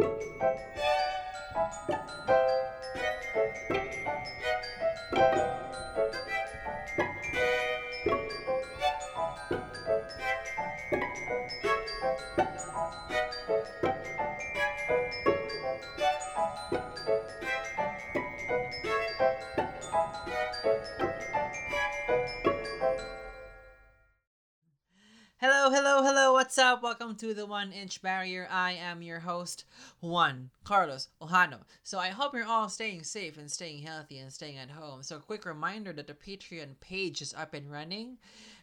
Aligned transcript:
Hello, 0.00 0.08
up? 26.64 26.82
Welcome 26.82 27.14
to 27.16 27.34
the 27.34 27.44
One 27.44 27.72
Inch 27.72 28.00
Barrier. 28.00 28.48
I 28.50 28.72
am 28.72 29.02
your 29.02 29.18
host, 29.18 29.64
Juan 30.00 30.48
Carlos 30.64 31.08
Ojano. 31.20 31.58
So 31.82 31.98
I 31.98 32.08
hope 32.08 32.32
you're 32.32 32.46
all 32.46 32.70
staying 32.70 33.02
safe 33.02 33.36
and 33.36 33.50
staying 33.50 33.82
healthy 33.82 34.16
and 34.16 34.32
staying 34.32 34.56
at 34.56 34.70
home. 34.70 35.02
So, 35.02 35.16
a 35.16 35.20
quick 35.20 35.44
reminder 35.44 35.92
that 35.92 36.06
the 36.06 36.14
Patreon 36.14 36.80
page 36.80 37.20
is 37.20 37.34
up 37.34 37.52
and 37.52 37.70
running. 37.70 38.16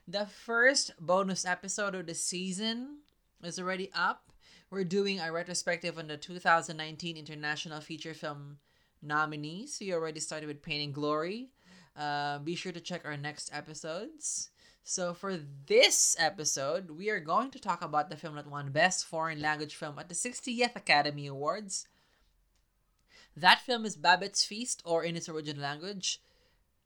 The 0.08 0.26
first 0.26 0.94
bonus 1.00 1.46
episode 1.46 1.94
of 1.94 2.08
the 2.08 2.16
season 2.16 3.02
is 3.44 3.60
already 3.60 3.92
up. 3.94 4.32
We're 4.72 4.84
doing 4.84 5.20
a 5.20 5.32
retrospective 5.32 6.00
on 6.00 6.08
the 6.08 6.18
2019 6.18 7.18
International 7.18 7.82
Feature 7.82 8.16
Film 8.16 8.58
nominees. 9.04 9.78
We 9.80 9.94
already 9.94 10.22
started 10.22 10.48
with 10.48 10.64
Pain 10.64 10.82
and 10.82 10.94
Glory. 10.94 11.52
Uh, 11.96 12.40
be 12.40 12.56
sure 12.56 12.72
to 12.72 12.82
check 12.82 13.06
our 13.06 13.16
next 13.16 13.52
episodes. 13.54 14.50
So 14.84 15.14
for 15.14 15.38
this 15.68 16.16
episode, 16.20 16.92
we 16.92 17.10
are 17.10 17.20
going 17.20 17.52
to 17.52 17.60
talk 17.60 17.84
about 17.84 18.10
the 18.10 18.18
film 18.18 18.36
that 18.36 18.48
won 18.48 18.72
Best 18.72 19.06
Foreign 19.06 19.42
Language 19.42 19.76
Film 19.76 20.00
at 20.00 20.10
the 20.10 20.16
60th 20.16 20.76
Academy 20.76 21.28
Awards. 21.28 21.88
That 23.36 23.62
film 23.62 23.86
is 23.86 23.96
Babette's 23.96 24.44
Feast, 24.44 24.82
or 24.84 25.04
in 25.04 25.16
its 25.16 25.30
original 25.30 25.62
language, 25.62 26.22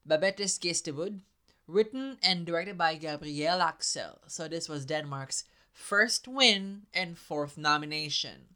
Babette's 0.06 0.60
Gæstebud, 0.60 1.22
written 1.68 2.18
and 2.22 2.46
directed 2.46 2.78
by 2.78 2.96
Gabriel 2.96 3.62
Axel. 3.62 4.20
So 4.28 4.48
this 4.48 4.70
was 4.70 4.86
Denmark's 4.86 5.46
first 5.72 6.28
win 6.28 6.84
and 6.94 7.18
fourth 7.18 7.58
nomination. 7.58 8.56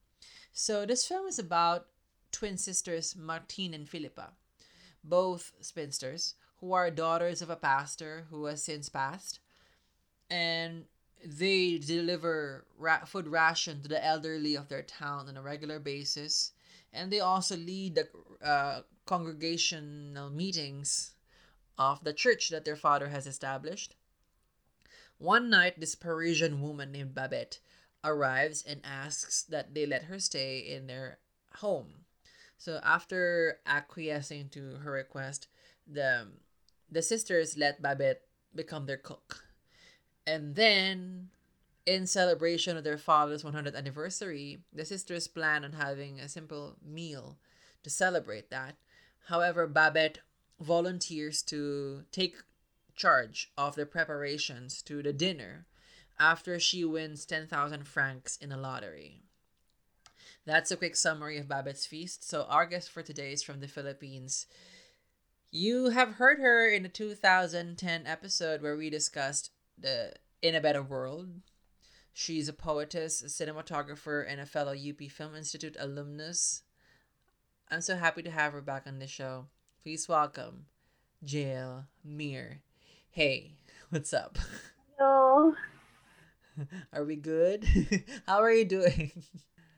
So 0.54 0.86
this 0.86 1.08
film 1.08 1.28
is 1.28 1.40
about 1.40 1.88
twin 2.32 2.58
sisters 2.58 3.16
Martine 3.16 3.74
and 3.74 3.90
Philippa, 3.90 4.34
both 5.04 5.54
spinsters 5.62 6.36
who 6.60 6.74
are 6.74 6.92
daughters 6.92 7.42
of 7.42 7.50
a 7.50 7.56
pastor 7.56 8.26
who 8.30 8.46
has 8.46 8.64
since 8.64 8.90
passed, 8.90 9.40
and 10.30 10.86
they 11.26 11.78
deliver 11.78 12.66
ra- 12.78 13.06
food 13.06 13.28
ration 13.28 13.82
to 13.82 13.88
the 13.88 14.06
elderly 14.06 14.56
of 14.56 14.68
their 14.68 14.84
town 14.84 15.28
on 15.28 15.38
a 15.38 15.42
regular 15.42 15.80
basis, 15.80 16.52
and 16.94 17.12
they 17.12 17.20
also 17.20 17.56
lead 17.56 17.96
the 17.96 18.08
uh, 18.46 18.82
congregational 19.06 20.30
meetings 20.30 21.16
of 21.78 22.04
the 22.04 22.14
church 22.14 22.50
that 22.50 22.66
their 22.66 22.76
father 22.76 23.10
has 23.10 23.26
established. 23.26 23.96
One 25.18 25.50
night, 25.50 25.80
this 25.80 25.96
Parisian 25.96 26.62
woman 26.62 26.92
named 26.92 27.14
Babette 27.14 27.60
arrives 28.04 28.64
and 28.66 28.82
asks 28.84 29.44
that 29.44 29.74
they 29.74 29.86
let 29.86 30.04
her 30.04 30.20
stay 30.20 30.60
in 30.60 30.88
their 30.88 31.20
home. 31.58 32.06
So 32.58 32.80
after 32.84 33.60
acquiescing 33.66 34.50
to 34.50 34.76
her 34.84 34.92
request, 34.92 35.48
the 35.88 36.28
the 36.92 37.02
sisters 37.02 37.58
let 37.58 37.82
Babette 37.82 38.22
become 38.54 38.86
their 38.86 38.98
cook. 38.98 39.44
And 40.26 40.56
then, 40.56 41.30
in 41.86 42.06
celebration 42.06 42.78
of 42.78 42.84
their 42.84 42.98
father's 42.98 43.44
100th 43.44 43.76
anniversary, 43.76 44.60
the 44.74 44.86
sisters 44.86 45.28
plan 45.28 45.64
on 45.64 45.74
having 45.74 46.20
a 46.20 46.30
simple 46.30 46.76
meal 46.86 47.38
to 47.84 47.90
celebrate 47.90 48.50
that. 48.50 48.76
However, 49.28 49.68
Babette 49.68 50.20
volunteers 50.60 51.42
to 51.44 52.04
take 52.12 52.36
charge 52.96 53.52
of 53.58 53.76
the 53.76 53.86
preparations 53.86 54.82
to 54.84 55.02
the 55.02 55.14
dinner 55.14 55.66
after 56.20 56.60
she 56.60 56.84
wins 56.84 57.26
10,000 57.26 57.88
francs 57.88 58.38
in 58.38 58.52
a 58.52 58.58
lottery. 58.58 59.22
That's 60.46 60.72
a 60.72 60.78
quick 60.78 60.96
summary 60.96 61.38
of 61.38 61.48
Babette's 61.48 61.86
Feast. 61.86 62.28
So, 62.28 62.44
our 62.50 62.66
guest 62.66 62.92
for 62.92 63.02
today 63.02 63.32
is 63.32 63.44
from 63.44 63.60
the 63.62 63.68
Philippines. 63.68 64.48
You 65.52 65.90
have 65.90 66.16
heard 66.16 66.38
her 66.40 66.70
in 66.70 66.84
the 66.84 66.90
2010 66.90 68.06
episode 68.06 68.62
where 68.62 68.78
we 68.78 68.92
discussed 68.92 69.50
the 69.80 70.14
In 70.44 70.54
a 70.54 70.62
Better 70.62 70.84
World. 70.84 71.42
She's 72.14 72.48
a 72.48 72.54
poetess, 72.54 73.24
a 73.24 73.26
cinematographer, 73.26 74.24
and 74.28 74.40
a 74.40 74.46
fellow 74.46 74.74
UP 74.74 75.10
Film 75.10 75.36
Institute 75.36 75.76
alumnus. 75.80 76.62
I'm 77.72 77.82
so 77.82 77.96
happy 77.96 78.22
to 78.22 78.30
have 78.30 78.54
her 78.54 78.62
back 78.62 78.84
on 78.86 79.00
the 79.00 79.08
show. 79.08 79.48
Please 79.82 80.08
welcome 80.08 80.66
Jhayle 81.26 81.86
Meer. 82.04 82.62
Hey, 83.10 83.56
what's 83.90 84.14
up? 84.14 84.38
Hello. 85.00 85.56
Are 86.94 87.06
we 87.06 87.16
good? 87.16 87.66
How 88.28 88.44
are 88.44 88.52
you 88.52 88.66
doing? 88.66 89.24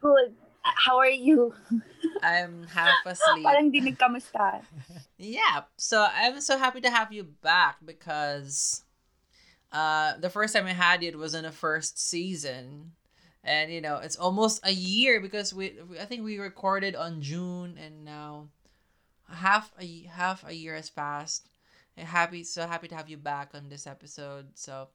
Good. 0.01 0.35
How 0.81 0.97
are 0.97 1.09
you? 1.09 1.53
I'm 2.23 2.65
half 2.67 2.97
asleep. 3.05 3.45
Parang 3.45 3.69
di 3.69 3.81
nagkamusta. 3.81 4.65
Yeah, 5.17 5.69
so 5.77 6.07
I'm 6.09 6.41
so 6.41 6.57
happy 6.57 6.81
to 6.81 6.89
have 6.89 7.13
you 7.13 7.23
back 7.23 7.77
because 7.85 8.81
uh 9.71 10.17
the 10.17 10.29
first 10.29 10.53
time 10.53 10.65
I 10.65 10.73
had 10.73 11.03
you 11.03 11.09
it 11.09 11.17
was 11.17 11.33
in 11.37 11.43
the 11.43 11.53
first 11.53 12.01
season. 12.01 12.97
And 13.43 13.71
you 13.71 13.81
know, 13.81 13.97
it's 13.97 14.17
almost 14.17 14.65
a 14.65 14.73
year 14.73 15.21
because 15.21 15.53
we 15.53 15.77
I 15.99 16.05
think 16.05 16.25
we 16.25 16.41
recorded 16.41 16.95
on 16.95 17.21
June 17.21 17.77
and 17.77 18.05
now 18.05 18.49
half 19.29 19.73
a 19.79 20.09
half 20.09 20.43
a 20.47 20.53
year 20.53 20.75
has 20.75 20.89
passed. 20.89 21.49
I'm 21.97 22.05
happy 22.05 22.43
so 22.43 22.65
happy 22.65 22.87
to 22.89 22.95
have 22.95 23.09
you 23.09 23.17
back 23.17 23.51
on 23.53 23.69
this 23.69 23.85
episode. 23.85 24.57
So, 24.57 24.89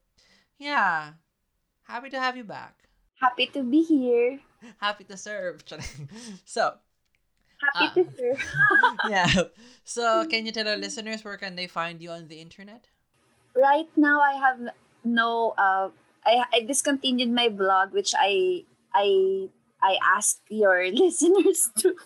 yeah. 0.59 1.15
Happy 1.87 2.11
to 2.11 2.19
have 2.19 2.37
you 2.37 2.43
back. 2.43 2.86
Happy 3.21 3.47
to 3.56 3.62
be 3.62 3.82
here. 3.82 4.41
Happy 4.78 5.04
to 5.04 5.16
serve. 5.16 5.65
so, 6.44 6.77
Happy 7.56 7.87
Ah. 7.88 7.93
to 7.94 8.04
serve. 8.16 8.41
yeah. 9.09 9.31
So, 9.84 10.27
can 10.28 10.44
you 10.44 10.53
tell 10.53 10.69
our 10.69 10.77
listeners 10.77 11.25
where 11.25 11.37
can 11.37 11.56
they 11.56 11.66
find 11.66 12.00
you 12.03 12.10
on 12.10 12.28
the 12.28 12.41
internet? 12.41 12.88
right 13.56 13.88
now, 13.97 14.21
I 14.21 14.34
have 14.37 14.60
no. 15.04 15.54
Uh, 15.56 15.88
I 16.25 16.44
I 16.53 16.59
discontinued 16.69 17.32
my 17.32 17.49
blog, 17.49 17.93
which 17.97 18.12
I 18.12 18.65
I 18.93 19.48
I 19.81 19.97
asked 20.03 20.44
your 20.53 20.84
listeners 20.93 21.71
to 21.81 21.97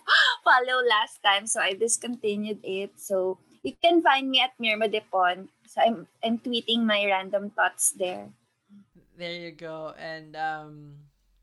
follow 0.46 0.78
last 0.86 1.18
time, 1.26 1.46
so 1.50 1.58
I 1.60 1.74
discontinued 1.74 2.62
it. 2.62 2.94
So 3.02 3.38
you 3.66 3.74
can 3.82 4.02
find 4.02 4.30
me 4.30 4.40
at 4.40 4.54
meermodepon. 4.62 5.48
So 5.66 5.82
I'm 5.82 6.06
I'm 6.22 6.38
tweeting 6.38 6.86
my 6.86 7.02
random 7.06 7.50
thoughts 7.50 7.90
there. 7.98 8.30
There 9.20 9.34
you 9.34 9.50
go. 9.50 9.92
And 9.98 10.34
um 10.34 10.94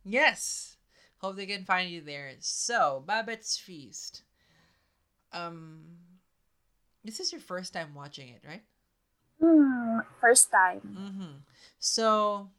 yes. 0.04 0.78
Hope 1.20 1.36
they 1.36 1.46
can 1.46 1.64
find 1.64 1.90
you 1.90 2.02
there. 2.02 2.32
So, 2.40 3.04
Babette's 3.06 3.56
Feast. 3.56 4.24
Um 5.32 5.82
this 7.06 7.20
is 7.20 7.32
your 7.32 7.40
first 7.40 7.74
time 7.74 7.94
watching 7.94 8.30
it, 8.30 8.42
right? 8.46 8.64
Hmm, 9.40 10.00
first 10.20 10.50
time. 10.52 10.82
Mm-hmm. 10.82 11.34
So 11.78 12.50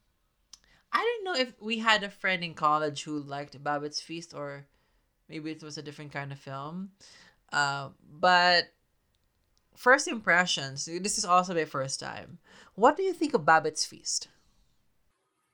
I 0.93 1.03
don't 1.03 1.25
know 1.25 1.41
if 1.41 1.53
we 1.61 1.79
had 1.79 2.05
a 2.05 2.11
friend 2.11 2.45
in 2.45 2.55
college 2.55 3.03
who 3.03 3.19
liked 3.19 3.63
Babette's 3.63 4.01
Feast 4.01 4.33
or 4.33 4.67
maybe 5.29 5.51
it 5.51 5.65
was 5.65 5.77
a 5.77 5.83
different 5.83 6.13
kind 6.13 6.31
of 6.31 6.39
film. 6.39 6.93
Uh, 7.53 7.89
but 8.09 8.73
first 9.75 10.07
impressions, 10.07 10.85
this 10.85 11.19
is 11.19 11.25
also 11.25 11.55
my 11.55 11.65
first 11.65 11.99
time. 11.99 12.39
What 12.77 12.97
do 12.97 13.03
you 13.03 13.13
think 13.13 13.35
of 13.35 13.45
Babette's 13.45 13.85
Feast? 13.85 14.29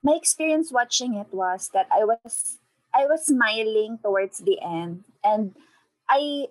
My 0.05 0.13
experience 0.13 0.71
watching 0.71 1.15
it 1.15 1.33
was 1.33 1.69
that 1.73 1.87
I 1.91 2.05
was 2.05 2.59
I 2.93 3.07
was 3.07 3.25
smiling 3.25 3.99
towards 4.03 4.39
the 4.39 4.61
end 4.61 5.05
and 5.23 5.55
I 6.09 6.47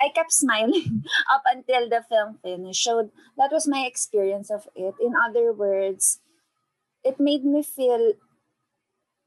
I 0.00 0.08
kept 0.14 0.32
smiling 0.32 1.04
up 1.32 1.42
until 1.46 1.88
the 1.88 2.04
film 2.08 2.38
finished. 2.42 2.84
So 2.84 3.10
that 3.38 3.50
was 3.52 3.66
my 3.66 3.86
experience 3.86 4.50
of 4.50 4.68
it. 4.76 4.94
In 5.00 5.14
other 5.16 5.52
words, 5.52 6.20
it 7.04 7.20
made 7.20 7.44
me 7.44 7.62
feel 7.62 8.14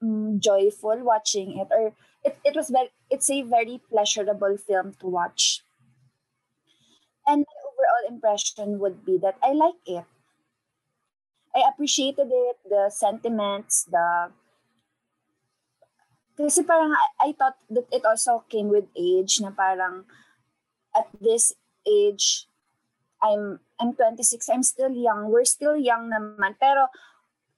mm, 0.04 0.40
joyful 0.40 0.98
watching 1.04 1.58
it 1.60 1.68
or 1.72 1.94
it, 2.24 2.38
it 2.44 2.56
was 2.56 2.70
very 2.70 2.90
it's 3.10 3.30
a 3.30 3.42
very 3.44 3.80
pleasurable 3.90 4.58
film 4.58 4.94
to 5.00 5.08
watch. 5.08 5.64
And 7.28 7.46
my 7.46 7.54
overall 7.70 8.12
impression 8.12 8.80
would 8.80 9.06
be 9.06 9.20
that 9.20 9.38
I 9.44 9.52
like 9.54 9.76
it. 9.86 10.06
I 11.58 11.66
appreciated 11.66 12.30
it, 12.30 12.58
the 12.70 12.94
sentiments, 12.94 13.90
the 13.90 14.30
kasi 16.38 16.62
parang 16.62 16.94
I, 17.18 17.34
thought 17.34 17.58
that 17.74 17.90
it 17.90 18.06
also 18.06 18.46
came 18.46 18.70
with 18.70 18.86
age 18.94 19.42
na 19.42 19.50
parang 19.50 20.06
at 20.94 21.10
this 21.18 21.58
age 21.82 22.46
I'm 23.26 23.58
I'm 23.82 23.98
26, 23.98 24.46
I'm 24.46 24.62
still 24.62 24.94
young. 24.94 25.34
We're 25.34 25.50
still 25.50 25.74
young 25.74 26.14
naman. 26.14 26.62
Pero 26.62 26.94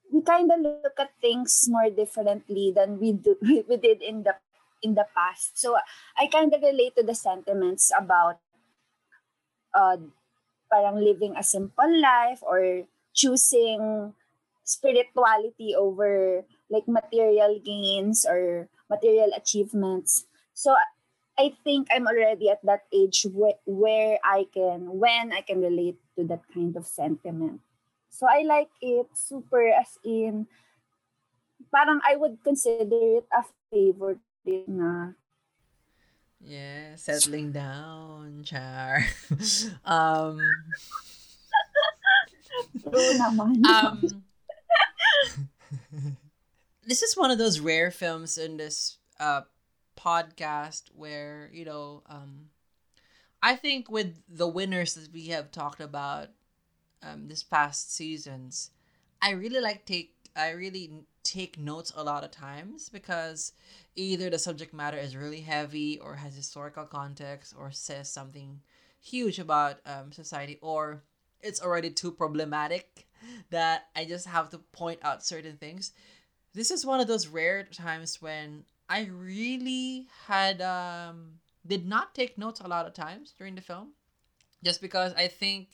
we 0.08 0.24
kind 0.24 0.48
of 0.48 0.64
look 0.64 0.96
at 0.96 1.12
things 1.20 1.68
more 1.68 1.92
differently 1.92 2.72
than 2.72 2.96
we 3.04 3.12
do 3.12 3.36
we 3.68 3.76
did 3.76 4.00
in 4.00 4.24
the 4.24 4.40
in 4.80 4.96
the 4.96 5.04
past. 5.12 5.60
So 5.60 5.76
I 6.16 6.32
kind 6.32 6.56
of 6.56 6.64
relate 6.64 6.96
to 6.96 7.04
the 7.04 7.16
sentiments 7.16 7.92
about 7.92 8.40
uh, 9.76 10.00
parang 10.72 11.04
living 11.04 11.36
a 11.36 11.44
simple 11.44 11.92
life 12.00 12.40
or 12.48 12.88
choosing 13.14 14.14
spirituality 14.64 15.74
over 15.76 16.46
like 16.70 16.88
material 16.88 17.60
gains 17.64 18.26
or 18.26 18.70
material 18.90 19.32
achievements. 19.36 20.26
So 20.54 20.76
I 21.38 21.56
think 21.64 21.88
I'm 21.92 22.08
already 22.08 22.50
at 22.50 22.62
that 22.66 22.86
age 22.94 23.26
wh- 23.26 23.58
where 23.66 24.20
I 24.24 24.46
can, 24.54 25.00
when 25.00 25.32
I 25.32 25.42
can 25.42 25.62
relate 25.62 25.98
to 26.18 26.26
that 26.26 26.44
kind 26.54 26.76
of 26.76 26.86
sentiment. 26.86 27.62
So 28.10 28.28
I 28.30 28.42
like 28.44 28.70
it 28.82 29.08
super 29.16 29.68
as 29.70 29.98
in, 30.04 30.48
parang 31.74 32.00
I 32.06 32.16
would 32.16 32.44
consider 32.44 32.86
it 33.18 33.26
a 33.34 33.42
favorite 33.72 34.22
na 34.68 35.14
Yeah, 36.42 36.96
settling 36.96 37.52
down, 37.52 38.44
char. 38.44 39.04
um, 39.86 40.74
Um, 43.66 44.24
this 46.86 47.02
is 47.04 47.16
one 47.16 47.32
of 47.32 47.38
those 47.38 47.60
rare 47.60 47.92
films 47.92 48.38
in 48.38 48.58
this 48.58 48.98
uh 49.20 49.42
podcast 49.98 50.84
where 50.96 51.50
you 51.54 51.66
know 51.66 52.02
um 52.08 52.50
i 53.44 53.56
think 53.56 53.92
with 53.92 54.16
the 54.30 54.48
winners 54.48 54.94
that 54.94 55.12
we 55.14 55.28
have 55.28 55.52
talked 55.52 55.82
about 55.82 56.30
um 57.04 57.28
this 57.28 57.44
past 57.44 57.94
seasons 57.94 58.72
i 59.22 59.32
really 59.32 59.60
like 59.60 59.86
take 59.86 60.14
i 60.36 60.50
really 60.52 61.04
take 61.24 61.60
notes 61.60 61.92
a 61.96 62.04
lot 62.04 62.24
of 62.24 62.32
times 62.32 62.90
because 62.90 63.52
either 63.96 64.30
the 64.30 64.40
subject 64.40 64.74
matter 64.74 64.98
is 64.98 65.16
really 65.16 65.42
heavy 65.42 66.00
or 66.00 66.16
has 66.16 66.36
historical 66.36 66.86
context 66.86 67.54
or 67.58 67.72
says 67.72 68.10
something 68.10 68.62
huge 69.02 69.38
about 69.38 69.78
um, 69.86 70.12
society 70.12 70.58
or 70.62 71.04
it's 71.42 71.62
already 71.62 71.90
too 71.90 72.12
problematic 72.12 73.08
that 73.50 73.88
i 73.96 74.06
just 74.06 74.28
have 74.28 74.50
to 74.50 74.58
point 74.58 75.00
out 75.04 75.26
certain 75.26 75.58
things. 75.58 75.92
This 76.54 76.72
is 76.72 76.86
one 76.86 77.00
of 77.00 77.08
those 77.08 77.28
rare 77.28 77.64
times 77.64 78.22
when 78.22 78.66
I 78.90 79.06
really 79.12 80.08
had 80.28 80.62
um 80.62 81.40
did 81.66 81.88
not 81.88 82.16
take 82.16 82.38
notes 82.38 82.60
a 82.62 82.68
lot 82.68 82.88
of 82.88 82.94
times 82.94 83.34
during 83.38 83.56
the 83.56 83.62
film 83.62 83.90
just 84.64 84.82
because 84.82 85.14
I 85.14 85.28
think 85.28 85.70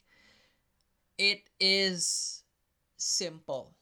it 1.18 1.50
is 1.60 2.44
simple. 2.98 3.76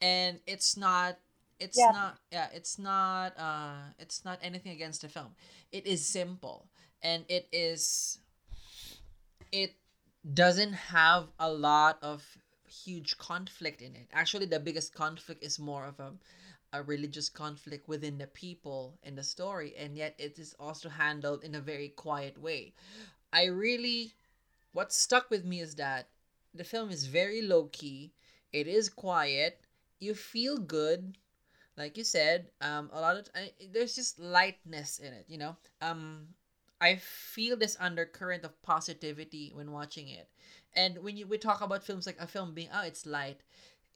And 0.00 0.40
it's 0.46 0.76
not 0.76 1.18
it's 1.58 1.78
Yeah. 1.78 1.92
not 1.92 2.18
yeah 2.32 2.48
it's 2.54 2.78
not 2.78 3.38
uh 3.38 3.92
it's 3.98 4.24
not 4.24 4.38
anything 4.42 4.72
against 4.72 5.02
the 5.02 5.08
film. 5.08 5.34
It 5.72 5.86
is 5.86 6.04
simple 6.04 6.68
and 7.02 7.24
it 7.28 7.48
is 7.52 8.18
it 9.52 9.74
doesn't 10.34 10.72
have 10.74 11.28
a 11.38 11.50
lot 11.50 11.98
of 12.02 12.24
huge 12.66 13.18
conflict 13.18 13.82
in 13.82 13.94
it. 13.96 14.08
Actually 14.12 14.46
the 14.46 14.60
biggest 14.60 14.94
conflict 14.94 15.42
is 15.44 15.58
more 15.58 15.86
of 15.86 15.98
a 16.00 16.12
a 16.72 16.82
religious 16.84 17.28
conflict 17.28 17.88
within 17.88 18.16
the 18.18 18.28
people 18.28 18.96
in 19.02 19.16
the 19.16 19.24
story 19.24 19.74
and 19.76 19.96
yet 19.96 20.14
it 20.18 20.38
is 20.38 20.54
also 20.60 20.88
handled 20.88 21.42
in 21.42 21.54
a 21.56 21.60
very 21.60 21.88
quiet 21.88 22.38
way. 22.40 22.72
I 23.32 23.46
really 23.46 24.14
what 24.72 24.92
stuck 24.92 25.30
with 25.30 25.44
me 25.44 25.60
is 25.60 25.74
that 25.76 26.08
the 26.54 26.64
film 26.64 26.90
is 26.90 27.06
very 27.06 27.42
low 27.42 27.64
key 27.72 28.12
it 28.52 28.66
is 28.68 28.88
quiet 28.88 29.60
you 30.00 30.14
feel 30.14 30.58
good. 30.58 31.18
Like 31.76 31.96
you 31.96 32.04
said 32.04 32.50
um 32.60 32.90
a 32.92 33.00
lot 33.00 33.16
of 33.16 33.28
there's 33.72 33.94
just 33.96 34.18
lightness 34.18 34.98
in 35.00 35.12
it 35.12 35.26
you 35.28 35.38
know? 35.38 35.56
Um 35.82 36.28
i 36.80 36.96
feel 36.96 37.56
this 37.56 37.76
undercurrent 37.80 38.44
of 38.44 38.60
positivity 38.62 39.52
when 39.54 39.72
watching 39.72 40.08
it. 40.08 40.28
And 40.74 40.98
when 41.02 41.16
you 41.16 41.26
we 41.26 41.38
talk 41.38 41.60
about 41.60 41.82
films 41.84 42.06
like 42.06 42.20
a 42.20 42.26
film 42.26 42.54
being 42.54 42.68
oh 42.72 42.84
it's 42.84 43.06
light 43.06 43.40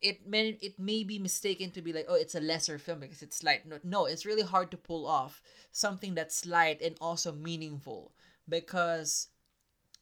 it 0.02 0.26
may 0.26 0.58
it 0.60 0.78
may 0.78 1.04
be 1.04 1.18
mistaken 1.18 1.70
to 1.70 1.80
be 1.82 1.92
like 1.92 2.06
oh 2.08 2.14
it's 2.14 2.34
a 2.34 2.40
lesser 2.40 2.78
film 2.78 3.00
because 3.00 3.22
it's 3.22 3.42
light. 3.42 3.66
No, 3.66 3.78
no 3.82 4.06
it's 4.06 4.26
really 4.26 4.42
hard 4.42 4.70
to 4.72 4.76
pull 4.76 5.06
off 5.06 5.40
something 5.72 6.14
that's 6.14 6.44
light 6.46 6.82
and 6.82 6.96
also 7.00 7.32
meaningful 7.32 8.12
because 8.48 9.28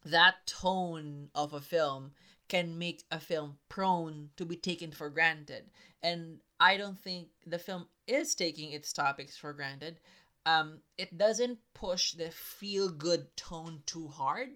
that 0.05 0.47
tone 0.47 1.29
of 1.35 1.53
a 1.53 1.61
film 1.61 2.13
can 2.49 2.79
make 2.79 3.05
a 3.11 3.21
film 3.21 3.57
prone 3.69 4.31
to 4.37 4.45
be 4.45 4.57
taken 4.57 4.91
for 4.91 5.09
granted. 5.11 5.71
And 6.03 6.39
i 6.59 6.77
don't 6.77 6.99
think 6.99 7.29
the 7.47 7.59
film 7.59 7.87
is 8.07 8.35
taking 8.35 8.73
its 8.73 8.93
topics 8.93 9.37
for 9.37 9.53
granted 9.53 10.01
um 10.47 10.81
it 10.99 11.17
doesn't 11.17 11.59
push 11.75 12.13
the 12.13 12.31
feel 12.31 12.89
good 12.89 13.35
tone 13.37 13.83
too 13.87 14.09
hard. 14.09 14.51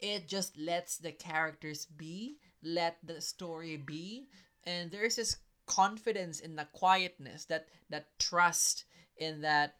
It 0.00 0.28
just 0.28 0.56
lets 0.58 0.98
the 0.98 1.12
characters 1.12 1.86
be 1.86 2.38
let 2.62 2.98
the 3.04 3.20
story 3.20 3.76
be. 3.76 4.28
And 4.64 4.90
there's 4.90 5.16
this 5.16 5.36
confidence 5.66 6.40
in 6.40 6.56
the 6.56 6.66
quietness 6.72 7.46
that 7.46 7.66
that 7.90 8.06
trust 8.18 8.84
in 9.16 9.40
that 9.42 9.76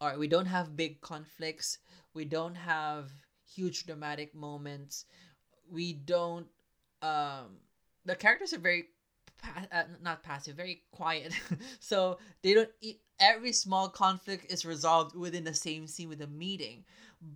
all 0.00 0.08
right 0.08 0.18
we 0.18 0.28
don't 0.28 0.46
have 0.46 0.76
big 0.76 1.00
conflicts. 1.00 1.78
We 2.14 2.24
don't 2.24 2.54
have 2.54 3.10
huge 3.46 3.86
dramatic 3.86 4.34
moments. 4.34 5.04
We 5.70 5.92
don't 5.92 6.46
um 7.02 7.58
the 8.04 8.16
characters 8.16 8.52
are 8.52 8.58
very 8.58 8.86
uh, 9.72 9.84
not 10.02 10.22
passive 10.22 10.56
very 10.56 10.82
quiet. 10.92 11.32
So 11.80 12.18
they 12.42 12.54
don't 12.54 12.70
e- 12.80 13.00
every 13.20 13.52
small 13.52 13.88
conflict 13.88 14.50
is 14.50 14.64
resolved 14.64 15.14
within 15.14 15.44
the 15.44 15.54
same 15.54 15.86
scene 15.86 16.08
with 16.08 16.20
a 16.20 16.26
meeting. 16.26 16.84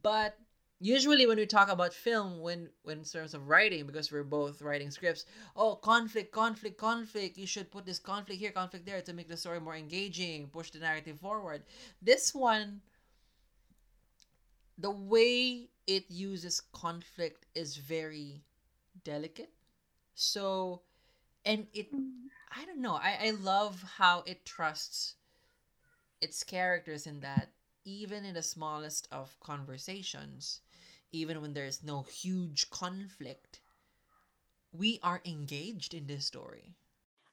But 0.03 0.37
usually 0.81 1.27
when 1.27 1.39
we 1.39 1.47
talk 1.47 1.69
about 1.69 1.93
film 1.93 2.41
when 2.41 2.69
when 2.83 2.99
in 2.99 3.05
terms 3.05 3.35
of 3.35 3.49
writing 3.49 3.87
because 3.87 4.13
we're 4.13 4.23
both 4.23 4.63
writing 4.63 4.93
scripts 4.93 5.25
oh 5.57 5.75
conflict 5.75 6.31
conflict 6.31 6.79
conflict 6.79 7.37
you 7.37 7.49
should 7.49 7.69
put 7.73 7.85
this 7.85 7.99
conflict 7.99 8.39
here 8.39 8.53
conflict 8.53 8.87
there 8.87 9.03
to 9.03 9.13
make 9.13 9.29
the 9.29 9.37
story 9.37 9.59
more 9.59 9.75
engaging 9.75 10.47
push 10.49 10.71
the 10.71 10.79
narrative 10.79 11.19
forward. 11.19 11.63
This 12.01 12.35
one 12.35 12.81
the 14.79 14.91
way 14.91 15.69
it 15.89 16.05
uses 16.09 16.61
conflict 16.73 17.47
is 17.57 17.77
very 17.77 18.45
delicate. 19.03 19.51
So 20.15 20.83
and 21.45 21.67
it 21.73 21.93
mm. 21.93 22.11
i 22.55 22.65
don't 22.65 22.81
know 22.81 22.95
i 22.95 23.19
i 23.27 23.31
love 23.31 23.83
how 23.97 24.23
it 24.27 24.45
trusts 24.45 25.15
its 26.21 26.43
characters 26.45 27.07
in 27.07 27.21
that 27.21 27.53
even 27.85 28.25
in 28.25 28.35
the 28.35 28.43
smallest 28.43 29.09
of 29.11 29.39
conversations 29.41 30.61
even 31.13 31.41
when 31.41 31.55
there's 31.55 31.83
no 31.83 32.03
huge 32.03 32.71
conflict 32.71 33.61
we 34.73 34.99
are 35.03 35.21
engaged 35.25 35.95
in 35.95 36.07
this 36.07 36.27
story 36.27 36.75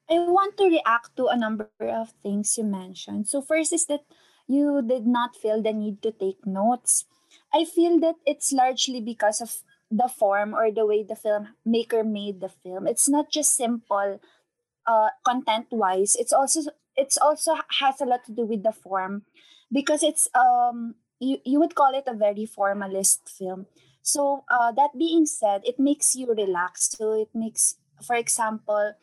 I 0.10 0.20
want 0.20 0.58
to 0.58 0.66
react 0.70 1.18
to 1.18 1.28
a 1.28 1.38
number 1.38 1.70
of 1.80 2.14
things 2.22 2.58
you 2.58 2.64
mentioned. 2.64 3.28
So 3.28 3.42
first 3.42 3.74
is 3.74 3.86
that 3.88 4.06
you 4.48 4.82
did 4.86 5.08
not 5.08 5.36
feel 5.36 5.62
the 5.62 5.74
need 5.74 6.02
to 6.04 6.12
take 6.12 6.46
notes. 6.46 7.06
I 7.54 7.66
feel 7.66 8.00
that 8.02 8.16
it's 8.26 8.52
largely 8.54 9.02
because 9.02 9.42
of 9.42 9.64
the 9.90 10.08
form 10.08 10.54
or 10.54 10.72
the 10.72 10.86
way 10.86 11.04
the 11.04 11.16
filmmaker 11.18 12.06
made 12.06 12.40
the 12.42 12.50
film. 12.50 12.88
It's 12.88 13.10
not 13.10 13.32
just 13.32 13.56
simple 13.56 14.20
uh, 14.88 15.10
content 15.26 15.68
wise. 15.72 16.16
It's 16.16 16.34
also 16.34 16.72
it's 16.96 17.18
also 17.18 17.56
has 17.80 18.02
a 18.02 18.06
lot 18.06 18.24
to 18.26 18.32
do 18.32 18.46
with 18.46 18.64
the 18.64 18.72
form 18.72 19.24
because 19.72 20.04
it's 20.04 20.28
um 20.36 20.96
you, 21.20 21.38
you 21.46 21.60
would 21.60 21.76
call 21.76 21.94
it 21.96 22.04
a 22.08 22.14
very 22.14 22.46
formalist 22.46 23.30
film. 23.30 23.68
So 24.02 24.44
uh, 24.52 24.72
that 24.74 24.92
being 24.98 25.26
said, 25.26 25.62
it 25.64 25.80
makes 25.80 26.14
you 26.14 26.28
relax. 26.28 26.92
So 26.92 27.20
it 27.20 27.30
makes, 27.34 27.76
for 28.06 28.16
example, 28.16 28.94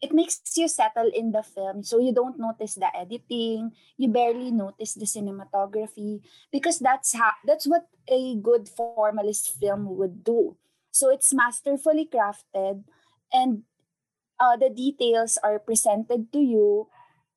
it 0.00 0.12
makes 0.12 0.40
you 0.56 0.68
settle 0.68 1.10
in 1.14 1.32
the 1.32 1.42
film 1.42 1.82
so 1.82 1.98
you 1.98 2.12
don't 2.12 2.38
notice 2.38 2.74
the 2.74 2.88
editing 2.94 3.72
you 3.96 4.08
barely 4.08 4.50
notice 4.50 4.94
the 4.94 5.06
cinematography 5.06 6.20
because 6.52 6.78
that's 6.78 7.16
how 7.16 7.32
that's 7.46 7.66
what 7.66 7.88
a 8.08 8.36
good 8.36 8.68
formalist 8.68 9.56
film 9.58 9.96
would 9.96 10.22
do 10.22 10.56
so 10.90 11.10
it's 11.10 11.32
masterfully 11.32 12.08
crafted 12.12 12.84
and 13.32 13.62
uh, 14.38 14.56
the 14.56 14.68
details 14.68 15.38
are 15.42 15.58
presented 15.58 16.30
to 16.32 16.38
you 16.38 16.88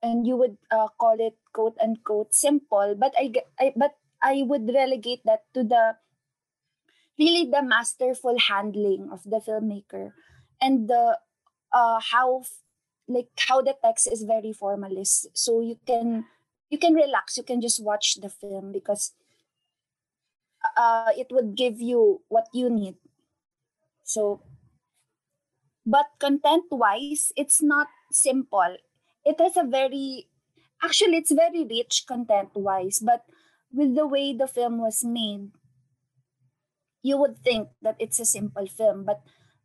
and 0.01 0.25
you 0.25 0.35
would 0.35 0.57
uh, 0.71 0.87
call 0.99 1.17
it 1.19 1.37
quote 1.53 1.77
unquote 1.81 2.33
simple 2.33 2.95
but 2.97 3.13
I, 3.17 3.33
I 3.59 3.73
but 3.75 3.97
i 4.23 4.43
would 4.45 4.69
relegate 4.73 5.21
that 5.25 5.43
to 5.53 5.63
the 5.63 5.95
really 7.19 7.49
the 7.51 7.61
masterful 7.61 8.39
handling 8.39 9.09
of 9.11 9.23
the 9.23 9.43
filmmaker 9.43 10.13
and 10.61 10.87
the 10.87 11.19
uh 11.73 11.99
how 11.99 12.43
like 13.09 13.27
how 13.49 13.61
the 13.61 13.75
text 13.83 14.07
is 14.07 14.23
very 14.23 14.53
formalist. 14.53 15.27
So 15.33 15.59
you 15.59 15.77
can 15.85 16.25
you 16.69 16.77
can 16.77 16.93
relax 16.93 17.35
you 17.35 17.43
can 17.43 17.59
just 17.59 17.83
watch 17.83 18.21
the 18.21 18.29
film 18.29 18.71
because 18.71 19.11
uh 20.77 21.11
it 21.17 21.27
would 21.31 21.57
give 21.57 21.81
you 21.81 22.21
what 22.29 22.47
you 22.53 22.69
need. 22.69 22.95
So 24.03 24.41
but 25.85 26.05
content 26.19 26.65
wise 26.71 27.33
it's 27.35 27.61
not 27.61 27.87
simple 28.11 28.77
it 29.25 29.39
has 29.39 29.57
a 29.57 29.63
very 29.63 30.27
actually 30.83 31.17
it's 31.17 31.31
very 31.31 31.65
rich 31.65 32.05
content 32.07 32.51
wise, 32.55 32.99
but 32.99 33.25
with 33.73 33.95
the 33.95 34.07
way 34.07 34.33
the 34.33 34.47
film 34.47 34.79
was 34.79 35.03
made, 35.03 35.51
you 37.01 37.17
would 37.17 37.37
think 37.39 37.69
that 37.81 37.95
it's 37.99 38.19
a 38.19 38.25
simple 38.25 38.67
film, 38.67 39.03
but 39.05 39.21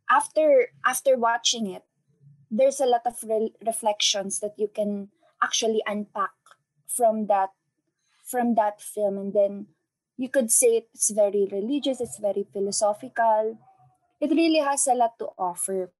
after 0.09 0.67
after 0.85 1.17
watching 1.17 1.67
it, 1.67 1.83
there's 2.51 2.79
a 2.79 2.85
lot 2.87 3.01
of 3.05 3.17
re- 3.23 3.53
reflections 3.65 4.39
that 4.41 4.55
you 4.57 4.69
can 4.69 5.09
actually 5.43 5.81
unpack 5.87 6.33
from 6.87 7.27
that 7.27 7.51
from 8.25 8.55
that 8.55 8.81
film 8.81 9.17
and 9.17 9.33
then 9.33 9.67
you 10.17 10.29
could 10.29 10.51
say 10.51 10.77
it's 10.77 11.11
very 11.11 11.47
religious 11.51 12.01
it's 12.01 12.19
very 12.19 12.45
philosophical. 12.53 13.59
It 14.21 14.31
really 14.31 14.59
has 14.59 14.87
a 14.87 14.95
lot 14.95 15.19
to 15.19 15.29
offer. 15.37 15.91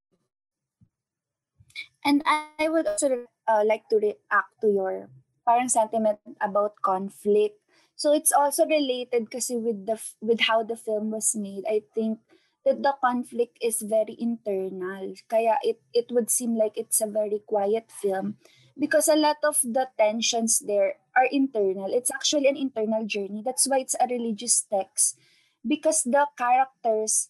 And 2.05 2.23
i 2.25 2.69
would 2.69 2.87
also 2.87 3.25
uh, 3.47 3.63
like 3.65 3.87
to 3.89 3.97
react 3.97 4.53
to 4.61 4.67
your 4.69 5.09
parang 5.45 5.69
sentiment 5.69 6.19
about 6.41 6.73
conflict 6.81 7.57
so 7.95 8.11
it's 8.11 8.33
also 8.33 8.65
related 8.65 9.29
kasi 9.29 9.55
with 9.55 9.85
the 9.85 9.97
with 10.21 10.49
how 10.49 10.63
the 10.63 10.75
film 10.75 11.13
was 11.13 11.37
made 11.37 11.63
i 11.69 11.81
think 11.93 12.19
that 12.65 12.81
the 12.81 12.97
conflict 12.97 13.57
is 13.61 13.85
very 13.85 14.17
internal 14.17 15.13
kaya 15.29 15.61
it 15.61 15.77
it 15.93 16.09
would 16.09 16.33
seem 16.33 16.57
like 16.57 16.73
it's 16.75 16.97
a 16.99 17.09
very 17.09 17.39
quiet 17.45 17.85
film 17.93 18.35
because 18.77 19.07
a 19.07 19.15
lot 19.15 19.37
of 19.43 19.59
the 19.63 19.87
tensions 19.97 20.59
there 20.59 20.99
are 21.15 21.27
internal. 21.31 21.87
It's 21.91 22.11
actually 22.11 22.47
an 22.47 22.57
internal 22.57 23.05
journey. 23.07 23.41
That's 23.43 23.67
why 23.67 23.79
it's 23.79 23.95
a 23.95 24.07
religious 24.07 24.67
text 24.67 25.17
because 25.65 26.03
the 26.03 26.27
characters 26.37 27.29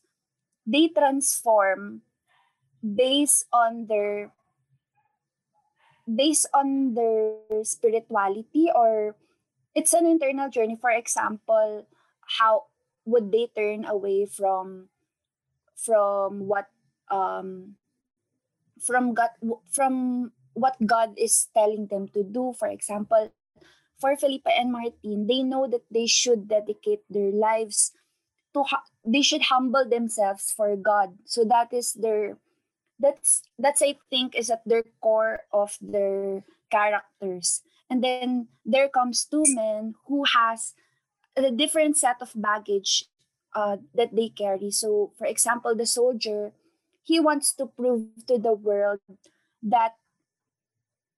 they 0.66 0.90
transform 0.90 2.02
based 2.82 3.46
on 3.54 3.86
their 3.88 4.34
based 6.06 6.48
on 6.54 6.94
their 6.94 7.64
spirituality 7.64 8.70
or 8.74 9.16
it's 9.74 9.94
an 9.94 10.06
internal 10.06 10.50
journey 10.50 10.78
for 10.80 10.92
example 10.92 11.88
how 12.40 12.66
would 13.06 13.32
they 13.32 13.50
turn 13.56 13.86
away 13.86 14.26
from 14.26 14.90
from 15.76 16.46
what 16.46 16.70
um 17.10 17.76
from 18.82 19.14
god 19.14 19.30
from 19.72 20.32
what 20.56 20.80
God 20.84 21.14
is 21.20 21.52
telling 21.54 21.88
them 21.88 22.08
to 22.16 22.24
do. 22.24 22.56
For 22.58 22.68
example, 22.68 23.30
for 24.00 24.16
Philippa 24.16 24.50
and 24.58 24.72
Martin, 24.72 25.28
they 25.28 25.44
know 25.44 25.68
that 25.68 25.84
they 25.92 26.08
should 26.08 26.48
dedicate 26.48 27.04
their 27.10 27.32
lives 27.32 27.92
to 28.56 28.64
they 29.06 29.22
should 29.22 29.52
humble 29.52 29.88
themselves 29.88 30.50
for 30.50 30.76
God. 30.76 31.20
So 31.28 31.44
that 31.46 31.72
is 31.76 31.94
their 31.94 32.40
that's 33.00 33.44
that's 33.60 33.82
I 33.82 33.96
think 34.10 34.36
is 34.36 34.50
at 34.50 34.64
their 34.66 34.84
core 35.02 35.42
of 35.52 35.78
their 35.82 36.44
characters. 36.72 37.62
And 37.90 38.04
then 38.04 38.48
there 38.66 38.90
comes 38.90 39.26
two 39.26 39.44
men 39.48 39.96
who 40.08 40.24
has 40.26 40.74
a 41.36 41.52
different 41.52 41.98
set 41.98 42.18
of 42.22 42.32
baggage 42.34 43.06
uh, 43.54 43.78
that 43.94 44.16
they 44.16 44.30
carry. 44.30 44.72
So 44.72 45.12
for 45.18 45.28
example, 45.28 45.76
the 45.76 45.86
soldier, 45.86 46.52
he 47.04 47.20
wants 47.20 47.54
to 47.56 47.68
prove 47.68 48.10
to 48.28 48.38
the 48.38 48.54
world 48.54 49.00
that 49.62 49.96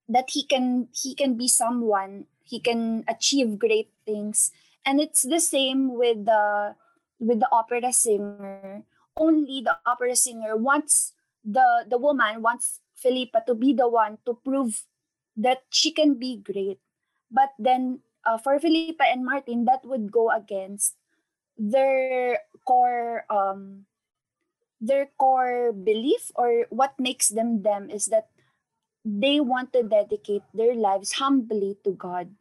that 0.08 0.30
he 0.30 0.42
can 0.42 0.88
he 0.92 1.14
can 1.14 1.36
be 1.36 1.46
someone 1.46 2.24
he 2.42 2.58
can 2.58 3.04
achieve 3.06 3.58
great 3.58 3.92
things 4.06 4.50
and 4.84 5.00
it's 5.00 5.22
the 5.22 5.40
same 5.40 5.92
with 5.92 6.24
the 6.24 6.74
with 7.20 7.40
the 7.40 7.48
opera 7.52 7.92
singer 7.92 8.82
only 9.16 9.60
the 9.60 9.76
opera 9.84 10.16
singer 10.16 10.56
wants 10.56 11.12
the 11.48 11.88
the 11.88 11.96
woman 11.96 12.44
wants 12.44 12.84
Philippa 13.00 13.48
to 13.48 13.56
be 13.56 13.72
the 13.72 13.88
one 13.88 14.20
to 14.28 14.36
prove 14.44 14.84
that 15.36 15.64
she 15.72 15.88
can 15.88 16.20
be 16.20 16.36
great 16.36 16.78
but 17.32 17.56
then 17.56 18.04
uh, 18.28 18.36
for 18.36 18.60
Philippa 18.60 19.08
and 19.08 19.24
Martin 19.24 19.64
that 19.64 19.80
would 19.88 20.12
go 20.12 20.28
against 20.28 21.00
their 21.56 22.44
core 22.68 23.24
um 23.32 23.88
their 24.80 25.08
core 25.18 25.72
belief 25.72 26.30
or 26.36 26.66
what 26.70 26.94
makes 27.00 27.28
them 27.32 27.62
them 27.62 27.90
is 27.90 28.06
that 28.06 28.28
they 29.04 29.40
want 29.40 29.72
to 29.72 29.82
dedicate 29.82 30.42
their 30.52 30.74
lives 30.74 31.12
humbly 31.12 31.78
to 31.84 31.92
God, 31.92 32.34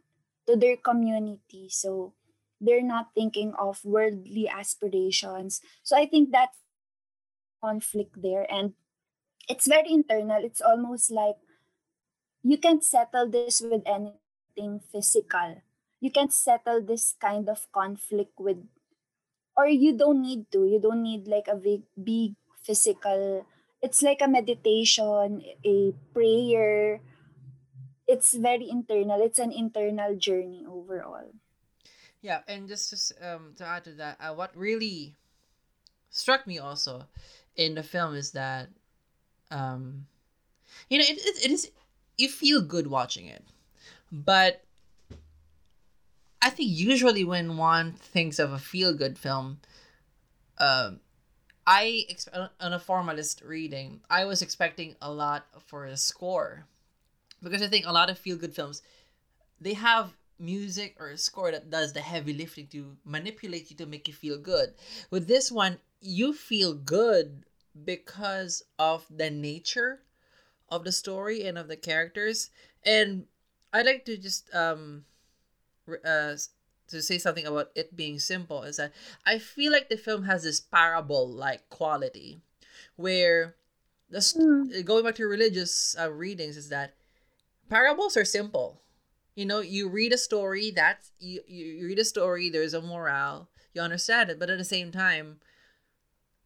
to 0.47 0.55
their 0.55 0.77
community. 0.77 1.69
So 1.69 2.13
they're 2.59 2.83
not 2.83 3.13
thinking 3.15 3.53
of 3.57 3.83
worldly 3.85 4.49
aspirations. 4.49 5.61
So 5.83 5.95
I 5.97 6.05
think 6.05 6.31
that's 6.31 6.57
conflict 7.63 8.21
there. 8.21 8.45
And 8.51 8.73
it's 9.47 9.67
very 9.67 9.91
internal. 9.91 10.43
It's 10.43 10.61
almost 10.61 11.11
like 11.11 11.37
you 12.43 12.57
can't 12.57 12.83
settle 12.83 13.29
this 13.29 13.61
with 13.61 13.83
anything 13.85 14.81
physical. 14.91 15.61
You 15.99 16.11
can't 16.11 16.33
settle 16.33 16.81
this 16.81 17.15
kind 17.19 17.49
of 17.49 17.65
conflict 17.71 18.37
with, 18.37 18.61
or 19.55 19.67
you 19.67 19.97
don't 19.97 20.21
need 20.21 20.51
to. 20.51 20.65
You 20.65 20.79
don't 20.79 21.03
need 21.03 21.27
like 21.27 21.47
a 21.47 21.55
big, 21.55 21.81
big 21.97 22.35
physical 22.61 23.45
it's 23.81 24.01
like 24.01 24.21
a 24.21 24.27
meditation, 24.27 25.43
a 25.63 25.93
prayer. 26.13 26.99
It's 28.07 28.33
very 28.33 28.69
internal. 28.69 29.21
It's 29.21 29.39
an 29.39 29.51
internal 29.51 30.15
journey 30.15 30.65
overall. 30.67 31.29
Yeah, 32.21 32.41
and 32.47 32.67
just 32.67 32.89
to, 32.89 32.97
um, 33.21 33.53
to 33.57 33.65
add 33.65 33.83
to 33.85 33.93
that, 33.93 34.17
uh, 34.19 34.33
what 34.33 34.55
really 34.57 35.15
struck 36.09 36.47
me 36.47 36.57
also 36.57 37.05
in 37.55 37.75
the 37.75 37.83
film 37.83 38.15
is 38.15 38.31
that, 38.31 38.69
um, 39.51 40.07
you 40.89 40.97
know, 40.97 41.05
it, 41.07 41.17
it, 41.17 41.45
it 41.45 41.51
is 41.51 41.71
you 42.17 42.29
feel 42.29 42.61
good 42.61 42.87
watching 42.87 43.27
it, 43.27 43.43
but 44.11 44.63
I 46.41 46.49
think 46.49 46.69
usually 46.71 47.23
when 47.23 47.57
one 47.57 47.93
thinks 47.93 48.39
of 48.39 48.51
a 48.51 48.59
feel 48.59 48.93
good 48.93 49.17
film, 49.17 49.59
um, 50.59 50.99
I 51.65 52.07
on 52.59 52.73
a 52.73 52.79
formalist 52.79 53.41
reading, 53.45 54.01
I 54.09 54.25
was 54.25 54.41
expecting 54.41 54.95
a 55.01 55.11
lot 55.11 55.45
for 55.65 55.85
a 55.85 55.97
score, 55.97 56.65
because 57.43 57.61
I 57.61 57.67
think 57.67 57.85
a 57.85 57.91
lot 57.91 58.09
of 58.09 58.17
feel 58.17 58.37
good 58.37 58.55
films, 58.55 58.81
they 59.59 59.73
have 59.73 60.13
music 60.39 60.95
or 60.99 61.09
a 61.09 61.17
score 61.17 61.51
that 61.51 61.69
does 61.69 61.93
the 61.93 62.01
heavy 62.01 62.33
lifting 62.33 62.67
to 62.67 62.95
manipulate 63.03 63.69
you 63.69 63.77
to 63.77 63.85
make 63.85 64.07
you 64.07 64.13
feel 64.13 64.37
good. 64.37 64.73
With 65.09 65.27
this 65.27 65.51
one, 65.51 65.79
you 65.99 66.31
feel 66.31 66.73
good 66.73 67.43
because 67.85 68.63
of 68.77 69.05
the 69.09 69.29
nature 69.29 70.01
of 70.69 70.83
the 70.83 70.91
story 70.91 71.45
and 71.45 71.57
of 71.57 71.67
the 71.67 71.77
characters. 71.77 72.49
And 72.85 73.25
I'd 73.73 73.85
like 73.85 74.05
to 74.05 74.17
just 74.17 74.53
um 74.53 75.05
uh 76.05 76.35
to 76.87 77.01
say 77.01 77.17
something 77.17 77.45
about 77.45 77.71
it 77.75 77.95
being 77.95 78.19
simple 78.19 78.63
is 78.63 78.77
that 78.77 78.93
I 79.25 79.39
feel 79.39 79.71
like 79.71 79.89
the 79.89 79.97
film 79.97 80.23
has 80.23 80.43
this 80.43 80.59
parable 80.59 81.27
like 81.27 81.69
quality 81.69 82.41
where 82.95 83.55
the 84.09 84.19
mm. 84.19 84.85
going 84.85 85.03
back 85.03 85.15
to 85.15 85.25
religious 85.25 85.95
uh, 85.99 86.11
readings 86.11 86.57
is 86.57 86.69
that 86.69 86.95
parables 87.69 88.15
are 88.15 88.25
simple. 88.25 88.81
You 89.35 89.45
know, 89.45 89.59
you 89.59 89.87
read 89.87 90.13
a 90.13 90.17
story 90.17 90.71
that's 90.71 91.11
you, 91.19 91.41
you 91.47 91.85
read 91.85 91.99
a 91.99 92.05
story, 92.05 92.49
there's 92.49 92.73
a 92.73 92.81
morale, 92.81 93.49
you 93.73 93.81
understand 93.81 94.29
it, 94.29 94.39
but 94.39 94.49
at 94.49 94.57
the 94.57 94.63
same 94.63 94.91
time, 94.91 95.39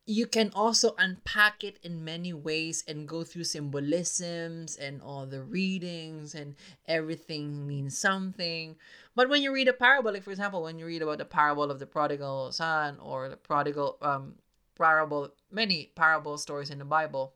you 0.06 0.26
can 0.26 0.52
also 0.56 0.96
unpack 0.98 1.64
it 1.64 1.78
in 1.84 2.04
many 2.04 2.34
ways 2.34 2.84
and 2.88 3.08
go 3.08 3.24
through 3.24 3.44
symbolisms 3.44 4.76
and 4.76 5.02
all 5.02 5.26
the 5.26 5.42
readings 5.42 6.34
and 6.34 6.56
everything 6.88 7.68
means 7.68 7.98
something. 7.98 8.76
But 9.16 9.30
when 9.30 9.42
you 9.42 9.54
read 9.54 9.68
a 9.68 9.74
parable 9.74 10.12
like 10.12 10.24
for 10.24 10.32
example 10.32 10.64
when 10.64 10.80
you 10.80 10.86
read 10.86 11.02
about 11.02 11.20
the 11.20 11.26
parable 11.26 11.70
of 11.70 11.80
the 11.80 11.86
prodigal 11.86 12.52
son 12.52 12.98
or 13.00 13.30
the 13.30 13.38
prodigal 13.38 13.98
um 14.02 14.36
parable 14.76 15.30
many 15.52 15.92
parable 15.96 16.40
stories 16.40 16.72
in 16.72 16.80
the 16.80 16.86
bible 16.86 17.34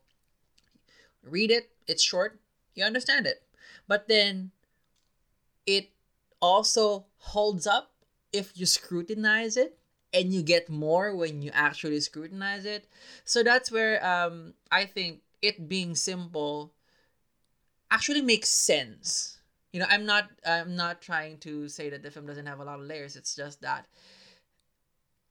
read 1.22 1.50
it 1.50 1.70
it's 1.86 2.02
short 2.02 2.40
you 2.76 2.84
understand 2.84 3.26
it. 3.26 3.42
But 3.88 4.06
then 4.06 4.52
it 5.66 5.90
also 6.40 7.06
holds 7.16 7.66
up 7.66 7.92
if 8.32 8.52
you 8.54 8.66
scrutinize 8.66 9.56
it 9.56 9.78
and 10.16 10.32
you 10.32 10.42
get 10.42 10.70
more 10.70 11.14
when 11.14 11.42
you 11.42 11.50
actually 11.52 12.00
scrutinize 12.00 12.64
it. 12.64 12.88
So 13.24 13.42
that's 13.42 13.70
where 13.70 14.04
um 14.04 14.54
I 14.72 14.86
think 14.86 15.20
it 15.42 15.68
being 15.68 15.94
simple 15.94 16.72
actually 17.90 18.22
makes 18.22 18.48
sense. 18.48 19.38
You 19.72 19.80
know, 19.80 19.86
I'm 19.90 20.06
not 20.06 20.30
I'm 20.44 20.74
not 20.74 21.02
trying 21.02 21.36
to 21.40 21.68
say 21.68 21.90
that 21.90 22.02
the 22.02 22.10
film 22.10 22.26
doesn't 22.26 22.46
have 22.46 22.60
a 22.60 22.64
lot 22.64 22.80
of 22.80 22.86
layers. 22.86 23.14
It's 23.14 23.36
just 23.36 23.60
that 23.60 23.86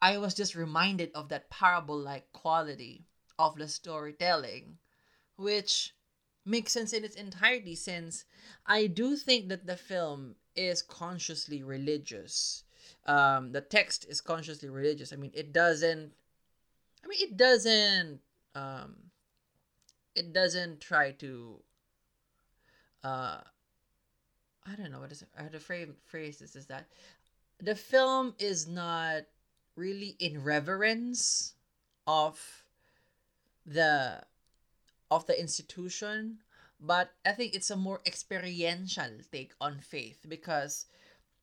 I 0.02 0.20
was 0.20 0.36
just 0.36 0.54
reminded 0.54 1.10
of 1.16 1.30
that 1.30 1.50
parable 1.50 1.98
like 1.98 2.32
quality 2.32 3.08
of 3.40 3.56
the 3.56 3.68
storytelling, 3.68 4.78
which 5.36 5.96
makes 6.46 6.74
sense 6.74 6.94
in 6.94 7.04
its 7.04 7.16
entirety 7.16 7.74
since 7.76 8.26
I 8.68 8.86
do 8.86 9.16
think 9.18 9.50
that 9.50 9.66
the 9.66 9.78
film 9.78 10.36
is 10.56 10.84
consciously 10.84 11.64
religious 11.64 12.65
um, 13.06 13.52
the 13.52 13.62
text 13.62 14.06
is 14.10 14.22
consciously 14.22 14.70
religious. 14.70 15.14
I 15.14 15.16
mean, 15.16 15.32
it 15.34 15.54
doesn't. 15.54 16.12
I 17.04 17.08
mean, 17.08 17.20
it 17.22 17.38
doesn't. 17.38 18.20
Um, 18.56 18.96
it 20.16 20.34
doesn't 20.34 20.82
try 20.82 21.12
to. 21.12 21.62
Uh, 23.04 23.42
I 24.68 24.76
don't 24.76 24.92
know 24.92 25.00
what 25.00 25.12
is 25.12 25.22
it, 25.22 25.28
how 25.36 25.48
to 25.48 25.60
frame 25.60 25.96
phrase 26.06 26.40
this 26.40 26.56
is 26.56 26.66
that 26.68 26.88
the 27.62 27.76
film 27.76 28.34
is 28.40 28.68
not 28.68 29.24
really 29.76 30.16
in 30.20 30.44
reverence 30.44 31.54
of 32.08 32.64
the 33.66 34.22
of 35.12 35.26
the 35.28 35.40
institution 35.40 36.38
but 36.80 37.12
i 37.26 37.32
think 37.32 37.54
it's 37.54 37.72
a 37.72 37.76
more 37.76 38.02
experiential 38.06 39.10
take 39.32 39.54
on 39.62 39.80
faith 39.80 40.26
because 40.28 40.86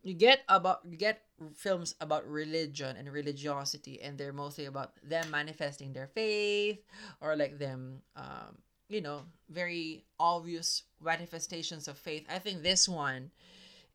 you 0.03 0.15
get 0.15 0.41
about 0.49 0.81
you 0.89 0.97
get 0.97 1.23
films 1.55 1.95
about 2.01 2.27
religion 2.29 2.97
and 2.97 3.13
religiosity 3.13 4.01
and 4.03 4.19
they're 4.19 4.33
mostly 4.33 4.67
about 4.67 4.93
them 5.03 5.31
manifesting 5.31 5.93
their 5.93 6.09
faith 6.09 6.79
or 7.21 7.37
like 7.37 7.59
them 7.59 8.03
um 8.17 8.59
you 8.89 9.01
know 9.01 9.23
very 9.49 10.05
obvious 10.19 10.83
manifestations 11.03 11.89
of 11.89 11.97
faith. 11.99 12.27
I 12.29 12.39
think 12.39 12.63
this 12.63 12.89
one 12.89 13.31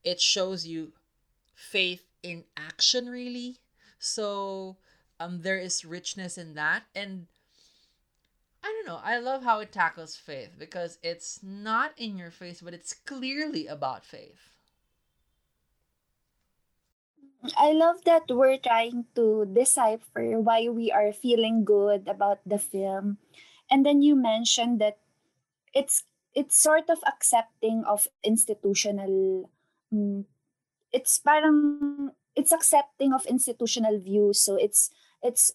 it 0.04 0.22
shows 0.22 0.66
you 0.66 0.94
faith 1.56 2.04
in 2.24 2.44
action 2.56 3.08
really. 3.08 3.58
So 4.00 4.78
um 5.20 5.42
there 5.42 5.60
is 5.60 5.86
richness 5.86 6.38
in 6.38 6.56
that. 6.56 6.84
And 6.96 7.28
i 8.64 8.68
don't 8.68 8.88
know 8.88 9.00
i 9.04 9.20
love 9.20 9.44
how 9.44 9.60
it 9.60 9.72
tackles 9.72 10.16
faith 10.16 10.50
because 10.58 10.98
it's 11.04 11.40
not 11.44 11.92
in 11.96 12.18
your 12.18 12.32
face 12.32 12.60
but 12.60 12.74
it's 12.74 12.92
clearly 12.94 13.68
about 13.68 14.04
faith 14.04 14.57
I 17.58 17.72
love 17.72 18.04
that 18.06 18.28
we're 18.30 18.58
trying 18.58 19.06
to 19.16 19.46
decipher 19.46 20.40
why 20.42 20.68
we 20.70 20.92
are 20.92 21.14
feeling 21.14 21.64
good 21.64 22.08
about 22.08 22.40
the 22.46 22.58
film. 22.60 23.18
And 23.70 23.86
then 23.86 24.02
you 24.02 24.16
mentioned 24.16 24.80
that 24.82 24.98
it's 25.74 26.04
it's 26.34 26.58
sort 26.58 26.90
of 26.90 27.00
accepting 27.08 27.84
of 27.86 28.08
institutional 28.24 29.50
mm, 29.94 30.26
it's 30.94 31.20
parang 31.20 32.12
it's 32.36 32.54
accepting 32.54 33.14
of 33.14 33.26
institutional 33.26 34.00
views 34.00 34.40
so 34.40 34.56
it's 34.56 34.90
it's 35.22 35.52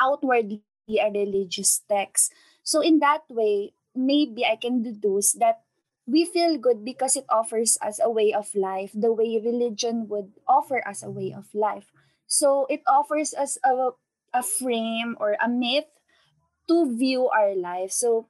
outwardly 0.00 0.62
a 0.88 1.10
religious 1.10 1.82
text 1.90 2.32
so 2.62 2.80
in 2.80 2.98
that 2.98 3.22
way 3.28 3.72
maybe 3.94 4.46
i 4.46 4.56
can 4.56 4.82
deduce 4.82 5.32
that 5.34 5.62
we 6.10 6.26
feel 6.26 6.58
good 6.58 6.84
because 6.84 7.14
it 7.14 7.24
offers 7.30 7.78
us 7.80 8.00
a 8.02 8.10
way 8.10 8.34
of 8.34 8.50
life 8.54 8.90
the 8.94 9.12
way 9.12 9.38
religion 9.38 10.08
would 10.08 10.34
offer 10.48 10.82
us 10.86 11.02
a 11.02 11.10
way 11.10 11.32
of 11.32 11.46
life. 11.54 11.92
So 12.26 12.66
it 12.68 12.82
offers 12.88 13.32
us 13.32 13.58
a, 13.64 13.94
a 14.34 14.42
frame 14.42 15.16
or 15.20 15.36
a 15.38 15.48
myth 15.48 15.86
to 16.68 16.96
view 16.96 17.28
our 17.30 17.54
life. 17.54 17.92
So 17.92 18.26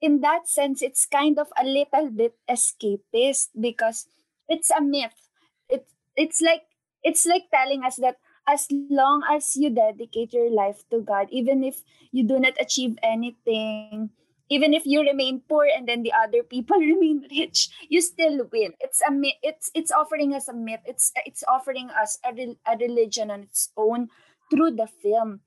in 0.00 0.20
that 0.20 0.48
sense 0.48 0.82
it's 0.82 1.04
kind 1.04 1.38
of 1.38 1.48
a 1.58 1.64
little 1.64 2.10
bit 2.10 2.34
escapist 2.48 3.50
because 3.58 4.06
it's 4.48 4.70
a 4.70 4.80
myth. 4.80 5.28
It 5.68 5.86
it's 6.16 6.40
like 6.40 6.62
it's 7.02 7.26
like 7.26 7.50
telling 7.50 7.82
us 7.82 7.96
that 7.96 8.16
as 8.46 8.66
long 8.70 9.22
as 9.28 9.56
you 9.56 9.70
dedicate 9.70 10.32
your 10.32 10.50
life 10.50 10.82
to 10.90 11.00
God 11.00 11.28
even 11.30 11.62
if 11.62 11.82
you 12.10 12.26
do 12.26 12.38
not 12.38 12.54
achieve 12.58 12.98
anything 13.02 14.10
even 14.50 14.74
if 14.74 14.82
you 14.84 15.00
remain 15.00 15.40
poor 15.48 15.64
and 15.64 15.86
then 15.86 16.02
the 16.02 16.12
other 16.12 16.42
people 16.42 16.76
remain 16.82 17.24
rich 17.30 17.70
you 17.88 18.02
still 18.02 18.44
win. 18.52 18.74
It's 18.82 19.00
a 19.06 19.10
myth 19.10 19.38
it's 19.42 19.70
it's 19.72 19.94
offering 19.94 20.34
us 20.34 20.50
a 20.50 20.52
myth. 20.52 20.82
It's 20.84 21.14
it's 21.24 21.46
offering 21.46 21.88
us 21.94 22.18
a, 22.26 22.34
re- 22.34 22.58
a 22.66 22.76
religion 22.76 23.30
on 23.30 23.46
its 23.46 23.70
own 23.78 24.10
through 24.50 24.74
the 24.74 24.90
film. 24.90 25.40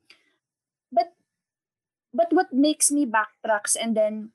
But 0.92 1.14
but 2.16 2.32
what 2.32 2.56
makes 2.56 2.90
me 2.90 3.06
backtracks 3.06 3.76
and 3.76 3.96
then 3.96 4.32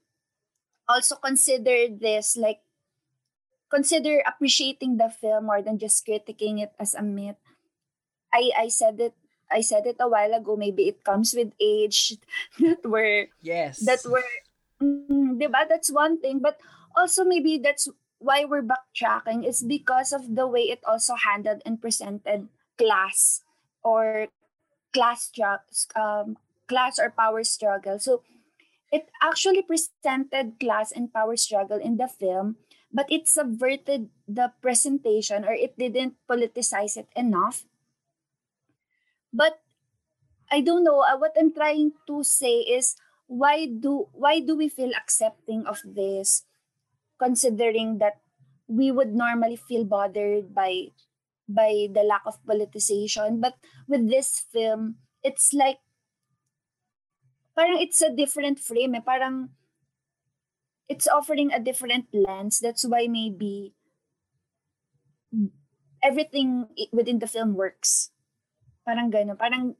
also 0.86 1.16
consider 1.16 1.88
this 1.88 2.36
like 2.36 2.60
consider 3.72 4.20
appreciating 4.28 4.96
the 4.96 5.08
film 5.08 5.46
more 5.48 5.62
than 5.62 5.80
just 5.80 6.06
critiquing 6.06 6.60
it 6.60 6.72
as 6.78 6.94
a 6.94 7.02
myth. 7.02 7.40
I 8.28 8.52
i 8.60 8.68
said 8.68 9.00
it 9.00 9.16
i 9.48 9.64
said 9.64 9.86
it 9.88 9.96
a 10.00 10.08
while 10.08 10.34
ago 10.36 10.52
maybe 10.52 10.84
it 10.84 11.00
comes 11.00 11.32
with 11.32 11.48
age 11.56 12.12
that 12.60 12.84
we're 12.84 13.32
yes. 13.40 13.80
that 13.88 14.04
we're 14.04 14.20
mm, 14.82 15.38
diba? 15.38 15.68
that's 15.68 15.90
one 15.90 16.20
thing 16.20 16.38
but 16.38 16.58
also 16.96 17.24
maybe 17.24 17.58
that's 17.58 17.88
why 18.18 18.44
we're 18.44 18.66
backtracking 18.66 19.46
is 19.46 19.62
because 19.62 20.12
of 20.12 20.34
the 20.34 20.46
way 20.46 20.62
it 20.62 20.80
also 20.86 21.14
handled 21.14 21.62
and 21.64 21.80
presented 21.80 22.48
class 22.76 23.42
or 23.82 24.28
class 24.92 25.30
um, 25.94 26.36
class 26.66 26.98
or 26.98 27.10
power 27.10 27.44
struggle 27.44 27.98
so 27.98 28.22
it 28.90 29.08
actually 29.22 29.62
presented 29.62 30.58
class 30.60 30.92
and 30.92 31.12
power 31.12 31.36
struggle 31.36 31.78
in 31.78 31.96
the 31.96 32.08
film, 32.08 32.56
but 32.92 33.06
it 33.12 33.28
subverted 33.28 34.08
the 34.26 34.52
presentation 34.62 35.44
or 35.44 35.52
it 35.52 35.76
didn't 35.78 36.16
politicize 36.28 36.96
it 36.96 37.08
enough. 37.14 37.64
But 39.32 39.60
I 40.50 40.62
don't 40.62 40.84
know. 40.84 41.00
Uh, 41.04 41.18
what 41.18 41.36
I'm 41.38 41.52
trying 41.52 41.92
to 42.06 42.24
say 42.24 42.64
is 42.64 42.96
why 43.28 43.68
do 43.68 44.08
why 44.16 44.40
do 44.40 44.56
we 44.56 44.68
feel 44.68 44.90
accepting 44.96 45.68
of 45.68 45.84
this, 45.84 46.48
considering 47.20 48.00
that 48.00 48.24
we 48.66 48.90
would 48.90 49.14
normally 49.14 49.56
feel 49.56 49.84
bothered 49.84 50.52
by 50.52 50.96
by 51.48 51.88
the 51.92 52.02
lack 52.02 52.24
of 52.26 52.42
politicization, 52.44 53.40
but 53.40 53.54
with 53.86 54.08
this 54.08 54.44
film, 54.52 54.96
it's 55.22 55.52
like 55.52 55.78
parang 57.56 57.80
it's 57.80 58.00
a 58.02 58.12
different 58.12 58.58
frame 58.58 58.96
eh. 58.96 59.04
Parang 59.04 59.52
it's 60.88 61.06
offering 61.06 61.52
a 61.52 61.60
different 61.60 62.08
lens. 62.12 62.60
That's 62.60 62.84
why 62.88 63.08
maybe 63.08 63.76
everything 66.02 66.68
within 66.92 67.20
the 67.20 67.28
film 67.28 67.54
works. 67.54 68.10
Parang 68.88 69.12
gano'n. 69.12 69.36
Parang 69.36 69.76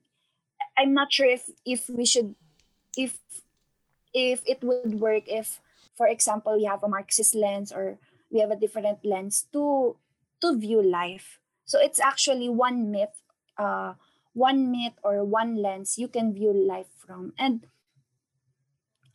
I'm 0.77 0.93
not 0.93 1.13
sure 1.13 1.29
if 1.29 1.49
if 1.65 1.89
we 1.89 2.05
should 2.05 2.37
if 2.99 3.23
if 4.11 4.43
it 4.43 4.59
would 4.67 4.99
work 4.99 5.31
if 5.31 5.63
for 5.95 6.11
example 6.11 6.59
we 6.59 6.67
have 6.67 6.83
a 6.83 6.91
Marxist 6.91 7.39
lens 7.39 7.71
or 7.71 8.03
we 8.35 8.43
have 8.43 8.51
a 8.51 8.59
different 8.59 9.07
lens 9.07 9.47
to 9.55 9.95
to 10.43 10.59
view 10.59 10.83
life. 10.83 11.39
So 11.65 11.79
it's 11.79 12.03
actually 12.03 12.51
one 12.51 12.91
myth 12.91 13.23
uh 13.55 13.95
one 14.39 14.71
myth 14.71 14.95
or 15.03 15.25
one 15.25 15.59
lens 15.59 15.99
you 15.99 16.07
can 16.07 16.33
view 16.33 16.55
life 16.55 16.87
from 16.95 17.35
and 17.39 17.67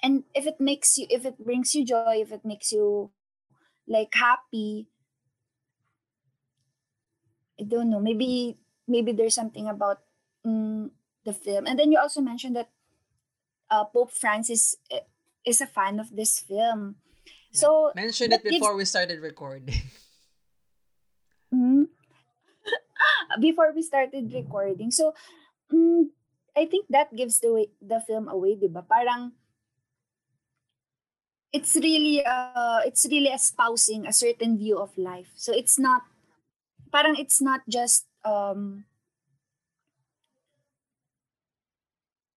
and 0.04 0.28
if 0.36 0.46
it 0.46 0.60
makes 0.60 1.00
you 1.00 1.08
if 1.10 1.24
it 1.24 1.40
brings 1.40 1.72
you 1.72 1.88
joy 1.88 2.20
if 2.20 2.36
it 2.36 2.44
makes 2.44 2.76
you 2.76 3.10
like 3.88 4.12
happy 4.12 4.92
i 7.56 7.64
don't 7.64 7.90
know 7.90 8.04
maybe 8.04 8.60
maybe 8.86 9.16
there's 9.16 9.34
something 9.34 9.72
about 9.72 10.04
mm, 10.46 10.92
the 11.24 11.32
film 11.32 11.66
and 11.66 11.80
then 11.80 11.90
you 11.90 11.98
also 11.98 12.20
mentioned 12.20 12.56
that 12.60 12.68
uh, 13.74 13.86
pope 13.90 14.14
francis 14.14 14.78
eh, 14.94 15.02
is 15.42 15.58
a 15.58 15.68
fan 15.70 15.98
of 15.98 16.14
this 16.14 16.38
film 16.38 16.94
Yeah. 17.54 17.66
so 17.66 17.70
mentioned 17.98 18.34
it 18.34 18.46
before 18.46 18.78
we 18.78 18.86
started 18.86 19.18
recording 19.22 19.74
Mhm. 21.50 21.90
before 23.40 23.72
we 23.76 23.82
started 23.82 24.32
recording. 24.34 24.92
So, 24.92 25.14
mm, 25.72 26.10
I 26.56 26.66
think 26.66 26.88
that 26.90 27.14
gives 27.16 27.40
the 27.40 27.52
way, 27.54 27.68
the 27.82 28.00
film 28.00 28.30
away, 28.30 28.56
'di 28.56 28.70
ba? 28.70 28.86
Parang 28.86 29.34
it's 31.54 31.78
really 31.78 32.26
uh 32.26 32.82
it's 32.86 33.06
really 33.10 33.30
espousing 33.30 34.06
a 34.10 34.14
certain 34.14 34.58
view 34.58 34.78
of 34.78 34.94
life. 34.98 35.30
So 35.38 35.54
it's 35.54 35.78
not 35.78 36.06
parang 36.90 37.18
it's 37.18 37.42
not 37.42 37.62
just 37.70 38.06
um 38.26 38.86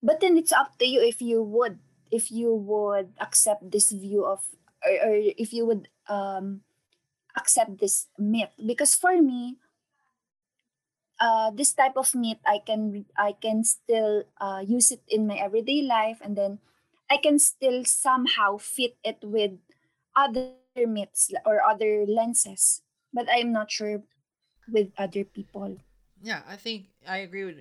but 0.06 0.22
then 0.22 0.38
it's 0.38 0.54
up 0.54 0.78
to 0.78 0.86
you 0.86 1.02
if 1.02 1.18
you 1.18 1.42
would 1.42 1.82
if 2.14 2.30
you 2.30 2.54
would 2.54 3.10
accept 3.18 3.66
this 3.74 3.90
view 3.90 4.22
of 4.22 4.46
or, 4.86 4.94
or 5.10 5.14
if 5.18 5.50
you 5.50 5.66
would 5.66 5.90
um 6.06 6.62
accept 7.34 7.82
this 7.82 8.06
myth. 8.14 8.54
Because 8.54 8.94
for 8.94 9.20
me 9.20 9.58
uh, 11.18 11.50
this 11.50 11.74
type 11.74 11.98
of 11.98 12.14
meat 12.14 12.38
I 12.46 12.62
can 12.62 13.04
I 13.18 13.34
can 13.34 13.66
still 13.66 14.22
uh, 14.38 14.62
use 14.62 14.94
it 14.94 15.02
in 15.10 15.26
my 15.26 15.42
everyday 15.42 15.82
life 15.82 16.22
and 16.22 16.38
then 16.38 16.62
I 17.10 17.18
can 17.18 17.42
still 17.42 17.82
somehow 17.84 18.62
fit 18.62 18.94
it 19.02 19.18
with 19.26 19.58
other 20.14 20.54
meats 20.86 21.30
or 21.44 21.62
other 21.62 22.06
lenses. 22.06 22.82
But 23.12 23.26
I'm 23.30 23.50
not 23.52 23.70
sure 23.70 24.02
with 24.70 24.90
other 24.98 25.24
people. 25.24 25.78
Yeah 26.22 26.42
i 26.48 26.56
think 26.56 26.88
i 27.06 27.18
agree 27.18 27.44
with 27.44 27.60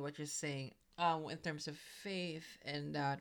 what 0.00 0.18
you're 0.18 0.26
saying 0.26 0.74
um 0.98 1.28
in 1.30 1.38
terms 1.38 1.68
of 1.68 1.76
faith 2.02 2.58
and 2.64 2.94
that 2.94 3.20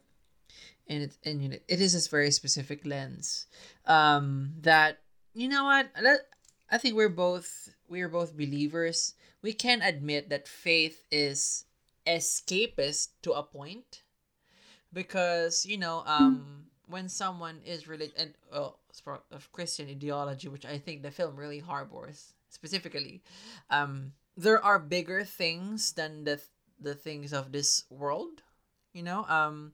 and 0.88 1.04
it 1.04 1.18
and 1.24 1.42
you 1.42 1.50
know, 1.50 1.58
it 1.68 1.80
is 1.82 1.94
this 1.94 2.08
very 2.08 2.32
specific 2.32 2.86
lens 2.86 3.48
um 3.86 4.54
that 4.62 5.00
you 5.34 5.48
know 5.48 5.66
what 5.66 5.90
i 6.70 6.78
think 6.78 6.96
we're 6.96 7.10
both 7.10 7.70
we're 7.92 8.10
both 8.10 8.38
believers. 8.38 9.14
We 9.44 9.52
can 9.54 9.82
admit 9.82 10.30
that 10.30 10.48
faith 10.48 11.04
is 11.12 11.66
escapist 12.08 13.10
to 13.22 13.34
a 13.34 13.44
point 13.44 14.02
because 14.92 15.66
you 15.68 15.78
know 15.78 16.02
um 16.08 16.66
when 16.88 17.08
someone 17.10 17.60
is 17.64 17.88
really 17.88 18.12
and 18.18 18.34
oh, 18.52 18.76
of 19.32 19.52
Christian 19.52 19.88
ideology, 19.90 20.48
which 20.48 20.66
I 20.66 20.78
think 20.78 21.04
the 21.04 21.12
film 21.12 21.36
really 21.36 21.60
harbors 21.60 22.34
specifically, 22.50 23.22
um, 23.70 24.12
there 24.36 24.64
are 24.64 24.80
bigger 24.80 25.24
things 25.24 25.94
than 25.94 26.24
the 26.26 26.42
the 26.82 26.96
things 26.96 27.34
of 27.34 27.52
this 27.52 27.86
world. 27.90 28.44
You 28.94 29.04
know, 29.04 29.26
um, 29.26 29.74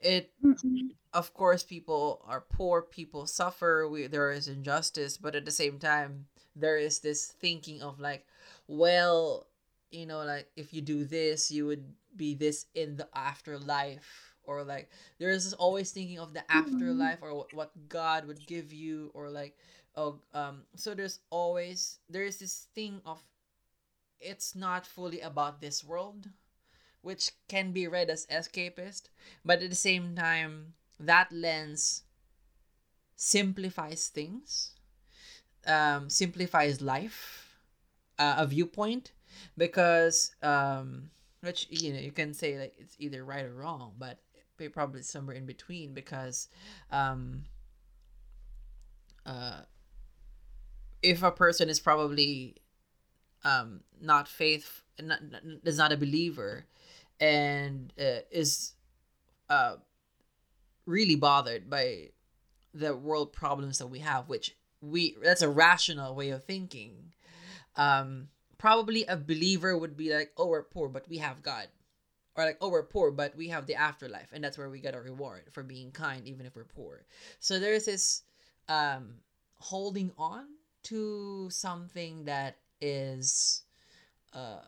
it 0.00 0.32
Mm-mm. 0.44 0.90
of 1.12 1.34
course 1.34 1.62
people 1.62 2.22
are 2.26 2.40
poor, 2.40 2.82
people 2.82 3.26
suffer, 3.26 3.88
we, 3.88 4.06
there 4.06 4.30
is 4.32 4.48
injustice, 4.48 5.16
but 5.16 5.34
at 5.34 5.44
the 5.44 5.50
same 5.52 5.78
time 5.78 6.26
there 6.56 6.76
is 6.78 7.00
this 7.00 7.26
thinking 7.40 7.82
of 7.82 8.00
like, 8.00 8.26
well, 8.68 9.46
you 9.90 10.06
know, 10.06 10.24
like 10.24 10.48
if 10.56 10.72
you 10.72 10.80
do 10.82 11.04
this, 11.04 11.50
you 11.50 11.66
would 11.66 11.84
be 12.16 12.34
this 12.34 12.66
in 12.74 12.96
the 12.96 13.08
afterlife 13.14 14.34
or 14.44 14.62
like 14.64 14.90
there 15.18 15.30
is 15.30 15.52
always 15.54 15.90
thinking 15.92 16.18
of 16.18 16.32
the 16.34 16.42
Mm-mm. 16.52 17.10
afterlife 17.10 17.18
or 17.22 17.34
what, 17.34 17.52
what 17.52 17.88
God 17.88 18.26
would 18.26 18.46
give 18.46 18.72
you 18.72 19.10
or 19.14 19.28
like 19.30 19.56
oh 19.96 20.18
um 20.34 20.62
so 20.76 20.94
there's 20.94 21.20
always 21.30 21.98
there 22.08 22.24
is 22.24 22.38
this 22.38 22.66
thing 22.74 23.00
of 23.04 23.22
it's 24.20 24.54
not 24.54 24.86
fully 24.86 25.20
about 25.20 25.60
this 25.60 25.84
world 25.84 26.28
which 27.02 27.30
can 27.48 27.72
be 27.72 27.86
read 27.86 28.10
as 28.10 28.26
escapist, 28.26 29.08
but 29.44 29.62
at 29.62 29.70
the 29.70 29.76
same 29.76 30.14
time, 30.14 30.74
that 30.98 31.32
lens 31.32 32.02
simplifies 33.16 34.08
things, 34.08 34.74
um, 35.66 36.10
simplifies 36.10 36.80
life, 36.80 37.56
uh, 38.18 38.34
a 38.38 38.46
viewpoint, 38.46 39.12
because 39.56 40.34
um, 40.42 41.10
which 41.40 41.66
you 41.70 41.92
know 41.92 42.00
you 42.00 42.12
can 42.12 42.34
say 42.34 42.58
like 42.58 42.74
it's 42.78 42.96
either 42.98 43.24
right 43.24 43.44
or 43.44 43.54
wrong, 43.54 43.92
but 43.98 44.18
probably 44.68 45.02
somewhere 45.02 45.36
in 45.36 45.46
between 45.46 45.94
because 45.94 46.48
um, 46.90 47.44
uh, 49.24 49.60
if 51.02 51.22
a 51.22 51.30
person 51.30 51.68
is 51.68 51.80
probably 51.80 52.56
um, 53.44 53.80
not 54.00 54.28
faith, 54.28 54.82
not, 55.00 55.20
is 55.64 55.78
not 55.78 55.92
a 55.92 55.96
believer, 55.96 56.66
and 57.20 57.92
uh, 58.00 58.24
is 58.30 58.72
uh, 59.48 59.76
really 60.86 61.16
bothered 61.16 61.68
by 61.68 62.08
the 62.74 62.96
world 62.96 63.32
problems 63.32 63.78
that 63.78 63.88
we 63.88 63.98
have, 64.00 64.28
which 64.28 64.56
we 64.80 65.16
that's 65.22 65.42
a 65.42 65.48
rational 65.48 66.14
way 66.14 66.30
of 66.30 66.44
thinking. 66.44 67.12
Um, 67.76 68.28
probably 68.58 69.04
a 69.04 69.16
believer 69.16 69.76
would 69.76 69.96
be 69.96 70.12
like, 70.14 70.32
"Oh, 70.36 70.46
we're 70.46 70.62
poor, 70.62 70.88
but 70.88 71.08
we 71.08 71.18
have 71.18 71.42
God," 71.42 71.68
or 72.36 72.44
like, 72.44 72.58
"Oh, 72.60 72.70
we're 72.70 72.82
poor, 72.82 73.10
but 73.10 73.36
we 73.36 73.48
have 73.48 73.66
the 73.66 73.74
afterlife, 73.74 74.30
and 74.32 74.42
that's 74.42 74.56
where 74.58 74.70
we 74.70 74.80
get 74.80 74.94
a 74.94 75.00
reward 75.00 75.44
for 75.52 75.62
being 75.62 75.92
kind, 75.92 76.26
even 76.26 76.46
if 76.46 76.56
we're 76.56 76.64
poor." 76.64 77.04
So 77.38 77.58
there's 77.58 77.84
this 77.84 78.22
um, 78.68 79.16
holding 79.58 80.12
on 80.16 80.46
to 80.84 81.50
something 81.50 82.24
that 82.24 82.56
is 82.80 83.62
uh, 84.32 84.60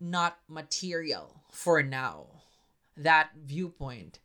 not 0.00 0.38
material 0.48 1.42
for 1.50 1.82
now. 1.82 2.26
That 2.96 3.30
viewpoint, 3.44 4.20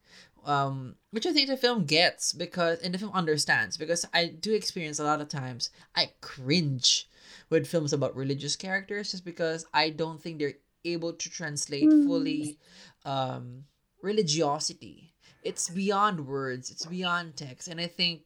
um, 0.45 0.95
which 1.11 1.25
I 1.25 1.33
think 1.33 1.49
the 1.49 1.57
film 1.57 1.85
gets 1.85 2.31
because, 2.31 2.79
and 2.79 2.93
the 2.93 2.97
film 2.97 3.11
understands 3.13 3.75
because 3.75 4.05
I 4.13 4.27
do 4.27 4.53
experience 4.53 4.97
a 4.99 5.03
lot 5.03 5.19
of 5.21 5.27
times 5.27 5.69
I 5.93 6.11
cringe 6.21 7.09
with 7.49 7.67
films 7.67 7.91
about 7.91 8.15
religious 8.15 8.55
characters 8.55 9.11
just 9.11 9.25
because 9.25 9.65
I 9.73 9.89
don't 9.89 10.21
think 10.21 10.39
they're 10.39 10.53
able 10.85 11.13
to 11.13 11.29
translate 11.29 11.89
Mm. 11.89 12.05
fully 12.07 12.57
um, 13.03 13.65
religiosity. 14.01 15.13
It's 15.43 15.69
beyond 15.69 16.25
words, 16.27 16.71
it's 16.71 16.85
beyond 16.85 17.35
text, 17.35 17.67
and 17.67 17.81
I 17.81 17.87
think 17.87 18.21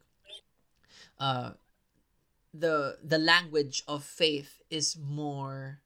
uh, 1.19 1.51
the 2.53 2.97
the 3.03 3.17
language 3.17 3.83
of 3.87 4.03
faith 4.03 4.61
is 4.69 4.97
more 4.97 5.79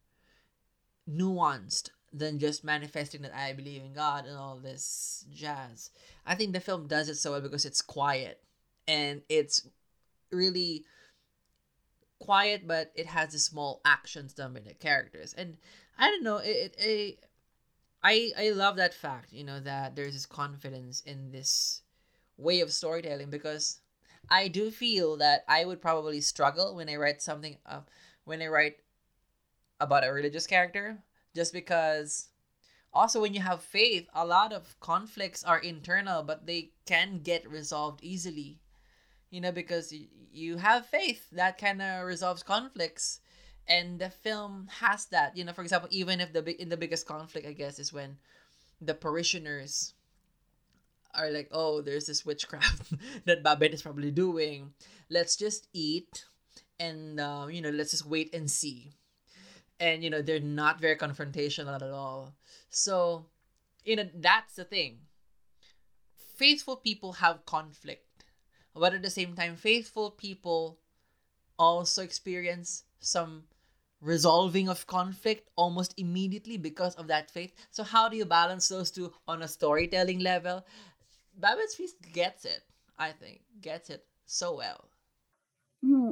nuanced 1.10 1.90
than 2.12 2.40
just 2.40 2.64
manifesting 2.64 3.22
that 3.22 3.36
I 3.36 3.54
believe 3.54 3.82
in 3.84 3.94
God 3.94 4.26
and 4.26 4.38
all 4.38 4.58
this 4.58 5.26
jazz. 5.32 5.92
I 6.26 6.36
think 6.36 6.54
the 6.54 6.60
film 6.60 6.88
does 6.88 7.10
it 7.10 7.16
so 7.16 7.32
well 7.32 7.42
because 7.42 7.66
it's 7.66 7.82
quiet 7.82 8.42
and 8.88 9.22
it's 9.30 9.68
really 10.32 10.86
quiet, 12.20 12.68
but 12.68 12.92
it 12.96 13.06
has 13.08 13.32
the 13.32 13.40
small 13.40 13.82
actions 13.86 14.34
done 14.34 14.54
by 14.54 14.60
the 14.62 14.74
characters. 14.74 15.34
And 15.38 15.58
I 15.98 16.08
don't 16.10 16.24
know, 16.24 16.38
it, 16.38 16.48
it, 16.50 16.76
it 16.80 17.20
I 18.02 18.32
I 18.38 18.50
love 18.52 18.78
that 18.78 18.94
fact, 18.94 19.34
you 19.34 19.44
know, 19.44 19.60
that 19.60 19.96
there's 19.96 20.14
this 20.14 20.26
confidence 20.26 21.02
in 21.06 21.32
this 21.32 21.82
way 22.38 22.62
of 22.62 22.72
storytelling 22.72 23.30
because 23.30 23.82
I 24.30 24.48
do 24.48 24.72
feel 24.72 25.18
that 25.18 25.44
I 25.48 25.66
would 25.66 25.82
probably 25.82 26.22
struggle 26.22 26.76
when 26.76 26.90
I 26.90 26.96
write 26.96 27.22
something 27.22 27.58
uh, 27.66 27.82
when 28.24 28.42
I 28.42 28.48
write 28.48 28.78
about 29.80 30.06
a 30.06 30.12
religious 30.12 30.48
character 30.48 31.00
just 31.36 31.54
because 31.54 32.30
also 32.94 33.22
when 33.22 33.34
you 33.34 33.42
have 33.42 33.62
faith 33.62 34.08
a 34.14 34.26
lot 34.26 34.52
of 34.52 34.80
conflicts 34.80 35.44
are 35.44 35.60
internal 35.60 36.24
but 36.24 36.46
they 36.46 36.72
can 36.86 37.20
get 37.24 37.50
resolved 37.50 38.00
easily. 38.04 38.60
You 39.30 39.42
know 39.42 39.52
because 39.52 39.94
you 40.34 40.58
have 40.58 40.88
faith 40.88 41.30
that 41.32 41.58
kind 41.58 41.82
of 41.82 42.06
resolves 42.06 42.44
conflicts 42.44 43.20
and 43.68 44.00
the 44.00 44.10
film 44.10 44.68
has 44.80 45.06
that. 45.08 45.38
You 45.38 45.46
know 45.46 45.54
for 45.54 45.62
example 45.62 45.90
even 45.92 46.20
if 46.20 46.34
the 46.34 46.42
big 46.42 46.60
in 46.60 46.70
the 46.70 46.78
biggest 46.78 47.06
conflict 47.06 47.48
i 47.48 47.54
guess 47.54 47.80
is 47.80 47.94
when 47.94 48.18
the 48.82 48.94
parishioners 48.94 49.94
are 51.14 51.30
like 51.32 51.50
oh 51.52 51.82
there's 51.82 52.06
this 52.06 52.26
witchcraft 52.26 52.94
that 53.26 53.44
babette 53.44 53.74
is 53.74 53.82
probably 53.82 54.12
doing. 54.12 54.74
Let's 55.10 55.36
just 55.36 55.68
eat 55.74 56.26
and 56.80 57.20
uh, 57.20 57.48
you 57.50 57.62
know 57.62 57.70
let's 57.70 57.92
just 57.92 58.06
wait 58.06 58.34
and 58.34 58.50
see 58.50 58.92
and 59.80 60.04
you 60.04 60.10
know 60.10 60.22
they're 60.22 60.40
not 60.40 60.80
very 60.80 60.96
confrontational 60.96 61.76
at 61.76 61.84
all. 61.84 62.36
So 62.70 63.26
you 63.84 63.96
know 63.96 64.10
that's 64.14 64.56
the 64.56 64.66
thing. 64.66 65.00
Faithful 66.38 66.78
people 66.78 67.14
have 67.14 67.46
conflict 67.46 68.06
but 68.76 68.94
at 68.94 69.02
the 69.02 69.10
same 69.10 69.36
time 69.36 69.56
faithful 69.56 70.12
people 70.12 70.80
also 71.58 72.02
experience 72.04 72.84
some 73.00 73.44
resolving 74.02 74.70
of 74.70 74.88
conflict 74.88 75.50
almost 75.58 75.94
immediately 75.98 76.56
because 76.56 76.96
of 76.96 77.08
that 77.08 77.30
faith. 77.30 77.54
So 77.72 77.84
how 77.84 78.08
do 78.08 78.16
you 78.16 78.26
balance 78.26 78.70
those 78.70 78.92
two 78.92 79.12
on 79.28 79.42
a 79.42 79.48
storytelling 79.48 80.20
level? 80.20 80.66
Babette's 81.38 81.76
feast 81.76 81.96
gets 82.14 82.46
it 82.46 82.64
i 82.98 83.12
think 83.12 83.42
gets 83.62 83.90
it 83.90 84.06
so 84.26 84.56
well. 84.56 84.90
Hmm. 85.82 86.12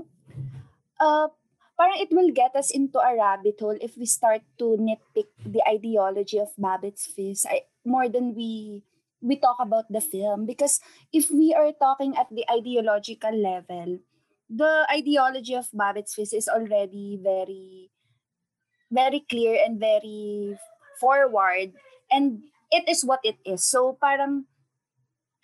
Uh, 0.99 1.27
parang 1.78 2.02
it 2.02 2.10
will 2.10 2.34
get 2.34 2.58
us 2.58 2.74
into 2.74 2.98
a 2.98 3.13
rabbit 3.13 3.62
hole 3.62 3.78
if 3.80 3.96
we 3.96 4.10
start 4.10 4.42
to 4.58 4.76
nitpick 4.82 5.30
the 5.46 5.62
ideology 5.70 6.42
of 6.42 6.50
Babbitt's 6.58 7.06
Fist 7.06 7.46
I, 7.46 7.70
more 7.86 8.10
than 8.10 8.34
we 8.34 8.82
we 9.22 9.38
talk 9.38 9.58
about 9.62 9.86
the 9.90 10.02
film. 10.02 10.46
Because 10.46 10.82
if 11.13 11.30
we 11.30 11.54
are 11.54 11.72
talking 11.78 12.18
at 12.18 12.28
the 12.34 12.46
ideological 12.50 13.34
level, 13.34 14.02
the 14.50 14.86
ideology 14.90 15.54
of 15.54 15.70
Babbitt's 15.72 16.18
Fist 16.18 16.34
is 16.34 16.50
already 16.50 17.22
very 17.22 17.94
very 18.90 19.22
clear 19.30 19.62
and 19.62 19.80
very 19.80 20.58
forward. 21.00 21.78
And 22.10 22.50
it 22.72 22.90
is 22.90 23.06
what 23.06 23.22
it 23.24 23.38
is. 23.46 23.70
So 23.70 23.98
parang 24.02 24.50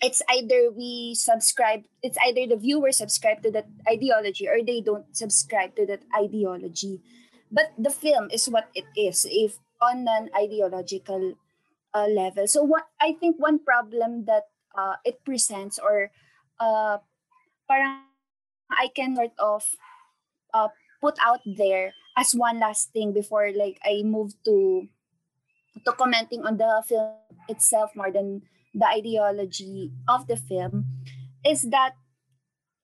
it's 0.04 0.22
either 0.30 0.70
we 0.76 1.16
subscribe 1.16 1.88
it's 2.04 2.20
either 2.28 2.44
the 2.46 2.60
viewer 2.60 2.92
subscribe 2.92 3.42
to 3.42 3.50
that 3.52 3.66
ideology 3.88 4.48
or 4.48 4.60
they 4.60 4.84
don't 4.84 5.08
subscribe 5.16 5.76
to 5.80 5.88
that 5.88 6.04
ideology. 6.12 7.02
But 7.50 7.72
the 7.78 7.90
film 7.90 8.28
is 8.30 8.52
what 8.52 8.68
it 8.76 8.86
is 8.98 9.26
if 9.30 9.58
on 9.80 10.06
an 10.08 10.30
ideological 10.36 11.40
uh, 11.94 12.08
level. 12.08 12.46
So 12.48 12.64
what 12.64 12.92
i 13.00 13.16
think 13.16 13.40
one 13.40 13.64
problem 13.64 14.26
that 14.26 14.52
uh, 14.76 15.00
it 15.08 15.24
presents 15.24 15.80
or 15.80 16.12
uh, 16.60 17.00
parang 17.72 18.04
i 18.76 18.92
can 18.92 19.16
sort 19.16 19.36
of 19.40 19.64
uh, 20.54 20.68
put 21.00 21.16
out 21.24 21.42
there 21.46 21.94
as 22.18 22.36
one 22.36 22.60
last 22.60 22.92
thing 22.92 23.14
before 23.14 23.52
like 23.56 23.80
i 23.86 24.02
move 24.04 24.34
to 24.46 24.88
to 25.86 25.92
commenting 25.94 26.46
on 26.46 26.58
the 26.58 26.84
film 26.86 27.18
itself 27.50 27.92
more 27.96 28.12
than 28.12 28.42
the 28.74 28.88
ideology 28.88 29.94
of 30.08 30.28
the 30.28 30.36
film 30.36 30.86
is 31.46 31.70
that 31.70 31.94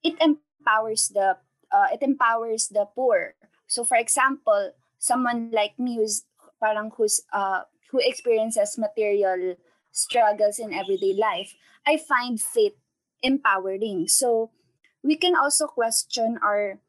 it 0.04 0.16
empowers 0.22 1.10
the 1.14 1.38
uh, 1.72 1.88
it 1.94 2.02
empowers 2.02 2.68
the 2.70 2.86
poor. 2.96 3.36
So 3.68 3.84
for 3.84 3.98
example, 3.98 4.72
someone 4.98 5.52
like 5.52 5.78
me 5.78 5.98
who's 5.98 6.24
parang 6.62 6.92
who's 6.96 7.22
uh 7.34 7.64
who 7.92 8.00
experiences 8.00 8.78
material 8.78 9.56
struggles 9.92 10.60
in 10.60 10.74
everyday 10.74 11.14
life, 11.14 11.56
I 11.86 11.98
find 11.98 12.40
faith 12.40 12.78
empowering. 13.24 14.08
So 14.08 14.52
we 15.04 15.16
can 15.16 15.36
also 15.36 15.68
question 15.68 16.38
our 16.44 16.80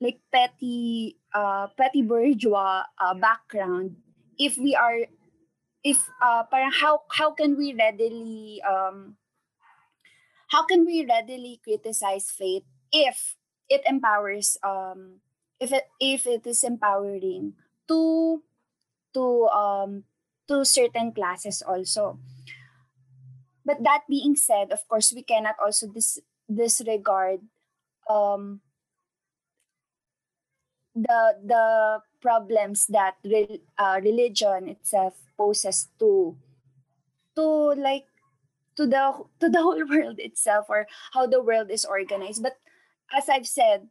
like 0.00 0.20
petty 0.32 1.16
uh 1.32 1.68
petty 1.78 2.02
bourgeois 2.02 2.84
uh, 3.00 3.14
background 3.14 3.96
if 4.38 4.58
we 4.58 4.74
are 4.74 5.08
if 5.86 6.10
uh 6.18 6.42
parang 6.50 6.74
how 6.74 7.06
how 7.14 7.30
can 7.30 7.54
we 7.54 7.70
readily 7.74 8.58
um 8.66 9.14
how 10.48 10.64
can 10.64 10.84
we 10.86 11.04
readily 11.06 11.60
criticize 11.62 12.30
faith 12.30 12.64
if 12.92 13.36
it 13.68 13.82
empowers 13.86 14.56
um 14.62 15.20
if 15.60 15.72
it 15.72 15.84
if 16.00 16.26
it 16.26 16.46
is 16.46 16.62
empowering 16.62 17.54
to 17.88 18.42
to 19.14 19.46
um 19.50 20.04
to 20.48 20.64
certain 20.64 21.12
classes 21.12 21.62
also? 21.62 22.18
But 23.64 23.82
that 23.82 24.04
being 24.08 24.36
said 24.36 24.72
of 24.72 24.86
course 24.88 25.12
we 25.12 25.22
cannot 25.22 25.56
also 25.60 25.88
dis- 25.88 26.22
disregard 26.48 27.40
um 28.08 28.60
the 30.94 31.36
the 31.44 31.64
problems 32.20 32.86
that 32.88 33.16
re- 33.24 33.60
uh, 33.78 34.00
religion 34.02 34.68
itself 34.68 35.14
poses 35.36 35.88
to 35.98 36.36
to 37.36 37.74
like 37.76 38.06
to 38.76 38.86
the 38.86 39.12
to 39.40 39.48
the 39.48 39.62
whole 39.64 39.84
world 39.86 40.18
itself 40.18 40.66
or 40.68 40.86
how 41.12 41.26
the 41.26 41.42
world 41.42 41.70
is 41.70 41.84
organized. 41.84 42.42
But 42.42 42.56
as 43.14 43.28
i've 43.28 43.46
said 43.46 43.88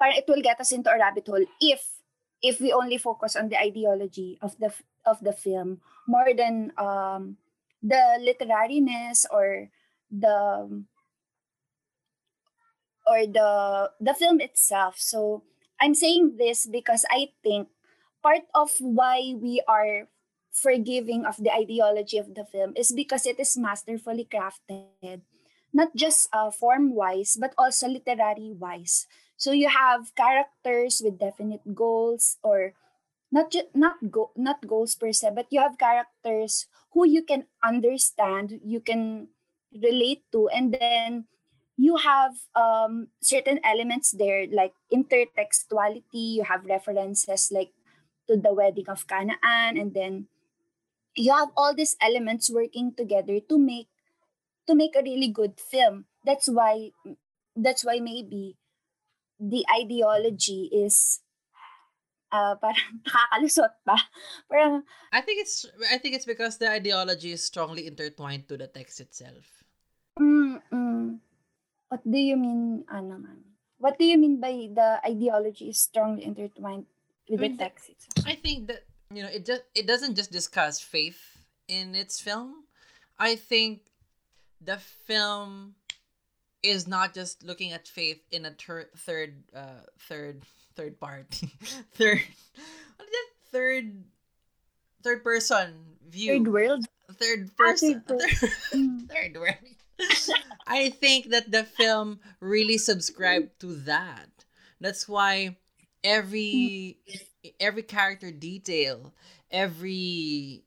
it 0.00 0.24
will 0.28 0.42
get 0.42 0.60
us 0.60 0.72
into 0.72 0.90
a 0.90 0.98
rabbit 0.98 1.26
hole 1.26 1.44
if 1.60 2.02
if 2.42 2.60
we 2.60 2.72
only 2.72 2.98
focus 2.98 3.34
on 3.34 3.48
the 3.48 3.58
ideology 3.58 4.38
of 4.42 4.58
the 4.58 4.70
of 5.06 5.18
the 5.22 5.32
film 5.32 5.80
more 6.06 6.34
than 6.36 6.72
um 6.76 7.36
the 7.82 8.20
literariness 8.20 9.24
or 9.30 9.70
the 10.10 10.68
or 13.06 13.26
the 13.26 13.90
the 14.00 14.14
film 14.14 14.40
itself. 14.40 14.98
So 14.98 15.42
i'm 15.80 15.94
saying 15.94 16.36
this 16.38 16.66
because 16.66 17.04
i 17.10 17.28
think 17.42 17.68
part 18.26 18.42
of 18.58 18.74
why 18.82 19.38
we 19.38 19.62
are 19.70 20.10
forgiving 20.50 21.22
of 21.22 21.38
the 21.38 21.52
ideology 21.54 22.18
of 22.18 22.34
the 22.34 22.42
film 22.42 22.74
is 22.74 22.90
because 22.90 23.22
it 23.22 23.38
is 23.38 23.54
masterfully 23.54 24.26
crafted 24.26 25.22
not 25.70 25.94
just 25.94 26.26
uh, 26.34 26.50
form 26.50 26.90
wise 26.90 27.38
but 27.38 27.54
also 27.54 27.86
literary 27.86 28.50
wise 28.50 29.06
so 29.36 29.52
you 29.52 29.68
have 29.68 30.10
characters 30.16 31.04
with 31.04 31.20
definite 31.20 31.62
goals 31.76 32.40
or 32.42 32.74
not 33.30 33.52
just 33.52 33.68
not 33.76 34.00
go 34.10 34.32
not 34.36 34.64
goals 34.66 34.96
per 34.96 35.12
se, 35.12 35.36
but 35.36 35.52
you 35.52 35.60
have 35.60 35.78
characters 35.78 36.66
who 36.96 37.04
you 37.06 37.22
can 37.22 37.44
understand, 37.60 38.60
you 38.64 38.80
can 38.80 39.28
relate 39.76 40.24
to, 40.32 40.48
and 40.48 40.72
then 40.72 41.28
you 41.76 42.00
have 42.00 42.32
um, 42.56 43.12
certain 43.20 43.60
elements 43.60 44.16
there 44.16 44.48
like 44.48 44.72
intertextuality. 44.88 46.40
You 46.40 46.44
have 46.48 46.64
references 46.64 47.52
like 47.52 47.75
to 48.28 48.36
the 48.36 48.52
wedding 48.52 48.88
of 48.88 49.06
Canaan, 49.06 49.78
and 49.78 49.94
then 49.94 50.26
you 51.14 51.32
have 51.32 51.50
all 51.56 51.74
these 51.74 51.96
elements 52.00 52.50
working 52.50 52.92
together 52.94 53.40
to 53.48 53.58
make 53.58 53.88
to 54.66 54.74
make 54.74 54.94
a 54.96 55.02
really 55.02 55.28
good 55.28 55.58
film. 55.60 56.06
That's 56.24 56.48
why 56.48 56.90
that's 57.54 57.84
why 57.84 58.00
maybe 58.00 58.58
the 59.38 59.64
ideology 59.70 60.68
is 60.72 61.20
uh, 62.32 62.54
parang 62.62 63.00
nakakalusot 63.06 63.72
pa. 63.86 63.96
Parang, 64.50 64.82
I 65.12 65.20
think 65.22 65.40
it's 65.40 65.64
I 65.90 65.98
think 65.98 66.14
it's 66.14 66.28
because 66.28 66.58
the 66.58 66.70
ideology 66.70 67.32
is 67.32 67.44
strongly 67.44 67.86
intertwined 67.86 68.48
to 68.48 68.56
the 68.58 68.66
text 68.66 69.00
itself. 69.00 69.66
mm, 70.18 70.60
mm, 70.72 71.18
what 71.88 72.02
do 72.04 72.18
you 72.18 72.36
mean, 72.36 72.84
ano 72.88 73.20
nga? 73.20 73.34
What 73.76 73.98
do 74.00 74.04
you 74.08 74.16
mean 74.16 74.40
by 74.40 74.72
the 74.72 75.00
ideology 75.04 75.68
is 75.68 75.80
strongly 75.80 76.24
intertwined 76.24 76.88
with 77.28 77.40
I 77.40 77.42
mean, 77.42 77.56
the 77.56 77.64
text? 77.64 77.90
I 78.26 78.34
think 78.34 78.68
that 78.68 78.84
you 79.12 79.22
know 79.22 79.28
it 79.28 79.46
just 79.46 79.62
it 79.74 79.86
doesn't 79.86 80.14
just 80.16 80.30
discuss 80.32 80.80
faith 80.80 81.20
in 81.68 81.94
its 81.94 82.20
film. 82.20 82.64
I 83.18 83.36
think 83.36 83.80
the 84.60 84.78
film 85.06 85.74
is 86.62 86.86
not 86.88 87.14
just 87.14 87.42
looking 87.44 87.72
at 87.72 87.86
faith 87.88 88.20
in 88.32 88.44
a 88.46 88.50
ter- 88.52 88.90
third 88.96 89.44
uh 89.54 89.84
third 90.08 90.42
third 90.74 90.98
party 90.98 91.52
third 91.94 92.20
what 92.96 93.08
is 93.08 93.14
it? 93.14 93.30
third 93.52 94.04
third 95.02 95.22
person 95.22 95.74
view 96.08 96.38
Third 96.44 96.52
world? 96.52 96.84
third 97.12 97.50
Ah, 97.52 97.56
person 97.56 98.02
third. 98.06 98.20
Mm. 98.74 99.08
third 99.08 99.36
world 99.36 99.62
I 100.66 100.90
think 100.90 101.30
that 101.30 101.50
the 101.52 101.64
film 101.64 102.18
really 102.40 102.76
subscribed 102.76 103.60
to 103.60 103.76
that. 103.88 104.44
That's 104.80 105.08
why 105.08 105.56
every 106.06 106.98
every 107.60 107.82
character 107.82 108.30
detail, 108.30 109.12
every 109.50 110.64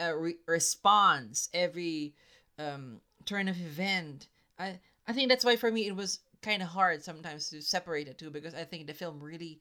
uh, 0.00 0.14
re- 0.14 0.38
response, 0.46 1.48
every 1.52 2.14
um, 2.58 3.00
turn 3.26 3.48
of 3.48 3.60
event, 3.60 4.28
I 4.58 4.80
I 5.06 5.12
think 5.12 5.28
that's 5.28 5.44
why 5.44 5.56
for 5.56 5.70
me 5.70 5.86
it 5.86 5.96
was 5.96 6.20
kind 6.42 6.62
of 6.62 6.68
hard 6.68 7.04
sometimes 7.04 7.50
to 7.50 7.60
separate 7.60 8.06
the 8.06 8.14
two 8.14 8.30
because 8.30 8.54
I 8.54 8.64
think 8.64 8.86
the 8.86 8.94
film 8.94 9.20
really 9.20 9.60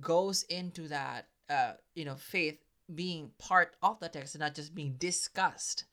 goes 0.00 0.44
into 0.44 0.86
that 0.86 1.26
uh 1.48 1.72
you 1.94 2.04
know 2.04 2.14
faith 2.14 2.58
being 2.94 3.30
part 3.38 3.74
of 3.82 3.98
the 3.98 4.08
text 4.08 4.36
and 4.36 4.40
not 4.40 4.54
just 4.54 4.72
being 4.72 4.94
discussed 4.98 5.84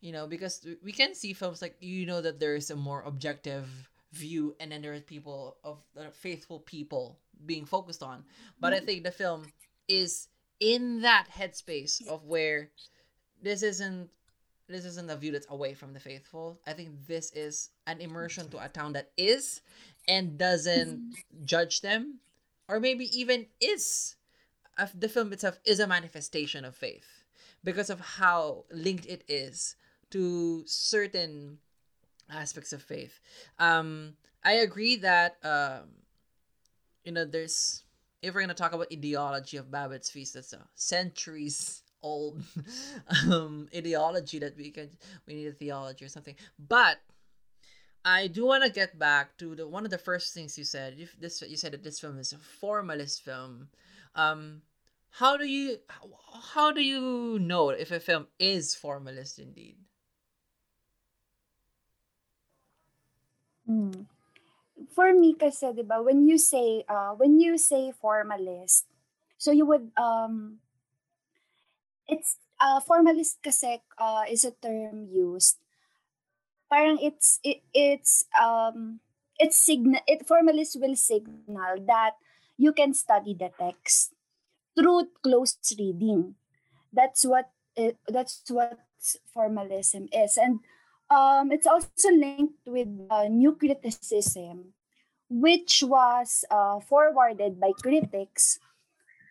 you 0.00 0.12
know 0.12 0.26
because 0.26 0.66
we 0.84 0.92
can 0.92 1.14
see 1.14 1.32
films 1.32 1.62
like 1.62 1.74
you 1.80 2.04
know 2.04 2.20
that 2.20 2.38
there 2.38 2.54
is 2.54 2.70
a 2.70 2.76
more 2.76 3.02
objective 3.06 3.66
view 4.12 4.54
and 4.60 4.70
then 4.70 4.82
there 4.82 4.92
are 4.92 5.00
people 5.00 5.56
of 5.64 5.78
the 5.94 6.10
faithful 6.10 6.60
people 6.60 7.18
being 7.44 7.64
focused 7.64 8.02
on. 8.02 8.24
But 8.60 8.72
i 8.72 8.80
think 8.80 9.04
the 9.04 9.10
film 9.10 9.46
is 9.88 10.28
in 10.60 11.02
that 11.02 11.26
headspace 11.30 12.06
of 12.08 12.24
where 12.24 12.70
this 13.42 13.62
isn't 13.62 14.10
this 14.68 14.84
isn't 14.84 15.10
a 15.10 15.16
view 15.16 15.30
that's 15.30 15.46
away 15.48 15.74
from 15.74 15.92
the 15.92 16.00
faithful. 16.00 16.60
I 16.66 16.72
think 16.72 17.06
this 17.06 17.30
is 17.32 17.70
an 17.86 18.00
immersion 18.00 18.48
to 18.50 18.64
a 18.64 18.68
town 18.68 18.94
that 18.94 19.12
is 19.16 19.60
and 20.08 20.36
doesn't 20.36 21.14
judge 21.44 21.82
them 21.82 22.18
or 22.68 22.80
maybe 22.80 23.04
even 23.16 23.46
is. 23.60 24.16
The 24.94 25.08
film 25.08 25.32
itself 25.32 25.60
is 25.64 25.78
a 25.78 25.86
manifestation 25.86 26.64
of 26.64 26.74
faith 26.74 27.24
because 27.62 27.90
of 27.90 28.00
how 28.00 28.64
linked 28.72 29.06
it 29.06 29.22
is 29.28 29.76
to 30.10 30.64
certain 30.66 31.58
aspects 32.30 32.72
of 32.72 32.82
faith. 32.82 33.20
Um, 33.58 34.14
I 34.44 34.54
agree 34.54 34.96
that 34.96 35.36
um, 35.42 35.90
you 37.06 37.12
know 37.12 37.24
there's 37.24 37.84
if 38.20 38.34
we're 38.34 38.40
gonna 38.40 38.54
talk 38.54 38.72
about 38.72 38.92
ideology 38.92 39.56
of 39.56 39.70
Babette's 39.70 40.10
feast, 40.10 40.34
that's 40.34 40.52
a 40.52 40.66
centuries 40.74 41.82
old 42.02 42.42
um, 43.30 43.68
ideology 43.74 44.38
that 44.40 44.56
we 44.56 44.70
can 44.70 44.90
we 45.26 45.34
need 45.34 45.46
a 45.46 45.52
theology 45.52 46.04
or 46.04 46.08
something. 46.08 46.34
But 46.58 46.98
I 48.04 48.26
do 48.26 48.46
want 48.46 48.64
to 48.64 48.70
get 48.70 48.98
back 48.98 49.38
to 49.38 49.54
the 49.54 49.66
one 49.66 49.84
of 49.84 49.90
the 49.90 49.98
first 49.98 50.34
things 50.34 50.58
you 50.58 50.64
said. 50.64 50.96
If 50.98 51.18
this 51.18 51.40
you 51.42 51.56
said 51.56 51.72
that 51.72 51.84
this 51.84 52.00
film 52.00 52.18
is 52.18 52.32
a 52.32 52.38
formalist 52.38 53.22
film. 53.22 53.68
Um, 54.14 54.62
how 55.10 55.36
do 55.36 55.46
you 55.46 55.78
how, 56.52 56.72
do 56.72 56.82
you 56.82 57.38
know 57.38 57.70
if 57.70 57.90
a 57.90 58.00
film 58.00 58.26
is 58.38 58.74
formalist 58.74 59.38
indeed? 59.38 59.76
Mm. 63.68 64.06
For 64.96 65.12
me 65.12 65.36
kasi, 65.36 65.76
'di 65.76 65.84
ba, 65.84 66.00
when 66.00 66.24
you 66.24 66.40
say 66.40 66.80
uh 66.88 67.12
when 67.20 67.36
you 67.36 67.60
say 67.60 67.92
formalist, 67.92 68.88
so 69.36 69.52
you 69.52 69.68
would 69.68 69.92
um 70.00 70.64
it's 72.08 72.38
uh 72.60 72.80
formalist 72.80 73.42
kasi 73.42 73.82
uh 73.98 74.24
is 74.30 74.44
a 74.44 74.52
term 74.62 75.06
used. 75.10 75.58
Parang 76.70 76.98
it's 76.98 77.38
it, 77.46 77.62
it's 77.74 78.26
um 78.34 78.98
it's 79.38 79.54
signal 79.58 80.02
it 80.08 80.26
formalist 80.26 80.78
will 80.80 80.96
signal 80.98 81.78
that 81.86 82.18
you 82.58 82.72
can 82.72 82.94
study 82.94 83.36
the 83.38 83.52
text 83.54 84.14
through 84.78 85.10
close 85.22 85.58
reading. 85.78 86.36
That's 86.92 87.24
what 87.26 87.50
it, 87.76 87.98
that's 88.08 88.42
what 88.50 88.78
formalism 89.34 90.08
is 90.12 90.36
and 90.38 90.60
um, 91.10 91.52
it's 91.52 91.66
also 91.66 92.10
linked 92.10 92.66
with 92.66 92.88
uh, 93.10 93.28
new 93.28 93.54
criticism, 93.54 94.75
which 95.28 95.82
was 95.86 96.44
uh, 96.50 96.80
forwarded 96.80 97.60
by 97.60 97.72
critics 97.82 98.58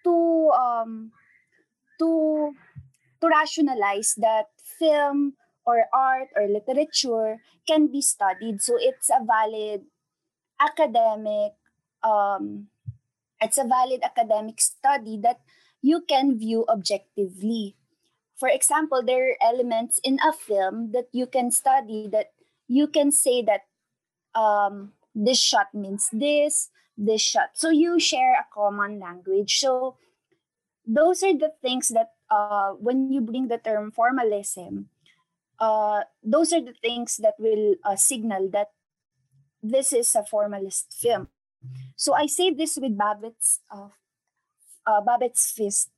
to 0.03 0.51
um, 0.51 1.12
to 1.99 2.51
to 3.21 3.25
rationalize 3.27 4.15
that 4.17 4.51
film 4.79 5.34
or 5.65 5.86
art 5.93 6.29
or 6.36 6.47
literature 6.47 7.41
can 7.67 7.88
be 7.88 8.01
studied. 8.01 8.62
So 8.62 8.77
it's 8.77 9.10
a 9.10 9.23
valid 9.23 9.86
academic 10.60 11.53
um, 12.03 12.67
it's 13.41 13.58
a 13.58 13.65
valid 13.65 14.01
academic 14.03 14.62
study 14.62 15.19
that 15.23 15.39
you 15.81 16.01
can 16.01 16.38
view 16.38 16.65
objectively 16.69 17.75
for 18.36 18.49
example, 18.49 19.01
there 19.01 19.31
are 19.31 19.39
elements 19.41 19.99
in 20.03 20.19
a 20.19 20.34
film 20.34 20.91
that 20.91 21.08
you 21.12 21.25
can 21.25 21.51
study 21.51 22.08
that 22.12 22.36
you 22.67 22.88
can 22.88 23.12
say 23.12 23.41
that 23.43 23.63
um, 24.36 24.91
this 25.15 25.39
shot 25.39 25.73
means 25.73 26.10
this, 26.12 26.69
this 26.97 27.21
shot. 27.21 27.56
So 27.56 27.69
you 27.69 27.99
share 27.99 28.34
a 28.34 28.45
common 28.54 28.99
language. 28.99 29.58
So 29.60 29.95
those 30.86 31.23
are 31.23 31.34
the 31.34 31.54
things 31.62 31.88
that 31.89 32.12
uh, 32.30 32.71
when 32.71 33.12
you 33.12 33.21
bring 33.21 33.47
the 33.47 33.58
term 33.58 33.91
formalism, 33.91 34.89
uh, 35.60 36.04
those 36.21 36.51
are 36.51 36.62
the 36.62 36.75
things 36.84 37.17
that 37.17 37.36
will 37.39 37.75
uh, 37.84 37.95
signal 37.95 38.49
that 38.51 38.69
this 39.63 39.93
is 39.93 40.13
a 40.15 40.23
formalist 40.23 40.93
film. 40.93 41.30
So 41.95 42.13
I 42.13 42.28
say 42.28 42.51
this 42.51 42.78
with 42.78 42.97
Babette's 42.97 43.62
uh, 43.71 43.89
uh, 44.86 45.01
Babette's 45.01 45.49
Feast 45.49 45.89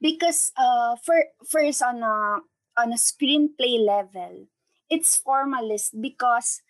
because 0.00 0.50
uh, 0.56 0.96
for 0.96 1.24
first 1.44 1.82
on 1.82 2.02
a 2.02 2.40
on 2.80 2.92
a 2.92 2.96
screenplay 2.96 3.76
level, 3.78 4.48
it's 4.88 5.16
formalist 5.16 6.00
because 6.00 6.62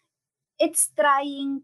it's 0.59 0.91
trying 0.99 1.63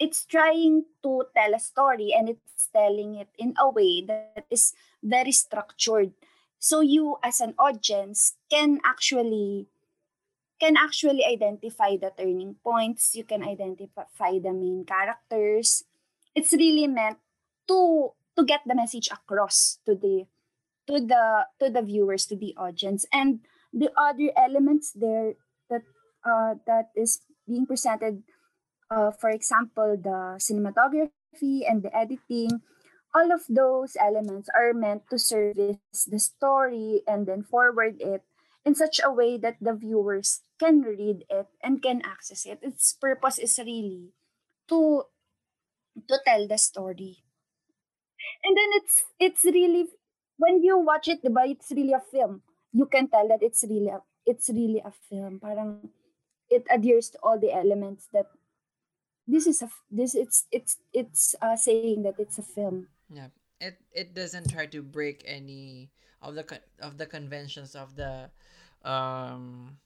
it's 0.00 0.24
trying 0.24 0.88
to 1.04 1.28
tell 1.36 1.52
a 1.54 1.60
story 1.60 2.16
and 2.16 2.28
it's 2.30 2.68
telling 2.72 3.16
it 3.16 3.28
in 3.36 3.52
a 3.60 3.68
way 3.68 4.00
that 4.08 4.48
is 4.50 4.72
very 5.04 5.30
structured. 5.30 6.12
So 6.58 6.80
you 6.80 7.16
as 7.22 7.40
an 7.40 7.54
audience 7.58 8.36
can 8.50 8.80
actually 8.84 9.68
can 10.60 10.76
actually 10.76 11.24
identify 11.24 11.96
the 11.96 12.12
turning 12.16 12.56
points. 12.64 13.14
You 13.14 13.24
can 13.24 13.44
identify 13.44 14.40
the 14.40 14.52
main 14.52 14.84
characters. 14.84 15.84
It's 16.34 16.52
really 16.52 16.86
meant 16.86 17.18
to 17.68 18.12
to 18.36 18.44
get 18.44 18.60
the 18.64 18.76
message 18.76 19.08
across 19.12 19.80
to 19.84 19.96
the 19.96 20.24
to 20.88 21.00
the 21.00 21.44
to 21.60 21.68
the 21.68 21.82
viewers 21.82 22.24
to 22.32 22.36
the 22.36 22.56
audience. 22.56 23.04
And 23.12 23.40
the 23.72 23.92
other 23.96 24.32
elements 24.36 24.92
there 24.92 25.36
that 25.68 25.84
uh, 26.24 26.60
that 26.66 26.92
is 26.96 27.20
being 27.50 27.66
presented 27.66 28.22
uh, 28.94 29.10
for 29.10 29.30
example 29.30 29.98
the 29.98 30.38
cinematography 30.38 31.66
and 31.66 31.82
the 31.82 31.90
editing 31.90 32.62
all 33.14 33.34
of 33.34 33.42
those 33.50 33.96
elements 33.98 34.48
are 34.54 34.72
meant 34.72 35.02
to 35.10 35.18
service 35.18 36.06
the 36.06 36.18
story 36.18 37.02
and 37.06 37.26
then 37.26 37.42
forward 37.42 37.98
it 37.98 38.22
in 38.64 38.74
such 38.74 39.00
a 39.02 39.10
way 39.10 39.38
that 39.38 39.56
the 39.60 39.74
viewers 39.74 40.42
can 40.58 40.82
read 40.82 41.24
it 41.28 41.48
and 41.62 41.82
can 41.82 42.02
access 42.04 42.46
it. 42.46 42.60
Its 42.62 42.92
purpose 42.92 43.38
is 43.38 43.58
really 43.58 44.12
to 44.68 45.04
to 46.08 46.16
tell 46.26 46.46
the 46.46 46.58
story. 46.58 47.24
And 48.44 48.52
then 48.56 48.70
it's 48.78 49.02
it's 49.18 49.44
really 49.44 49.88
when 50.36 50.62
you 50.62 50.78
watch 50.78 51.08
it, 51.08 51.20
but 51.24 51.48
it's 51.48 51.72
really 51.72 51.92
a 51.92 52.04
film. 52.04 52.42
You 52.72 52.86
can 52.86 53.08
tell 53.08 53.26
that 53.28 53.42
it's 53.42 53.64
really 53.64 53.88
a, 53.88 54.00
it's 54.24 54.48
really 54.48 54.82
a 54.84 54.92
film. 55.08 55.40
Parang 55.40 55.90
it 56.50 56.66
adheres 56.70 57.08
to 57.10 57.18
all 57.22 57.38
the 57.38 57.52
elements 57.52 58.08
that 58.12 58.26
this 59.26 59.46
is 59.46 59.62
a 59.62 59.70
this 59.90 60.14
it's 60.14 60.46
it's 60.50 60.78
it's 60.92 61.34
uh, 61.40 61.56
saying 61.56 62.02
that 62.02 62.18
it's 62.18 62.38
a 62.38 62.42
film. 62.42 62.88
Yeah, 63.08 63.28
it 63.60 63.78
it 63.92 64.14
doesn't 64.14 64.50
try 64.50 64.66
to 64.66 64.82
break 64.82 65.22
any 65.24 65.90
of 66.20 66.34
the 66.34 66.60
of 66.82 66.98
the 66.98 67.06
conventions 67.06 67.74
of 67.74 67.94
the 67.96 68.30
um 68.82 69.78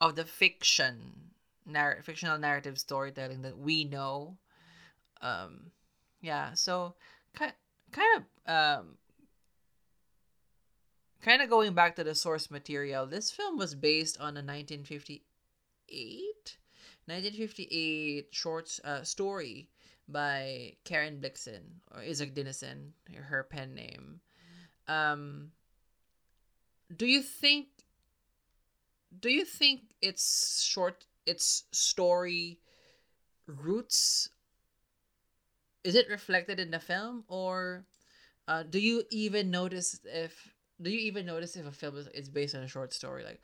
of 0.00 0.16
the 0.16 0.24
fiction 0.24 1.32
narr- 1.66 2.02
fictional 2.02 2.38
narrative 2.38 2.78
storytelling 2.78 3.42
that 3.42 3.58
we 3.58 3.84
know. 3.84 4.38
Um, 5.20 5.72
yeah, 6.20 6.54
so 6.54 6.94
kind 7.34 7.52
kind 7.90 8.22
of 8.22 8.22
um 8.46 8.98
kind 11.22 11.42
of 11.42 11.50
going 11.50 11.74
back 11.74 11.96
to 11.96 12.04
the 12.04 12.14
source 12.14 12.50
material. 12.50 13.06
This 13.06 13.30
film 13.30 13.56
was 13.56 13.74
based 13.74 14.18
on 14.18 14.34
a 14.36 14.42
1958 14.42 15.22
1958 15.88 18.28
short 18.30 18.78
uh, 18.84 19.02
story 19.02 19.68
by 20.08 20.74
Karen 20.84 21.20
Blixen 21.20 21.62
or 21.94 22.02
Isak 22.02 22.34
Dinesen, 22.34 22.90
her 23.14 23.44
pen 23.44 23.74
name. 23.74 24.20
Um, 24.88 25.52
do 26.96 27.06
you 27.06 27.22
think? 27.22 27.68
Do 29.20 29.30
you 29.30 29.44
think 29.44 29.82
its 30.00 30.62
short, 30.62 31.04
its 31.26 31.64
story 31.70 32.58
roots? 33.46 34.30
Is 35.84 35.94
it 35.94 36.08
reflected 36.08 36.60
in 36.60 36.70
the 36.70 36.78
film, 36.78 37.24
or 37.28 37.84
uh, 38.48 38.62
do 38.62 38.78
you 38.78 39.04
even 39.10 39.50
notice 39.50 40.00
if 40.04 40.54
do 40.80 40.90
you 40.90 40.98
even 40.98 41.26
notice 41.26 41.56
if 41.56 41.66
a 41.66 41.72
film 41.72 41.96
is, 41.96 42.08
is 42.08 42.28
based 42.28 42.54
on 42.54 42.62
a 42.62 42.68
short 42.68 42.92
story? 42.92 43.24
Like, 43.24 43.40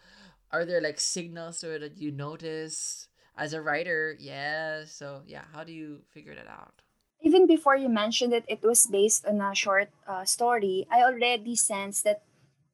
are 0.51 0.65
there 0.65 0.81
like 0.81 1.01
signals 1.01 1.63
it 1.65 1.81
that 1.81 1.99
you 1.99 2.11
notice? 2.11 3.09
as 3.39 3.55
a 3.55 3.63
writer, 3.63 4.19
yeah. 4.19 4.83
So 4.85 5.23
yeah, 5.25 5.47
how 5.55 5.63
do 5.63 5.73
you 5.73 6.03
figure 6.11 6.35
that 6.35 6.51
out? 6.51 6.83
Even 7.23 7.47
before 7.47 7.77
you 7.77 7.89
mentioned 7.89 8.33
that 8.35 8.45
it 8.49 8.63
was 8.63 8.87
based 8.87 9.25
on 9.25 9.41
a 9.41 9.55
short 9.55 9.91
uh, 10.07 10.25
story, 10.27 10.87
I 10.91 11.03
already 11.03 11.57
sense 11.57 12.03
that 12.03 12.23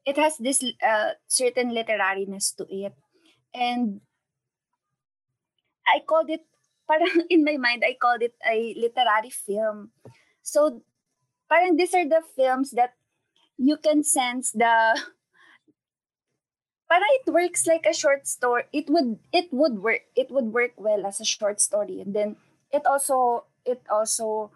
it 0.05 0.17
has 0.17 0.37
this 0.37 0.65
uh, 0.83 1.17
certain 1.29 1.71
literariness 1.73 2.57
to 2.57 2.67
it, 2.69 2.97
and 3.55 4.01
I 5.87 6.01
called 6.01 6.31
it. 6.31 6.49
Parang 6.89 7.25
in 7.31 7.45
my 7.45 7.57
mind, 7.57 7.81
I 7.81 7.97
called 7.97 8.21
it 8.21 8.37
a 8.45 8.77
literary 8.77 9.33
film. 9.33 9.89
So, 10.45 10.85
parang 11.49 11.81
these 11.81 11.97
are 11.97 12.05
the 12.05 12.21
films 12.37 12.77
that 12.77 12.93
you 13.57 13.81
can 13.81 14.05
sense 14.05 14.53
the 14.53 14.93
para 16.95 17.11
it 17.19 17.27
works 17.27 17.67
like 17.67 17.87
a 17.87 17.93
short 17.93 18.27
story. 18.31 18.71
It 18.73 18.87
would 18.87 19.19
it 19.35 19.51
would 19.51 19.83
work 19.83 20.07
it 20.15 20.31
would 20.31 20.55
work 20.55 20.79
well 20.79 21.03
as 21.07 21.19
a 21.19 21.27
short 21.27 21.59
story, 21.59 21.99
and 21.99 22.15
then 22.15 22.37
it 22.71 22.87
also 22.87 23.51
it 23.67 23.83
also 23.91 24.55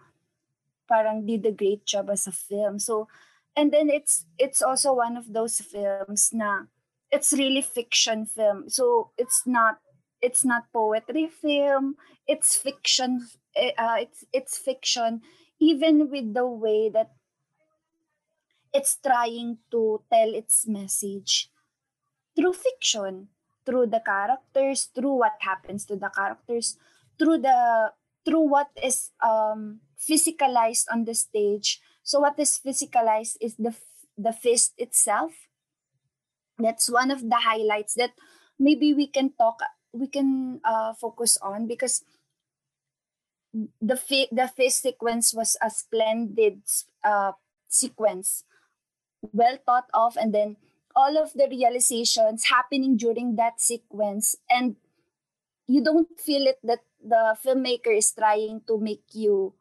parang 0.86 1.26
did 1.26 1.42
a 1.42 1.50
great 1.50 1.82
job 1.82 2.06
as 2.10 2.30
a 2.30 2.32
film. 2.32 2.78
So, 2.78 3.10
and 3.58 3.74
then 3.74 3.90
it's 3.90 4.26
it's 4.38 4.62
also 4.62 4.94
one 4.94 5.18
of 5.18 5.34
those 5.34 5.58
films 5.58 6.30
na 6.30 6.70
it's 7.10 7.34
really 7.34 7.62
fiction 7.62 8.22
film. 8.22 8.70
So 8.70 9.10
it's 9.18 9.42
not 9.42 9.82
it's 10.22 10.46
not 10.46 10.70
poetry 10.70 11.26
film. 11.26 11.98
It's 12.30 12.54
fiction. 12.54 13.26
Eh, 13.58 13.74
uh, 13.74 13.98
it's 13.98 14.22
it's 14.30 14.54
fiction, 14.54 15.26
even 15.58 16.06
with 16.06 16.38
the 16.38 16.46
way 16.46 16.86
that 16.86 17.18
it's 18.70 18.94
trying 19.02 19.58
to 19.74 20.06
tell 20.06 20.30
its 20.38 20.68
message 20.70 21.50
through 22.38 22.54
fiction, 22.54 23.28
through 23.66 23.90
the 23.90 23.98
characters, 23.98 24.88
through 24.94 25.18
what 25.18 25.34
happens 25.40 25.84
to 25.86 25.96
the 25.96 26.08
characters, 26.14 26.78
through 27.18 27.42
the 27.42 27.90
through 28.24 28.46
what 28.46 28.70
is 28.78 29.10
um, 29.18 29.80
physicalized 29.98 30.86
on 30.92 31.04
the 31.04 31.14
stage. 31.14 31.80
So 32.06 32.20
what 32.20 32.38
is 32.38 32.60
physicalized 32.62 33.42
is 33.42 33.58
the 33.58 33.74
the 34.16 34.32
fist 34.32 34.78
itself. 34.78 35.34
That's 36.58 36.88
one 36.88 37.10
of 37.10 37.26
the 37.26 37.42
highlights 37.42 37.94
that 37.94 38.14
maybe 38.58 38.94
we 38.94 39.10
can 39.10 39.34
talk 39.34 39.58
we 39.92 40.06
can 40.06 40.60
uh, 40.62 40.94
focus 40.94 41.38
on 41.42 41.66
because 41.66 42.04
the 43.82 43.96
fi- 43.96 44.30
the 44.30 44.46
fist 44.46 44.82
sequence 44.82 45.34
was 45.34 45.56
a 45.58 45.70
splendid 45.70 46.62
uh, 47.02 47.32
sequence 47.66 48.44
well 49.32 49.58
thought 49.66 49.88
of 49.94 50.16
and 50.16 50.34
then 50.34 50.56
all 50.98 51.14
of 51.14 51.30
the 51.38 51.46
realizations 51.46 52.50
happening 52.50 52.98
during 52.98 53.38
that 53.38 53.62
sequence 53.62 54.34
and 54.50 54.74
you 55.70 55.78
don't 55.78 56.18
feel 56.18 56.50
it 56.50 56.58
that 56.66 56.82
the 56.98 57.38
filmmaker 57.38 57.94
is 57.94 58.10
trying 58.10 58.60
to 58.66 58.82
make 58.82 59.06
you 59.14 59.54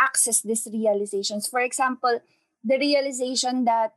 access 0.00 0.40
these 0.40 0.66
realizations. 0.72 1.46
For 1.46 1.60
example 1.60 2.24
the 2.64 2.78
realization 2.80 3.68
that 3.68 3.92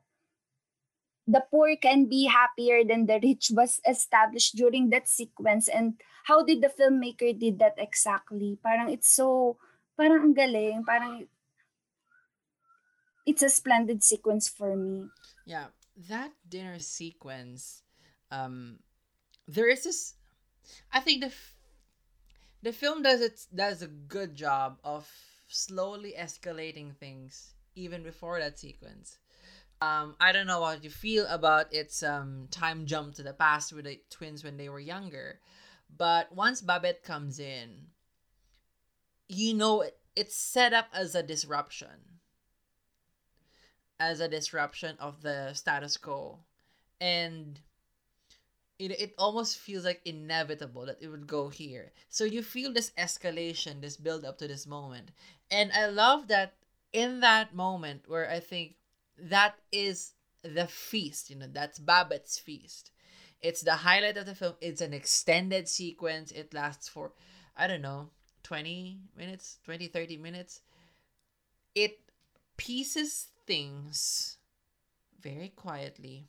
the 1.26 1.44
poor 1.50 1.78
can 1.80 2.12
be 2.12 2.28
happier 2.28 2.84
than 2.84 3.06
the 3.06 3.20
rich 3.24 3.52
was 3.56 3.80
established 3.88 4.56
during 4.60 4.90
that 4.90 5.08
sequence 5.08 5.70
and 5.72 5.96
how 6.28 6.44
did 6.44 6.62
the 6.62 6.68
filmmaker 6.68 7.32
did 7.32 7.58
that 7.60 7.76
exactly? 7.78 8.60
Parang 8.62 8.92
it's 8.92 9.08
so 9.08 9.56
parang 9.96 10.28
ang 10.28 10.36
galing 10.36 10.84
parang 10.84 11.24
it's 13.24 13.42
a 13.42 13.50
splendid 13.50 14.04
sequence 14.04 14.52
for 14.52 14.76
me. 14.76 15.08
Yeah 15.48 15.72
that 16.10 16.32
dinner 16.48 16.80
sequence, 16.80 17.84
um, 18.32 18.80
there 19.48 19.70
is 19.70 19.84
this. 19.84 20.16
I 20.92 21.00
think 21.00 21.22
the 21.22 21.28
f- 21.28 21.56
the 22.62 22.72
film 22.72 23.02
does 23.02 23.22
it 23.22 23.46
does 23.54 23.82
a 23.82 23.88
good 23.88 24.36
job 24.36 24.78
of 24.84 25.10
slowly 25.48 26.14
escalating 26.18 26.96
things 26.96 27.56
even 27.76 28.04
before 28.04 28.40
that 28.40 28.60
sequence. 28.60 29.18
Um, 29.82 30.16
I 30.20 30.32
don't 30.32 30.46
know 30.46 30.62
what 30.62 30.84
you 30.84 30.92
feel 30.92 31.26
about 31.28 31.74
its 31.74 32.04
um, 32.04 32.48
time 32.52 32.86
jump 32.86 33.16
to 33.16 33.24
the 33.24 33.34
past 33.34 33.74
with 33.74 33.86
the 33.86 34.00
twins 34.12 34.44
when 34.44 34.58
they 34.58 34.70
were 34.70 34.80
younger, 34.80 35.40
but 35.98 36.32
once 36.32 36.62
Babette 36.62 37.04
comes 37.04 37.40
in, 37.40 37.88
you 39.28 39.56
know 39.56 39.82
it, 39.82 39.98
it's 40.16 40.36
set 40.36 40.74
up 40.74 40.88
as 40.94 41.16
a 41.16 41.24
disruption 41.24 42.21
as 44.02 44.20
a 44.20 44.28
disruption 44.28 44.98
of 45.00 45.22
the 45.22 45.54
status 45.54 45.98
quo 45.98 46.40
and 47.02 47.60
it, 48.80 48.92
it 49.00 49.14
almost 49.18 49.58
feels 49.58 49.86
like 49.86 50.02
inevitable 50.06 50.86
that 50.86 50.98
it 51.02 51.08
would 51.08 51.28
go 51.28 51.50
here 51.50 51.92
so 52.10 52.24
you 52.24 52.42
feel 52.42 52.74
this 52.74 52.92
escalation 52.98 53.82
this 53.82 53.98
build 53.98 54.26
up 54.26 54.38
to 54.38 54.48
this 54.48 54.66
moment 54.66 55.12
and 55.52 55.72
i 55.74 55.86
love 55.88 56.28
that 56.28 56.54
in 56.94 57.20
that 57.20 57.54
moment 57.56 58.04
where 58.08 58.30
i 58.30 58.40
think 58.40 58.76
that 59.18 59.56
is 59.72 60.14
the 60.44 60.68
feast 60.68 61.30
you 61.30 61.36
know 61.36 61.48
that's 61.52 61.80
babette's 61.80 62.40
feast 62.40 62.92
It's 63.44 63.62
the 63.64 63.76
highlight 63.84 64.18
of 64.18 64.26
the 64.26 64.36
film. 64.36 64.56
It's 64.62 64.82
an 64.82 64.94
extended 64.96 65.68
sequence. 65.68 66.32
It 66.32 66.56
lasts 66.56 66.88
for, 66.90 67.12
I 67.58 67.68
don't 67.68 67.84
know, 67.84 68.10
20 68.44 69.02
minutes, 69.18 69.60
20, 69.68 69.88
30 69.92 70.18
minutes. 70.18 70.62
It 71.76 72.00
pieces 72.58 73.31
things 73.46 74.38
very 75.22 75.50
quietly. 75.50 76.28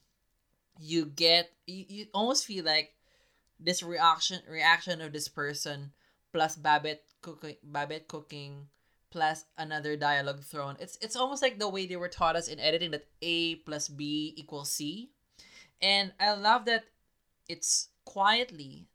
You 0.79 1.05
get, 1.05 1.51
you, 1.67 1.85
you 1.87 2.05
almost 2.13 2.45
feel 2.45 2.65
like 2.65 2.93
this 3.59 3.83
reaction 3.83 4.41
reaction 4.49 5.01
of 5.01 5.13
this 5.13 5.27
person 5.27 5.91
plus 6.33 6.55
Babette 6.55 7.03
cooking 7.21 7.55
Babette 7.63 8.07
cooking 8.07 8.67
plus 9.09 9.45
another 9.57 9.95
dialogue 9.95 10.43
thrown. 10.43 10.75
It's 10.79 10.97
it's 11.01 11.15
almost 11.15 11.41
like 11.41 11.59
the 11.59 11.69
way 11.69 11.85
they 11.85 11.95
were 11.95 12.09
taught 12.09 12.35
us 12.35 12.47
in 12.47 12.59
editing 12.59 12.91
that 12.91 13.05
A 13.21 13.55
plus 13.57 13.87
B 13.87 14.33
equals 14.35 14.71
C. 14.71 15.11
And 15.81 16.13
I 16.19 16.33
love 16.33 16.65
that 16.65 16.85
it's 17.47 17.89
quietly 18.05 18.87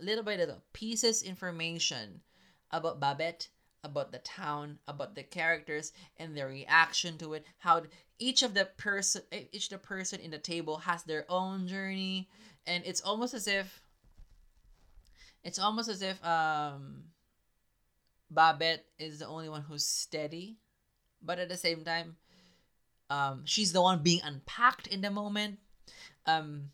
little 0.00 0.24
by 0.24 0.36
little 0.36 0.62
pieces 0.72 1.22
information 1.22 2.22
about 2.70 2.98
Babette, 2.98 3.48
about 3.84 4.12
the 4.12 4.18
town, 4.18 4.78
about 4.86 5.14
the 5.14 5.22
characters 5.22 5.92
and 6.16 6.36
their 6.36 6.48
reaction 6.48 7.18
to 7.18 7.34
it, 7.34 7.44
how 7.58 7.82
each 8.18 8.42
of 8.42 8.54
the 8.54 8.66
person 8.76 9.22
each 9.52 9.68
the 9.68 9.78
person 9.78 10.20
in 10.20 10.30
the 10.30 10.38
table 10.38 10.78
has 10.78 11.02
their 11.02 11.24
own 11.28 11.66
journey 11.66 12.28
and 12.66 12.84
it's 12.86 13.00
almost 13.00 13.34
as 13.34 13.48
if 13.48 13.82
it's 15.42 15.58
almost 15.58 15.88
as 15.88 16.02
if 16.02 16.24
um 16.24 17.02
Babette 18.32 18.86
is 18.98 19.18
the 19.18 19.26
only 19.26 19.48
one 19.48 19.62
who's 19.62 19.84
steady, 19.84 20.56
but 21.22 21.38
at 21.38 21.48
the 21.48 21.56
same 21.56 21.84
time, 21.84 22.16
um, 23.10 23.42
she's 23.44 23.72
the 23.72 23.82
one 23.82 24.02
being 24.02 24.20
unpacked 24.24 24.86
in 24.86 25.02
the 25.02 25.10
moment. 25.10 25.58
Um, 26.24 26.70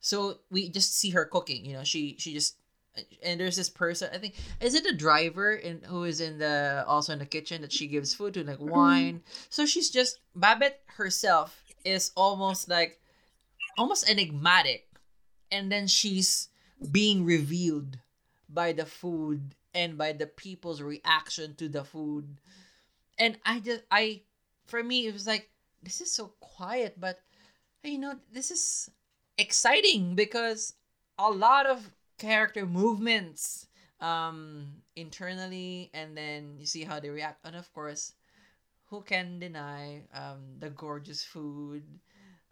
so 0.00 0.38
we 0.50 0.68
just 0.68 0.96
see 0.96 1.10
her 1.10 1.24
cooking. 1.24 1.64
You 1.64 1.74
know, 1.74 1.84
she 1.84 2.16
she 2.18 2.32
just 2.32 2.56
and 3.22 3.40
there's 3.40 3.56
this 3.56 3.68
person. 3.68 4.10
I 4.12 4.18
think 4.18 4.34
is 4.60 4.74
it 4.74 4.86
a 4.86 4.94
driver 4.94 5.52
in 5.52 5.82
who 5.82 6.04
is 6.04 6.20
in 6.20 6.38
the 6.38 6.84
also 6.86 7.12
in 7.12 7.18
the 7.18 7.26
kitchen 7.26 7.62
that 7.62 7.72
she 7.72 7.86
gives 7.86 8.14
food 8.14 8.34
to 8.34 8.44
like 8.44 8.58
mm-hmm. 8.58 8.70
wine. 8.70 9.22
So 9.48 9.66
she's 9.66 9.90
just 9.90 10.20
Babette 10.34 10.80
herself 10.86 11.62
is 11.84 12.10
almost 12.16 12.68
like 12.68 13.00
almost 13.78 14.08
enigmatic, 14.08 14.88
and 15.50 15.70
then 15.70 15.86
she's 15.86 16.48
being 16.90 17.24
revealed 17.24 17.98
by 18.48 18.72
the 18.72 18.86
food 18.86 19.54
and 19.74 19.96
by 19.96 20.12
the 20.12 20.26
people's 20.26 20.82
reaction 20.82 21.54
to 21.56 21.68
the 21.68 21.84
food. 21.84 22.40
And 23.18 23.38
I 23.44 23.60
just 23.60 23.82
I 23.90 24.22
for 24.66 24.82
me 24.82 25.06
it 25.06 25.12
was 25.12 25.26
like 25.26 25.50
this 25.82 26.00
is 26.00 26.12
so 26.12 26.32
quiet 26.40 26.94
but 26.98 27.20
you 27.82 27.98
know 27.98 28.14
this 28.32 28.50
is 28.50 28.90
exciting 29.38 30.14
because 30.14 30.74
a 31.18 31.30
lot 31.30 31.66
of 31.66 31.90
character 32.20 32.66
movements 32.66 33.66
um 34.00 34.68
internally 34.96 35.90
and 35.92 36.16
then 36.16 36.56
you 36.58 36.66
see 36.66 36.84
how 36.84 37.00
they 37.00 37.08
react 37.08 37.40
and 37.44 37.56
of 37.56 37.72
course 37.72 38.12
who 38.92 39.00
can 39.02 39.38
deny 39.40 40.04
um 40.12 40.60
the 40.60 40.70
gorgeous 40.70 41.24
food 41.24 41.82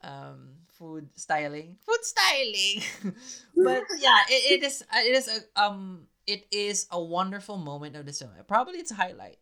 um 0.02 0.56
food 0.72 1.08
styling 1.14 1.76
food 1.84 2.02
styling 2.02 2.80
but 3.56 3.84
yeah 3.98 4.20
it, 4.28 4.60
it 4.60 4.62
is 4.64 4.84
it 4.92 5.14
is 5.14 5.28
a 5.28 5.60
um 5.60 6.08
it 6.28 6.44
is 6.52 6.86
a 6.92 7.00
wonderful 7.00 7.56
moment 7.56 7.96
of 7.96 8.04
the 8.04 8.12
film. 8.12 8.30
Probably 8.46 8.78
its 8.78 8.92
highlight. 8.92 9.38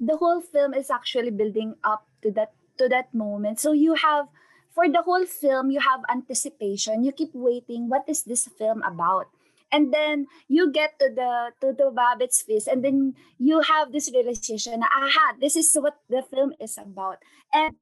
The 0.00 0.16
whole 0.16 0.40
film 0.42 0.74
is 0.74 0.90
actually 0.90 1.30
building 1.30 1.76
up 1.84 2.04
to 2.22 2.32
that 2.32 2.52
to 2.78 2.88
that 2.88 3.14
moment. 3.14 3.60
So 3.60 3.70
you 3.70 3.94
have 3.94 4.26
for 4.74 4.90
the 4.90 5.02
whole 5.02 5.24
film 5.24 5.70
you 5.70 5.80
have 5.80 6.02
anticipation. 6.10 7.04
You 7.04 7.12
keep 7.12 7.30
waiting. 7.32 7.88
What 7.88 8.04
is 8.08 8.24
this 8.24 8.48
film 8.58 8.82
about? 8.82 9.30
And 9.72 9.92
then 9.94 10.26
you 10.46 10.70
get 10.70 10.98
to 11.00 11.10
the 11.10 11.50
to 11.62 11.74
the 11.74 11.90
Babette's 11.90 12.42
feast, 12.42 12.68
and 12.68 12.84
then 12.84 13.14
you 13.38 13.62
have 13.62 13.90
this 13.90 14.10
realization. 14.12 14.82
Aha, 14.82 15.34
this 15.40 15.56
is 15.56 15.74
what 15.74 15.98
the 16.06 16.22
film 16.22 16.54
is 16.60 16.78
about. 16.78 17.18
And 17.50 17.74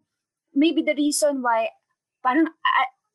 maybe 0.54 0.82
the 0.82 0.94
reason 0.96 1.42
why 1.42 1.76
parang 2.24 2.48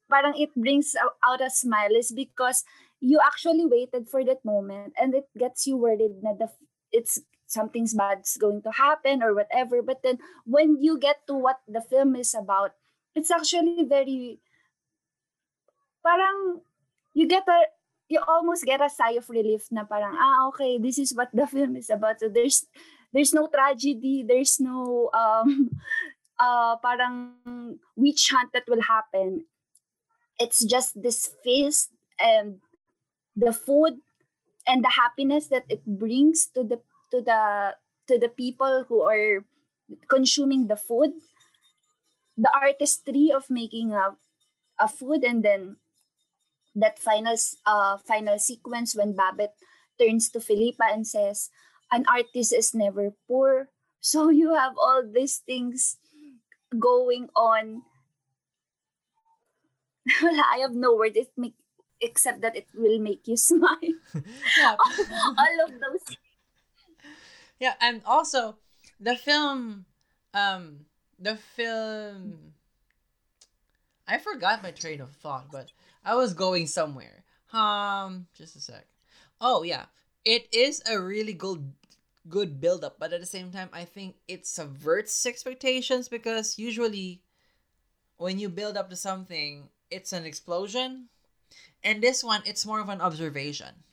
parang 0.10 0.36
it 0.38 0.54
brings 0.56 0.94
out 1.26 1.42
a 1.42 1.50
smile 1.50 1.96
is 1.96 2.12
because 2.12 2.64
you 3.00 3.20
actually 3.22 3.66
waited 3.66 4.10
for 4.10 4.24
that 4.26 4.44
moment 4.44 4.94
and 4.98 5.14
it 5.14 5.30
gets 5.38 5.68
you 5.68 5.78
worried 5.78 6.22
that 6.24 6.38
the 6.40 6.50
it's 6.92 7.22
something's 7.46 7.94
bad's 7.94 8.36
going 8.38 8.62
to 8.62 8.72
happen 8.72 9.24
or 9.24 9.34
whatever 9.36 9.82
but 9.82 10.02
then 10.04 10.18
when 10.46 10.76
you 10.82 11.00
get 11.00 11.24
to 11.28 11.34
what 11.36 11.60
the 11.68 11.82
film 11.82 12.16
is 12.16 12.34
about 12.34 12.72
it's 13.18 13.34
actually 13.34 13.82
very 13.90 14.38
parang 16.06 16.62
you 17.18 17.26
get 17.26 17.50
a 17.50 17.60
you 18.08 18.22
almost 18.22 18.64
get 18.64 18.78
a 18.78 18.94
sigh 18.94 19.18
of 19.18 19.26
relief 19.34 19.66
na 19.74 19.90
parang 19.90 20.14
ah 20.14 20.46
okay 20.54 20.78
this 20.78 21.02
is 21.02 21.18
what 21.18 21.34
the 21.34 21.50
film 21.54 21.74
is 21.74 21.90
about. 21.90 22.22
So 22.22 22.30
there's 22.30 22.70
there's 23.10 23.34
no 23.34 23.50
tragedy 23.50 24.22
there's 24.22 24.62
no 24.62 25.10
um 25.18 25.74
uh 26.40 26.78
parang 26.78 27.42
witch 27.98 28.30
hunt 28.30 28.54
that 28.54 28.70
will 28.70 28.86
happen. 28.86 29.50
It's 30.38 30.62
just 30.62 30.94
this 30.94 31.34
feast 31.42 31.90
and 32.22 32.62
the 33.34 33.50
food 33.50 33.98
and 34.70 34.86
the 34.86 34.94
happiness 34.94 35.50
that 35.50 35.66
it 35.66 35.82
brings 35.90 36.46
to 36.54 36.62
the 36.62 36.78
to 37.10 37.26
the 37.26 37.74
to 38.06 38.22
the 38.22 38.30
people 38.30 38.86
who 38.86 39.02
are 39.02 39.42
consuming 40.06 40.70
the 40.70 40.78
food 40.78 41.18
the 42.38 42.52
artistry 42.54 43.32
of 43.34 43.50
making 43.50 43.92
a, 43.94 44.16
a 44.80 44.88
food 44.88 45.24
and 45.24 45.44
then 45.44 45.78
that 46.76 47.00
final 47.00 47.36
uh 47.66 47.98
final 47.98 48.38
sequence 48.38 48.96
when 48.96 49.16
Babette 49.16 49.58
turns 50.00 50.30
to 50.30 50.40
Philippa 50.40 50.86
and 50.86 51.08
says 51.08 51.50
an 51.92 52.06
artist 52.06 52.54
is 52.54 52.74
never 52.74 53.14
poor 53.28 53.70
so 54.00 54.30
you 54.30 54.54
have 54.54 54.78
all 54.78 55.04
these 55.04 55.38
things 55.38 55.98
going 56.78 57.30
on 57.36 57.82
I 60.22 60.60
have 60.62 60.76
no 60.76 60.96
word 60.96 61.18
it 61.18 61.32
make 61.36 61.56
except 62.00 62.42
that 62.42 62.56
it 62.56 62.68
will 62.74 63.00
make 63.00 63.28
you 63.28 63.38
smile. 63.50 63.94
yeah. 64.58 64.76
all 64.78 65.58
of 65.66 65.72
those. 65.72 66.18
Yeah, 67.60 67.74
and 67.82 68.02
also 68.06 68.58
the 69.00 69.16
film 69.16 69.86
um 70.34 70.86
the 71.20 71.36
film 71.36 72.54
I 74.08 74.18
forgot 74.18 74.64
my 74.64 74.72
train 74.72 75.02
of 75.02 75.12
thought, 75.12 75.52
but 75.52 75.72
I 76.04 76.16
was 76.16 76.34
going 76.34 76.68
somewhere. 76.68 77.24
Um 77.52 78.28
just 78.36 78.56
a 78.56 78.62
sec. 78.62 78.86
Oh 79.42 79.64
yeah. 79.64 79.86
It 80.26 80.48
is 80.54 80.82
a 80.90 81.00
really 81.00 81.34
good 81.34 81.74
good 82.30 82.60
build 82.60 82.84
up, 82.84 82.98
but 83.00 83.14
at 83.14 83.22
the 83.22 83.26
same 83.26 83.52
time 83.52 83.70
I 83.72 83.86
think 83.86 84.16
it 84.28 84.46
subverts 84.46 85.26
expectations 85.26 86.10
because 86.10 86.60
usually 86.60 87.22
when 88.18 88.40
you 88.40 88.50
build 88.50 88.78
up 88.78 88.90
to 88.90 88.96
something, 88.96 89.70
it's 89.90 90.12
an 90.12 90.26
explosion 90.26 91.10
and 91.84 92.02
this 92.02 92.24
one, 92.24 92.42
it's 92.46 92.66
more 92.66 92.80
of 92.80 92.90
an 92.90 93.02
observation. 93.02 93.84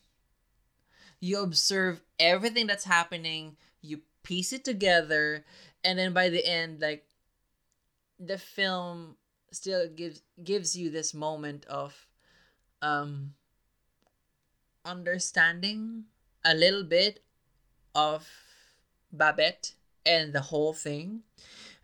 You 1.21 1.43
observe 1.43 2.03
everything 2.19 2.67
that's 2.67 2.85
happening, 2.85 3.57
you 3.81 4.01
piece 4.23 4.53
it 4.53 4.65
together, 4.65 5.45
and 5.83 5.99
then 5.99 6.13
by 6.13 6.29
the 6.29 6.45
end, 6.45 6.81
like 6.81 7.05
the 8.19 8.39
film 8.39 9.17
still 9.51 9.89
gives 9.89 10.23
gives 10.43 10.77
you 10.77 10.91
this 10.91 11.15
moment 11.15 11.65
of 11.67 12.07
um 12.83 13.35
understanding 14.85 16.05
a 16.45 16.55
little 16.55 16.85
bit 16.85 17.21
of 17.95 18.29
Babette 19.13 19.75
and 20.05 20.33
the 20.33 20.41
whole 20.41 20.73
thing. 20.75 21.23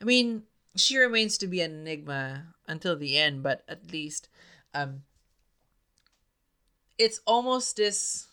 I 0.01 0.05
mean, 0.05 0.43
she 0.77 0.99
remains 0.99 1.39
to 1.39 1.47
be 1.47 1.61
an 1.61 1.73
enigma 1.73 2.55
until 2.67 2.97
the 2.97 3.17
end, 3.17 3.43
but 3.43 3.63
at 3.69 3.91
least 3.91 4.29
um 4.75 5.03
it's 6.99 7.21
almost 7.27 7.77
this 7.77 8.27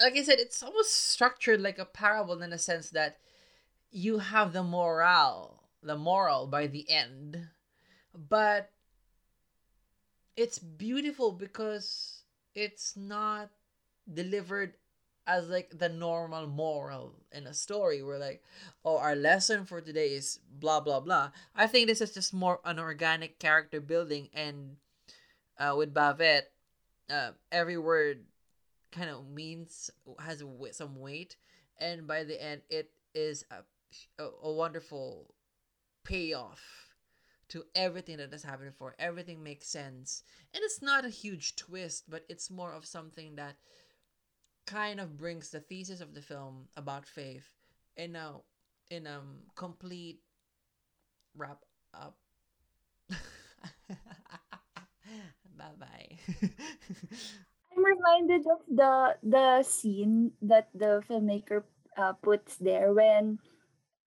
like 0.00 0.16
I 0.16 0.22
said, 0.22 0.38
it's 0.38 0.62
almost 0.62 0.94
structured 1.10 1.60
like 1.60 1.78
a 1.78 1.84
parable 1.84 2.40
in 2.40 2.52
a 2.52 2.58
sense 2.58 2.90
that 2.90 3.18
you 3.90 4.18
have 4.18 4.52
the 4.52 4.62
morale, 4.62 5.62
the 5.82 5.96
moral 5.96 6.46
by 6.46 6.66
the 6.66 6.88
end, 6.90 7.48
but 8.14 8.70
it's 10.36 10.58
beautiful 10.58 11.32
because 11.32 12.22
it's 12.54 12.96
not 12.96 13.50
delivered 14.12 14.74
as 15.26 15.48
like 15.48 15.78
the 15.78 15.88
normal 15.88 16.46
moral 16.46 17.14
in 17.32 17.46
a 17.46 17.52
story 17.52 18.02
where 18.02 18.18
like 18.18 18.42
oh 18.84 18.96
our 18.96 19.14
lesson 19.14 19.66
for 19.66 19.80
today 19.82 20.08
is 20.14 20.40
blah 20.58 20.80
blah 20.80 21.00
blah. 21.00 21.30
I 21.54 21.66
think 21.66 21.86
this 21.86 22.00
is 22.00 22.14
just 22.14 22.32
more 22.32 22.60
an 22.64 22.78
organic 22.78 23.38
character 23.38 23.80
building 23.80 24.28
and 24.32 24.76
uh, 25.58 25.74
with 25.76 25.92
Babette, 25.92 26.52
uh, 27.10 27.32
every 27.50 27.76
word 27.76 28.24
kind 28.92 29.10
of 29.10 29.28
means 29.28 29.90
has 30.20 30.42
some 30.72 30.98
weight, 30.98 31.36
and 31.78 32.06
by 32.06 32.24
the 32.24 32.42
end, 32.42 32.62
it 32.70 32.90
is 33.14 33.44
a, 33.50 33.56
a, 34.18 34.28
a 34.42 34.52
wonderful 34.52 35.34
payoff 36.04 36.62
to 37.48 37.64
everything 37.74 38.18
that 38.18 38.32
has 38.32 38.42
happened 38.42 38.70
before. 38.70 38.94
Everything 38.98 39.42
makes 39.42 39.68
sense. 39.68 40.22
And 40.54 40.62
it's 40.64 40.82
not 40.82 41.04
a 41.04 41.10
huge 41.10 41.56
twist, 41.56 42.04
but 42.08 42.24
it's 42.28 42.50
more 42.50 42.72
of 42.72 42.84
something 42.84 43.36
that 43.36 43.56
kind 44.66 45.00
of 45.00 45.16
brings 45.16 45.50
the 45.50 45.60
thesis 45.60 46.00
of 46.00 46.14
the 46.14 46.22
film 46.22 46.68
about 46.76 47.06
faith 47.06 47.48
in 47.96 48.14
a 48.16 48.34
in 48.90 49.06
a 49.06 49.20
complete 49.56 50.20
wrap 51.36 51.64
up. 51.94 52.16
bye 55.56 55.76
bye. 55.78 56.18
I'm 57.76 57.84
reminded 57.84 58.46
of 58.46 58.60
the 58.68 59.16
the 59.22 59.62
scene 59.62 60.32
that 60.42 60.68
the 60.74 61.02
filmmaker 61.08 61.62
uh, 61.96 62.12
puts 62.14 62.56
there 62.56 62.92
when 62.92 63.38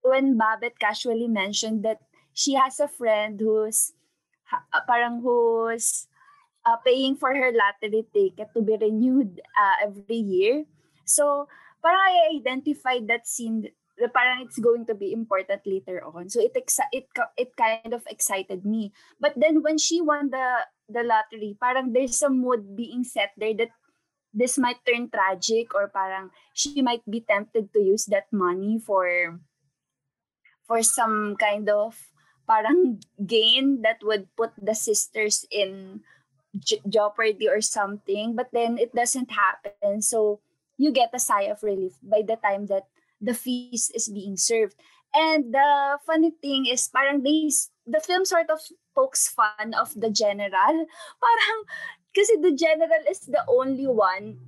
when 0.02 0.38
Babette 0.38 0.80
casually 0.80 1.28
mentioned 1.28 1.84
that 1.84 2.02
she 2.34 2.54
has 2.54 2.80
a 2.80 2.88
friend 2.88 3.40
who's 3.40 3.94
uh, 4.52 4.84
parang 4.88 5.22
who's 5.22 6.08
uh, 6.66 6.78
paying 6.84 7.16
for 7.16 7.34
her 7.34 7.52
lottery 7.52 8.06
ticket 8.14 8.50
to 8.54 8.62
be 8.62 8.78
renewed 8.80 9.42
uh, 9.58 9.88
every 9.88 10.22
year. 10.22 10.66
So, 11.06 11.48
parang 11.82 12.00
I 12.00 12.38
identified 12.38 13.08
that 13.08 13.28
scene 13.28 13.68
the 14.02 14.10
parang 14.10 14.42
it's 14.42 14.58
going 14.58 14.86
to 14.90 14.98
be 14.98 15.14
important 15.14 15.62
later 15.66 16.02
on. 16.02 16.26
So 16.30 16.42
it 16.42 16.58
ex- 16.58 16.90
it 16.92 17.06
it 17.38 17.54
kind 17.56 17.94
of 17.94 18.02
excited 18.10 18.66
me. 18.66 18.92
But 19.22 19.38
then 19.38 19.62
when 19.62 19.78
she 19.78 20.02
won 20.02 20.34
the 20.34 20.66
the 20.90 21.06
lottery, 21.06 21.54
parang 21.62 21.94
there's 21.94 22.18
some 22.18 22.42
mood 22.42 22.76
being 22.76 23.06
set 23.06 23.38
there 23.38 23.54
that 23.62 23.70
this 24.34 24.58
might 24.58 24.82
turn 24.88 25.12
tragic 25.14 25.76
or 25.78 25.92
parang 25.92 26.34
she 26.58 26.82
might 26.82 27.06
be 27.06 27.22
tempted 27.22 27.70
to 27.74 27.80
use 27.80 28.10
that 28.10 28.32
money 28.34 28.80
for 28.80 29.38
for 30.72 30.80
some 30.80 31.36
kind 31.36 31.68
of 31.68 32.00
parang 32.48 33.04
gain 33.28 33.84
that 33.84 34.00
would 34.08 34.32
put 34.40 34.56
the 34.56 34.72
sisters 34.72 35.44
in 35.52 36.00
jeopardy 36.88 37.52
or 37.52 37.60
something 37.60 38.40
but 38.40 38.48
then 38.56 38.80
it 38.80 38.96
doesn't 38.96 39.36
happen. 39.36 40.00
So 40.00 40.40
you 40.80 40.96
get 40.96 41.12
a 41.12 41.20
sigh 41.20 41.52
of 41.52 41.60
relief 41.60 42.00
by 42.00 42.24
the 42.24 42.40
time 42.40 42.72
that 42.72 42.88
the 43.20 43.36
feast 43.36 43.92
is 43.92 44.08
being 44.08 44.40
served. 44.40 44.80
And 45.12 45.52
the 45.52 46.00
funny 46.08 46.32
thing 46.40 46.72
is 46.72 46.88
parang 46.88 47.20
they 47.20 47.52
the 47.84 48.00
film 48.00 48.24
sort 48.24 48.48
of 48.48 48.64
pokes 48.96 49.28
fun 49.28 49.76
of 49.76 49.92
the 49.92 50.08
general. 50.08 50.88
Parang 51.24 51.60
kasi 52.16 52.40
the 52.40 52.56
general 52.56 53.04
is 53.12 53.28
the 53.28 53.44
only 53.52 53.92
one 53.92 54.40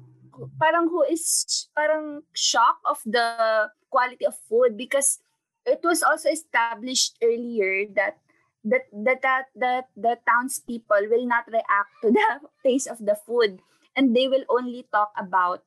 parang 0.55 0.87
who 0.87 1.03
is 1.03 1.67
parang 1.75 2.23
shocked 2.31 2.83
of 2.87 3.03
the 3.03 3.67
quality 3.91 4.23
of 4.23 4.39
food 4.47 4.79
because 4.79 5.19
it 5.65 5.81
was 5.83 6.03
also 6.03 6.29
established 6.29 7.17
earlier 7.23 7.85
that 7.95 8.19
that 8.63 8.87
that 8.93 9.21
that, 9.21 9.45
that 9.55 9.85
the 9.95 10.17
townspeople 10.27 11.07
will 11.09 11.27
not 11.27 11.47
react 11.47 11.91
to 12.01 12.11
the 12.15 12.27
taste 12.63 12.87
of 12.87 12.99
the 12.99 13.15
food. 13.25 13.59
And 13.95 14.15
they 14.15 14.27
will 14.27 14.43
only 14.49 14.87
talk 14.91 15.13
about 15.17 15.63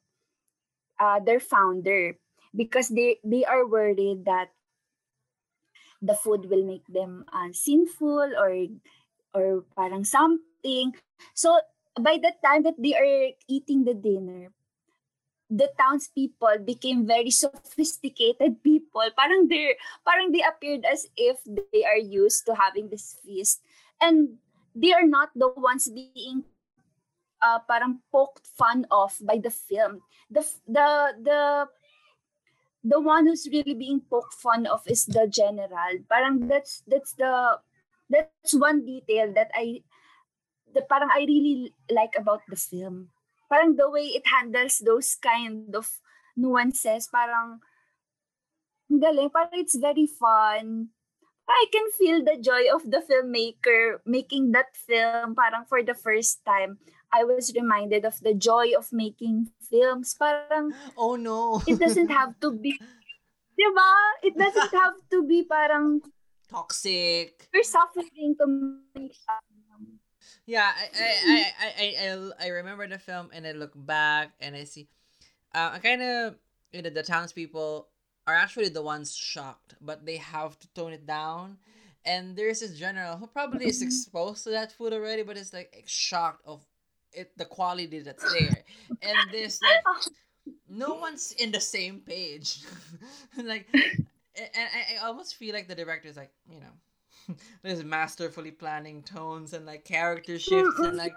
uh, 0.99 1.21
their 1.21 1.41
founder 1.41 2.19
because 2.55 2.89
they 2.89 3.19
they 3.23 3.45
are 3.45 3.67
worried 3.69 4.25
that 4.25 4.51
the 6.03 6.15
food 6.15 6.49
will 6.51 6.65
make 6.65 6.87
them 6.89 7.25
uh, 7.33 7.53
sinful 7.53 8.33
or 8.37 8.51
or 9.35 9.65
parang 9.77 10.05
something. 10.05 10.93
So 11.35 11.61
by 12.01 12.19
the 12.19 12.33
time 12.45 12.65
that 12.65 12.77
they 12.79 12.95
are 12.95 13.33
eating 13.49 13.85
the 13.85 13.95
dinner 13.95 14.53
the 15.51 15.71
townspeople 15.79 16.59
became 16.65 17.07
very 17.07 17.31
sophisticated 17.31 18.63
people. 18.63 19.07
Parang 19.17 19.49
they 19.49 19.77
parang 20.05 20.33
they 20.33 20.43
appeared 20.43 20.85
as 20.85 21.07
if 21.17 21.39
they 21.47 21.85
are 21.85 21.99
used 21.99 22.47
to 22.47 22.55
having 22.55 22.89
this 22.91 23.19
feast. 23.25 23.63
And 24.01 24.39
they 24.75 24.93
are 24.93 25.07
not 25.07 25.31
the 25.35 25.49
ones 25.49 25.89
being 25.89 26.45
uh, 27.41 27.61
parang 27.65 28.03
poked 28.13 28.47
fun 28.47 28.87
of 28.91 29.15
by 29.23 29.39
the 29.39 29.51
film. 29.51 30.03
The 30.31 30.43
the 30.67 31.15
the 31.23 31.43
the 32.83 33.01
one 33.01 33.27
who's 33.27 33.49
really 33.51 33.75
being 33.75 34.03
poked 34.11 34.35
fun 34.35 34.67
of 34.67 34.83
is 34.87 35.07
the 35.07 35.27
general. 35.31 36.03
Parang 36.11 36.49
that's 36.49 36.83
that's 36.87 37.15
the 37.15 37.59
that's 38.11 38.55
one 38.55 38.85
detail 38.85 39.33
that 39.35 39.51
I 39.55 39.83
the 40.75 40.83
parang 40.83 41.09
I 41.15 41.23
really 41.23 41.73
like 41.91 42.19
about 42.19 42.43
the 42.51 42.59
film 42.59 43.15
parang 43.51 43.77
the 43.77 43.91
way 43.91 44.15
it 44.15 44.27
handles 44.27 44.79
those 44.79 45.15
kind 45.17 45.75
of 45.75 45.89
nuances, 46.37 47.09
parang 47.09 47.61
galing. 48.91 49.31
Parang 49.31 49.59
it's 49.59 49.77
very 49.77 50.07
fun. 50.07 50.91
I 51.47 51.67
can 51.71 51.87
feel 51.95 52.27
the 52.27 52.43
joy 52.43 52.67
of 52.75 52.91
the 52.91 52.99
filmmaker 52.99 54.03
making 54.05 54.51
that 54.53 54.75
film 54.75 55.39
parang 55.39 55.65
for 55.71 55.83
the 55.83 55.95
first 55.95 56.43
time. 56.45 56.79
I 57.15 57.23
was 57.23 57.55
reminded 57.55 58.05
of 58.05 58.19
the 58.19 58.35
joy 58.35 58.75
of 58.77 58.91
making 58.91 59.55
films. 59.71 60.19
Parang, 60.19 60.75
oh 60.99 61.15
no. 61.15 61.63
it 61.67 61.79
doesn't 61.79 62.11
have 62.11 62.35
to 62.43 62.51
be, 62.51 62.75
diba? 63.59 63.91
It 64.27 64.35
doesn't 64.37 64.75
have 64.75 64.99
to 65.15 65.23
be 65.23 65.47
parang 65.47 66.03
toxic. 66.51 67.47
You're 67.55 67.63
suffering 67.63 68.35
to 68.43 68.47
make 68.99 69.15
yeah, 70.47 70.73
I 70.77 70.89
I, 70.99 71.53
I, 71.61 71.75
I, 71.79 72.11
I, 72.41 72.47
I 72.47 72.49
remember 72.49 72.87
the 72.87 72.99
film 72.99 73.31
and 73.33 73.47
I 73.47 73.53
look 73.53 73.73
back 73.75 74.33
and 74.41 74.55
I 74.55 74.65
see, 74.65 74.89
uh, 75.55 75.71
I 75.75 75.79
kind 75.79 76.03
of 76.03 76.37
you 76.73 76.83
know 76.83 76.91
the 76.91 77.03
townspeople 77.03 77.89
are 78.27 78.35
actually 78.35 78.69
the 78.69 78.83
ones 78.83 79.15
shocked, 79.15 79.75
but 79.81 80.05
they 80.05 80.17
have 80.17 80.59
to 80.59 80.69
tone 80.75 80.93
it 80.93 81.07
down. 81.07 81.59
And 82.05 82.37
there's 82.37 82.61
this 82.61 82.79
general 82.79 83.17
who 83.17 83.27
probably 83.27 83.67
is 83.67 83.83
exposed 83.83 84.45
to 84.45 84.51
that 84.51 84.73
food 84.73 84.93
already, 84.93 85.23
but 85.23 85.37
it's 85.37 85.53
like 85.53 85.85
shocked 85.87 86.43
of 86.47 86.65
it 87.13 87.37
the 87.37 87.45
quality 87.45 88.01
that's 88.01 88.33
there. 88.33 88.65
And 89.03 89.33
this 89.33 89.61
like 89.63 89.83
no 90.69 90.95
one's 91.07 91.33
in 91.33 91.51
the 91.51 91.61
same 91.61 92.01
page. 92.01 92.63
like 93.43 93.67
and 93.75 94.69
I, 94.75 94.97
I 94.97 95.07
almost 95.07 95.37
feel 95.37 95.55
like 95.55 95.69
the 95.69 95.75
director 95.75 96.09
is 96.09 96.17
like, 96.17 96.31
you 96.49 96.61
know, 96.61 96.75
there's 97.63 97.85
masterfully 97.85 98.51
planning 98.51 99.03
tones 99.03 99.53
and 99.53 99.67
like 99.67 99.85
character 99.85 100.39
shifts 100.39 100.79
and 100.79 100.97
like 100.97 101.15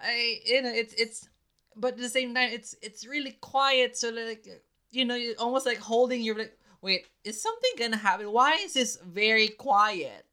I 0.00 0.40
you 0.44 0.62
know 0.62 0.72
it's 0.72 0.94
it's 0.94 1.28
but 1.76 1.94
at 1.94 1.98
the 1.98 2.08
same 2.08 2.34
time 2.34 2.50
it's 2.52 2.74
it's 2.82 3.06
really 3.06 3.32
quiet 3.40 3.96
so 3.96 4.10
like 4.10 4.46
you 4.90 5.04
know 5.04 5.14
you're 5.14 5.34
almost 5.38 5.66
like 5.66 5.78
holding 5.78 6.22
your 6.22 6.36
like 6.36 6.56
wait 6.82 7.06
is 7.24 7.40
something 7.40 7.70
gonna 7.78 7.96
happen 7.96 8.30
why 8.30 8.54
is 8.62 8.74
this 8.74 8.98
very 9.04 9.48
quiet 9.48 10.26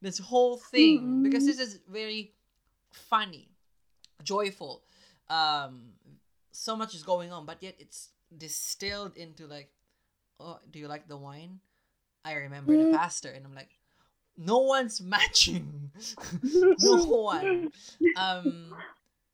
this 0.00 0.18
whole 0.18 0.56
thing 0.56 1.00
mm-hmm. 1.00 1.22
because 1.22 1.44
this 1.44 1.58
is 1.58 1.80
very 1.90 2.32
funny 2.92 3.48
joyful 4.22 4.82
um 5.28 5.90
so 6.52 6.76
much 6.76 6.94
is 6.94 7.02
going 7.02 7.32
on 7.32 7.46
but 7.46 7.62
yet 7.62 7.74
it's 7.78 8.10
distilled 8.36 9.16
into 9.16 9.46
like 9.46 9.70
oh 10.40 10.58
do 10.70 10.78
you 10.78 10.88
like 10.88 11.08
the 11.08 11.16
wine 11.16 11.60
i 12.24 12.34
remember 12.34 12.72
mm-hmm. 12.72 12.92
the 12.92 12.98
pastor 12.98 13.30
and 13.30 13.44
i'm 13.44 13.54
like 13.54 13.77
no 14.38 14.58
one's 14.58 15.00
matching. 15.14 15.90
no 16.80 17.04
one. 17.04 17.74
Um, 18.16 18.72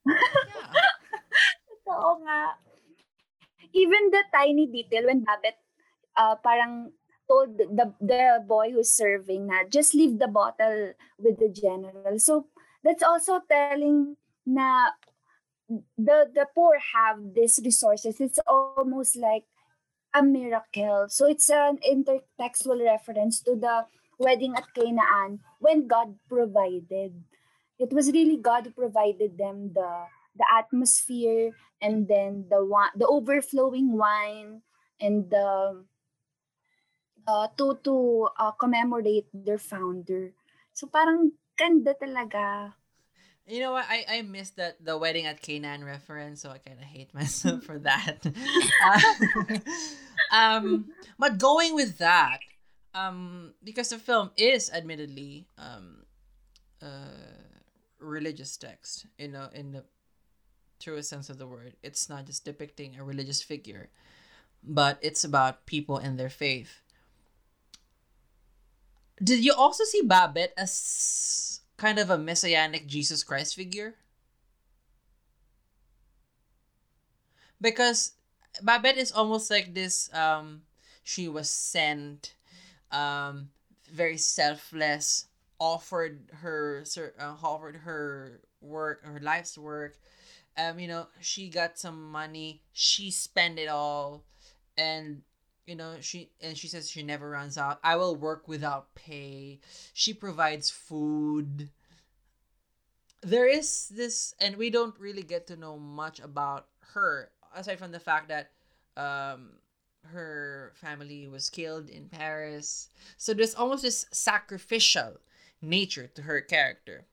yeah. 0.05 0.17
Totoo 1.85 2.25
nga. 2.25 2.57
Even 3.77 4.09
the 4.09 4.25
tiny 4.33 4.67
detail 4.67 5.07
when 5.07 5.21
Babette 5.21 5.61
uh, 6.17 6.35
parang 6.41 6.93
told 7.29 7.57
the 7.59 7.93
the 8.01 8.41
boy 8.47 8.73
who's 8.73 8.93
serving 8.93 9.49
na 9.49 9.65
just 9.69 9.93
leave 9.93 10.19
the 10.19 10.29
bottle 10.29 10.97
with 11.21 11.37
the 11.37 11.53
general. 11.53 12.17
So 12.17 12.49
that's 12.81 13.03
also 13.05 13.45
telling 13.45 14.17
na 14.47 14.97
the 15.99 16.31
the 16.33 16.47
poor 16.55 16.81
have 16.97 17.35
these 17.35 17.61
resources. 17.65 18.21
It's 18.21 18.41
almost 18.47 19.17
like 19.17 19.45
a 20.15 20.23
miracle. 20.23 21.07
So 21.09 21.27
it's 21.27 21.51
an 21.51 21.83
intertextual 21.83 22.81
reference 22.85 23.43
to 23.43 23.57
the 23.57 23.85
wedding 24.19 24.55
at 24.57 24.73
Canaan 24.75 25.41
when 25.59 25.87
God 25.87 26.15
provided. 26.29 27.15
It 27.79 27.91
was 27.93 28.13
really 28.13 28.39
God 28.39 28.67
who 28.67 28.73
provided 28.73 29.37
them 29.39 29.73
the 29.75 30.07
the 30.35 30.47
atmosphere 30.51 31.55
and 31.83 32.07
then 32.07 32.47
the 32.51 32.63
the 32.97 33.07
overflowing 33.07 33.95
wine 33.95 34.63
and 35.01 35.31
the 35.31 35.83
uh, 37.27 37.49
to 37.57 37.79
to 37.83 38.29
uh, 38.39 38.53
commemorate 38.53 39.27
their 39.33 39.59
founder. 39.59 40.33
So 40.73 40.87
parang 40.87 41.33
ganda 41.57 41.95
talaga. 41.95 42.75
You 43.47 43.61
know 43.61 43.73
what? 43.77 43.85
I, 43.89 44.05
I 44.09 44.23
missed 44.23 44.57
that 44.57 44.81
the 44.81 44.97
wedding 44.97 45.27
at 45.27 45.43
Canaan 45.43 45.85
reference, 45.85 46.41
so 46.41 46.49
I 46.49 46.59
kind 46.59 46.81
of 46.81 46.89
hate 46.89 47.13
myself 47.13 47.65
for 47.65 47.79
that. 47.81 48.25
uh, 48.25 49.01
um, 50.33 50.89
but 51.19 51.37
going 51.37 51.75
with 51.75 51.99
that, 51.99 52.41
um 52.95 53.55
because 53.63 53.89
the 53.91 53.99
film 53.99 54.31
is 54.37 54.71
admittedly 54.73 55.47
um 55.59 56.05
religious 57.99 58.57
text 58.57 59.07
you 59.19 59.29
know 59.29 59.49
in 59.55 59.73
the 59.73 59.85
truest 60.79 61.09
sense 61.09 61.31
of 61.31 61.39
the 61.39 61.47
word 61.47 61.75
it's 61.83 62.09
not 62.09 62.27
just 62.27 62.45
depicting 62.45 62.97
a 62.99 63.05
religious 63.05 63.43
figure 63.43 63.89
but 64.63 64.99
it's 65.01 65.25
about 65.25 65.65
people 65.67 65.97
and 65.97 66.19
their 66.19 66.29
faith 66.29 66.83
Did 69.23 69.45
you 69.45 69.53
also 69.55 69.85
see 69.85 70.03
Babette 70.03 70.53
as 70.57 71.61
kind 71.77 71.99
of 71.99 72.11
a 72.11 72.19
messianic 72.19 72.87
Jesus 72.87 73.23
Christ 73.23 73.55
figure? 73.55 73.95
Because 77.61 78.13
Babette 78.63 78.97
is 78.99 79.13
almost 79.13 79.51
like 79.51 79.75
this 79.75 80.13
um 80.15 80.63
she 81.03 81.29
was 81.29 81.49
sent 81.51 82.35
um 82.93 83.49
very 83.93 84.17
selfless 84.17 85.27
offered 85.59 86.31
her 86.33 86.85
uh, 87.19 87.35
offered 87.43 87.77
her 87.77 88.41
work 88.61 89.05
her 89.05 89.21
life's 89.21 89.57
work. 89.59 89.97
Um 90.57 90.79
you 90.79 90.89
know 90.89 91.07
she 91.21 91.49
got 91.49 91.79
some 91.79 92.11
money 92.11 92.63
she 92.73 93.11
spent 93.11 93.59
it 93.59 93.69
all 93.69 94.25
and 94.77 95.23
you 95.67 95.75
know 95.75 95.95
she 96.01 96.31
and 96.41 96.57
she 96.57 96.69
says 96.69 96.91
she 96.91 97.03
never 97.03 97.31
runs 97.31 97.57
out. 97.59 97.79
I 97.83 97.97
will 97.97 98.17
work 98.17 98.49
without 98.49 98.95
pay. 98.95 99.61
She 99.93 100.13
provides 100.13 100.71
food. 100.71 101.71
There 103.23 103.49
is 103.49 103.89
this 103.89 104.35
and 104.41 104.57
we 104.57 104.71
don't 104.71 104.99
really 104.99 105.23
get 105.23 105.47
to 105.49 105.57
know 105.57 105.79
much 105.79 106.21
about 106.21 106.67
her 106.93 107.31
aside 107.55 107.79
from 107.79 107.93
the 107.93 108.01
fact 108.01 108.29
that 108.29 108.51
um 108.97 109.51
her 110.13 110.73
family 110.75 111.27
was 111.29 111.51
killed 111.51 111.89
in 111.89 112.09
paris 112.09 112.89
so 113.17 113.33
there's 113.35 113.55
almost 113.55 113.83
this 113.83 114.07
sacrificial 114.11 115.15
nature 115.63 116.09
to 116.15 116.23
her 116.23 116.41
character 116.41 117.05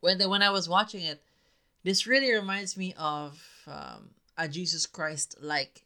when 0.00 0.18
the, 0.18 0.28
when 0.28 0.42
i 0.42 0.50
was 0.50 0.68
watching 0.68 1.02
it 1.02 1.22
this 1.84 2.06
really 2.06 2.32
reminds 2.32 2.76
me 2.76 2.94
of 2.96 3.42
um, 3.66 4.10
a 4.38 4.48
jesus 4.48 4.86
christ 4.86 5.36
like 5.40 5.82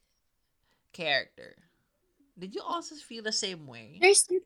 character 0.92 1.56
did 2.36 2.52
you 2.54 2.60
also 2.60 2.94
feel 3.00 3.24
the 3.24 3.32
same 3.32 3.64
way? 3.64 3.96
There's 3.96 4.28
that, 4.28 4.44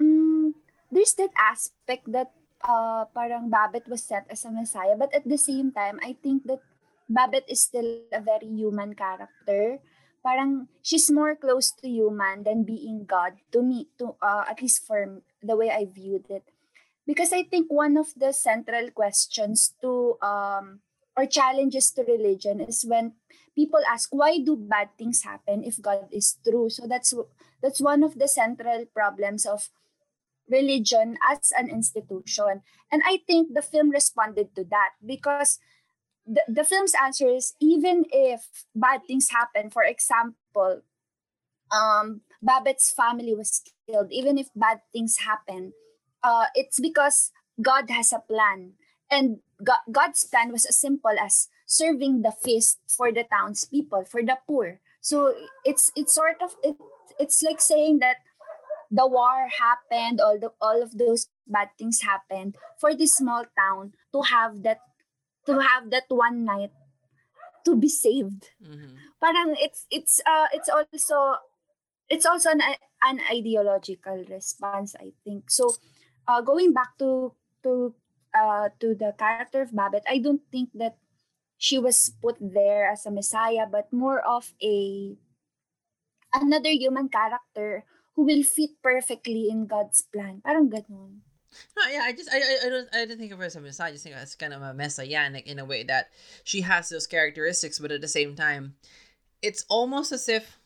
mm, 0.00 0.56
there's 0.90 1.12
that 1.20 1.30
aspect 1.36 2.08
that 2.08 2.32
uh, 2.64 3.04
parang 3.12 3.52
Babette 3.52 3.88
was 3.88 4.02
set 4.02 4.24
as 4.32 4.44
a 4.48 4.50
messiah, 4.50 4.96
but 4.96 5.12
at 5.12 5.28
the 5.28 5.36
same 5.36 5.72
time, 5.72 6.00
I 6.00 6.16
think 6.16 6.48
that 6.48 6.64
Babette 7.04 7.48
is 7.52 7.60
still 7.60 8.00
a 8.10 8.20
very 8.20 8.48
human 8.48 8.96
character. 8.96 9.78
Parang 10.26 10.66
she's 10.82 11.06
more 11.06 11.38
close 11.38 11.70
to 11.78 11.86
human 11.86 12.42
than 12.42 12.66
being 12.66 13.06
God 13.06 13.38
to 13.54 13.62
me, 13.62 13.86
to 14.02 14.18
uh, 14.18 14.42
at 14.50 14.58
least 14.58 14.82
for 14.82 15.22
the 15.38 15.54
way 15.54 15.70
I 15.70 15.86
viewed 15.86 16.26
it. 16.26 16.42
Because 17.06 17.30
I 17.30 17.46
think 17.46 17.70
one 17.70 17.94
of 17.94 18.10
the 18.18 18.34
central 18.34 18.90
questions 18.90 19.78
to 19.78 20.18
um, 20.18 20.82
or 21.16 21.24
challenges 21.26 21.90
to 21.96 22.04
religion 22.04 22.60
is 22.60 22.84
when 22.84 23.16
people 23.56 23.80
ask 23.88 24.12
why 24.12 24.38
do 24.38 24.54
bad 24.54 24.92
things 25.00 25.24
happen 25.24 25.64
if 25.64 25.80
god 25.80 26.04
is 26.12 26.36
true 26.44 26.68
so 26.68 26.84
that's 26.86 27.16
that's 27.64 27.80
one 27.80 28.04
of 28.04 28.20
the 28.20 28.28
central 28.28 28.84
problems 28.92 29.48
of 29.48 29.72
religion 30.46 31.16
as 31.26 31.50
an 31.58 31.66
institution 31.72 32.60
and 32.92 33.02
i 33.08 33.18
think 33.26 33.56
the 33.56 33.64
film 33.64 33.90
responded 33.90 34.54
to 34.54 34.62
that 34.62 34.92
because 35.04 35.58
the, 36.26 36.42
the 36.48 36.64
film's 36.64 36.92
answer 37.02 37.28
is 37.28 37.54
even 37.60 38.04
if 38.10 38.66
bad 38.74 39.00
things 39.06 39.30
happen 39.30 39.70
for 39.70 39.82
example 39.82 40.82
um 41.70 42.20
babette's 42.42 42.90
family 42.90 43.34
was 43.34 43.62
killed 43.88 44.08
even 44.10 44.38
if 44.38 44.48
bad 44.54 44.80
things 44.92 45.18
happen 45.18 45.72
uh 46.22 46.46
it's 46.54 46.80
because 46.80 47.32
god 47.62 47.90
has 47.90 48.12
a 48.12 48.18
plan 48.18 48.72
and 49.10 49.38
God, 49.62 49.78
god's 49.90 50.24
plan 50.24 50.52
was 50.52 50.66
as 50.66 50.76
simple 50.76 51.14
as 51.18 51.48
serving 51.66 52.22
the 52.22 52.32
feast 52.32 52.78
for 52.88 53.12
the 53.12 53.24
townspeople, 53.24 54.04
for 54.06 54.22
the 54.22 54.38
poor. 54.46 54.80
So 55.00 55.34
it's 55.64 55.90
it's 55.94 56.14
sort 56.14 56.40
of 56.42 56.54
it, 56.62 56.76
it's 57.18 57.42
like 57.42 57.60
saying 57.60 57.98
that 58.00 58.22
the 58.90 59.06
war 59.06 59.48
happened, 59.50 60.20
all 60.20 60.38
the 60.38 60.54
all 60.60 60.82
of 60.82 60.96
those 60.96 61.28
bad 61.46 61.70
things 61.78 62.02
happened 62.02 62.56
for 62.78 62.94
this 62.94 63.16
small 63.16 63.44
town 63.58 63.94
to 64.12 64.22
have 64.22 64.62
that 64.62 64.80
to 65.46 65.58
have 65.58 65.90
that 65.90 66.10
one 66.10 66.44
night 66.44 66.74
to 67.64 67.74
be 67.74 67.88
saved. 67.88 68.50
Mm-hmm. 68.62 68.94
Parang 69.18 69.58
it's 69.58 69.86
it's 69.90 70.20
uh 70.26 70.46
it's 70.52 70.70
also 70.70 71.42
it's 72.08 72.26
also 72.26 72.50
an 72.50 72.62
an 73.02 73.18
ideological 73.30 74.22
response, 74.30 74.94
I 74.98 75.14
think. 75.24 75.50
So 75.50 75.74
uh 76.28 76.42
going 76.42 76.72
back 76.72 76.98
to 76.98 77.34
to 77.62 77.94
uh 78.34 78.70
to 78.78 78.94
the 78.94 79.14
character 79.18 79.62
of 79.62 79.74
Babette, 79.74 80.06
I 80.06 80.18
don't 80.18 80.42
think 80.50 80.70
that 80.78 80.98
she 81.58 81.78
was 81.78 82.12
put 82.22 82.36
there 82.38 82.84
as 82.86 83.06
a 83.06 83.10
messiah 83.10 83.64
but 83.64 83.88
more 83.88 84.20
of 84.20 84.52
a 84.60 85.16
another 86.36 86.70
human 86.70 87.08
character 87.08 87.84
who 88.14 88.24
will 88.24 88.44
fit 88.44 88.76
perfectly 88.82 89.48
in 89.48 89.66
God's 89.66 90.04
plan. 90.08 90.40
Parang 90.44 90.68
ganun. 90.68 91.25
No, 91.76 91.90
yeah, 91.90 92.02
I 92.04 92.12
just 92.12 92.30
I, 92.32 92.66
I, 92.66 92.68
don't 92.68 92.88
I 92.92 92.98
didn't 92.98 93.18
think 93.18 93.32
of 93.32 93.38
her 93.38 93.44
as 93.44 93.56
a 93.56 93.60
messiah. 93.60 93.88
I 93.88 93.92
just 93.92 94.04
think 94.04 94.16
it's 94.16 94.34
kind 94.34 94.52
of 94.52 94.62
a 94.62 94.74
messianic 94.74 95.46
in 95.46 95.58
a 95.58 95.64
way 95.64 95.82
that 95.84 96.10
she 96.44 96.62
has 96.62 96.88
those 96.88 97.06
characteristics, 97.06 97.78
but 97.78 97.90
at 97.92 98.00
the 98.00 98.08
same 98.08 98.34
time, 98.34 98.74
it's 99.42 99.64
almost 99.68 100.12
as 100.12 100.28
if, 100.28 100.58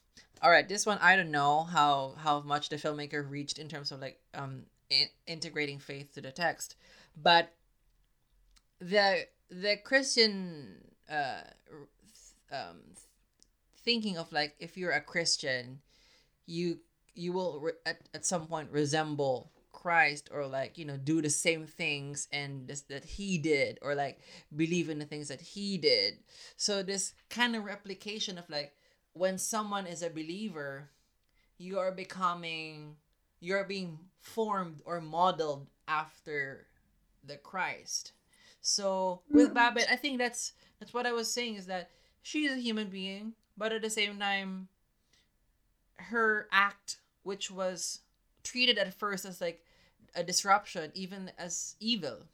all 0.42 0.50
right, 0.50 0.68
this 0.68 0.86
one 0.86 0.98
I 1.00 1.16
don't 1.16 1.30
know 1.30 1.64
how 1.64 2.14
how 2.18 2.40
much 2.40 2.68
the 2.68 2.76
filmmaker 2.76 3.28
reached 3.28 3.58
in 3.58 3.68
terms 3.68 3.92
of 3.92 4.00
like 4.00 4.20
um 4.34 4.62
in, 4.90 5.06
integrating 5.26 5.78
faith 5.78 6.14
to 6.14 6.20
the 6.20 6.32
text, 6.32 6.76
but 7.20 7.52
the 8.80 9.26
the 9.50 9.76
Christian 9.76 10.84
uh, 11.10 11.42
um, 12.52 12.78
thinking 13.84 14.16
of 14.16 14.32
like 14.32 14.54
if 14.58 14.76
you're 14.76 14.92
a 14.92 15.00
Christian, 15.00 15.80
you 16.46 16.78
you 17.14 17.32
will 17.32 17.60
re- 17.60 17.72
at, 17.84 18.00
at 18.14 18.24
some 18.24 18.46
point 18.46 18.70
resemble 18.70 19.50
Christ 19.80 20.28
or 20.32 20.46
like 20.46 20.76
you 20.76 20.84
know 20.84 20.96
do 20.96 21.22
the 21.22 21.30
same 21.30 21.66
things 21.66 22.28
and 22.32 22.68
this, 22.68 22.82
that 22.82 23.04
he 23.04 23.38
did 23.38 23.78
or 23.80 23.94
like 23.94 24.20
believe 24.54 24.90
in 24.90 24.98
the 24.98 25.06
things 25.06 25.28
that 25.28 25.40
he 25.40 25.78
did. 25.78 26.18
So 26.56 26.82
this 26.82 27.14
kind 27.30 27.56
of 27.56 27.64
replication 27.64 28.36
of 28.36 28.48
like 28.50 28.74
when 29.14 29.38
someone 29.38 29.86
is 29.86 30.02
a 30.02 30.10
believer, 30.10 30.90
you 31.58 31.78
are 31.78 31.92
becoming 31.92 32.96
you're 33.40 33.64
being 33.64 33.98
formed 34.18 34.82
or 34.84 35.00
modeled 35.00 35.66
after 35.88 36.66
the 37.24 37.36
Christ. 37.36 38.12
So 38.60 39.22
with 39.30 39.50
mm. 39.50 39.54
Babette, 39.54 39.88
I 39.90 39.96
think 39.96 40.18
that's 40.18 40.52
that's 40.78 40.92
what 40.92 41.06
I 41.06 41.12
was 41.12 41.32
saying 41.32 41.56
is 41.56 41.66
that 41.66 41.90
she's 42.22 42.52
a 42.52 42.56
human 42.56 42.88
being, 42.88 43.32
but 43.56 43.72
at 43.72 43.82
the 43.82 43.90
same 43.90 44.18
time, 44.18 44.68
her 45.96 46.48
act, 46.52 46.98
which 47.22 47.50
was 47.50 48.00
treated 48.42 48.78
at 48.78 48.92
first 48.94 49.24
as 49.24 49.40
like 49.40 49.62
a 50.14 50.22
disruption, 50.22 50.90
even 50.94 51.30
as 51.38 51.76
evil. 51.80 52.26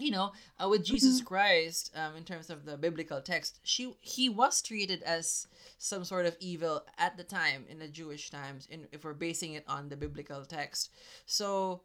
You 0.00 0.12
know, 0.12 0.32
uh, 0.62 0.68
with 0.68 0.84
Jesus 0.84 1.16
mm-hmm. 1.16 1.26
Christ, 1.26 1.90
um, 1.96 2.14
in 2.14 2.22
terms 2.22 2.50
of 2.50 2.64
the 2.64 2.76
biblical 2.76 3.20
text, 3.20 3.58
she 3.64 3.96
he 4.00 4.28
was 4.28 4.62
treated 4.62 5.02
as 5.02 5.48
some 5.78 6.04
sort 6.04 6.26
of 6.26 6.36
evil 6.38 6.84
at 6.98 7.16
the 7.16 7.24
time 7.24 7.64
in 7.68 7.80
the 7.80 7.88
Jewish 7.88 8.30
times, 8.30 8.68
in 8.70 8.86
if 8.92 9.02
we're 9.02 9.12
basing 9.12 9.54
it 9.54 9.64
on 9.66 9.88
the 9.88 9.96
biblical 9.96 10.44
text. 10.44 10.92
So, 11.26 11.82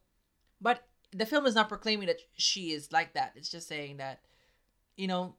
but 0.61 0.85
the 1.11 1.25
film 1.25 1.47
is 1.47 1.55
not 1.55 1.69
proclaiming 1.69 2.07
that 2.07 2.21
she 2.37 2.71
is 2.71 2.91
like 2.91 3.13
that. 3.13 3.33
It's 3.35 3.49
just 3.49 3.67
saying 3.67 3.97
that, 3.97 4.21
you 4.95 5.07
know, 5.07 5.35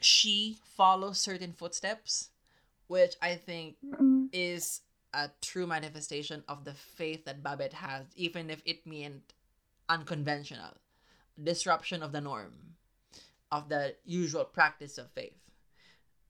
she 0.00 0.58
follows 0.76 1.20
certain 1.20 1.52
footsteps, 1.52 2.30
which 2.88 3.14
I 3.22 3.36
think 3.36 3.76
mm 3.84 4.28
is 4.32 4.80
a 5.14 5.30
true 5.40 5.66
manifestation 5.66 6.42
of 6.48 6.64
the 6.64 6.74
faith 6.74 7.24
that 7.24 7.42
Babette 7.42 7.72
has, 7.72 8.06
even 8.16 8.50
if 8.50 8.60
it 8.64 8.86
meant 8.86 9.32
unconventional, 9.88 10.72
disruption 11.42 12.02
of 12.02 12.12
the 12.12 12.20
norm, 12.20 12.52
of 13.50 13.68
the 13.68 13.94
usual 14.04 14.44
practice 14.44 14.98
of 14.98 15.10
faith. 15.12 15.38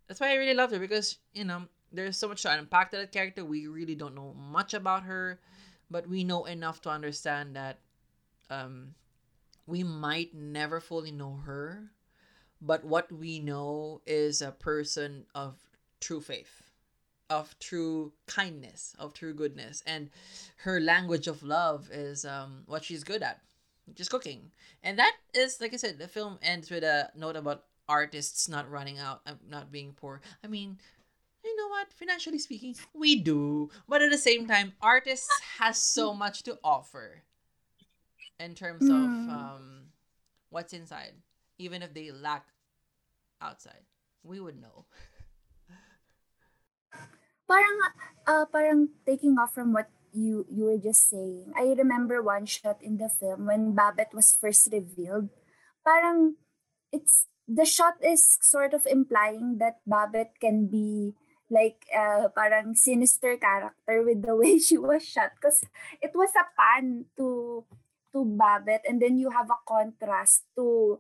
That's 0.07 0.21
why 0.21 0.31
I 0.31 0.35
really 0.35 0.55
loved 0.55 0.73
her 0.73 0.79
because, 0.79 1.17
you 1.33 1.45
know, 1.45 1.63
there's 1.91 2.17
so 2.17 2.29
much 2.29 2.43
to 2.43 2.51
unpack 2.51 2.91
to 2.91 2.99
that 2.99 3.13
character. 3.13 3.45
We 3.45 3.67
really 3.67 3.95
don't 3.95 4.15
know 4.15 4.35
much 4.35 4.75
about 4.75 5.05
her, 5.05 5.41
but 5.91 6.09
we 6.09 6.25
know 6.25 6.45
enough 6.45 6.83
to 6.83 6.91
understand 6.91 7.57
that 7.57 7.79
um, 8.51 8.95
we 9.67 9.83
might 9.83 10.35
never 10.35 10.81
fully 10.81 11.13
know 11.13 11.41
her, 11.47 11.91
but 12.61 12.85
what 12.85 13.11
we 13.11 13.39
know 13.39 14.03
is 14.07 14.43
a 14.43 14.51
person 14.53 15.25
of 15.35 15.57
true 16.01 16.21
faith, 16.21 16.63
of 17.31 17.59
true 17.59 18.13
kindness, 18.27 18.95
of 18.99 19.15
true 19.15 19.35
goodness, 19.35 19.83
and 19.87 20.11
her 20.59 20.81
language 20.81 21.27
of 21.27 21.43
love 21.43 21.91
is 21.93 22.25
um, 22.25 22.63
what 22.67 22.85
she's 22.85 23.05
good 23.05 23.23
at, 23.23 23.41
just 23.95 24.11
cooking. 24.11 24.51
And 24.83 24.99
that 24.99 25.15
is, 25.35 25.61
like 25.61 25.73
I 25.73 25.77
said, 25.77 25.99
the 25.99 26.09
film 26.09 26.39
ends 26.43 26.71
with 26.71 26.85
a 26.85 27.11
note 27.17 27.37
about 27.37 27.65
artists 27.89 28.49
not 28.49 28.71
running 28.71 28.99
out, 28.99 29.21
uh, 29.27 29.33
not 29.49 29.73
being 29.73 29.93
poor. 29.93 30.21
I 30.43 30.47
mean, 30.47 30.79
you 31.45 31.57
know 31.57 31.69
what 31.69 31.93
financially 31.93 32.39
speaking 32.39 32.75
we 32.95 33.17
do 33.17 33.69
but 33.87 34.01
at 34.01 34.11
the 34.11 34.17
same 34.17 34.47
time 34.47 34.73
artists 34.81 35.29
has 35.59 35.77
so 35.77 36.15
much 36.15 36.43
to 36.43 36.59
offer 36.65 37.23
in 38.41 38.55
terms 38.55 38.83
of 38.85 38.89
hmm. 38.89 39.31
um, 39.31 39.83
what's 40.51 40.73
inside, 40.73 41.13
even 41.59 41.83
if 41.83 41.95
they 41.95 42.11
lack 42.11 42.47
outside. 43.41 43.83
We 44.23 44.41
would 44.41 44.61
know. 44.61 44.85
parang 47.49 47.77
uh, 48.27 48.45
parang 48.49 48.89
taking 49.07 49.37
off 49.39 49.55
from 49.55 49.73
what 49.73 49.89
you 50.15 50.47
you 50.49 50.71
were 50.71 50.81
just 50.81 51.11
saying. 51.11 51.53
I 51.59 51.75
remember 51.77 52.23
one 52.23 52.47
shot 52.47 52.81
in 52.81 52.97
the 52.97 53.11
film 53.11 53.47
when 53.47 53.75
Babette 53.75 54.15
was 54.15 54.33
first 54.33 54.71
revealed. 54.71 55.29
Parang 55.85 56.39
it's 56.93 57.27
the 57.45 57.67
shot 57.67 58.01
is 58.01 58.39
sort 58.41 58.73
of 58.73 58.87
implying 58.87 59.59
that 59.59 59.85
Babette 59.85 60.41
can 60.41 60.67
be 60.71 61.13
like 61.51 61.85
uh, 61.93 62.33
parang 62.33 62.75
sinister 62.75 63.37
character 63.37 64.01
with 64.01 64.25
the 64.25 64.35
way 64.41 64.59
she 64.59 64.79
was 64.79 65.05
shot 65.05 65.37
because 65.37 65.61
it 66.01 66.15
was 66.15 66.33
a 66.39 66.47
pan 66.57 67.05
to 67.19 67.65
to 68.15 68.25
Babette 68.25 68.87
and 68.89 69.03
then 69.03 69.19
you 69.19 69.29
have 69.31 69.51
a 69.51 69.61
contrast 69.67 70.47
to 70.57 70.99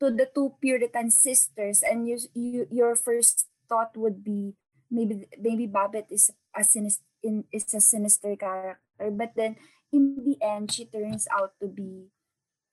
to 0.00 0.08
the 0.08 0.26
two 0.32 0.56
Puritan 0.58 1.12
sisters 1.12 1.84
and 1.84 2.08
you, 2.08 2.18
you 2.32 2.66
your 2.72 2.96
first 2.96 3.46
thought 3.68 3.94
would 3.94 4.24
be 4.24 4.56
maybe 4.90 5.26
maybe 5.38 5.66
Babette 5.66 6.10
is 6.10 6.30
a 6.54 6.64
sinister 6.64 7.04
in, 7.22 7.44
is 7.52 7.72
a 7.74 7.80
sinister 7.80 8.36
character 8.36 9.10
but 9.10 9.32
then 9.36 9.56
in 9.92 10.22
the 10.24 10.36
end 10.42 10.70
she 10.72 10.84
turns 10.84 11.26
out 11.32 11.54
to 11.60 11.66
be 11.66 12.10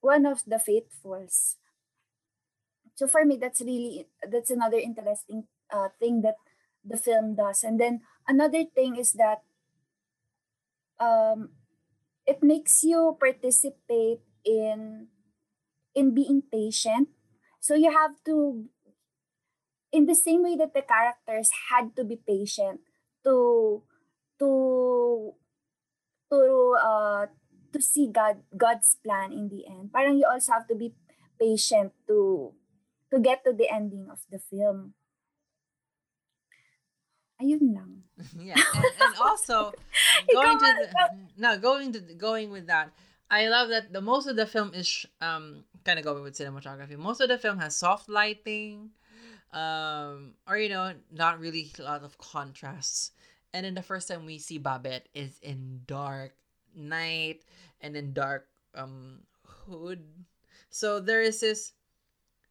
one 0.02 0.26
of 0.26 0.44
the 0.46 0.60
faithfuls. 0.60 1.58
So 2.96 3.08
for 3.08 3.26
me 3.26 3.38
that's 3.38 3.62
really 3.62 4.08
that's 4.24 4.50
another 4.50 4.78
interesting 4.78 5.46
uh, 5.72 5.90
thing 6.00 6.22
that 6.22 6.38
the 6.84 6.98
film 6.98 7.36
does. 7.36 7.64
And 7.64 7.80
then 7.80 8.02
another 8.28 8.66
thing 8.66 8.96
is 8.96 9.14
that 9.14 9.44
um 11.00 11.50
it 12.26 12.42
makes 12.44 12.84
you 12.84 13.18
participate 13.20 14.22
in 14.44 15.08
in 15.96 16.14
being 16.14 16.42
patient. 16.42 17.10
So 17.60 17.76
you 17.76 17.92
have 17.92 18.16
to 18.26 18.70
in 19.98 20.06
the 20.06 20.14
same 20.14 20.46
way 20.46 20.54
that 20.54 20.78
the 20.78 20.86
characters 20.86 21.50
had 21.74 21.98
to 21.98 22.06
be 22.06 22.22
patient 22.22 22.86
to 23.26 23.82
to 24.38 25.34
to 26.30 26.40
uh 26.78 27.26
to 27.74 27.80
see 27.82 28.14
God 28.14 28.46
God's 28.54 28.94
plan 29.02 29.34
in 29.34 29.50
the 29.50 29.66
end. 29.66 29.90
Parang 29.90 30.22
you 30.22 30.30
also 30.30 30.54
have 30.54 30.70
to 30.70 30.78
be 30.78 30.94
patient 31.42 31.98
to 32.06 32.54
to 33.10 33.18
get 33.18 33.42
to 33.42 33.58
the 33.58 33.66
ending 33.74 34.06
of 34.14 34.22
the 34.30 34.38
film. 34.38 34.94
Ayun 37.42 37.74
lang. 37.74 38.06
yeah, 38.38 38.58
and, 38.58 38.94
and 39.02 39.14
also 39.18 39.74
going 40.34 40.58
to 40.58 40.70
the, 40.78 40.88
no 41.42 41.58
going 41.58 41.90
to 41.98 42.00
going 42.14 42.54
with 42.54 42.70
that. 42.70 42.94
I 43.30 43.50
love 43.50 43.70
that 43.74 43.92
the 43.92 44.02
most 44.02 44.30
of 44.30 44.38
the 44.38 44.46
film 44.46 44.78
is 44.78 45.10
um 45.26 45.66
kind 45.82 45.98
of 45.98 46.06
going 46.06 46.22
with 46.22 46.38
cinematography. 46.38 46.98
Most 46.98 47.22
of 47.22 47.34
the 47.34 47.42
film 47.42 47.58
has 47.58 47.78
soft 47.78 48.10
lighting, 48.10 48.94
um, 49.54 50.34
or 50.48 50.58
you 50.58 50.70
know, 50.70 50.94
not 51.12 51.40
really 51.40 51.72
a 51.80 51.84
lot 51.84 52.04
of 52.04 52.18
contrasts. 52.18 53.12
And 53.54 53.66
then 53.66 53.74
the 53.76 53.82
first 53.82 54.08
time 54.08 54.26
we 54.26 54.38
see 54.40 54.58
Babette 54.58 55.08
is 55.14 55.40
in 55.42 55.82
dark 55.88 56.34
night 56.76 57.42
and 57.82 57.96
in 57.96 58.14
dark 58.14 58.48
um 58.76 59.22
hood. 59.46 60.04
So 60.70 61.00
there 61.00 61.22
is 61.22 61.40
this 61.40 61.74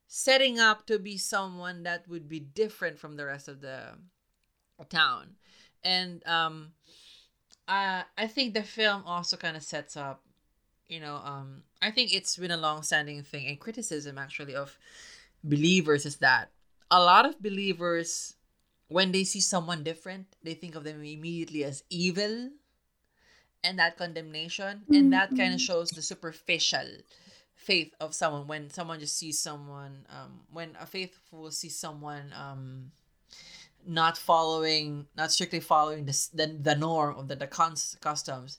setting 0.09 0.59
up 0.59 0.87
to 0.87 0.99
be 0.99 1.17
someone 1.19 1.83
that 1.83 2.09
would 2.09 2.29
be 2.29 2.41
different 2.41 2.99
from 2.99 3.17
the 3.17 3.27
rest 3.27 3.49
of 3.49 3.61
the 3.61 3.99
town. 4.89 5.37
And 5.85 6.27
um 6.27 6.73
I 7.69 8.05
I 8.17 8.27
think 8.27 8.55
the 8.55 8.63
film 8.63 9.03
also 9.07 9.37
kind 9.37 9.57
of 9.57 9.63
sets 9.63 9.97
up 9.97 10.23
you 10.89 11.01
know 11.01 11.17
um 11.17 11.63
I 11.83 11.91
think 11.91 12.15
it's 12.15 12.37
been 12.37 12.51
a 12.51 12.57
long-standing 12.57 13.23
thing 13.23 13.47
and 13.47 13.61
criticism 13.61 14.19
actually 14.19 14.55
of 14.55 14.79
believers 15.45 16.07
is 16.07 16.17
that 16.17 16.51
a 16.91 17.01
lot 17.03 17.27
of 17.27 17.43
believers 17.43 18.35
when 18.89 19.13
they 19.13 19.25
see 19.25 19.41
someone 19.41 19.83
different, 19.83 20.27
they 20.43 20.55
think 20.55 20.75
of 20.75 20.85
them 20.85 21.03
immediately 21.03 21.65
as 21.65 21.83
evil 21.91 22.51
and 23.65 23.79
that 23.79 23.97
condemnation. 23.97 24.83
Mm-hmm. 24.85 24.95
And 24.95 25.13
that 25.13 25.37
kind 25.37 25.55
of 25.55 25.61
shows 25.61 25.91
the 25.91 26.03
superficial 26.03 26.87
faith 27.57 27.95
of 28.01 28.15
someone 28.15 28.47
when 28.47 28.71
someone 28.71 29.01
just 29.01 29.17
sees 29.19 29.39
someone 29.39 30.07
um 30.11 30.41
when 30.53 30.77
a 30.79 30.87
faithful 30.87 31.51
sees 31.51 31.77
someone 31.77 32.33
um 32.37 32.93
not 33.87 34.19
following 34.19 35.07
not 35.17 35.33
strictly 35.33 35.59
following 35.59 36.05
the 36.05 36.29
the, 36.35 36.47
the 36.61 36.75
norm 36.75 37.17
of 37.17 37.29
the, 37.29 37.35
the 37.35 37.47
cons- 37.47 37.97
customs 38.01 38.59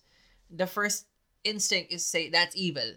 the 0.50 0.66
first 0.66 1.06
instinct 1.44 1.94
is 1.94 2.04
say 2.04 2.28
that's 2.28 2.56
evil 2.56 2.92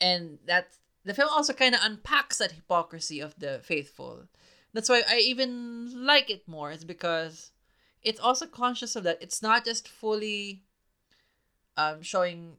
and 0.00 0.38
that 0.46 0.68
the 1.04 1.14
film 1.14 1.28
also 1.30 1.52
kind 1.52 1.74
of 1.74 1.80
unpacks 1.82 2.38
that 2.38 2.52
hypocrisy 2.52 3.20
of 3.20 3.34
the 3.38 3.60
faithful 3.62 4.26
that's 4.72 4.88
why 4.88 5.02
I 5.08 5.18
even 5.18 6.04
like 6.06 6.30
it 6.30 6.46
more. 6.46 6.70
Is 6.70 6.84
because 6.84 7.50
it's 8.02 8.20
also 8.20 8.46
conscious 8.46 8.96
of 8.96 9.04
that. 9.04 9.18
It's 9.20 9.42
not 9.42 9.64
just 9.64 9.88
fully 9.88 10.62
um 11.76 12.02
showing 12.02 12.56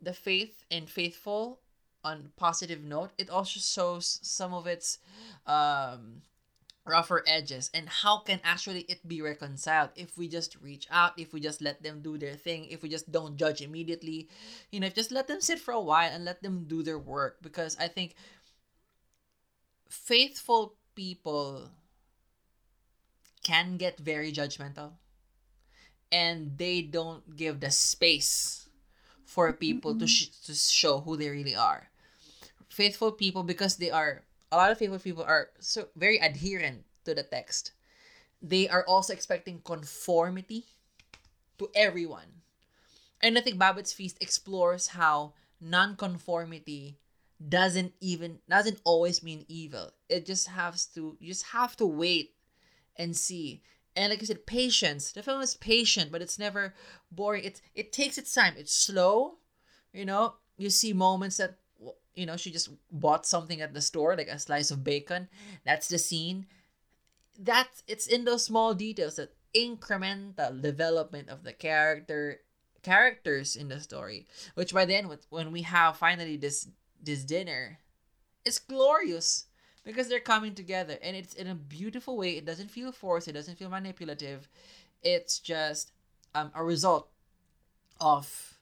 the 0.00 0.12
faith 0.12 0.64
and 0.70 0.88
faithful 0.88 1.60
on 2.04 2.32
positive 2.36 2.82
note. 2.82 3.10
It 3.18 3.30
also 3.30 3.60
shows 3.60 4.18
some 4.22 4.52
of 4.52 4.66
its 4.66 4.98
um 5.46 6.22
rougher 6.86 7.22
edges 7.26 7.70
and 7.74 7.88
how 7.88 8.18
can 8.18 8.40
actually 8.44 8.82
it 8.82 9.06
be 9.06 9.20
reconciled 9.20 9.90
if 9.96 10.16
we 10.16 10.28
just 10.28 10.56
reach 10.62 10.86
out 10.90 11.18
if 11.18 11.32
we 11.32 11.40
just 11.40 11.60
let 11.60 11.82
them 11.82 12.00
do 12.00 12.16
their 12.16 12.34
thing 12.34 12.66
if 12.66 12.82
we 12.82 12.88
just 12.88 13.10
don't 13.10 13.36
judge 13.36 13.60
immediately? 13.60 14.28
You 14.70 14.80
know 14.80 14.88
just 14.88 15.10
let 15.10 15.28
them 15.28 15.40
sit 15.40 15.58
for 15.58 15.72
a 15.72 15.80
while 15.80 16.10
and 16.12 16.24
let 16.24 16.42
them 16.42 16.64
do 16.68 16.82
their 16.82 16.98
work 16.98 17.38
because 17.42 17.76
i 17.80 17.88
think 17.88 18.14
faithful 19.88 20.74
people 20.94 21.70
can 23.42 23.76
get 23.76 23.98
very 23.98 24.32
judgmental 24.32 24.92
and 26.12 26.56
they 26.58 26.82
don't 26.82 27.36
give 27.36 27.60
the 27.60 27.70
space 27.70 28.68
for 29.24 29.52
people 29.52 29.94
to, 29.98 30.06
sh- 30.06 30.28
to 30.46 30.54
show 30.54 31.00
who 31.00 31.16
they 31.16 31.28
really 31.28 31.54
are. 31.56 31.88
Faithful 32.68 33.12
people 33.12 33.42
because 33.42 33.76
they 33.76 33.90
are 33.90 34.22
a 34.52 34.56
lot 34.56 34.70
of 34.70 34.78
faithful 34.78 34.98
people 34.98 35.24
are 35.24 35.48
so 35.58 35.88
very 35.96 36.18
adherent 36.18 36.84
to 37.04 37.14
the 37.14 37.22
text 37.22 37.72
they 38.42 38.68
are 38.68 38.84
also 38.86 39.12
expecting 39.12 39.60
conformity 39.64 40.64
to 41.58 41.68
everyone 41.74 42.42
and 43.22 43.38
i 43.38 43.40
think 43.40 43.58
babette's 43.58 43.92
feast 43.92 44.18
explores 44.20 44.88
how 44.88 45.32
non-conformity 45.60 46.98
doesn't 47.48 47.92
even 48.00 48.38
doesn't 48.48 48.80
always 48.84 49.22
mean 49.22 49.44
evil. 49.48 49.90
It 50.08 50.26
just 50.26 50.48
has 50.48 50.86
to 50.94 51.16
you 51.20 51.28
just 51.28 51.46
have 51.46 51.76
to 51.76 51.86
wait 51.86 52.34
and 52.96 53.16
see. 53.16 53.62
And 53.94 54.10
like 54.10 54.22
I 54.22 54.26
said, 54.26 54.46
patience. 54.46 55.12
The 55.12 55.22
film 55.22 55.40
is 55.40 55.54
patient, 55.54 56.12
but 56.12 56.22
it's 56.22 56.38
never 56.38 56.74
boring. 57.10 57.44
It 57.44 57.60
it 57.74 57.92
takes 57.92 58.18
its 58.18 58.32
time. 58.32 58.54
It's 58.56 58.72
slow. 58.72 59.38
You 59.92 60.04
know, 60.04 60.34
you 60.56 60.70
see 60.70 60.92
moments 60.92 61.36
that 61.38 61.58
you 62.16 62.26
know 62.26 62.36
she 62.36 62.50
just 62.50 62.70
bought 62.90 63.26
something 63.26 63.60
at 63.60 63.74
the 63.74 63.80
store, 63.80 64.16
like 64.16 64.28
a 64.28 64.38
slice 64.38 64.70
of 64.70 64.82
bacon. 64.82 65.28
That's 65.64 65.88
the 65.88 65.98
scene. 65.98 66.46
That's 67.38 67.82
it's 67.86 68.06
in 68.06 68.24
those 68.24 68.44
small 68.44 68.74
details 68.74 69.16
that 69.16 69.34
incremental 69.54 70.60
development 70.60 71.28
of 71.28 71.44
the 71.44 71.52
character 71.52 72.40
characters 72.82 73.56
in 73.56 73.68
the 73.68 73.80
story. 73.80 74.26
Which 74.54 74.72
by 74.72 74.84
then, 74.84 75.10
when 75.30 75.52
we 75.52 75.62
have 75.62 75.96
finally 75.96 76.36
this 76.36 76.68
this 77.02 77.24
dinner 77.24 77.78
it's 78.46 78.60
glorious 78.60 79.46
because 79.84 80.08
they're 80.08 80.20
coming 80.20 80.54
together 80.54 80.96
and 81.02 81.16
it's 81.16 81.34
in 81.34 81.48
a 81.48 81.54
beautiful 81.54 82.16
way 82.16 82.36
it 82.36 82.46
doesn't 82.46 82.70
feel 82.70 82.92
forced 82.92 83.28
it 83.28 83.32
doesn't 83.32 83.58
feel 83.58 83.68
manipulative 83.68 84.48
it's 85.02 85.40
just 85.40 85.90
um, 86.34 86.50
a 86.54 86.64
result 86.64 87.08
of 88.00 88.54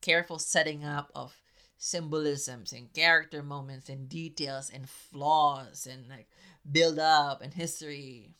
careful 0.00 0.38
setting 0.38 0.84
up 0.84 1.10
of 1.14 1.34
symbolisms 1.78 2.72
and 2.72 2.92
character 2.92 3.42
moments 3.42 3.88
and 3.88 4.08
details 4.08 4.68
and 4.68 4.88
flaws 4.88 5.86
and 5.86 6.08
like 6.08 6.28
build 6.70 6.98
up 6.98 7.40
and 7.40 7.54
history 7.54 8.34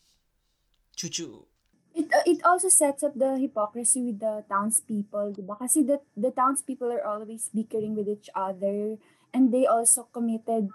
choo 0.95 1.09
choo 1.09 1.47
it, 1.95 2.07
uh, 2.13 2.23
it 2.25 2.39
also 2.45 2.69
sets 2.69 3.03
up 3.03 3.17
the 3.17 3.37
hypocrisy 3.37 4.01
with 4.01 4.19
the 4.19 4.45
townspeople, 4.47 5.33
diba? 5.35 5.57
The, 5.59 5.99
the 6.15 6.31
townspeople 6.31 6.91
are 6.91 7.05
always 7.05 7.49
bickering 7.53 7.95
with 7.95 8.07
each 8.07 8.29
other 8.35 8.97
and 9.33 9.51
they 9.53 9.65
also 9.65 10.07
committed 10.13 10.69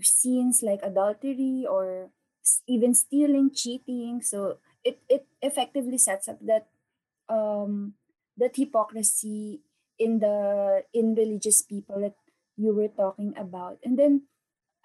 sins 0.00 0.62
like 0.62 0.80
adultery 0.82 1.66
or 1.68 2.10
even 2.66 2.94
stealing, 2.94 3.50
cheating. 3.54 4.22
So 4.22 4.58
it, 4.84 5.00
it 5.08 5.26
effectively 5.42 5.98
sets 5.98 6.28
up 6.28 6.38
that 6.46 6.66
um 7.28 7.94
that 8.36 8.56
hypocrisy 8.56 9.60
in 10.00 10.18
the 10.24 10.82
in 10.96 11.14
religious 11.14 11.60
people 11.60 12.00
that 12.00 12.16
you 12.56 12.72
were 12.74 12.88
talking 12.88 13.36
about. 13.36 13.78
And 13.84 14.00
then 14.00 14.26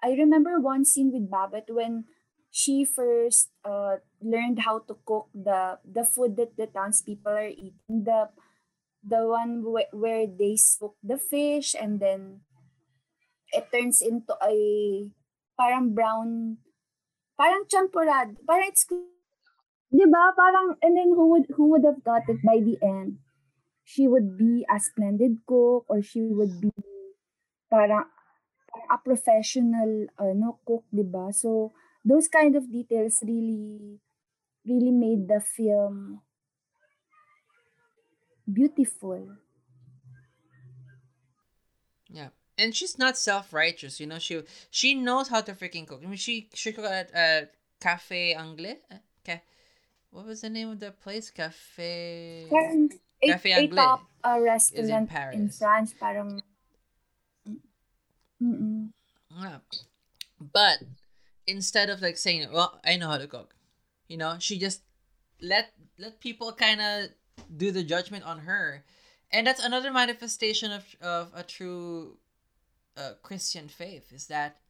I 0.04 0.12
remember 0.12 0.60
one 0.60 0.84
scene 0.84 1.10
with 1.12 1.32
Babette 1.32 1.72
when 1.72 2.04
she 2.52 2.84
first 2.84 3.50
uh, 3.64 4.04
learned 4.20 4.60
how 4.68 4.84
to 4.86 4.94
cook 5.08 5.32
the 5.34 5.80
the 5.82 6.04
food 6.04 6.36
that 6.36 6.56
the 6.56 6.68
townspeople 6.68 7.32
are 7.32 7.48
eating. 7.48 8.04
The 8.04 8.28
the 9.00 9.24
one 9.24 9.64
wh- 9.64 9.90
where 9.96 10.28
they 10.28 10.60
cook 10.78 10.96
the 11.02 11.18
fish 11.18 11.74
and 11.74 11.98
then 11.98 12.44
it 13.52 13.72
turns 13.72 14.02
into 14.02 14.36
a 14.44 15.08
parang 15.56 15.94
brown, 15.94 16.58
parang 17.40 17.64
champurad. 17.70 18.36
Parang 18.44 18.68
it's 18.68 18.84
'Di 18.86 20.06
ba? 20.12 20.34
Parang 20.36 20.76
and 20.82 20.96
then 20.98 21.14
who 21.14 21.30
would 21.32 21.46
who 21.56 21.70
would 21.72 21.84
have 21.86 22.02
thought 22.04 22.28
it 22.28 22.42
by 22.44 22.60
the 22.60 22.76
end 22.82 23.18
she 23.86 24.10
would 24.10 24.34
be 24.34 24.66
a 24.66 24.82
splendid 24.82 25.46
cook 25.46 25.86
or 25.86 26.02
she 26.02 26.26
would 26.34 26.58
be 26.58 26.74
parang 27.70 28.10
a 28.90 28.98
professional 28.98 30.10
ano 30.18 30.58
cook, 30.66 30.82
'di 30.90 31.06
ba? 31.06 31.30
So 31.30 31.70
those 32.02 32.26
kind 32.26 32.58
of 32.58 32.66
details 32.66 33.22
really 33.22 34.02
really 34.66 34.90
made 34.90 35.30
the 35.30 35.38
film 35.38 36.18
beautiful. 38.50 39.38
Yeah. 42.10 42.34
And 42.58 42.74
she's 42.74 42.98
not 42.98 43.18
self-righteous, 43.18 44.00
you 44.00 44.06
know. 44.10 44.18
She 44.18 44.42
she 44.70 44.98
knows 44.98 45.28
how 45.28 45.46
to 45.46 45.52
freaking 45.52 45.86
cook. 45.86 46.02
I 46.02 46.10
mean, 46.10 46.18
she 46.18 46.48
she 46.54 46.72
cooked 46.72 46.88
at 46.88 47.14
uh, 47.14 47.46
Cafe 47.78 48.32
Anglais. 48.32 48.80
Okay, 49.20 49.44
what 50.08 50.24
was 50.24 50.40
the 50.40 50.48
name 50.48 50.72
of 50.72 50.80
the 50.80 50.90
place? 50.90 51.28
Cafe 51.28 52.48
Parang 52.48 52.88
a, 53.22 53.30
a 53.30 53.52
Anglais 53.52 53.82
top 53.82 54.02
uh, 54.24 54.36
is 54.36 54.40
in 54.40 54.44
restaurant 54.44 54.90
in 54.90 55.06
Paris. 55.06 55.58
France, 55.58 55.94
parang 55.98 56.42
mm 58.42 58.90
Yeah. 59.34 59.58
But 60.40 60.82
instead 61.46 61.90
of 61.90 62.02
like 62.02 62.16
saying, 62.16 62.52
"Well, 62.52 62.80
I 62.84 62.96
know 62.96 63.08
how 63.08 63.18
to 63.18 63.26
cook," 63.26 63.54
you 64.08 64.16
know, 64.16 64.36
she 64.38 64.58
just 64.58 64.82
let 65.40 65.72
let 65.98 66.20
people 66.20 66.52
kind 66.52 66.80
of 66.80 67.10
do 67.56 67.70
the 67.70 67.82
judgment 67.82 68.24
on 68.24 68.40
her, 68.40 68.84
and 69.30 69.46
that's 69.46 69.62
another 69.62 69.92
manifestation 69.92 70.72
of 70.72 70.84
of 71.00 71.32
a 71.34 71.42
true 71.42 72.18
uh, 72.96 73.12
Christian 73.22 73.68
faith. 73.68 74.12
Is 74.12 74.26
that 74.26 74.60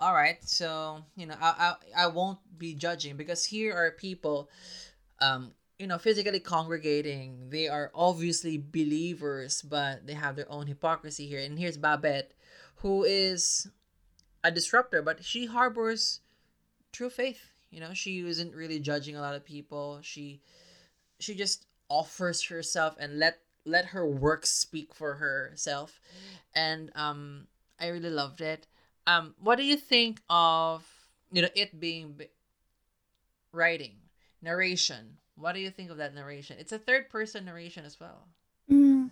all 0.00 0.14
right? 0.14 0.42
So 0.44 1.04
you 1.16 1.26
know, 1.26 1.36
I 1.40 1.74
I 1.96 2.04
I 2.04 2.06
won't 2.06 2.38
be 2.58 2.74
judging 2.74 3.16
because 3.16 3.44
here 3.44 3.74
are 3.74 3.90
people, 3.90 4.48
um, 5.20 5.52
you 5.78 5.86
know, 5.86 5.98
physically 5.98 6.40
congregating. 6.40 7.50
They 7.50 7.68
are 7.68 7.90
obviously 7.94 8.58
believers, 8.58 9.62
but 9.62 10.06
they 10.06 10.14
have 10.14 10.36
their 10.36 10.50
own 10.50 10.66
hypocrisy 10.66 11.26
here. 11.26 11.40
And 11.40 11.58
here's 11.58 11.76
Babette, 11.76 12.32
who 12.76 13.04
is 13.04 13.68
a 14.44 14.50
disruptor, 14.50 15.02
but 15.02 15.24
she 15.24 15.46
harbors 15.46 16.20
true 16.92 17.10
faith. 17.10 17.52
You 17.70 17.80
know, 17.80 17.94
she 17.94 18.20
isn't 18.20 18.54
really 18.54 18.78
judging 18.80 19.16
a 19.16 19.20
lot 19.20 19.34
of 19.34 19.44
people. 19.44 20.00
She 20.02 20.40
she 21.20 21.34
just 21.34 21.66
offers 21.88 22.42
herself 22.44 22.96
and 22.98 23.18
let 23.18 23.40
let 23.64 23.86
her 23.86 24.06
work 24.06 24.46
speak 24.46 24.94
for 24.94 25.14
herself. 25.14 26.00
And 26.54 26.90
um 26.94 27.46
I 27.80 27.88
really 27.88 28.10
loved 28.10 28.40
it. 28.40 28.66
Um 29.06 29.34
what 29.40 29.56
do 29.56 29.64
you 29.64 29.76
think 29.76 30.20
of 30.28 30.84
you 31.30 31.42
know 31.42 31.48
it 31.54 31.80
being 31.80 32.12
b- 32.12 32.28
writing, 33.52 33.96
narration? 34.42 35.18
What 35.36 35.54
do 35.54 35.60
you 35.60 35.70
think 35.70 35.90
of 35.90 35.96
that 35.96 36.14
narration? 36.14 36.56
It's 36.58 36.72
a 36.72 36.78
third 36.78 37.08
person 37.08 37.44
narration 37.44 37.84
as 37.84 37.98
well. 37.98 38.28
Mm. 38.70 39.10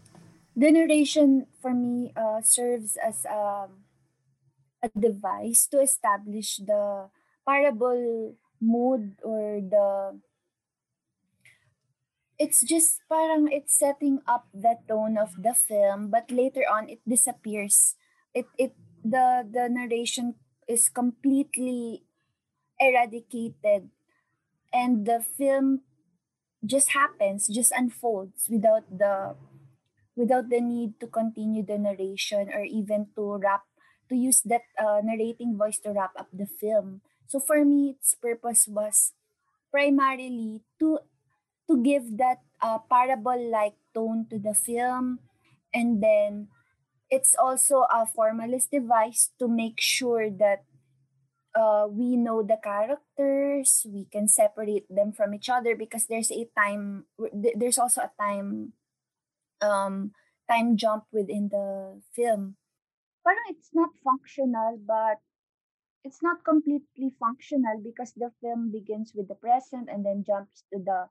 The 0.57 0.71
narration 0.71 1.47
for 1.61 1.73
me 1.73 2.13
uh, 2.17 2.43
serves 2.43 2.97
as 2.97 3.25
um, 3.27 3.87
a 4.83 4.89
device 4.93 5.67
to 5.69 5.81
establish 5.81 6.59
the 6.59 7.09
parable 7.47 8.37
mood 8.61 9.17
or 9.23 9.61
the 9.61 10.21
it's 12.41 12.65
just 12.65 13.05
parang 13.09 13.53
it's 13.53 13.77
setting 13.77 14.21
up 14.29 14.49
the 14.53 14.77
tone 14.89 15.17
of 15.17 15.37
the 15.37 15.53
film 15.53 16.09
but 16.09 16.29
later 16.33 16.65
on 16.69 16.89
it 16.89 17.01
disappears 17.09 17.97
it 18.33 18.49
it 18.57 18.73
the 19.05 19.45
the 19.49 19.69
narration 19.69 20.37
is 20.69 20.89
completely 20.89 22.05
eradicated 22.81 23.89
and 24.73 25.05
the 25.05 25.21
film 25.21 25.81
just 26.65 26.93
happens 26.93 27.49
just 27.49 27.73
unfolds 27.73 28.49
without 28.49 28.85
the 28.91 29.35
without 30.17 30.51
the 30.51 30.61
need 30.61 30.99
to 31.01 31.07
continue 31.07 31.65
the 31.65 31.79
narration 31.79 32.51
or 32.53 32.65
even 32.65 33.09
to 33.17 33.39
wrap 33.41 33.65
to 34.09 34.17
use 34.17 34.43
that 34.43 34.67
uh, 34.79 35.01
narrating 35.03 35.57
voice 35.57 35.79
to 35.79 35.93
wrap 35.93 36.11
up 36.19 36.29
the 36.33 36.47
film. 36.47 37.01
So 37.27 37.39
for 37.39 37.65
me 37.65 37.97
its 37.97 38.15
purpose 38.15 38.67
was 38.69 39.13
primarily 39.71 40.63
to 40.81 40.99
to 41.71 41.75
give 41.83 42.19
that 42.19 42.43
uh, 42.61 42.79
parable 42.91 43.39
like 43.39 43.79
tone 43.95 44.27
to 44.31 44.39
the 44.39 44.55
film. 44.55 45.21
And 45.73 46.03
then 46.03 46.49
it's 47.11 47.35
also 47.39 47.87
a 47.91 48.07
formalist 48.07 48.71
device 48.71 49.31
to 49.39 49.49
make 49.49 49.81
sure 49.81 50.31
that 50.31 50.67
uh, 51.55 51.87
we 51.91 52.17
know 52.17 52.43
the 52.43 52.59
characters 52.63 53.87
we 53.89 54.07
can 54.11 54.29
separate 54.29 54.87
them 54.89 55.13
from 55.13 55.35
each 55.35 55.49
other 55.49 55.75
because 55.77 56.07
there's 56.07 56.31
a 56.31 56.49
time 56.57 57.05
there's 57.57 57.79
also 57.79 58.03
a 58.03 58.13
time 58.21 58.73
um 59.61 60.13
time 60.49 60.77
jump 60.77 61.05
within 61.13 61.49
the 61.51 62.01
film. 62.15 62.57
Parang 63.25 63.47
it's 63.51 63.71
not 63.75 63.91
functional 64.05 64.79
but 64.87 65.19
it's 66.05 66.23
not 66.23 66.45
completely 66.45 67.13
functional 67.21 67.81
because 67.83 68.13
the 68.17 68.31
film 68.41 68.71
begins 68.73 69.13
with 69.15 69.29
the 69.29 69.35
present 69.35 69.89
and 69.91 70.05
then 70.05 70.25
jumps 70.27 70.65
to 70.73 70.81
the 70.81 71.07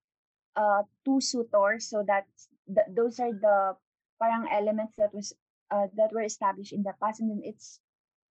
uh 0.56 0.84
two 1.06 1.22
suitors. 1.22 1.90
So 1.90 2.04
that's 2.08 2.48
th- 2.68 2.92
those 2.96 3.20
are 3.20 3.34
the 3.34 3.76
parang 4.22 4.48
elements 4.52 4.96
that 4.98 5.14
was 5.14 5.34
uh, 5.72 5.88
that 5.96 6.12
were 6.14 6.24
established 6.24 6.74
in 6.74 6.84
the 6.84 6.94
past. 7.02 7.22
And 7.22 7.30
then 7.30 7.42
it's 7.44 7.80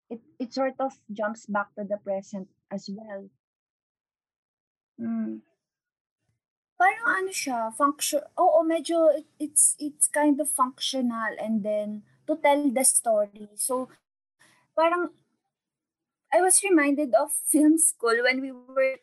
it 0.10 0.22
it 0.40 0.54
sort 0.54 0.76
of 0.80 0.94
jumps 1.12 1.46
back 1.46 1.74
to 1.76 1.84
the 1.84 1.98
present 1.98 2.48
as 2.72 2.90
well 2.90 3.30
mm. 5.00 5.40
parang 6.78 7.08
ano 7.20 7.32
siya 7.32 7.74
function 7.74 8.22
oo 8.38 8.62
medyo 8.64 9.12
it, 9.12 9.28
it's 9.40 9.76
it's 9.80 10.08
kind 10.08 10.40
of 10.40 10.50
functional 10.50 11.34
and 11.40 11.64
then 11.64 12.04
to 12.28 12.36
tell 12.40 12.70
the 12.72 12.86
story 12.86 13.50
so 13.56 13.90
parang 14.78 15.10
I 16.34 16.42
was 16.42 16.62
reminded 16.64 17.16
of 17.16 17.32
film 17.32 17.78
school 17.78 18.24
when 18.24 18.42
we 18.42 18.52
were 18.52 19.00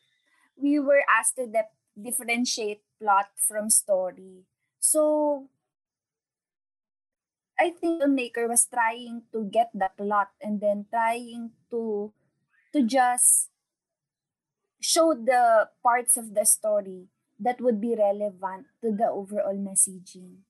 we 0.56 0.78
were 0.78 1.02
asked 1.08 1.36
to 1.36 1.46
dep 1.46 1.72
differentiate 1.96 2.82
plot 3.00 3.30
from 3.38 3.70
story. 3.70 4.44
So 4.78 5.48
I 7.58 7.70
think 7.70 8.02
the 8.02 8.10
maker 8.10 8.48
was 8.48 8.66
trying 8.66 9.30
to 9.32 9.46
get 9.46 9.70
the 9.74 9.90
plot 9.96 10.34
and 10.42 10.60
then 10.60 10.86
trying 10.90 11.54
to 11.70 12.12
to 12.74 12.82
just 12.82 13.50
show 14.82 15.14
the 15.14 15.70
parts 15.82 16.18
of 16.18 16.34
the 16.34 16.44
story 16.44 17.06
that 17.38 17.60
would 17.62 17.80
be 17.80 17.94
relevant 17.94 18.66
to 18.82 18.90
the 18.90 19.06
overall 19.06 19.54
messaging. 19.54 20.42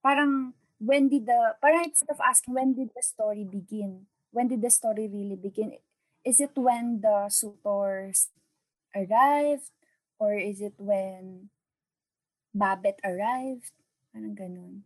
Parang 0.00 0.54
when 0.78 1.08
did 1.10 1.26
the 1.26 1.58
parang 1.58 1.90
instead 1.90 2.14
of 2.14 2.22
asking 2.22 2.54
when 2.54 2.74
did 2.74 2.94
the 2.94 3.02
story 3.02 3.42
begin? 3.42 4.06
When 4.30 4.46
did 4.46 4.62
the 4.62 4.70
story 4.70 5.10
really 5.10 5.36
begin? 5.36 5.74
Is 6.22 6.40
it 6.40 6.54
when 6.54 7.02
the 7.02 7.28
suitors 7.30 8.30
arrived 8.94 9.74
or 10.18 10.38
is 10.38 10.60
it 10.62 10.74
when 10.78 11.50
Babette 12.54 13.02
arrived? 13.02 13.74
Parang 14.16 14.32
ganun. 14.32 14.80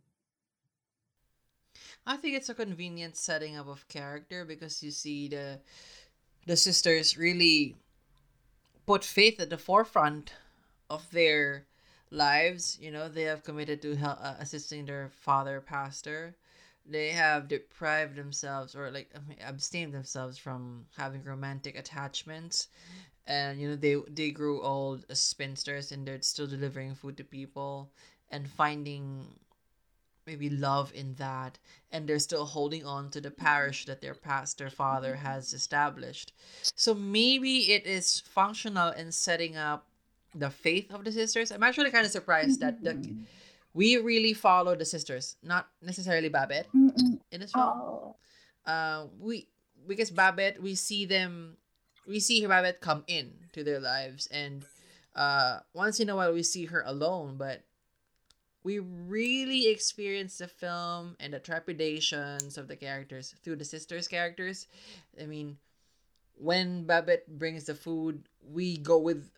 I 2.05 2.17
think 2.17 2.35
it's 2.35 2.49
a 2.49 2.53
convenient 2.53 3.15
setting 3.15 3.55
up 3.55 3.69
of 3.69 3.87
character 3.87 4.43
because 4.43 4.83
you 4.83 4.91
see 4.91 5.29
the 5.29 5.61
the 6.45 6.57
sisters 6.57 7.17
really 7.17 7.77
put 8.85 9.03
faith 9.03 9.39
at 9.39 9.49
the 9.49 9.57
forefront 9.57 10.33
of 10.89 11.09
their 11.11 11.65
lives. 12.11 12.77
You 12.81 12.91
know, 12.91 13.09
they 13.09 13.23
have 13.23 13.43
committed 13.43 13.81
to 13.81 13.95
hel- 13.95 14.19
uh, 14.21 14.35
assisting 14.39 14.85
their 14.85 15.09
father 15.09 15.61
pastor. 15.61 16.35
They 16.85 17.09
have 17.11 17.47
deprived 17.47 18.15
themselves 18.15 18.75
or 18.75 18.91
like 18.91 19.13
abstained 19.39 19.93
themselves 19.93 20.37
from 20.37 20.85
having 20.97 21.23
romantic 21.23 21.77
attachments, 21.77 22.67
and 23.27 23.59
you 23.61 23.69
know 23.69 23.75
they 23.75 23.95
they 24.09 24.31
grew 24.31 24.61
old 24.61 25.05
as 25.09 25.21
spinsters 25.21 25.91
and 25.91 26.07
they're 26.07 26.21
still 26.21 26.47
delivering 26.47 26.95
food 26.95 27.17
to 27.17 27.23
people 27.23 27.91
and 28.31 28.49
finding 28.49 29.27
maybe 30.25 30.49
love 30.49 30.91
in 30.93 31.15
that 31.15 31.57
and 31.91 32.07
they're 32.07 32.19
still 32.19 32.45
holding 32.45 32.85
on 32.85 33.09
to 33.09 33.19
the 33.19 33.31
parish 33.31 33.85
that 33.85 34.01
their 34.01 34.13
pastor 34.13 34.69
father 34.69 35.15
has 35.15 35.53
established. 35.53 36.31
So 36.75 36.93
maybe 36.93 37.71
it 37.73 37.85
is 37.85 38.19
functional 38.19 38.91
in 38.91 39.11
setting 39.11 39.57
up 39.57 39.87
the 40.33 40.49
faith 40.49 40.93
of 40.93 41.03
the 41.03 41.11
sisters. 41.11 41.51
I'm 41.51 41.63
actually 41.63 41.91
kind 41.91 42.05
of 42.05 42.11
surprised 42.11 42.61
that 42.61 42.83
the, 42.83 43.15
we 43.73 43.97
really 43.97 44.33
follow 44.33 44.75
the 44.75 44.85
sisters 44.85 45.35
not 45.43 45.67
necessarily 45.81 46.29
babette. 46.29 46.67
In 46.73 47.39
this 47.39 47.51
film 47.51 48.13
uh 48.65 49.07
we 49.19 49.47
because 49.87 50.11
babette 50.11 50.61
we 50.61 50.75
see 50.75 51.05
them 51.05 51.57
we 52.07 52.19
see 52.19 52.45
babette 52.45 52.79
come 52.81 53.03
in 53.07 53.31
to 53.53 53.63
their 53.63 53.79
lives 53.79 54.27
and 54.27 54.63
uh 55.15 55.59
once 55.73 55.99
in 55.99 56.09
a 56.09 56.15
while 56.15 56.33
we 56.33 56.43
see 56.43 56.65
her 56.65 56.83
alone 56.85 57.35
but 57.37 57.63
we 58.63 58.79
really 58.79 59.67
experience 59.67 60.37
the 60.37 60.47
film 60.47 61.15
and 61.19 61.33
the 61.33 61.39
trepidations 61.39 62.57
of 62.57 62.67
the 62.67 62.75
characters 62.75 63.33
through 63.43 63.55
the 63.55 63.65
sisters' 63.65 64.07
characters. 64.07 64.67
I 65.19 65.25
mean, 65.25 65.57
when 66.35 66.85
Babette 66.85 67.27
brings 67.27 67.65
the 67.65 67.75
food, 67.75 68.23
we 68.41 68.77
go 68.77 68.97
with 68.97 69.29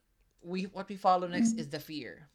we 0.42 0.64
what 0.64 0.90
we 0.90 0.96
follow 0.96 1.28
next 1.28 1.54
is 1.58 1.70
the 1.70 1.80
fear 1.80 2.28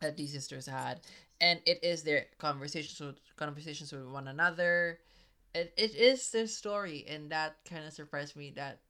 that 0.00 0.16
these 0.16 0.32
sisters 0.32 0.66
had, 0.66 1.00
and 1.40 1.60
it 1.66 1.82
is 1.82 2.02
their 2.02 2.26
conversations 2.38 3.00
with 3.00 3.16
conversations 3.36 3.92
with 3.92 4.06
one 4.06 4.28
another. 4.28 4.98
It 5.54 5.72
it 5.76 5.94
is 5.94 6.30
their 6.30 6.46
story, 6.46 7.04
and 7.08 7.30
that 7.30 7.56
kind 7.68 7.84
of 7.84 7.92
surprised 7.92 8.36
me 8.36 8.52
that 8.56 8.80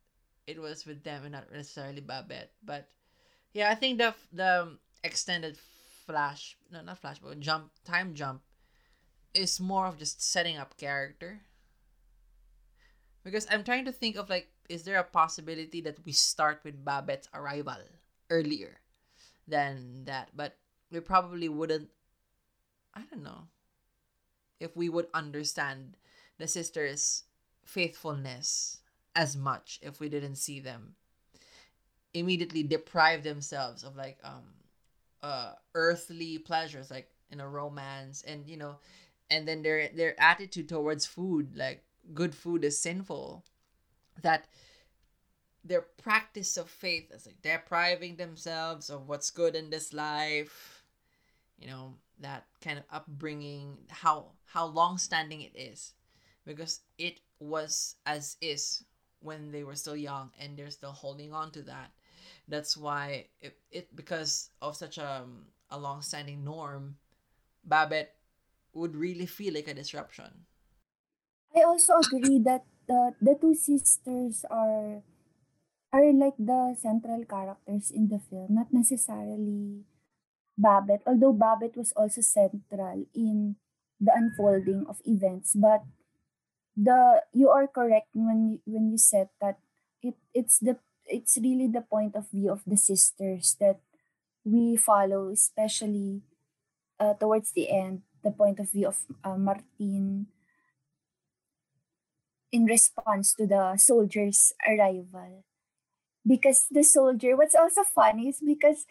it 0.47 0.61
was 0.61 0.85
with 0.85 1.03
them 1.03 1.23
and 1.25 1.33
not 1.33 1.51
necessarily 1.53 2.01
Babette. 2.01 2.53
But 2.63 2.89
yeah, 3.53 3.71
I 3.71 3.75
think 3.75 3.99
the 3.99 4.15
the 4.33 4.77
extended 5.03 5.57
flash, 6.07 6.57
no, 6.71 6.83
not 6.83 6.99
flash, 6.99 7.19
but 7.19 7.41
jump 7.41 7.71
time 7.85 8.15
jump 8.15 8.43
is 9.35 9.61
more 9.61 9.87
of 9.87 9.99
just 9.99 10.23
setting 10.23 10.59
up 10.59 10.77
character 10.77 11.41
because 13.25 13.47
I'm 13.51 13.65
trying 13.65 13.85
to 13.85 13.93
think 13.93 14.17
of 14.17 14.29
like, 14.29 14.49
is 14.69 14.83
there 14.83 14.99
a 14.99 15.05
possibility 15.05 15.81
that 15.83 16.05
we 16.05 16.13
start 16.13 16.61
with 16.65 16.85
Babette's 16.85 17.29
arrival 17.35 17.79
earlier 18.31 18.81
than 19.47 20.05
that? 20.05 20.31
But 20.35 20.57
we 20.91 21.01
probably 21.01 21.49
wouldn't. 21.49 21.89
I 22.95 23.03
don't 23.11 23.23
know 23.23 23.47
if 24.61 24.77
we 24.77 24.89
would 24.89 25.07
understand 25.15 25.97
the 26.39 26.49
sisters' 26.49 27.25
faithfulness 27.65 28.79
as 29.15 29.37
much 29.37 29.79
if 29.83 30.01
we 30.01 30.09
didn't 30.09 30.37
see 30.37 30.61
them 30.61 30.95
immediately 32.15 32.63
deprive 32.63 33.23
themselves 33.23 33.83
of 33.85 33.97
like 33.97 34.19
um 34.25 34.45
uh 35.23 35.53
earthly 35.75 36.39
pleasures 36.39 36.91
like 36.91 37.09
in 37.31 37.41
a 37.41 37.49
romance 37.49 38.23
and 38.27 38.49
you 38.49 38.57
know 38.57 38.77
and 39.31 39.47
then 39.47 39.63
their 39.63 39.89
their 39.95 40.21
attitude 40.21 40.69
towards 40.69 41.07
food 41.07 41.57
like 41.57 41.83
good 42.15 42.35
food 42.35 42.65
is 42.65 42.79
sinful 42.79 43.45
that 44.21 44.47
their 45.65 45.83
practice 46.03 46.57
of 46.57 46.69
faith 46.69 47.11
is 47.13 47.27
like 47.27 47.41
depriving 47.43 48.17
themselves 48.17 48.91
of 48.91 49.09
what's 49.09 49.31
good 49.31 49.55
in 49.55 49.71
this 49.71 49.93
life 49.93 50.85
you 51.59 51.69
know 51.69 51.95
that 52.21 52.45
kind 52.61 52.79
of 52.79 52.85
upbringing 52.91 53.77
how 53.89 54.27
how 54.45 54.67
long 54.67 54.99
standing 54.99 55.41
it 55.41 55.53
is 55.55 55.95
because 56.45 56.81
it 56.99 57.21
was 57.39 57.97
as 58.07 58.37
is 58.41 58.85
when 59.21 59.53
they 59.53 59.63
were 59.63 59.77
still 59.77 59.97
young 59.97 60.31
and 60.39 60.57
they're 60.57 60.71
still 60.71 60.93
holding 60.93 61.33
on 61.33 61.51
to 61.51 61.63
that 61.63 61.93
that's 62.49 62.77
why 62.77 63.27
it, 63.41 63.59
it 63.71 63.95
because 63.95 64.51
of 64.61 64.77
such 64.77 64.99
um, 64.99 65.47
a, 65.71 65.77
a 65.77 65.79
long 65.79 66.03
standing 66.03 66.45
norm 66.45 66.97
babette 67.65 68.15
would 68.75 68.97
really 68.97 69.27
feel 69.27 69.55
like 69.55 69.69
a 69.69 69.75
disruption. 69.75 70.47
I 71.55 71.63
also 71.63 72.01
agree 72.01 72.41
that 72.49 72.65
the 72.89 73.15
the 73.21 73.37
two 73.41 73.55
sisters 73.55 74.45
are 74.51 75.05
are 75.93 76.09
like 76.13 76.37
the 76.41 76.75
central 76.81 77.25
characters 77.29 77.93
in 77.93 78.09
the 78.09 78.19
film, 78.19 78.57
not 78.57 78.73
necessarily 78.73 79.85
Babette, 80.57 81.05
although 81.07 81.33
Babette 81.33 81.77
was 81.77 81.93
also 81.93 82.21
central 82.21 83.05
in 83.15 83.57
the 84.01 84.13
unfolding 84.15 84.85
of 84.89 85.01
events, 85.05 85.55
but 85.55 85.85
the 86.77 87.23
you 87.33 87.49
are 87.49 87.69
correct 87.69 88.09
when 88.17 88.49
you, 88.49 88.59
when 88.65 88.91
you 88.91 88.97
said 88.97 89.29
that 89.41 89.61
it 90.03 90.17
it's 90.33 90.59
the 90.59 90.81
it's 91.13 91.37
really 91.37 91.69
the 91.69 91.85
point 91.85 92.17
of 92.17 92.31
view 92.33 92.51
of 92.51 92.65
the 92.67 92.77
sisters 92.77 93.57
that 93.61 93.79
we 94.45 94.77
follow, 94.77 95.31
especially 95.31 96.23
uh, 96.99 97.15
towards 97.15 97.53
the 97.53 97.71
end, 97.71 98.03
the 98.25 98.33
point 98.33 98.59
of 98.59 98.73
view 98.73 98.89
of 98.89 98.99
uh, 99.23 99.37
Martin 99.37 100.27
in 102.51 102.65
response 102.65 103.35
to 103.35 103.47
the 103.47 103.77
soldiers' 103.77 104.53
arrival. 104.67 105.45
Because 106.27 106.67
the 106.71 106.85
soldier, 106.85 107.37
what's 107.37 107.59
also 107.59 107.83
funny 107.83 108.29
is 108.31 108.39
because 108.39 108.87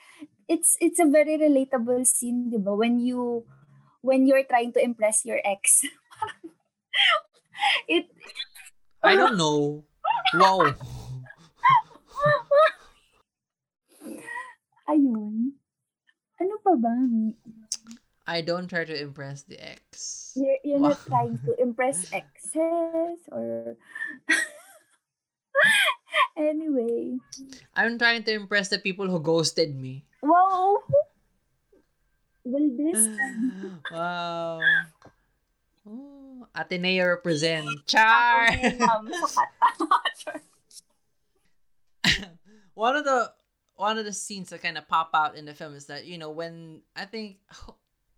it's 0.47 0.75
it's 0.81 0.99
a 0.99 1.07
very 1.07 1.39
relatable 1.39 2.05
scene, 2.05 2.51
diba? 2.51 2.75
When 2.75 2.99
you 2.99 3.47
when 4.01 4.27
you're 4.27 4.43
trying 4.43 4.73
to 4.73 4.83
impress 4.83 5.23
your 5.23 5.39
ex. 5.45 5.85
it 7.87 8.05
i 9.03 9.15
don't 9.15 9.37
know 9.37 9.83
wow 10.33 10.73
ayun. 14.91 15.53
Ano 16.41 16.53
pa 16.65 16.73
ba? 16.73 16.89
i 18.27 18.41
don't 18.41 18.67
try 18.67 18.83
to 18.85 18.93
impress 18.95 19.43
the 19.43 19.57
ex 19.59 20.33
You're, 20.35 20.57
you're 20.63 20.79
not 20.79 20.99
trying 21.05 21.39
to 21.45 21.55
impress 21.59 22.05
exes 22.13 23.19
or 23.31 23.75
anyway. 26.37 27.17
i'm 27.75 27.97
trying 27.97 28.23
to 28.23 28.33
impress 28.33 28.69
the 28.69 28.79
people 28.79 29.07
who 29.07 29.19
ghosted 29.19 29.75
me 29.75 30.05
Wow. 30.21 30.77
Will 32.45 32.69
this 32.77 33.09
wow 33.91 34.61
oh, 35.89 36.45
ateneo 36.53 37.09
represent 37.17 37.65
char. 37.89 38.45
One 42.81 42.95
of 42.95 43.03
the 43.03 43.31
one 43.75 43.99
of 43.99 44.05
the 44.05 44.13
scenes 44.13 44.49
that 44.49 44.63
kind 44.63 44.75
of 44.75 44.87
pop 44.87 45.11
out 45.13 45.35
in 45.35 45.45
the 45.45 45.53
film 45.53 45.75
is 45.75 45.85
that 45.85 46.05
you 46.05 46.17
know 46.17 46.31
when 46.31 46.81
I 46.95 47.05
think 47.05 47.37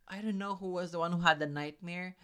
I 0.08 0.22
don't 0.22 0.38
know 0.38 0.56
who 0.56 0.72
was 0.72 0.92
the 0.92 1.00
one 1.00 1.12
who 1.12 1.20
had 1.20 1.40
the 1.40 1.48
nightmare, 1.48 2.16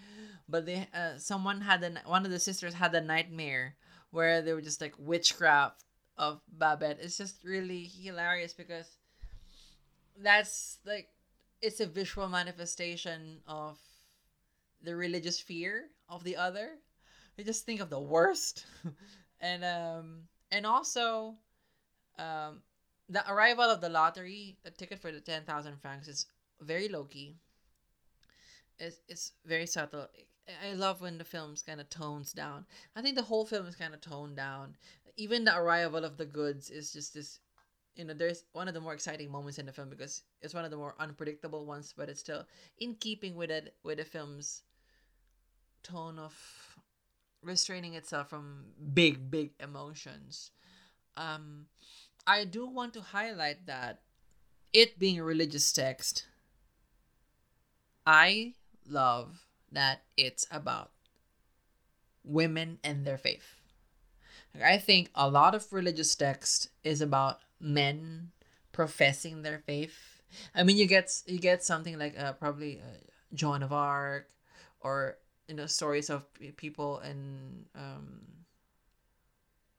but 0.48 0.66
they 0.66 0.88
uh, 0.94 1.18
someone 1.18 1.60
had 1.60 1.82
the 1.82 2.00
one 2.06 2.24
of 2.24 2.32
the 2.32 2.40
sisters 2.40 2.74
had 2.74 2.94
the 2.94 3.02
nightmare 3.02 3.76
where 4.12 4.42
they 4.42 4.54
were 4.54 4.62
just 4.62 4.80
like 4.80 4.94
witchcraft 4.98 5.84
of 6.18 6.40
Babette. 6.48 7.00
It's 7.02 7.18
just 7.18 7.44
really 7.44 7.84
hilarious 7.84 8.54
because 8.54 8.88
that's 10.24 10.80
like 10.86 11.10
it's 11.62 11.82
a 11.82 11.88
visual 11.88 12.30
manifestation 12.30 13.42
of 13.48 13.78
the 14.82 14.96
religious 14.96 15.42
fear 15.42 15.88
of 16.08 16.24
the 16.24 16.38
other. 16.38 16.70
You 17.36 17.44
just 17.44 17.66
think 17.66 17.82
of 17.82 17.90
the 17.90 18.00
worst, 18.00 18.66
and 19.42 19.66
um 19.66 20.22
and 20.52 20.66
also 20.66 21.36
um, 22.20 22.62
the 23.08 23.24
arrival 23.32 23.64
of 23.64 23.82
the 23.82 23.90
lottery, 23.90 24.58
the 24.64 24.72
ticket 24.72 25.00
for 25.00 25.12
the 25.12 25.22
10,000 25.22 25.78
francs 25.82 26.08
is 26.08 26.28
very 26.62 26.88
low 26.88 27.06
key. 27.06 27.38
It's, 28.78 29.02
it's 29.08 29.32
very 29.46 29.66
subtle. 29.66 30.08
I 30.64 30.74
love 30.74 31.02
when 31.02 31.18
the 31.18 31.24
film's 31.24 31.62
kind 31.62 31.82
of 31.82 31.90
tones 31.90 32.34
down. 32.34 32.66
I 32.96 33.02
think 33.02 33.16
the 33.16 33.24
whole 33.24 33.46
film 33.46 33.68
is 33.68 33.76
kind 33.76 33.94
of 33.94 34.02
toned 34.02 34.36
down. 34.36 34.76
Even 35.18 35.44
the 35.44 35.58
arrival 35.58 36.06
of 36.06 36.18
the 36.18 36.26
goods 36.26 36.70
is 36.70 36.94
just 36.94 37.14
this, 37.14 37.40
you 37.96 38.06
know, 38.06 38.14
there's 38.14 38.44
one 38.54 38.68
of 38.68 38.74
the 38.74 38.82
more 38.82 38.94
exciting 38.94 39.32
moments 39.32 39.60
in 39.60 39.66
the 39.66 39.74
film 39.74 39.90
because 39.90 40.24
it's 40.42 40.54
one 40.54 40.66
of 40.66 40.72
the 40.72 40.78
more 40.78 40.96
unpredictable 41.00 41.66
ones, 41.66 41.94
but 41.96 42.10
it's 42.10 42.20
still 42.20 42.46
in 42.78 42.96
keeping 42.96 43.36
with 43.36 43.52
it, 43.52 43.76
with 43.84 43.98
the 43.98 44.06
film's 44.06 44.64
tone 45.84 46.20
of 46.20 46.34
restraining 47.42 47.96
itself 47.96 48.30
from 48.30 48.66
big, 48.94 49.30
big 49.30 49.52
emotions. 49.60 50.52
Um, 51.18 51.66
I 52.30 52.46
do 52.46 52.68
want 52.68 52.94
to 52.94 53.02
highlight 53.02 53.66
that 53.66 54.02
it 54.72 55.00
being 55.00 55.18
a 55.18 55.24
religious 55.24 55.74
text, 55.74 56.28
I 58.06 58.54
love 58.88 59.48
that 59.72 60.04
it's 60.16 60.46
about 60.52 60.92
women 62.24 62.78
and 62.84 63.04
their 63.04 63.18
faith. 63.18 63.56
I 64.64 64.78
think 64.78 65.10
a 65.16 65.28
lot 65.28 65.56
of 65.56 65.74
religious 65.74 66.14
text 66.14 66.70
is 66.84 67.02
about 67.02 67.40
men 67.60 68.30
professing 68.74 69.42
their 69.42 69.64
faith. 69.66 70.22
I 70.54 70.62
mean, 70.62 70.78
you 70.78 70.86
get 70.86 71.10
you 71.26 71.40
get 71.40 71.64
something 71.64 71.98
like 71.98 72.14
uh, 72.14 72.34
probably 72.34 72.78
uh, 72.78 72.98
Joan 73.34 73.64
of 73.64 73.74
Arc, 73.74 74.30
or 74.82 75.18
you 75.48 75.56
know 75.56 75.66
stories 75.66 76.12
of 76.12 76.26
people 76.58 77.02
um 77.74 78.22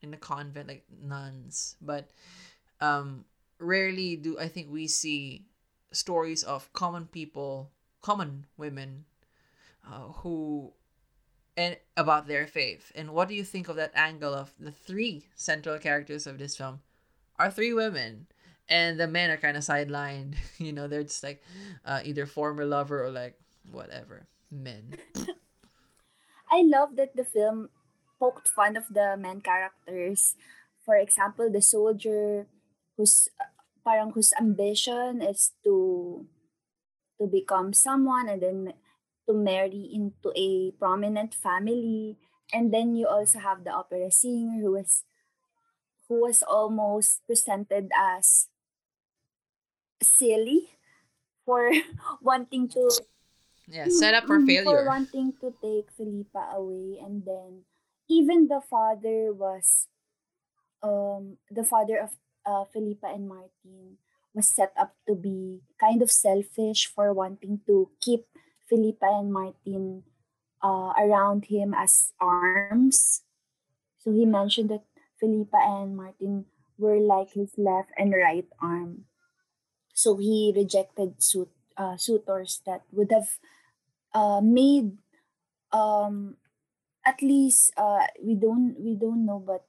in 0.02 0.10
the 0.10 0.16
convent 0.16 0.68
like 0.68 0.84
nuns, 1.02 1.76
but 1.80 2.10
um 2.80 3.24
rarely 3.58 4.16
do 4.16 4.38
I 4.38 4.48
think 4.48 4.70
we 4.70 4.86
see 4.86 5.44
stories 5.92 6.42
of 6.42 6.72
common 6.72 7.06
people, 7.06 7.70
common 8.00 8.46
women, 8.56 9.04
uh, 9.86 10.12
who 10.22 10.72
and 11.56 11.76
about 11.96 12.26
their 12.26 12.46
faith. 12.46 12.92
And 12.94 13.10
what 13.10 13.28
do 13.28 13.34
you 13.34 13.44
think 13.44 13.68
of 13.68 13.76
that 13.76 13.92
angle 13.94 14.34
of 14.34 14.54
the 14.58 14.70
three 14.70 15.26
central 15.34 15.78
characters 15.78 16.26
of 16.26 16.38
this 16.38 16.56
film 16.56 16.80
are 17.38 17.50
three 17.50 17.72
women? 17.72 18.26
And 18.68 19.00
the 19.00 19.08
men 19.08 19.30
are 19.30 19.36
kind 19.36 19.56
of 19.56 19.64
sidelined. 19.64 20.36
You 20.58 20.72
know, 20.72 20.86
they're 20.86 21.02
just 21.02 21.22
like 21.22 21.42
uh, 21.84 22.00
either 22.04 22.24
former 22.24 22.64
lover 22.64 23.04
or 23.04 23.10
like 23.10 23.34
whatever 23.70 24.26
men. 24.50 24.94
I 26.52 26.62
love 26.62 26.96
that 26.96 27.16
the 27.16 27.24
film 27.24 27.68
poked 28.20 28.48
fun 28.48 28.76
of 28.76 28.86
the 28.90 29.16
main 29.18 29.40
characters. 29.42 30.36
For 30.84 30.96
example, 30.96 31.50
the 31.50 31.62
soldier 31.62 32.46
whose 32.96 33.28
uh, 33.40 33.50
parang 33.84 34.12
whose 34.12 34.32
ambition 34.40 35.22
is 35.22 35.52
to 35.64 36.26
to 37.20 37.26
become 37.26 37.72
someone 37.72 38.28
and 38.28 38.42
then 38.42 38.74
to 39.28 39.34
marry 39.34 39.90
into 39.92 40.32
a 40.36 40.72
prominent 40.78 41.34
family. 41.34 42.18
And 42.52 42.72
then 42.74 42.96
you 42.96 43.06
also 43.06 43.38
have 43.40 43.64
the 43.64 43.70
opera 43.72 44.10
singer 44.10 44.60
who 44.60 44.72
was 44.72 45.04
who 46.08 46.20
was 46.20 46.42
almost 46.42 47.26
presented 47.26 47.90
as 47.96 48.48
silly 50.02 50.68
for 51.44 51.70
wanting 52.22 52.68
to 52.70 53.04
Yeah, 53.68 53.88
set 53.88 54.14
up 54.14 54.26
for 54.26 54.40
failure. 54.40 54.64
for 54.64 54.84
wanting 54.86 55.32
to 55.40 55.54
take 55.62 55.90
Philippa 55.96 56.54
away 56.56 56.98
and 57.02 57.24
then 57.24 57.64
even 58.10 58.50
the 58.50 58.60
father 58.60 59.32
was 59.32 59.86
um 60.82 61.38
the 61.50 61.62
father 61.62 61.96
of 62.02 62.10
uh, 62.44 62.64
Philippa 62.72 63.06
and 63.06 63.28
Martin 63.28 64.02
was 64.34 64.50
set 64.50 64.72
up 64.78 64.94
to 65.06 65.14
be 65.14 65.60
kind 65.78 66.02
of 66.02 66.10
selfish 66.10 66.86
for 66.86 67.12
wanting 67.12 67.60
to 67.66 67.90
keep 68.00 68.26
Philippa 68.68 69.06
and 69.06 69.32
Martin 69.32 70.02
uh, 70.62 70.94
around 70.98 71.46
him 71.46 71.74
as 71.74 72.12
arms. 72.20 73.22
So 73.98 74.12
he 74.12 74.24
mentioned 74.24 74.70
that 74.70 74.84
Philippa 75.18 75.58
and 75.58 75.96
Martin 75.96 76.46
were 76.78 76.98
like 76.98 77.32
his 77.34 77.52
left 77.58 77.90
and 77.98 78.14
right 78.14 78.46
arm. 78.62 79.04
So 79.92 80.16
he 80.16 80.52
rejected 80.56 81.22
suit, 81.22 81.50
uh, 81.76 81.96
suitors 81.96 82.62
that 82.64 82.82
would 82.92 83.12
have 83.12 83.36
uh, 84.14 84.40
made 84.40 84.96
um, 85.72 86.36
at 87.04 87.22
least 87.22 87.72
uh, 87.76 88.06
we 88.22 88.34
don't 88.34 88.76
we 88.78 88.94
don't 88.94 89.24
know, 89.24 89.40
but 89.40 89.64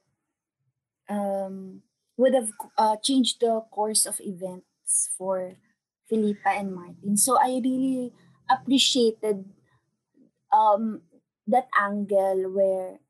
um, 1.08 1.82
would 2.16 2.34
have 2.34 2.50
uh, 2.78 2.96
changed 3.02 3.40
the 3.40 3.60
course 3.70 4.06
of 4.06 4.20
events 4.20 5.10
for 5.16 5.56
Philippa 6.08 6.50
and 6.50 6.74
Martin. 6.74 7.16
So 7.16 7.38
I 7.40 7.60
really 7.62 8.12
appreciated 8.50 9.44
um, 10.52 11.02
that 11.46 11.68
angle 11.80 12.52
where 12.52 13.00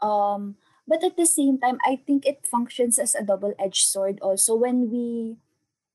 um, 0.00 0.56
but 0.86 1.04
at 1.04 1.16
the 1.16 1.26
same 1.26 1.58
time 1.58 1.78
I 1.84 1.96
think 2.06 2.26
it 2.26 2.46
functions 2.46 2.98
as 2.98 3.14
a 3.14 3.22
double-edged 3.22 3.86
sword 3.86 4.18
also 4.20 4.54
when 4.54 4.90
we 4.90 5.36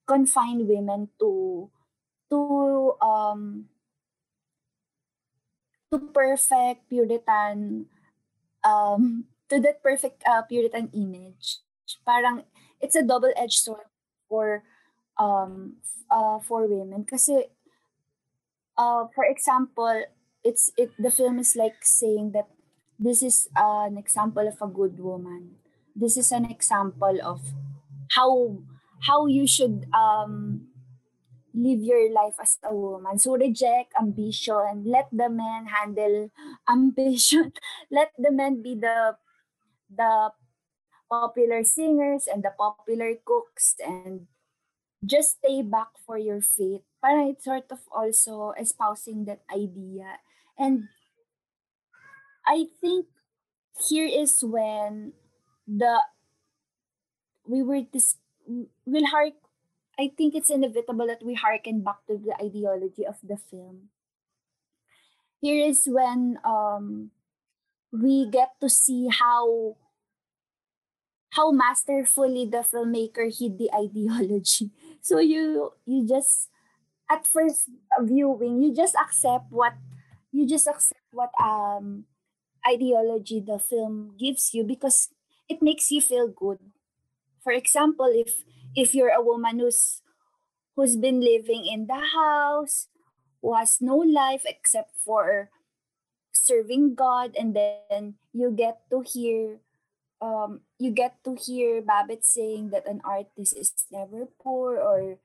confine 0.07 0.67
women 0.67 1.09
to 1.19 1.69
to 2.31 2.95
um 3.01 3.67
to 5.91 5.99
perfect 6.11 6.89
Puritan 6.89 7.87
um 8.63 9.25
to 9.49 9.59
that 9.61 9.83
perfect 9.83 10.23
uh, 10.27 10.43
Puritan 10.43 10.91
image. 10.93 11.63
Parang 12.05 12.43
it's 12.81 12.95
a 12.95 13.03
double-edged 13.03 13.63
sword 13.63 13.87
for 14.27 14.63
um 15.17 15.79
uh 16.11 16.39
for 16.39 16.67
women 16.67 17.03
kasi 17.03 17.47
uh 18.77 19.07
for 19.15 19.25
example 19.25 20.03
it's 20.43 20.69
it 20.77 20.91
the 20.99 21.11
film 21.11 21.39
is 21.39 21.55
like 21.55 21.79
saying 21.81 22.31
that 22.31 22.47
this 22.99 23.23
is 23.23 23.47
an 23.55 23.97
example 23.97 24.45
of 24.47 24.59
a 24.61 24.69
good 24.69 24.99
woman 24.99 25.57
this 25.95 26.17
is 26.17 26.31
an 26.31 26.45
example 26.45 27.17
of 27.23 27.41
how 28.13 28.57
how 29.09 29.25
you 29.25 29.47
should 29.47 29.89
um 29.91 30.67
live 31.57 31.81
your 31.81 32.13
life 32.13 32.37
as 32.37 32.57
a 32.63 32.73
woman 32.73 33.17
so 33.17 33.33
reject 33.33 33.91
ambition 33.99 34.85
let 34.85 35.09
the 35.11 35.29
men 35.29 35.65
handle 35.65 36.29
ambition 36.69 37.51
let 37.91 38.13
the 38.17 38.31
men 38.31 38.61
be 38.61 38.75
the 38.77 39.17
the 39.89 40.29
popular 41.09 41.63
singers 41.63 42.27
and 42.27 42.43
the 42.43 42.53
popular 42.57 43.15
cooks 43.25 43.75
and 43.81 44.27
just 45.05 45.39
stay 45.39 45.61
back 45.61 45.93
for 46.05 46.17
your 46.17 46.41
faith. 46.41 46.81
Parang 47.01 47.29
it's 47.29 47.45
sort 47.45 47.69
of 47.71 47.79
also 47.91 48.53
espousing 48.59 49.25
that 49.25 49.41
idea. 49.53 50.19
And 50.57 50.89
I 52.45 52.67
think 52.81 53.05
here 53.87 54.07
is 54.07 54.41
when 54.41 55.13
the 55.67 56.01
we 57.45 57.61
were 57.61 57.83
this 57.85 58.17
will 58.85 59.07
hark 59.07 59.35
I 59.99 60.09
think 60.15 60.33
it's 60.35 60.49
inevitable 60.49 61.07
that 61.07 61.23
we 61.23 61.33
harken 61.35 61.81
back 61.83 62.05
to 62.07 62.17
the 62.17 62.33
ideology 62.41 63.05
of 63.05 63.17
the 63.23 63.37
film. 63.37 63.89
Here 65.41 65.65
is 65.65 65.85
when 65.87 66.39
um 66.43 67.11
we 67.91 68.29
get 68.29 68.59
to 68.61 68.69
see 68.69 69.07
how 69.09 69.77
how 71.31 71.51
masterfully 71.51 72.45
the 72.45 72.63
filmmaker 72.65 73.27
hid 73.29 73.57
the 73.57 73.69
ideology. 73.73 74.71
So 75.07 75.19
you 75.19 75.71
you 75.85 76.03
just 76.03 76.49
at 77.09 77.27
first 77.27 77.69
viewing 78.01 78.63
you 78.63 78.75
just 78.75 78.95
accept 78.95 79.51
what 79.51 79.75
you 80.31 80.47
just 80.47 80.67
accept 80.67 80.99
what 81.11 81.31
um 81.39 82.05
ideology 82.67 83.39
the 83.39 83.59
film 83.59 84.15
gives 84.19 84.53
you 84.53 84.63
because 84.63 85.09
it 85.49 85.61
makes 85.61 85.91
you 85.91 86.01
feel 86.01 86.27
good. 86.27 86.59
For 87.43 87.53
example, 87.53 88.09
if 88.11 88.43
if 88.77 88.93
you're 88.93 89.09
a 89.09 89.25
woman 89.25 89.57
who's 89.57 90.05
who's 90.77 90.95
been 90.95 91.19
living 91.19 91.65
in 91.65 91.89
the 91.89 91.97
house, 91.97 92.85
who 93.41 93.57
has 93.57 93.81
no 93.81 93.97
life 93.97 94.45
except 94.45 94.93
for 95.01 95.49
serving 96.29 96.93
God, 96.93 97.33
and 97.33 97.57
then 97.57 98.21
you 98.31 98.53
get 98.53 98.85
to 98.93 99.01
hear 99.01 99.57
um, 100.21 100.61
you 100.77 100.93
get 100.93 101.17
to 101.25 101.33
hear 101.33 101.81
Babette 101.81 102.23
saying 102.23 102.69
that 102.69 102.85
an 102.85 103.01
artist 103.01 103.57
is 103.57 103.73
never 103.89 104.29
poor, 104.37 104.77
or 104.77 105.17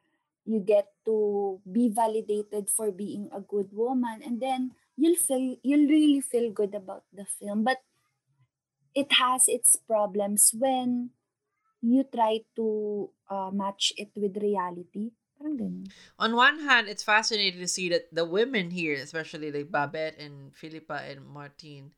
you 0.49 0.59
get 0.59 0.89
to 1.05 1.61
be 1.69 1.93
validated 1.93 2.73
for 2.73 2.91
being 2.91 3.29
a 3.37 3.45
good 3.45 3.69
woman, 3.77 4.25
and 4.25 4.41
then 4.41 4.73
you'll 4.97 5.21
feel 5.21 5.61
you'll 5.61 5.93
really 5.93 6.25
feel 6.25 6.49
good 6.49 6.73
about 6.73 7.05
the 7.13 7.29
film. 7.29 7.69
But 7.69 7.85
it 8.97 9.13
has 9.21 9.45
its 9.45 9.77
problems 9.77 10.53
when 10.57 11.13
you 11.83 12.07
try 12.07 12.41
to 12.57 13.11
uh, 13.29 13.51
match 13.53 13.93
it 13.99 14.15
with 14.15 14.39
reality. 14.39 15.11
Parang 15.37 15.59
ganun. 15.59 15.91
On 16.23 16.39
one 16.39 16.63
hand, 16.63 16.87
it's 16.87 17.03
fascinating 17.03 17.59
to 17.59 17.67
see 17.67 17.91
that 17.91 18.07
the 18.15 18.25
women 18.25 18.71
here, 18.71 18.95
especially 18.95 19.51
like 19.51 19.75
Babette 19.75 20.17
and 20.19 20.55
Philippa 20.55 21.03
and 21.03 21.27
Martine, 21.27 21.91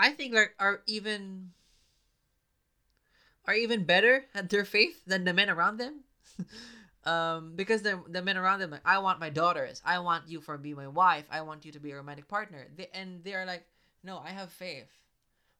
I 0.00 0.16
think 0.16 0.34
like 0.34 0.56
are 0.58 0.80
even 0.88 1.52
are 3.44 3.54
even 3.54 3.84
better 3.84 4.24
at 4.34 4.48
their 4.48 4.64
faith 4.64 5.04
than 5.04 5.24
the 5.24 5.36
men 5.36 5.52
around 5.52 5.76
them. 5.76 6.08
um, 7.04 7.52
because 7.54 7.84
the 7.84 8.00
the 8.08 8.24
men 8.24 8.40
around 8.40 8.64
them 8.64 8.72
like, 8.72 8.88
I 8.88 8.98
want 9.04 9.20
my 9.20 9.28
daughters, 9.28 9.84
I 9.84 10.00
want 10.00 10.32
you 10.32 10.40
for 10.40 10.56
be 10.56 10.72
my 10.72 10.88
wife, 10.88 11.28
I 11.28 11.44
want 11.44 11.68
you 11.68 11.72
to 11.76 11.80
be 11.80 11.92
a 11.92 12.00
romantic 12.00 12.26
partner. 12.26 12.66
They, 12.72 12.88
and 12.96 13.22
they 13.22 13.36
are 13.36 13.44
like, 13.44 13.68
no, 14.02 14.18
I 14.24 14.32
have 14.32 14.48
faith. 14.48 14.88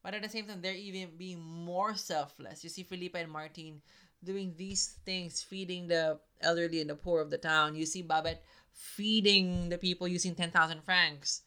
But 0.04 0.12
at 0.12 0.22
the 0.22 0.28
same 0.28 0.46
time, 0.46 0.60
they're 0.60 0.74
even 0.74 1.16
being 1.16 1.40
more 1.40 1.96
selfless. 1.96 2.62
You 2.62 2.68
see 2.68 2.82
Felipe 2.82 3.16
and 3.16 3.32
Martin 3.32 3.80
doing 4.22 4.52
these 4.54 4.98
things, 5.06 5.42
feeding 5.42 5.88
the 5.88 6.20
elderly 6.42 6.82
and 6.82 6.90
the 6.90 6.94
poor 6.94 7.22
of 7.22 7.30
the 7.30 7.38
town. 7.38 7.74
You 7.74 7.86
see 7.86 8.02
Babette 8.02 8.44
feeding 8.70 9.70
the 9.70 9.78
people 9.78 10.06
using 10.06 10.34
10,000 10.34 10.84
francs. 10.84 11.42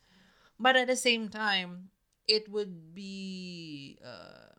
But 0.60 0.76
at 0.76 0.88
the 0.88 0.96
same 0.96 1.30
time, 1.30 1.90
it 2.28 2.50
would 2.50 2.96
be. 2.96 4.00
Uh, 4.04 4.58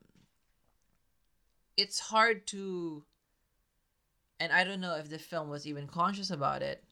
it's 1.77 1.99
hard 1.99 2.47
to. 2.49 3.03
And 4.39 4.53
I 4.53 4.63
don't 4.63 4.81
know 4.81 4.95
if 4.95 5.11
the 5.11 5.19
film 5.19 5.49
was 5.49 5.67
even 5.67 5.89
conscious 5.89 6.31
about 6.31 6.63
it. 6.63 6.85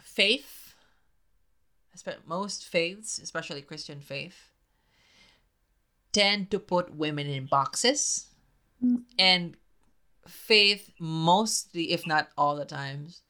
Faith 0.00 0.59
most 2.26 2.64
faiths, 2.64 3.18
especially 3.18 3.62
Christian 3.62 4.00
faith, 4.00 4.52
tend 6.12 6.50
to 6.50 6.58
put 6.58 6.94
women 6.94 7.26
in 7.26 7.46
boxes. 7.46 8.26
And 9.18 9.56
faith, 10.26 10.90
mostly, 10.98 11.92
if 11.92 12.06
not 12.06 12.28
all 12.36 12.56
the 12.56 12.64
times, 12.64 13.22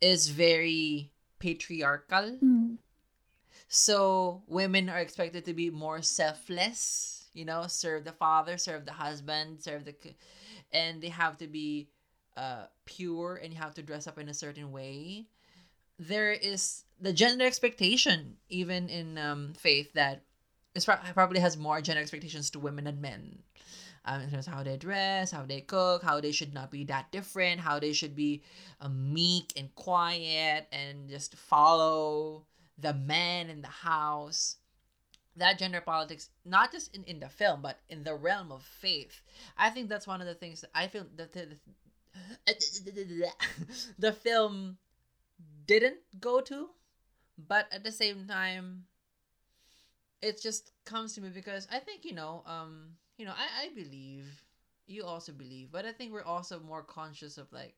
is 0.00 0.28
very 0.28 1.10
patriarchal. 1.38 2.38
Mm. 2.42 2.76
So 3.68 4.42
women 4.46 4.88
are 4.88 5.00
expected 5.00 5.44
to 5.46 5.54
be 5.54 5.70
more 5.70 6.02
selfless, 6.02 7.28
you 7.34 7.44
know, 7.44 7.66
serve 7.66 8.04
the 8.04 8.12
father, 8.12 8.56
serve 8.56 8.84
the 8.84 8.92
husband, 8.92 9.62
serve 9.62 9.84
the. 9.84 9.94
And 10.72 11.02
they 11.02 11.08
have 11.08 11.36
to 11.38 11.46
be 11.46 11.88
uh, 12.36 12.66
pure 12.84 13.40
and 13.42 13.52
you 13.52 13.58
have 13.58 13.74
to 13.74 13.82
dress 13.82 14.06
up 14.06 14.18
in 14.18 14.28
a 14.28 14.34
certain 14.34 14.72
way 14.72 15.26
there 15.98 16.32
is 16.32 16.84
the 17.00 17.12
gender 17.12 17.44
expectation 17.44 18.36
even 18.48 18.88
in 18.88 19.18
um, 19.18 19.52
faith 19.58 19.92
that 19.94 20.22
pro- 20.84 20.96
probably 21.12 21.40
has 21.40 21.56
more 21.56 21.80
gender 21.80 22.00
expectations 22.00 22.50
to 22.50 22.58
women 22.58 22.84
than 22.84 23.00
men. 23.00 23.38
Um, 24.06 24.20
in 24.20 24.30
terms 24.30 24.46
of 24.46 24.52
how 24.52 24.62
they 24.62 24.76
dress 24.76 25.30
how 25.30 25.46
they 25.46 25.62
cook 25.62 26.02
how 26.02 26.20
they 26.20 26.30
should 26.30 26.52
not 26.52 26.70
be 26.70 26.84
that 26.84 27.10
different 27.10 27.58
how 27.60 27.78
they 27.78 27.94
should 27.94 28.14
be 28.14 28.42
uh, 28.82 28.88
meek 28.90 29.54
and 29.56 29.74
quiet 29.76 30.66
and 30.70 31.08
just 31.08 31.36
follow 31.36 32.44
the 32.78 32.92
man 32.92 33.48
in 33.48 33.62
the 33.62 33.68
house. 33.68 34.56
That 35.36 35.58
gender 35.58 35.80
politics 35.80 36.28
not 36.44 36.70
just 36.70 36.94
in, 36.94 37.04
in 37.04 37.18
the 37.18 37.30
film 37.30 37.62
but 37.62 37.80
in 37.88 38.04
the 38.04 38.14
realm 38.14 38.52
of 38.52 38.62
faith. 38.62 39.22
I 39.56 39.70
think 39.70 39.88
that's 39.88 40.06
one 40.06 40.20
of 40.20 40.26
the 40.26 40.34
things 40.34 40.60
that 40.60 40.70
i 40.74 40.86
feel 40.86 41.06
that 41.16 41.32
the, 41.32 41.56
the 43.98 44.12
film 44.24 44.76
didn't 45.66 45.98
go 46.20 46.40
to 46.40 46.68
but 47.38 47.66
at 47.72 47.84
the 47.84 47.92
same 47.92 48.26
time 48.26 48.84
it 50.22 50.40
just 50.40 50.72
comes 50.84 51.12
to 51.14 51.20
me 51.20 51.28
because 51.28 51.66
i 51.70 51.78
think 51.78 52.04
you 52.04 52.14
know 52.14 52.42
um 52.46 52.96
you 53.16 53.24
know, 53.24 53.32
I, 53.32 53.66
I 53.66 53.74
believe 53.74 54.26
you 54.86 55.04
also 55.04 55.32
believe, 55.32 55.68
but 55.70 55.84
I 55.84 55.92
think 55.92 56.12
we're 56.12 56.24
also 56.24 56.60
more 56.60 56.82
conscious 56.82 57.38
of 57.38 57.52
like 57.52 57.74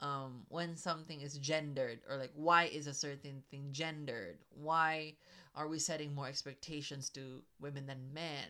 um 0.00 0.44
when 0.48 0.76
something 0.76 1.20
is 1.20 1.38
gendered 1.38 2.00
or 2.08 2.16
like 2.16 2.30
why 2.34 2.64
is 2.64 2.86
a 2.86 2.94
certain 2.94 3.42
thing 3.50 3.68
gendered? 3.72 4.38
Why 4.50 5.14
are 5.54 5.68
we 5.68 5.78
setting 5.78 6.14
more 6.14 6.28
expectations 6.28 7.08
to 7.10 7.42
women 7.60 7.86
than 7.86 8.12
men? 8.12 8.46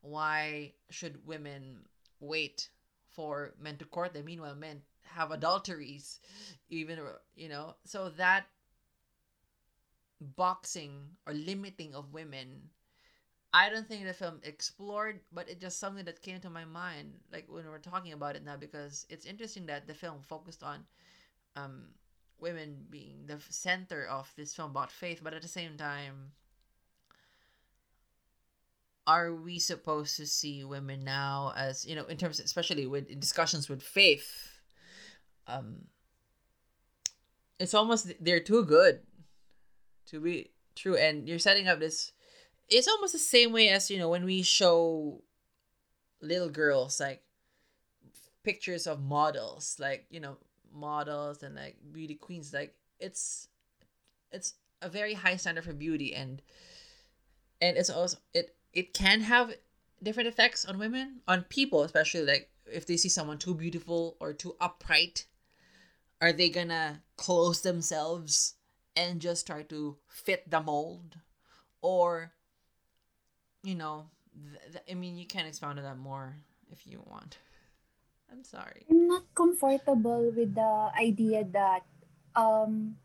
Why 0.00 0.72
should 0.90 1.26
women 1.26 1.80
wait 2.20 2.68
for 3.10 3.54
men 3.60 3.76
to 3.78 3.84
court 3.84 4.14
them 4.14 4.24
meanwhile 4.24 4.54
men 4.54 4.80
have 5.06 5.30
adulteries 5.30 6.20
even 6.68 6.98
you 7.34 7.48
know 7.48 7.74
so 7.84 8.08
that 8.10 8.46
boxing 10.20 10.92
or 11.26 11.32
limiting 11.34 11.94
of 11.94 12.12
women 12.12 12.70
I 13.56 13.70
don't 13.70 13.88
think 13.88 14.04
the 14.04 14.12
film 14.12 14.40
explored, 14.42 15.20
but 15.32 15.48
it 15.48 15.62
just 15.62 15.80
something 15.80 16.04
that 16.04 16.20
came 16.20 16.40
to 16.40 16.50
my 16.50 16.66
mind, 16.66 17.14
like 17.32 17.46
when 17.48 17.64
we're 17.64 17.78
talking 17.78 18.12
about 18.12 18.36
it 18.36 18.44
now, 18.44 18.56
because 18.56 19.06
it's 19.08 19.24
interesting 19.24 19.64
that 19.66 19.86
the 19.86 19.94
film 19.94 20.18
focused 20.20 20.62
on 20.62 20.84
um, 21.54 21.84
women 22.38 22.84
being 22.90 23.24
the 23.26 23.38
center 23.48 24.06
of 24.06 24.30
this 24.36 24.54
film 24.54 24.72
about 24.72 24.92
faith, 24.92 25.20
but 25.22 25.32
at 25.32 25.40
the 25.40 25.48
same 25.48 25.78
time, 25.78 26.32
are 29.06 29.34
we 29.34 29.58
supposed 29.58 30.16
to 30.16 30.26
see 30.26 30.62
women 30.62 31.02
now 31.02 31.54
as 31.56 31.86
you 31.86 31.94
know, 31.94 32.04
in 32.04 32.18
terms, 32.18 32.40
especially 32.40 32.86
with 32.86 33.08
in 33.08 33.20
discussions 33.20 33.68
with 33.68 33.82
faith? 33.82 34.55
Um, 35.46 35.86
it's 37.58 37.74
almost 37.74 38.12
they're 38.20 38.40
too 38.40 38.64
good 38.64 39.00
to 40.06 40.20
be 40.20 40.50
true, 40.74 40.96
and 40.96 41.28
you're 41.28 41.38
setting 41.38 41.68
up 41.68 41.78
this 41.78 42.12
it's 42.68 42.88
almost 42.88 43.12
the 43.12 43.18
same 43.18 43.52
way 43.52 43.68
as 43.68 43.90
you 43.90 43.98
know 43.98 44.08
when 44.08 44.24
we 44.24 44.42
show 44.42 45.22
little 46.20 46.48
girls 46.48 46.98
like 46.98 47.22
pictures 48.42 48.86
of 48.86 49.00
models 49.02 49.76
like 49.78 50.06
you 50.10 50.20
know 50.20 50.36
models 50.76 51.42
and 51.42 51.54
like 51.54 51.76
beauty 51.92 52.14
queens. 52.14 52.52
Like 52.52 52.74
it's 53.00 53.48
it's 54.30 54.54
a 54.82 54.88
very 54.88 55.14
high 55.14 55.36
standard 55.36 55.64
for 55.64 55.72
beauty 55.72 56.14
and 56.14 56.42
and 57.60 57.76
it's 57.76 57.90
also 57.90 58.18
it 58.34 58.54
it 58.72 58.92
can 58.92 59.20
have 59.22 59.54
different 60.02 60.28
effects 60.28 60.64
on 60.64 60.78
women 60.78 61.20
on 61.26 61.42
people 61.44 61.82
especially 61.82 62.22
like 62.22 62.50
if 62.66 62.86
they 62.86 62.96
see 62.96 63.08
someone 63.08 63.38
too 63.38 63.54
beautiful 63.54 64.16
or 64.20 64.34
too 64.34 64.54
upright 64.60 65.24
are 66.20 66.32
they 66.32 66.48
gonna 66.48 67.02
close 67.16 67.60
themselves 67.60 68.54
and 68.94 69.20
just 69.20 69.46
try 69.46 69.62
to 69.62 69.96
fit 70.08 70.50
the 70.50 70.60
mold 70.60 71.16
or 71.82 72.32
you 73.66 73.74
know, 73.74 74.06
th- 74.32 74.78
th- 74.78 74.84
I 74.88 74.94
mean, 74.94 75.18
you 75.18 75.26
can 75.26 75.44
expound 75.44 75.78
on 75.78 75.84
that 75.84 75.98
more 75.98 76.36
if 76.70 76.86
you 76.86 77.02
want. 77.04 77.38
I'm 78.30 78.44
sorry. 78.44 78.86
I'm 78.88 79.08
not 79.08 79.26
comfortable 79.34 80.30
with 80.30 80.54
the 80.54 80.90
idea 80.94 81.44
that 81.52 81.82
um, 82.34 82.96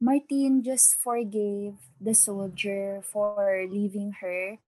Martine 0.00 0.62
just 0.62 0.96
forgave 0.98 1.74
the 2.00 2.14
soldier 2.14 3.00
for 3.02 3.66
leaving 3.70 4.12
her. 4.20 4.58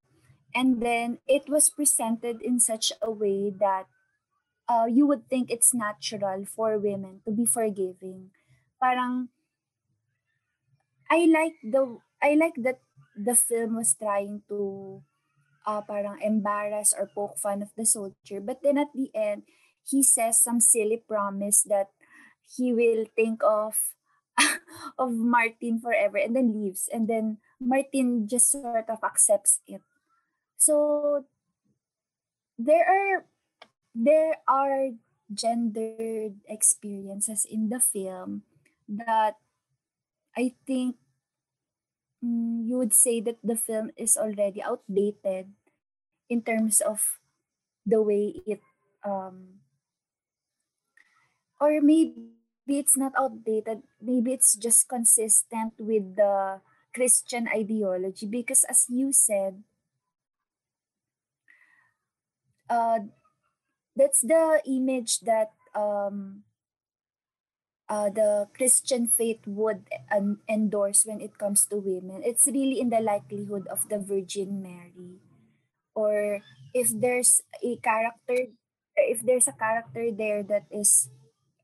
And 0.55 0.83
then 0.83 1.19
it 1.27 1.49
was 1.49 1.71
presented 1.71 2.43
in 2.43 2.61
such 2.61 2.93
a 3.01 3.11
way 3.11 3.51
that 3.51 3.87
uh, 4.73 4.89
you 4.89 5.05
would 5.05 5.29
think 5.29 5.53
it's 5.53 5.77
natural 5.77 6.49
for 6.49 6.81
women 6.81 7.21
to 7.29 7.31
be 7.31 7.45
forgiving. 7.45 8.33
Parang 8.81 9.29
I 11.13 11.29
like 11.29 11.61
the 11.61 12.01
I 12.25 12.33
like 12.41 12.57
that 12.65 12.81
the 13.13 13.37
film 13.37 13.77
was 13.77 13.93
trying 13.93 14.49
to 14.49 15.05
uh, 15.69 15.85
parang 15.85 16.25
embarrass 16.25 16.97
or 16.97 17.13
poke 17.13 17.37
fun 17.37 17.61
of 17.61 17.69
the 17.77 17.85
soldier. 17.85 18.41
But 18.41 18.65
then 18.65 18.81
at 18.81 18.97
the 18.97 19.13
end, 19.13 19.45
he 19.85 20.01
says 20.01 20.41
some 20.41 20.61
silly 20.65 20.97
promise 20.97 21.61
that 21.69 21.93
he 22.49 22.73
will 22.73 23.05
think 23.13 23.45
of 23.45 23.77
of 24.99 25.13
Martin 25.13 25.85
forever 25.85 26.17
and 26.17 26.33
then 26.33 26.57
leaves. 26.57 26.89
And 26.89 27.05
then 27.05 27.45
Martin 27.61 28.25
just 28.25 28.49
sort 28.49 28.89
of 28.89 29.05
accepts 29.05 29.61
it. 29.69 29.85
So 30.57 31.27
there 32.57 32.89
are 32.89 33.27
there 33.95 34.37
are 34.49 34.91
gendered 35.33 36.41
experiences 36.49 37.45
in 37.49 37.69
the 37.69 37.81
film 37.81 38.43
that 38.89 39.37
I 40.37 40.55
think 40.67 40.97
mm, 42.25 42.67
you 42.69 42.79
would 42.79 42.95
say 42.95 43.21
that 43.21 43.39
the 43.43 43.57
film 43.57 43.91
is 43.97 44.17
already 44.17 44.63
outdated 44.63 45.53
in 46.31 46.43
terms 46.43 46.81
of 46.81 47.21
the 47.87 48.03
way 48.03 48.35
it 48.47 48.61
um 49.05 49.61
or 51.61 51.81
maybe 51.81 52.33
it's 52.69 52.97
not 52.97 53.13
outdated 53.17 53.83
maybe 54.01 54.33
it's 54.33 54.55
just 54.57 54.89
consistent 54.89 55.73
with 55.79 56.17
the 56.17 56.61
christian 56.95 57.49
ideology 57.49 58.27
because 58.27 58.65
as 58.69 58.87
you 58.89 59.13
said 59.13 59.63
uh 62.71 62.99
that's 63.97 64.21
the 64.23 64.61
image 64.67 65.21
that 65.21 65.53
um 65.75 66.45
uh, 67.89 68.11
the 68.11 68.49
Christian 68.57 69.07
faith 69.07 69.41
would 69.47 69.89
endorse 70.49 71.05
when 71.05 71.21
it 71.21 71.39
comes 71.39 71.67
to 71.67 71.77
women. 71.77 72.23
It's 72.25 72.47
really 72.47 72.81
in 72.81 72.91
the 72.91 73.01
likelihood 73.01 73.67
of 73.69 73.89
the 73.89 73.99
Virgin 73.99 74.63
Mary. 74.63 75.21
Or 75.95 76.41
if 76.75 76.91
there's 76.93 77.43
a 77.63 77.77
character, 77.77 78.53
if 78.97 79.23
there's 79.25 79.49
a 79.49 79.57
character 79.57 80.11
there 80.13 80.43
that 80.45 80.65
is, 80.71 81.11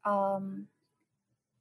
um, 0.05 0.69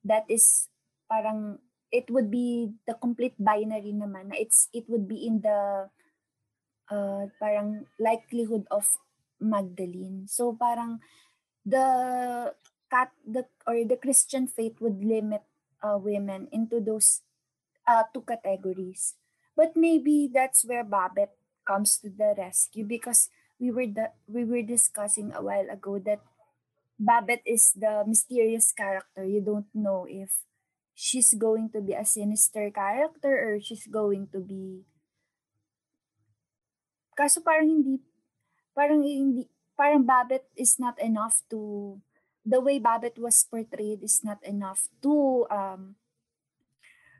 that 0.04 0.26
is 0.30 0.70
parang, 1.12 1.60
it 1.92 2.10
would 2.10 2.32
be 2.32 2.74
the 2.88 2.96
complete 2.96 3.36
binary 3.40 3.94
naman. 3.94 4.32
It's, 4.34 4.70
it 4.74 4.86
would 4.90 5.08
be 5.08 5.26
in 5.28 5.42
the, 5.42 5.90
uh, 6.92 7.28
parang 7.40 7.86
likelihood 8.00 8.66
of 8.72 8.88
Magdalene. 9.40 10.28
So 10.28 10.54
parang, 10.54 11.00
the 11.66 12.54
cat 12.90 13.12
the 13.28 13.44
or 13.68 13.84
the 13.84 14.00
Christian 14.00 14.48
faith 14.48 14.80
would 14.80 15.04
limit 15.04 15.44
uh, 15.84 16.00
women 16.00 16.48
into 16.52 16.80
those 16.80 17.22
uh, 17.88 18.04
two 18.14 18.24
categories. 18.24 19.16
But 19.56 19.76
maybe 19.76 20.30
that's 20.32 20.64
where 20.66 20.84
Babette 20.84 21.36
comes 21.66 21.98
to 22.00 22.10
the 22.10 22.36
rescue 22.38 22.86
because 22.86 23.30
we 23.60 23.72
were 23.72 23.88
the, 23.88 24.12
we 24.28 24.46
were 24.46 24.62
discussing 24.62 25.34
a 25.34 25.42
while 25.42 25.68
ago 25.70 26.00
that 26.06 26.22
Babette 27.00 27.46
is 27.46 27.74
the 27.74 28.04
mysterious 28.06 28.72
character. 28.72 29.26
You 29.26 29.42
don't 29.42 29.68
know 29.74 30.06
if 30.10 30.32
she's 30.94 31.34
going 31.34 31.70
to 31.70 31.82
be 31.82 31.94
a 31.94 32.06
sinister 32.06 32.72
character 32.72 33.30
or 33.30 33.62
she's 33.62 33.86
going 33.86 34.28
to 34.34 34.40
be 34.40 34.82
kaso 37.18 37.42
parang 37.42 37.70
hindi 37.70 37.98
parang 38.78 39.02
hindi 39.02 39.50
parang 39.74 40.06
Babette 40.06 40.54
is 40.54 40.78
not 40.78 40.94
enough 41.02 41.42
to 41.50 41.98
the 42.46 42.62
way 42.62 42.78
Babette 42.78 43.18
was 43.18 43.42
portrayed 43.42 44.06
is 44.06 44.22
not 44.22 44.38
enough 44.46 44.86
to 45.02 45.50
um, 45.50 45.98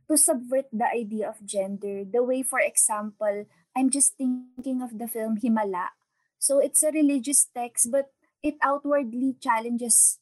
to 0.06 0.14
subvert 0.16 0.70
the 0.70 0.86
idea 0.86 1.28
of 1.28 1.42
gender. 1.42 2.06
The 2.06 2.22
way, 2.22 2.46
for 2.46 2.62
example, 2.62 3.50
I'm 3.76 3.90
just 3.90 4.16
thinking 4.16 4.86
of 4.86 4.96
the 4.96 5.10
film 5.10 5.42
Himala. 5.42 5.92
So 6.40 6.62
it's 6.62 6.86
a 6.86 6.94
religious 6.94 7.50
text, 7.50 7.92
but 7.92 8.14
it 8.46 8.56
outwardly 8.62 9.36
challenges 9.42 10.22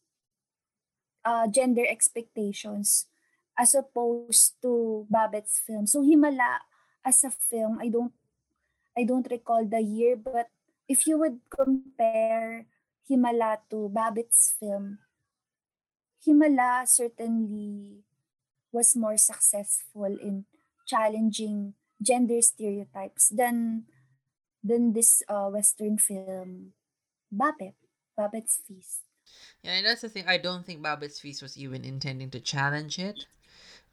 uh, 1.22 1.46
gender 1.52 1.86
expectations 1.86 3.06
as 3.60 3.76
opposed 3.76 4.56
to 4.64 5.06
Babette's 5.12 5.60
film. 5.60 5.86
So 5.86 6.02
Himala 6.02 6.66
as 7.06 7.24
a 7.24 7.30
film, 7.30 7.78
I 7.78 7.90
don't 7.90 8.14
I 8.98 9.04
don't 9.04 9.28
recall 9.30 9.68
the 9.68 9.84
year, 9.84 10.16
but 10.16 10.50
if 10.88 11.08
you 11.08 11.18
would 11.18 11.40
compare 11.50 12.66
Himala 13.10 13.58
to 13.70 13.90
Babette's 13.90 14.54
film, 14.60 15.00
Himala 16.26 16.88
certainly 16.88 18.04
was 18.72 18.96
more 18.96 19.18
successful 19.18 20.18
in 20.22 20.46
challenging 20.86 21.74
gender 22.02 22.42
stereotypes 22.42 23.30
than 23.30 23.86
than 24.64 24.94
this 24.94 25.22
uh, 25.30 25.48
Western 25.48 25.98
film, 25.98 26.74
Babette, 27.32 27.78
Babette's 28.18 28.60
Feast. 28.68 29.02
Yeah, 29.62 29.74
and 29.74 29.86
that's 29.86 30.02
the 30.02 30.10
thing. 30.10 30.26
I 30.28 30.38
don't 30.38 30.66
think 30.66 30.82
Babette's 30.82 31.20
Feast 31.20 31.42
was 31.42 31.58
even 31.58 31.86
intending 31.86 32.32
to 32.32 32.40
challenge 32.40 32.98
it. 32.98 33.26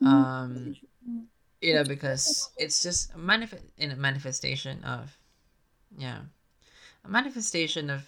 Mm-hmm. 0.02 0.06
Um, 0.08 0.76
you 1.60 1.74
know, 1.74 1.84
because 1.84 2.50
it's 2.56 2.82
just 2.82 3.14
a 3.14 3.18
manifest 3.18 3.64
in 3.76 3.90
a 3.90 3.96
manifestation 3.96 4.82
of, 4.82 5.16
yeah, 5.96 6.20
a 7.04 7.08
manifestation 7.08 7.90
of 7.90 8.04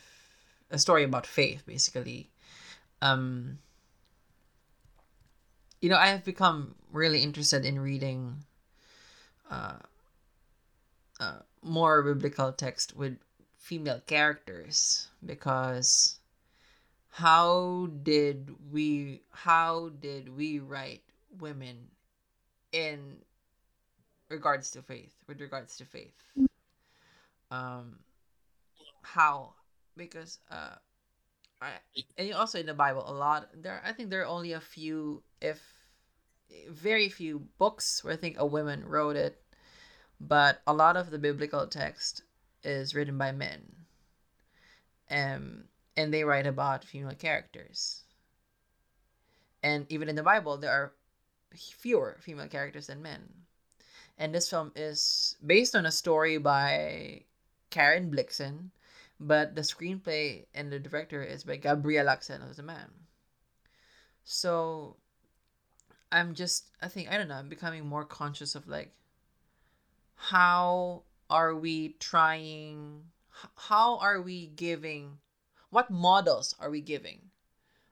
a 0.71 0.79
story 0.79 1.05
about 1.05 1.27
faith, 1.27 1.65
basically. 1.67 2.31
Um, 3.03 3.59
you 5.81 5.89
know, 5.89 5.97
I 5.97 6.09
have 6.09 6.25
become 6.25 6.75
really 6.93 7.23
interested 7.23 7.65
in 7.65 7.79
reading 7.79 8.45
uh, 9.51 9.77
uh, 11.21 11.39
more 11.63 12.03
biblical 12.03 12.53
text 12.53 12.97
with 12.97 13.19
female 13.59 14.01
characters 14.07 15.09
because 15.25 16.19
how 17.11 17.89
did 18.03 18.55
we 18.71 19.23
how 19.31 19.89
did 20.01 20.37
we 20.37 20.59
write 20.59 21.03
women 21.39 21.77
in 22.73 23.17
regards 24.29 24.71
to 24.73 24.83
faith 24.83 25.15
with 25.27 25.41
regards 25.41 25.79
to 25.79 25.85
faith 25.85 26.13
um 27.51 27.97
how 29.05 29.55
because 29.97 30.39
uh 30.51 30.75
I, 31.63 31.71
and 32.19 32.35
also 32.35 32.59
in 32.59 32.67
the 32.67 32.75
bible 32.75 33.05
a 33.07 33.13
lot 33.13 33.49
there 33.55 33.81
i 33.87 33.93
think 33.93 34.11
there 34.11 34.23
are 34.23 34.27
only 34.27 34.53
a 34.53 34.61
few 34.61 35.23
if 35.41 35.63
very 36.69 37.09
few 37.09 37.47
books 37.59 38.03
where 38.03 38.13
i 38.13 38.17
think 38.17 38.37
a 38.39 38.47
woman 38.47 38.85
wrote 38.87 39.17
it 39.17 39.41
but 40.21 40.63
a 40.67 40.75
lot 40.75 40.97
of 40.97 41.11
the 41.11 41.19
biblical 41.19 41.67
text 41.67 42.23
is 42.63 42.95
written 42.95 43.19
by 43.19 43.33
men. 43.33 43.63
Um 45.11 45.65
and 45.97 46.13
they 46.13 46.25
write 46.25 46.47
about 46.47 46.85
female 46.85 47.15
characters. 47.15 48.03
And 49.63 49.87
even 49.91 50.09
in 50.09 50.17
the 50.17 50.23
bible 50.23 50.57
there 50.57 50.73
are 50.73 50.93
fewer 51.55 52.17
female 52.21 52.49
characters 52.49 52.87
than 52.87 53.03
men. 53.03 53.29
And 54.19 54.35
this 54.35 54.49
film 54.49 54.73
is 54.77 55.37
based 55.45 55.75
on 55.75 55.87
a 55.87 55.93
story 55.93 56.39
by 56.39 57.23
Karen 57.71 58.11
Blixen, 58.11 58.71
but 59.21 59.55
the 59.55 59.63
screenplay 59.63 60.47
and 60.55 60.71
the 60.71 60.79
director 60.79 61.23
is 61.23 61.45
by 61.45 61.57
Gabriel 61.57 62.09
Axel, 62.09 62.39
who's 62.39 62.59
a 62.59 62.63
man. 62.63 62.91
So 64.25 64.97
I'm 66.11 66.35
just, 66.35 66.71
I 66.83 66.89
think, 66.89 67.11
I 67.11 67.17
don't 67.17 67.29
know, 67.29 67.35
I'm 67.35 67.49
becoming 67.49 67.87
more 67.87 68.05
conscious 68.05 68.55
of 68.55 68.69
like, 68.69 68.93
how 70.15 71.03
are 71.29 71.55
we 71.55 71.97
trying, 72.01 73.03
how 73.57 73.99
are 73.99 74.21
we 74.21 74.47
giving, 74.47 75.19
what 75.71 75.91
models 75.91 76.55
are 76.61 76.71
we 76.71 76.81
giving 76.81 77.21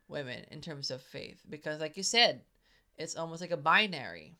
women 0.08 0.44
in 0.50 0.60
terms 0.60 0.90
of 0.90 1.02
faith? 1.02 1.42
Because, 1.48 1.80
like 1.80 1.96
you 1.96 2.02
said, 2.02 2.42
it's 2.96 3.16
almost 3.16 3.40
like 3.40 3.50
a 3.50 3.56
binary 3.56 4.36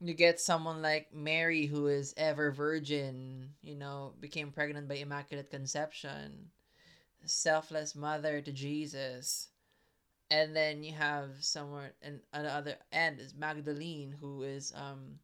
you 0.00 0.14
get 0.14 0.40
someone 0.40 0.82
like 0.82 1.14
Mary 1.14 1.66
who 1.66 1.86
is 1.86 2.14
ever 2.16 2.50
virgin, 2.52 3.50
you 3.62 3.74
know, 3.74 4.12
became 4.20 4.52
pregnant 4.52 4.88
by 4.88 4.96
immaculate 4.96 5.50
conception, 5.50 6.50
selfless 7.24 7.94
mother 7.94 8.40
to 8.40 8.52
Jesus. 8.52 9.48
And 10.30 10.54
then 10.56 10.82
you 10.82 10.92
have 10.92 11.30
someone 11.40 11.90
and 12.02 12.20
on 12.34 12.42
the 12.42 12.52
other 12.52 12.74
end 12.92 13.20
is 13.20 13.34
Magdalene 13.34 14.14
who 14.20 14.42
is 14.42 14.72
um 14.74 15.20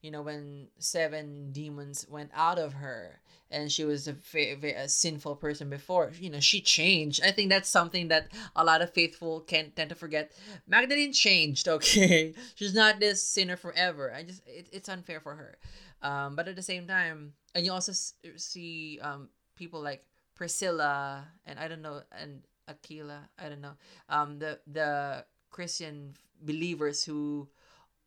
you 0.00 0.10
know 0.10 0.22
when 0.22 0.68
seven 0.78 1.52
demons 1.52 2.06
went 2.08 2.30
out 2.34 2.58
of 2.58 2.74
her 2.74 3.20
and 3.50 3.70
she 3.70 3.84
was 3.84 4.08
a, 4.08 4.16
a 4.34 4.88
sinful 4.88 5.36
person 5.36 5.68
before 5.68 6.10
you 6.18 6.30
know 6.30 6.40
she 6.40 6.60
changed. 6.60 7.20
I 7.24 7.30
think 7.30 7.50
that's 7.50 7.68
something 7.68 8.08
that 8.08 8.28
a 8.56 8.64
lot 8.64 8.82
of 8.82 8.92
faithful 8.92 9.40
can 9.40 9.72
tend 9.76 9.90
to 9.90 9.96
forget. 9.96 10.32
Magdalene 10.66 11.12
changed 11.12 11.68
okay? 11.76 12.34
She's 12.54 12.74
not 12.74 13.00
this 13.00 13.22
sinner 13.22 13.56
forever. 13.56 14.12
I 14.12 14.22
just 14.22 14.42
it, 14.46 14.68
it's 14.72 14.88
unfair 14.88 15.20
for 15.20 15.34
her. 15.34 15.58
Um, 16.02 16.34
but 16.34 16.48
at 16.48 16.56
the 16.56 16.62
same 16.62 16.88
time 16.88 17.34
and 17.54 17.64
you 17.64 17.72
also 17.72 17.92
see 18.36 18.98
um, 19.02 19.28
people 19.56 19.80
like 19.80 20.04
priscilla 20.34 21.26
and 21.46 21.58
i 21.58 21.68
don't 21.68 21.82
know 21.82 22.02
and 22.18 22.42
aquila 22.68 23.28
i 23.38 23.48
don't 23.48 23.60
know 23.60 23.76
um, 24.08 24.38
the 24.38 24.58
the 24.66 25.24
christian 25.50 26.14
believers 26.42 27.04
who 27.04 27.46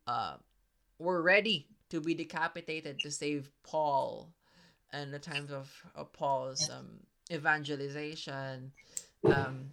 uh, 0.07 0.35
were 0.99 1.21
ready 1.21 1.67
to 1.89 2.01
be 2.01 2.13
decapitated 2.13 2.99
to 2.99 3.11
save 3.11 3.49
Paul 3.63 4.33
and 4.91 5.13
the 5.13 5.19
times 5.19 5.51
of, 5.51 5.71
of 5.93 6.11
Paul's 6.13 6.69
um, 6.69 6.87
evangelization. 7.31 8.71
Um, 9.23 9.71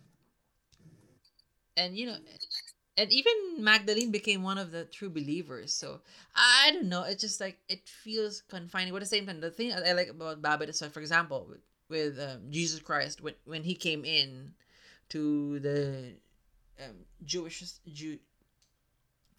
and 1.77 1.97
you 1.97 2.07
know, 2.07 2.17
and 2.97 3.11
even 3.11 3.33
Magdalene 3.59 4.11
became 4.11 4.43
one 4.43 4.59
of 4.59 4.71
the 4.71 4.85
true 4.85 5.09
believers. 5.09 5.73
So 5.73 6.01
I 6.35 6.71
don't 6.73 6.89
know. 6.89 7.05
It's 7.05 7.21
just 7.21 7.41
like 7.41 7.59
it 7.69 7.89
feels 7.89 8.43
confining. 8.49 8.93
But 8.93 8.99
at 8.99 9.09
the 9.09 9.17
same 9.17 9.27
time, 9.27 9.41
the 9.41 9.51
thing 9.51 9.73
I 9.73 9.93
like 9.93 10.09
about 10.09 10.43
Babette 10.43 10.69
is, 10.69 10.83
for 10.93 11.01
example, 11.01 11.47
with, 11.49 11.61
with 11.89 12.21
um, 12.21 12.51
Jesus 12.51 12.81
Christ 12.81 13.23
when 13.23 13.35
when 13.45 13.63
he 13.63 13.75
came 13.75 14.05
in 14.05 14.53
to 15.11 15.61
the 15.61 16.13
um, 16.83 16.97
Jewish 17.25 17.63
Jew 17.93 18.19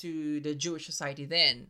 to 0.04 0.40
the 0.40 0.54
Jewish 0.56 0.86
society 0.86 1.26
then 1.26 1.68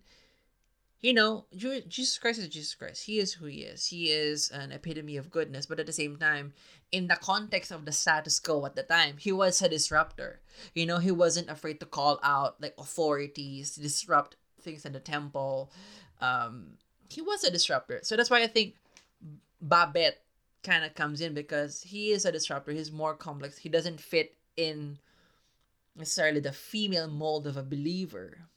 you 1.03 1.13
know, 1.13 1.45
Jesus 1.53 2.17
Christ 2.17 2.39
is 2.39 2.47
Jesus 2.47 2.73
Christ. 2.75 3.05
He 3.05 3.19
is 3.19 3.33
who 3.33 3.45
he 3.45 3.63
is. 3.63 3.87
He 3.87 4.09
is 4.09 4.49
an 4.51 4.71
epitome 4.71 5.17
of 5.17 5.29
goodness, 5.29 5.65
but 5.65 5.77
at 5.77 5.85
the 5.85 5.91
same 5.91 6.15
time, 6.15 6.53
in 6.93 7.07
the 7.07 7.17
context 7.17 7.71
of 7.71 7.83
the 7.83 7.91
status 7.91 8.39
quo 8.39 8.65
at 8.65 8.77
the 8.77 8.83
time, 8.83 9.17
he 9.17 9.33
was 9.33 9.61
a 9.61 9.67
disruptor. 9.67 10.39
You 10.73 10.85
know, 10.85 10.99
he 10.99 11.11
wasn't 11.11 11.49
afraid 11.49 11.81
to 11.81 11.85
call 11.85 12.21
out 12.23 12.61
like 12.61 12.73
authorities, 12.77 13.75
disrupt 13.75 14.37
things 14.61 14.85
in 14.85 14.93
the 14.93 15.01
temple. 15.01 15.73
Um, 16.21 16.77
he 17.09 17.21
was 17.21 17.43
a 17.43 17.51
disruptor. 17.51 17.99
So 18.03 18.15
that's 18.15 18.29
why 18.29 18.41
I 18.41 18.47
think 18.47 18.75
Babette 19.61 20.21
kind 20.63 20.85
of 20.85 20.95
comes 20.95 21.19
in 21.19 21.33
because 21.33 21.81
he 21.81 22.11
is 22.11 22.23
a 22.23 22.31
disruptor. 22.31 22.71
He's 22.71 22.93
more 22.93 23.13
complex. 23.13 23.57
He 23.57 23.67
doesn't 23.67 23.99
fit 23.99 24.37
in 24.55 24.99
necessarily 25.95 26.39
the 26.39 26.53
female 26.53 27.07
mold 27.07 27.47
of 27.47 27.57
a 27.57 27.63
believer 27.63 28.49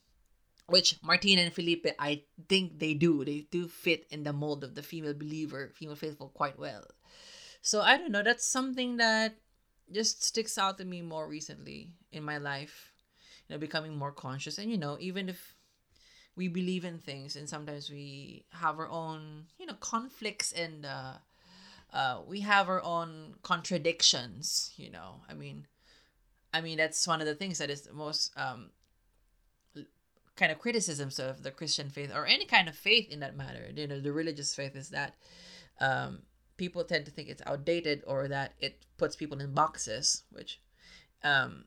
which 0.67 1.01
Martina 1.01 1.41
and 1.41 1.53
Felipe, 1.53 1.87
I 1.97 2.23
think 2.49 2.79
they 2.79 2.93
do. 2.93 3.23
They 3.23 3.47
do 3.49 3.67
fit 3.67 4.05
in 4.11 4.23
the 4.23 4.33
mold 4.33 4.63
of 4.63 4.75
the 4.75 4.83
female 4.83 5.13
believer, 5.13 5.71
female 5.73 5.95
faithful 5.95 6.29
quite 6.29 6.59
well. 6.59 6.83
So 7.61 7.81
I 7.81 7.97
don't 7.97 8.11
know. 8.11 8.23
That's 8.23 8.45
something 8.45 8.97
that 8.97 9.35
just 9.91 10.23
sticks 10.23 10.57
out 10.57 10.77
to 10.77 10.85
me 10.85 11.01
more 11.01 11.27
recently 11.27 11.91
in 12.11 12.23
my 12.23 12.37
life. 12.37 12.91
You 13.47 13.55
know, 13.55 13.59
becoming 13.59 13.95
more 13.95 14.11
conscious, 14.11 14.57
and 14.57 14.69
you 14.69 14.77
know, 14.77 14.97
even 14.99 15.29
if 15.29 15.55
we 16.35 16.49
believe 16.49 16.83
in 16.83 16.99
things, 16.99 17.37
and 17.37 17.47
sometimes 17.47 17.89
we 17.89 18.43
have 18.49 18.77
our 18.77 18.89
own, 18.89 19.45
you 19.57 19.65
know, 19.65 19.75
conflicts 19.79 20.51
and 20.51 20.85
uh, 20.85 21.13
uh, 21.93 22.19
we 22.27 22.41
have 22.41 22.67
our 22.67 22.83
own 22.83 23.35
contradictions. 23.43 24.73
You 24.75 24.91
know, 24.91 25.21
I 25.29 25.33
mean, 25.33 25.65
I 26.57 26.61
mean 26.61 26.77
that's 26.77 27.07
one 27.07 27.21
of 27.21 27.27
the 27.27 27.35
things 27.35 27.57
that 27.59 27.69
is 27.69 27.81
the 27.81 27.93
most 27.93 28.31
um, 28.35 28.71
kind 30.37 30.51
of 30.51 30.59
criticisms 30.59 31.19
of 31.19 31.43
the 31.43 31.51
Christian 31.51 31.89
faith 31.89 32.11
or 32.15 32.25
any 32.25 32.45
kind 32.45 32.69
of 32.69 32.75
faith 32.75 33.09
in 33.11 33.19
that 33.19 33.35
matter, 33.35 33.69
you 33.75 33.87
know, 33.87 33.99
the 33.99 34.13
religious 34.13 34.55
faith 34.55 34.75
is 34.75 34.89
that 34.89 35.15
um, 35.81 36.19
people 36.55 36.83
tend 36.83 37.05
to 37.05 37.11
think 37.11 37.27
it's 37.27 37.41
outdated 37.45 38.03
or 38.07 38.27
that 38.27 38.53
it 38.59 38.85
puts 38.97 39.15
people 39.15 39.39
in 39.39 39.53
boxes, 39.53 40.23
which, 40.31 40.61
um, 41.23 41.65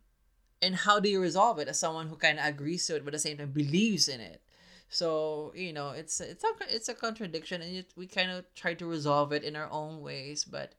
and 0.63 0.75
how 0.77 1.01
do 1.01 1.09
you 1.09 1.21
resolve 1.21 1.59
it 1.59 1.69
as 1.69 1.81
someone 1.81 2.09
who 2.09 2.17
kind 2.17 2.39
of 2.39 2.47
agrees 2.47 2.87
to 2.87 2.97
it 2.97 3.05
but 3.05 3.13
at 3.15 3.19
the 3.19 3.29
same 3.29 3.37
time 3.37 3.51
believes 3.51 4.09
in 4.09 4.21
it? 4.21 4.41
So 4.89 5.53
you 5.55 5.73
know, 5.73 5.91
it's 5.91 6.21
it's 6.21 6.43
a 6.43 6.49
it's 6.69 6.89
a 6.89 6.95
contradiction, 6.95 7.63
and 7.63 7.77
it, 7.77 7.93
we 7.97 8.09
kind 8.09 8.29
of 8.29 8.45
try 8.57 8.75
to 8.75 8.87
resolve 8.87 9.33
it 9.33 9.45
in 9.45 9.55
our 9.55 9.71
own 9.71 10.01
ways. 10.01 10.45
But 10.45 10.73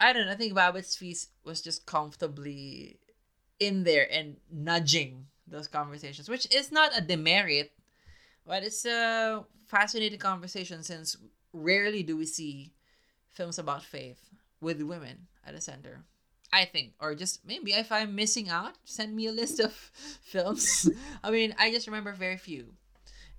I 0.00 0.12
don't 0.12 0.26
know. 0.26 0.32
I 0.32 0.34
think 0.34 0.54
Babette's 0.54 0.96
feast 0.96 1.30
was 1.44 1.62
just 1.62 1.86
comfortably 1.86 2.98
in 3.60 3.84
there 3.84 4.06
and 4.10 4.36
nudging 4.52 5.26
those 5.46 5.68
conversations, 5.68 6.28
which 6.28 6.52
is 6.54 6.70
not 6.70 6.96
a 6.96 7.00
demerit, 7.00 7.72
but 8.46 8.62
it's 8.62 8.84
a 8.84 9.44
fascinating 9.66 10.18
conversation 10.18 10.82
since 10.82 11.16
rarely 11.52 12.02
do 12.02 12.16
we 12.16 12.26
see 12.26 12.72
films 13.30 13.58
about 13.58 13.82
faith 13.82 14.30
with 14.60 14.82
women 14.82 15.26
at 15.46 15.54
the 15.54 15.60
center. 15.60 16.04
I 16.52 16.64
think, 16.64 16.94
or 16.98 17.14
just 17.14 17.46
maybe 17.46 17.72
if 17.72 17.92
I'm 17.92 18.14
missing 18.14 18.48
out, 18.48 18.74
send 18.84 19.14
me 19.14 19.26
a 19.26 19.32
list 19.32 19.60
of 19.60 19.72
films. 20.22 20.88
I 21.22 21.30
mean, 21.30 21.54
I 21.58 21.70
just 21.70 21.86
remember 21.86 22.12
very 22.12 22.38
few, 22.38 22.72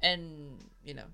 and 0.02 0.60
you 0.84 0.94
know, 0.94 1.08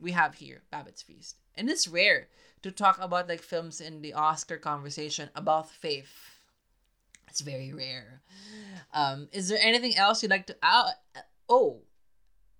we 0.00 0.12
have 0.12 0.34
here 0.34 0.62
Babette's 0.70 1.02
Feast, 1.02 1.36
and 1.54 1.68
it's 1.68 1.86
rare 1.86 2.28
to 2.62 2.70
talk 2.70 2.98
about 2.98 3.28
like 3.28 3.42
films 3.42 3.82
in 3.82 4.00
the 4.00 4.14
Oscar 4.14 4.56
conversation 4.56 5.28
about 5.36 5.68
faith 5.68 6.33
it's 7.34 7.40
very 7.40 7.72
rare. 7.72 8.22
Um, 8.92 9.26
is 9.32 9.48
there 9.48 9.58
anything 9.60 9.96
else 9.96 10.22
you'd 10.22 10.30
like 10.30 10.46
to? 10.46 10.56
Uh, 10.62 10.92
oh, 11.48 11.80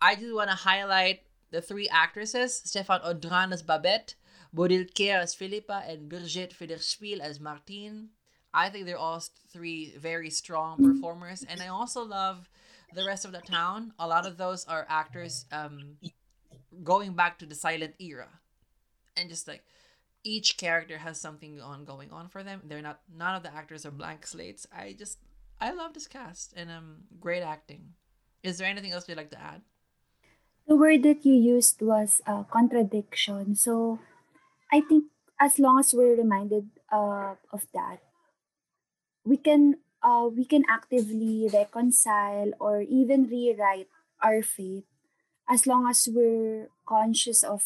I 0.01 0.17
do 0.17 0.35
want 0.35 0.51
to 0.51 0.57
highlight 0.57 1.21
the 1.53 1.63
three 1.63 1.89
actresses: 1.89 2.61
Stéphane 2.67 3.05
Audran 3.05 3.53
as 3.53 3.63
Babette, 3.63 4.17
Bodil 4.53 4.93
Kjer 4.93 5.23
as 5.23 5.33
Philippa, 5.33 5.85
and 5.87 6.11
Birgit 6.11 6.53
Federspiel 6.53 7.21
as 7.21 7.39
Martine. 7.39 8.09
I 8.53 8.69
think 8.69 8.87
they're 8.87 8.99
all 8.99 9.23
three 9.53 9.95
very 9.97 10.31
strong 10.31 10.83
performers, 10.83 11.45
and 11.49 11.63
I 11.63 11.69
also 11.69 12.03
love 12.03 12.49
the 12.97 13.05
rest 13.07 13.25
of 13.25 13.31
the 13.31 13.43
town. 13.43 13.93
A 14.01 14.09
lot 14.09 14.27
of 14.27 14.39
those 14.39 14.65
are 14.65 14.87
actors 14.89 15.47
um, 15.53 15.99
going 16.83 17.15
back 17.15 17.39
to 17.39 17.47
the 17.47 17.55
silent 17.55 17.95
era, 18.01 18.29
and 19.17 19.29
just 19.29 19.47
like 19.47 19.63
each 20.25 20.57
character 20.57 20.99
has 20.99 21.21
something 21.21 21.61
on 21.61 21.85
going 21.85 22.11
on 22.11 22.29
for 22.29 22.43
them. 22.43 22.63
They're 22.65 22.83
not 22.83 23.01
none 23.13 23.37
of 23.37 23.45
the 23.45 23.55
actors 23.55 23.87
are 23.87 23.93
blank 23.93 24.27
slates. 24.27 24.67
I 24.75 24.97
just 24.99 25.19
I 25.61 25.71
love 25.73 25.93
this 25.93 26.09
cast 26.09 26.55
and 26.57 26.71
um 26.71 27.05
great 27.21 27.43
acting. 27.45 27.95
Is 28.43 28.59
there 28.59 28.67
anything 28.67 28.93
else 28.93 29.09
you'd 29.09 29.17
like 29.17 29.31
to 29.31 29.41
add? 29.41 29.63
The 30.67 30.77
word 30.77 31.03
that 31.05 31.25
you 31.25 31.35
used 31.35 31.81
was 31.83 32.23
uh, 32.27 32.45
contradiction. 32.45 33.55
So 33.55 34.01
I 34.73 34.81
think 34.81 35.05
as 35.39 35.59
long 35.59 35.79
as 35.79 35.93
we're 35.93 36.17
reminded 36.17 36.69
uh, 36.91 37.37
of 37.53 37.69
that, 37.75 38.01
we 39.25 39.37
can 39.37 39.77
uh, 40.03 40.29
we 40.33 40.45
can 40.45 40.65
actively 40.69 41.49
reconcile 41.53 42.53
or 42.61 42.81
even 42.81 43.29
rewrite 43.29 43.89
our 44.23 44.43
faith 44.43 44.85
as 45.49 45.67
long 45.67 45.89
as 45.89 46.09
we're 46.11 46.69
conscious 46.89 47.43
of 47.43 47.65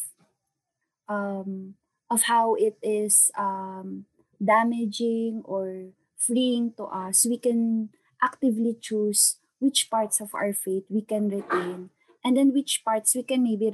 um, 1.09 1.74
of 2.10 2.24
how 2.24 2.55
it 2.55 2.76
is 2.82 3.30
um, 3.36 4.06
damaging 4.43 5.43
or 5.44 5.93
freeing 6.16 6.72
to 6.76 6.85
us, 6.85 7.26
we 7.26 7.39
can 7.39 7.90
actively 8.22 8.74
choose 8.80 9.36
which 9.59 9.90
parts 9.90 10.20
of 10.20 10.35
our 10.35 10.52
faith 10.52 10.85
we 10.89 11.02
can 11.02 11.28
retain 11.28 11.90
and 12.24 12.36
then 12.36 12.52
which 12.52 12.82
parts 12.85 13.14
we 13.14 13.22
can 13.22 13.43
maybe 13.43 13.70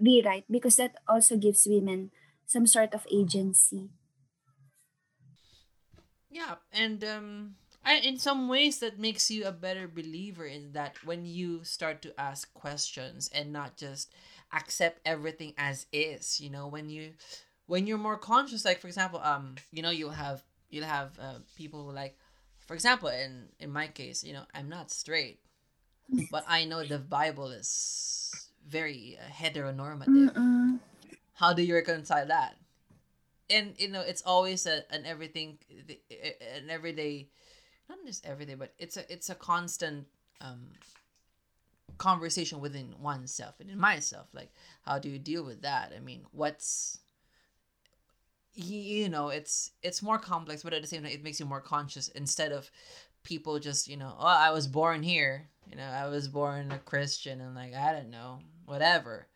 rewrite, 0.00 0.44
because 0.50 0.76
that 0.76 0.96
also 1.08 1.36
gives 1.36 1.66
women 1.66 2.10
some 2.46 2.66
sort 2.66 2.92
of 2.94 3.06
agency. 3.10 3.88
Yeah, 6.30 6.56
and 6.72 7.02
um 7.04 7.56
I, 7.84 7.96
in 7.96 8.18
some 8.18 8.48
ways 8.48 8.78
that 8.80 8.98
makes 8.98 9.30
you 9.30 9.44
a 9.44 9.52
better 9.52 9.86
believer 9.86 10.46
in 10.46 10.72
that 10.72 11.04
when 11.04 11.26
you 11.26 11.64
start 11.64 12.00
to 12.02 12.18
ask 12.18 12.52
questions 12.54 13.28
and 13.28 13.52
not 13.52 13.76
just 13.76 14.10
accept 14.52 15.00
everything 15.04 15.52
as 15.58 15.86
is, 15.92 16.40
you 16.40 16.48
know, 16.48 16.66
when 16.66 16.88
you 16.88 17.12
when 17.66 17.86
you're 17.86 17.98
more 17.98 18.18
conscious 18.18 18.64
like 18.64 18.80
for 18.80 18.88
example, 18.88 19.20
um 19.22 19.56
you 19.72 19.82
know, 19.82 19.90
you'll 19.90 20.10
have 20.10 20.42
you'll 20.70 20.84
have 20.86 21.18
uh, 21.20 21.38
people 21.56 21.84
who 21.84 21.92
like 21.92 22.18
for 22.66 22.74
example, 22.74 23.08
in 23.08 23.48
in 23.60 23.70
my 23.70 23.88
case, 23.88 24.24
you 24.24 24.32
know, 24.32 24.44
I'm 24.54 24.68
not 24.68 24.90
straight, 24.90 25.40
but 26.30 26.44
I 26.48 26.64
know 26.64 26.84
the 26.84 26.98
Bible 26.98 27.50
is 27.50 28.48
very 28.66 29.18
uh, 29.20 29.30
heteronormative. 29.30 30.32
Mm-mm. 30.32 30.78
How 31.34 31.52
do 31.52 31.62
you 31.62 31.74
reconcile 31.74 32.26
that? 32.26 32.56
And 33.50 33.74
you 33.78 33.88
know, 33.88 34.00
it's 34.00 34.22
always 34.22 34.66
a, 34.66 34.82
an 34.90 35.04
everything, 35.04 35.58
an 36.56 36.70
everyday, 36.70 37.28
not 37.88 37.98
just 38.06 38.24
everyday, 38.24 38.54
but 38.54 38.72
it's 38.78 38.96
a 38.96 39.12
it's 39.12 39.28
a 39.28 39.34
constant 39.34 40.06
um, 40.40 40.68
conversation 41.98 42.60
within 42.60 42.94
oneself 42.98 43.60
and 43.60 43.68
in 43.68 43.78
myself. 43.78 44.28
Like, 44.32 44.50
how 44.82 44.98
do 44.98 45.10
you 45.10 45.18
deal 45.18 45.44
with 45.44 45.62
that? 45.62 45.92
I 45.94 46.00
mean, 46.00 46.24
what's 46.32 46.98
you 48.54 49.08
know 49.08 49.28
it's 49.28 49.72
it's 49.82 50.02
more 50.02 50.18
complex 50.18 50.62
but 50.62 50.72
at 50.72 50.80
the 50.80 50.88
same 50.88 51.02
time 51.02 51.10
it 51.10 51.24
makes 51.24 51.40
you 51.40 51.46
more 51.46 51.60
conscious 51.60 52.08
instead 52.08 52.52
of 52.52 52.70
people 53.24 53.58
just 53.58 53.88
you 53.88 53.96
know 53.96 54.14
oh 54.18 54.26
i 54.26 54.50
was 54.50 54.66
born 54.66 55.02
here 55.02 55.48
you 55.68 55.76
know 55.76 55.84
i 55.84 56.06
was 56.06 56.28
born 56.28 56.70
a 56.70 56.78
christian 56.78 57.40
and 57.40 57.54
like 57.54 57.74
i 57.74 57.92
don't 57.92 58.10
know 58.10 58.38
whatever. 58.66 59.26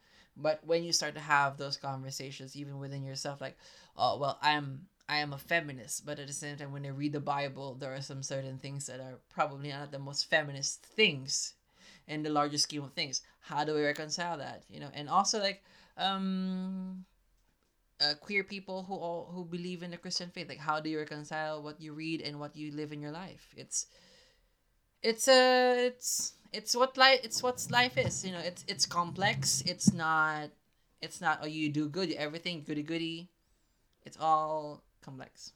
But 0.41 0.61
when 0.65 0.85
you 0.85 0.93
start 0.93 1.15
to 1.15 1.21
have 1.21 1.57
those 1.57 1.77
conversations 1.77 2.55
even 2.55 2.79
within 2.79 3.03
yourself 3.03 3.41
like 3.41 3.59
oh 3.97 4.19
well 4.19 4.39
i'm 4.41 4.87
i 5.09 5.17
am 5.17 5.33
a 5.33 5.39
feminist 5.39 6.07
but 6.07 6.21
at 6.21 6.29
the 6.29 6.33
same 6.33 6.57
time 6.57 6.71
when 6.71 6.87
i 6.87 6.91
read 6.91 7.13
the 7.13 7.19
bible 7.19 7.75
there 7.75 7.93
are 7.93 8.01
some 8.01 8.23
certain 8.23 8.57
things 8.57 8.87
that 8.87 9.01
are 9.01 9.19
probably 9.29 9.71
not 9.71 9.91
the 9.91 9.99
most 9.99 10.31
feminist 10.31 10.87
things 10.87 11.55
in 12.07 12.23
the 12.23 12.31
larger 12.31 12.59
scheme 12.59 12.83
of 12.83 12.93
things. 12.93 13.23
How 13.41 13.65
do 13.65 13.75
we 13.75 13.83
reconcile 13.83 14.39
that 14.39 14.63
you 14.71 14.81
know? 14.81 14.91
And 14.95 15.09
also 15.09 15.41
like 15.41 15.63
um 15.97 17.05
uh, 18.01 18.15
queer 18.21 18.45
people 18.45 18.85
who 18.85 18.95
all 18.95 19.31
who 19.33 19.45
believe 19.45 19.83
in 19.83 19.91
the 19.91 19.97
Christian 19.97 20.31
faith? 20.31 20.49
Like, 20.49 20.59
how 20.59 20.81
do 20.81 20.89
you 20.89 20.99
reconcile 20.99 21.63
what 21.63 21.81
you 21.81 21.93
read 21.93 22.21
and 22.23 22.39
what 22.39 22.57
you 22.57 22.73
live 22.73 22.93
in 22.93 23.01
your 23.01 23.13
life? 23.13 23.55
It's 23.57 23.87
it's 25.03 25.29
a 25.29 25.33
uh, 25.33 25.87
it's 25.87 26.33
it's 26.53 26.75
what 26.75 26.97
life 26.97 27.21
it's 27.23 27.43
what 27.43 27.67
life 27.71 27.99
is. 27.99 28.25
You 28.25 28.33
know, 28.33 28.41
it's 28.41 28.65
it's 28.69 28.87
complex. 28.87 29.63
It's 29.67 29.93
not 29.93 30.51
it's 31.01 31.21
not 31.21 31.41
oh 31.43 31.47
you 31.47 31.71
do 31.71 31.89
good 31.89 32.13
everything 32.13 32.65
goody 32.67 32.83
goody. 32.83 33.29
It's 34.05 34.19
all 34.21 34.83
complex. 35.03 35.53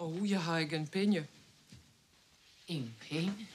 Oh, 0.00 0.30
jeg 0.30 0.42
har 0.42 0.58
ikke 0.58 0.76
en 0.76 0.86
penge. 0.86 1.26
En 2.68 2.94
penge? 3.00 3.48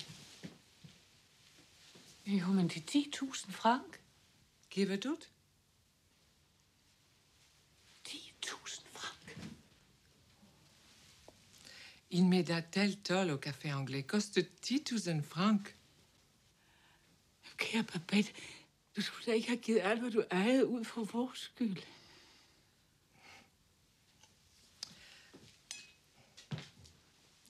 Jo, 2.26 2.48
men 2.48 2.68
det 2.68 2.78
er 2.78 3.02
10.000 3.24 3.52
frank. 3.52 4.00
Giver 12.14 12.24
du 12.24 12.30
det? 12.30 12.30
Une 12.30 12.30
médaille 12.30 12.98
tol 12.98 13.30
au 13.30 13.38
café 13.38 13.72
anglais 13.72 14.04
koste 14.04 14.44
10 14.62 14.84
000 15.06 15.24
francs. 15.24 15.76
Kære 17.58 17.84
Babette, 17.84 18.32
du 18.96 19.02
skulle 19.02 19.26
da 19.26 19.32
ikke 19.32 19.48
have 19.48 19.62
givet 19.62 19.82
alt, 19.82 20.00
hvad 20.00 20.12
du 20.12 20.24
ejede 20.32 20.66
ud 20.66 20.86
for 20.86 21.04
vores 21.04 21.40
skyld. 21.40 21.78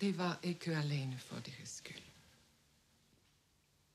Det 0.02 0.18
var 0.18 0.40
ikke 0.44 0.76
alene 0.76 1.19
for 1.19 1.40
deres 1.40 1.69
skyld. 1.69 2.02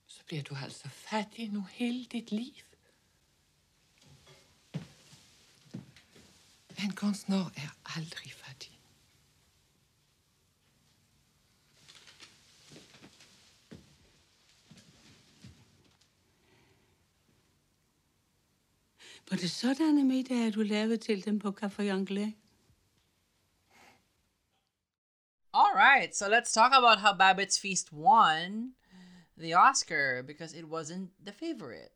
Så 0.06 0.24
bliver 0.26 0.42
du 0.42 0.54
altså 0.54 0.88
fattig 0.88 1.48
nu 1.48 1.66
hele 1.70 2.04
dit 2.04 2.30
liv. 2.30 2.54
En 6.78 6.92
kunstner 6.94 7.50
er 7.56 7.96
aldrig 7.96 8.32
fattig. 8.32 8.47
Var 19.30 19.36
det 19.36 20.54
du 20.54 20.62
lavede 20.62 20.96
til 20.96 21.24
dem 21.24 21.38
på 21.38 21.54
Café? 21.62 21.82
All 25.54 25.74
right, 25.74 26.14
so 26.14 26.28
let's 26.28 26.52
talk 26.52 26.72
about 26.72 26.98
how 27.00 27.12
Babette's 27.12 27.58
Feast 27.58 27.92
won 27.92 28.74
the 29.36 29.54
Oscar 29.54 30.22
because 30.22 30.52
it 30.54 30.64
wasn't 30.64 31.10
the 31.24 31.32
favorite. 31.32 31.92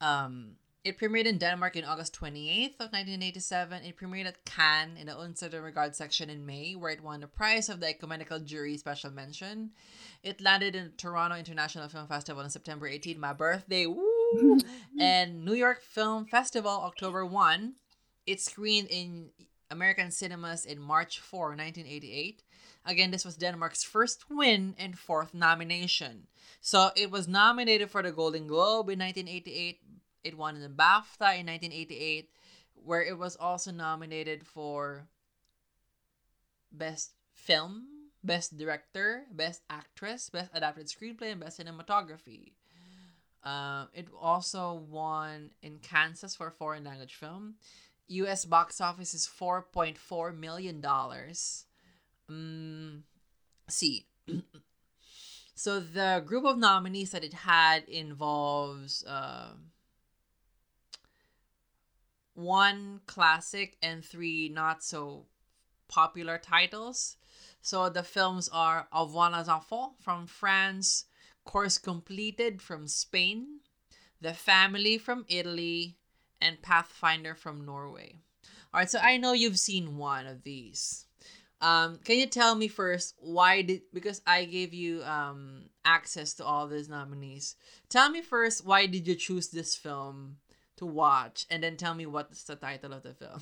Um, 0.00 0.56
it 0.84 0.98
premiered 0.98 1.26
in 1.26 1.38
Denmark 1.38 1.76
in 1.76 1.84
August 1.84 2.14
28th 2.20 2.80
of 2.80 2.92
1987. 2.92 3.84
It 3.84 3.96
premiered 3.96 4.26
at 4.26 4.44
Cannes 4.44 4.96
in 4.96 5.06
the 5.06 5.16
Un 5.16 5.36
Certain 5.36 5.62
Regard 5.62 5.94
section 5.94 6.30
in 6.30 6.44
May, 6.44 6.74
where 6.74 6.90
it 6.90 7.02
won 7.02 7.20
the 7.20 7.28
prize 7.28 7.68
of 7.68 7.80
the 7.80 7.88
Ecumenical 7.88 8.40
Jury 8.40 8.76
Special 8.76 9.10
Mention. 9.10 9.70
It 10.22 10.40
landed 10.40 10.74
in 10.74 10.92
Toronto 10.96 11.36
International 11.36 11.88
Film 11.88 12.08
Festival 12.08 12.42
on 12.42 12.50
September 12.50 12.88
18, 12.88 13.18
my 13.20 13.32
birthday. 13.32 13.86
Woo! 13.86 14.11
Mm-hmm. 14.92 15.00
and 15.00 15.44
New 15.44 15.54
York 15.54 15.82
Film 15.82 16.26
Festival 16.26 16.70
October 16.70 17.24
1. 17.24 17.74
It 18.26 18.40
screened 18.40 18.88
in 18.90 19.30
American 19.70 20.10
cinemas 20.10 20.64
in 20.64 20.80
March 20.80 21.18
4, 21.18 21.48
1988. 21.48 22.42
Again, 22.84 23.10
this 23.10 23.24
was 23.24 23.36
Denmark's 23.36 23.84
first 23.84 24.24
win 24.28 24.74
and 24.78 24.98
fourth 24.98 25.34
nomination. 25.34 26.26
So 26.60 26.90
it 26.96 27.10
was 27.10 27.26
nominated 27.26 27.90
for 27.90 28.02
the 28.02 28.12
Golden 28.12 28.46
Globe 28.46 28.88
in 28.88 28.98
1988. 28.98 29.80
It 30.24 30.36
won 30.36 30.60
the 30.60 30.68
BAFTA 30.68 31.38
in 31.40 31.46
1988, 31.46 32.30
where 32.74 33.02
it 33.02 33.18
was 33.18 33.36
also 33.36 33.70
nominated 33.70 34.46
for 34.46 35.06
Best 36.70 37.12
Film, 37.34 37.86
Best 38.22 38.56
Director, 38.56 39.24
Best 39.32 39.62
Actress, 39.68 40.30
Best 40.30 40.50
Adapted 40.54 40.86
Screenplay, 40.86 41.32
and 41.32 41.40
Best 41.40 41.58
Cinematography. 41.58 42.52
Um, 43.44 43.88
it 43.92 44.08
also 44.20 44.74
won 44.88 45.50
in 45.62 45.78
Kansas 45.78 46.36
for 46.36 46.50
foreign 46.50 46.84
language 46.84 47.14
film. 47.14 47.54
U.S. 48.08 48.44
box 48.44 48.80
office 48.80 49.14
is 49.14 49.26
four 49.26 49.62
point 49.62 49.98
four 49.98 50.32
million 50.32 50.80
dollars. 50.80 51.66
Um, 52.28 53.04
see. 53.68 54.06
so 55.54 55.80
the 55.80 56.22
group 56.24 56.44
of 56.44 56.58
nominees 56.58 57.10
that 57.10 57.24
it 57.24 57.34
had 57.34 57.88
involves 57.88 59.04
uh, 59.04 59.54
one 62.34 63.00
classic 63.06 63.76
and 63.82 64.04
three 64.04 64.48
not 64.48 64.82
so 64.82 65.26
popular 65.88 66.38
titles. 66.38 67.16
So 67.60 67.88
the 67.88 68.02
films 68.02 68.48
are 68.52 68.88
Au 68.92 69.06
revoir 69.06 69.30
les 69.30 69.48
enfants 69.48 69.94
from 70.00 70.26
France, 70.26 71.04
Course 71.44 71.78
Completed 71.78 72.62
from 72.62 72.86
Spain, 72.86 73.60
The 74.20 74.34
Family 74.34 74.98
from 74.98 75.24
Italy, 75.28 75.96
and 76.40 76.62
Pathfinder 76.62 77.34
from 77.34 77.64
Norway. 77.64 78.16
All 78.72 78.80
right, 78.80 78.90
so 78.90 78.98
I 78.98 79.16
know 79.16 79.32
you've 79.32 79.58
seen 79.58 79.96
one 79.96 80.26
of 80.26 80.42
these. 80.44 81.06
Um, 81.60 81.98
can 82.02 82.18
you 82.18 82.26
tell 82.26 82.56
me 82.56 82.66
first 82.66 83.14
why 83.18 83.62
did 83.62 83.82
because 83.94 84.20
I 84.26 84.44
gave 84.46 84.74
you 84.74 85.04
um 85.04 85.70
access 85.84 86.34
to 86.34 86.44
all 86.44 86.66
these 86.66 86.88
nominees. 86.88 87.56
Tell 87.88 88.10
me 88.10 88.22
first 88.22 88.64
why 88.64 88.86
did 88.86 89.06
you 89.06 89.14
choose 89.14 89.48
this 89.48 89.76
film 89.76 90.38
to 90.76 90.86
watch, 90.86 91.46
and 91.50 91.62
then 91.62 91.76
tell 91.76 91.94
me 91.94 92.06
what's 92.06 92.44
the 92.44 92.56
title 92.56 92.92
of 92.92 93.02
the 93.02 93.14
film. 93.14 93.40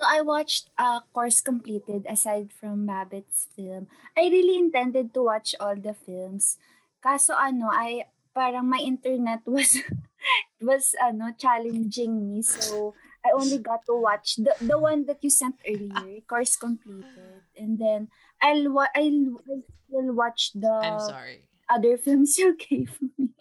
So 0.00 0.06
I 0.06 0.22
watched 0.22 0.70
uh, 0.76 1.00
Course 1.12 1.40
Completed 1.40 2.04
aside 2.10 2.50
from 2.52 2.84
Babette's 2.84 3.46
film. 3.54 3.86
I 4.16 4.22
really 4.22 4.58
intended 4.58 5.14
to 5.14 5.22
watch 5.22 5.54
all 5.60 5.76
the 5.76 5.94
films. 5.94 6.58
Kaso 7.04 7.36
ano, 7.36 7.68
I 7.68 8.08
parang 8.32 8.66
my 8.72 8.80
internet 8.80 9.44
was 9.54 9.76
was 10.60 10.96
ano 10.98 11.36
challenging 11.36 12.14
me. 12.32 12.40
So 12.42 12.96
I 13.24 13.30
only 13.36 13.60
got 13.60 13.84
to 13.88 13.94
watch 14.00 14.40
the 14.40 14.56
the 14.60 14.78
one 14.80 15.04
that 15.08 15.20
you 15.20 15.30
sent 15.30 15.60
earlier, 15.68 16.24
course 16.24 16.56
completed, 16.56 17.44
and 17.56 17.76
then 17.76 18.08
I'll 18.40 18.72
wa- 18.72 18.94
I'll, 18.96 19.20
I'll 19.44 19.64
still 19.88 20.10
watch 20.16 20.52
the 20.56 20.72
I'm 20.72 20.98
sorry. 20.98 21.38
other 21.68 21.96
films 22.04 22.38
you 22.40 22.56
gave 22.56 22.96
me. 23.18 23.36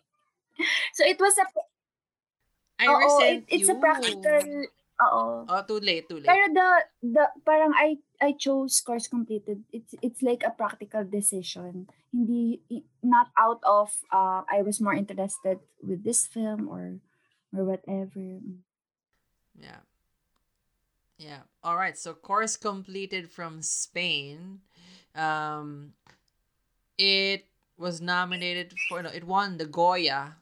So 0.93 1.03
it 1.05 1.19
was 1.19 1.37
a 1.37 1.45
I 2.79 2.87
oo, 2.87 3.19
it, 3.31 3.43
it's 3.47 3.69
a 3.69 3.75
you. 3.75 3.79
practical 3.79 4.41
oo. 5.03 5.45
Oh, 5.47 5.61
too 5.67 5.79
late, 5.79 6.07
too 6.09 6.19
late. 6.19 6.27
Pero 6.27 6.45
the 6.51 6.67
the 7.15 7.25
parang 7.45 7.73
I 7.75 7.97
I 8.23 8.31
chose 8.31 8.79
course 8.79 9.11
completed. 9.11 9.67
It's 9.75 9.91
it's 9.99 10.23
like 10.23 10.47
a 10.47 10.55
practical 10.55 11.03
decision. 11.03 11.91
Hindi 12.15 12.63
not 13.03 13.35
out 13.35 13.59
of 13.67 13.91
uh 14.15 14.47
I 14.47 14.63
was 14.63 14.79
more 14.79 14.95
interested 14.95 15.59
with 15.83 16.07
this 16.07 16.23
film 16.23 16.71
or 16.71 17.03
or 17.51 17.67
whatever. 17.67 18.39
Yeah. 19.59 19.83
Yeah. 21.19 21.43
All 21.67 21.75
right. 21.75 21.99
So 21.99 22.15
course 22.15 22.55
completed 22.55 23.27
from 23.27 23.59
Spain. 23.59 24.63
Um 25.19 25.91
it 26.95 27.51
was 27.75 27.99
nominated 27.99 28.71
for 28.87 29.03
no, 29.03 29.11
it 29.11 29.27
won 29.27 29.59
the 29.59 29.67
Goya 29.67 30.39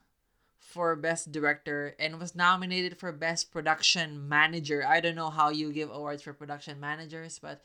for 0.72 0.96
best 0.96 1.30
director 1.32 1.94
and 1.98 2.18
was 2.18 2.34
nominated 2.34 2.98
for 2.98 3.12
best 3.12 3.52
production 3.52 4.28
manager. 4.28 4.84
I 4.86 5.00
don't 5.00 5.14
know 5.14 5.30
how 5.30 5.50
you 5.50 5.72
give 5.72 5.90
awards 5.90 6.22
for 6.22 6.32
production 6.32 6.80
managers, 6.80 7.38
but 7.38 7.60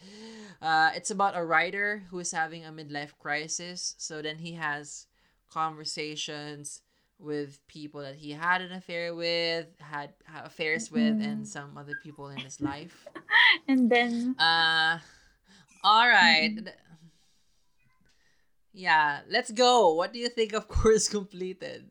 uh 0.62 0.92
it's 0.98 1.12
about 1.12 1.38
a 1.38 1.44
writer 1.44 2.04
who 2.10 2.20
is 2.20 2.32
having 2.32 2.66
a 2.66 2.72
midlife 2.72 3.14
crisis. 3.20 3.96
So 3.98 4.22
then 4.22 4.38
he 4.38 4.54
has 4.60 5.08
conversations 5.50 6.82
with 7.20 7.60
people 7.68 8.02
that 8.02 8.16
he 8.16 8.32
had 8.32 8.62
an 8.62 8.72
affair 8.72 9.16
with, 9.16 9.66
had, 9.80 10.14
had 10.26 10.46
affairs 10.46 10.92
with, 10.92 11.18
and 11.20 11.42
Mm. 11.44 11.48
some 11.48 11.78
other 11.78 11.96
people 11.96 12.30
in 12.30 12.38
his 12.44 12.62
life. 12.62 13.08
And 13.68 13.90
then 13.90 14.36
Uh, 14.38 15.00
all 15.84 16.08
right. 16.08 16.54
Mhm. 16.56 16.70
Yeah, 18.74 19.22
let's 19.30 19.52
go. 19.52 19.94
What 19.94 20.14
do 20.14 20.20
you 20.20 20.30
think 20.30 20.54
of 20.54 20.68
Course 20.68 21.08
Completed? 21.18 21.90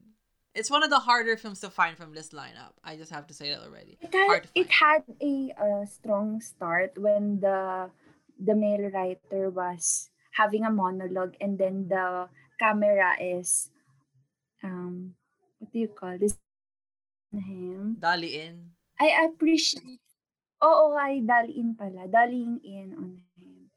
It's 0.57 0.73
one 0.73 0.81
of 0.81 0.89
the 0.89 1.05
harder 1.05 1.37
films 1.37 1.61
to 1.61 1.69
find 1.69 2.01
from 2.01 2.16
this 2.16 2.33
lineup. 2.33 2.73
I 2.81 2.97
just 2.97 3.12
have 3.12 3.28
to 3.28 3.35
say 3.37 3.53
that 3.53 3.61
already. 3.61 4.01
it 4.01 4.16
had 4.16 4.49
it 4.57 4.70
had 4.73 5.05
a 5.20 5.53
uh, 5.53 5.85
strong 5.85 6.41
start 6.41 6.97
when 6.97 7.45
the 7.45 7.93
the 8.41 8.57
male 8.57 8.89
writer 8.89 9.53
was 9.53 10.09
having 10.33 10.65
a 10.65 10.73
monologue 10.73 11.37
and 11.41 11.61
then 11.61 11.89
the 11.93 12.33
camera 12.57 13.20
is 13.20 13.69
um 14.65 15.12
what 15.61 15.73
do 15.73 15.78
you 15.85 15.93
call 15.93 16.16
this 16.16 16.41
him 17.37 18.01
dolly 18.01 18.41
in. 18.41 18.73
I 18.97 19.28
appreciate 19.28 20.01
Oo, 20.65 20.97
ay 20.97 21.20
daliin 21.20 21.77
pala. 21.77 22.09
Dollying 22.09 22.65
in 22.65 22.97
on 22.97 23.20
him. 23.37 23.69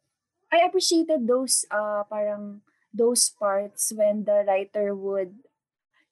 I 0.48 0.64
appreciated 0.64 1.28
those 1.28 1.68
uh 1.68 2.08
parang 2.08 2.64
those 2.96 3.28
parts 3.36 3.92
when 3.92 4.24
the 4.24 4.48
writer 4.48 4.96
would 4.96 5.44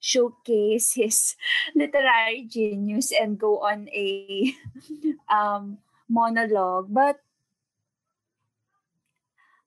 showcase 0.07 0.95
his 0.95 1.35
literary 1.75 2.47
genius 2.47 3.11
and 3.11 3.35
go 3.35 3.59
on 3.59 3.91
a 3.91 4.55
um 5.29 5.79
monologue. 6.07 6.87
But 6.89 7.19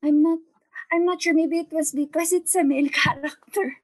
I'm 0.03 0.23
not 0.23 0.39
I'm 0.93 1.05
not 1.05 1.23
sure. 1.23 1.35
Maybe 1.35 1.59
it 1.61 1.73
was 1.73 1.93
because 1.93 2.33
it's 2.33 2.55
a 2.55 2.65
male 2.65 2.89
character. 2.93 3.79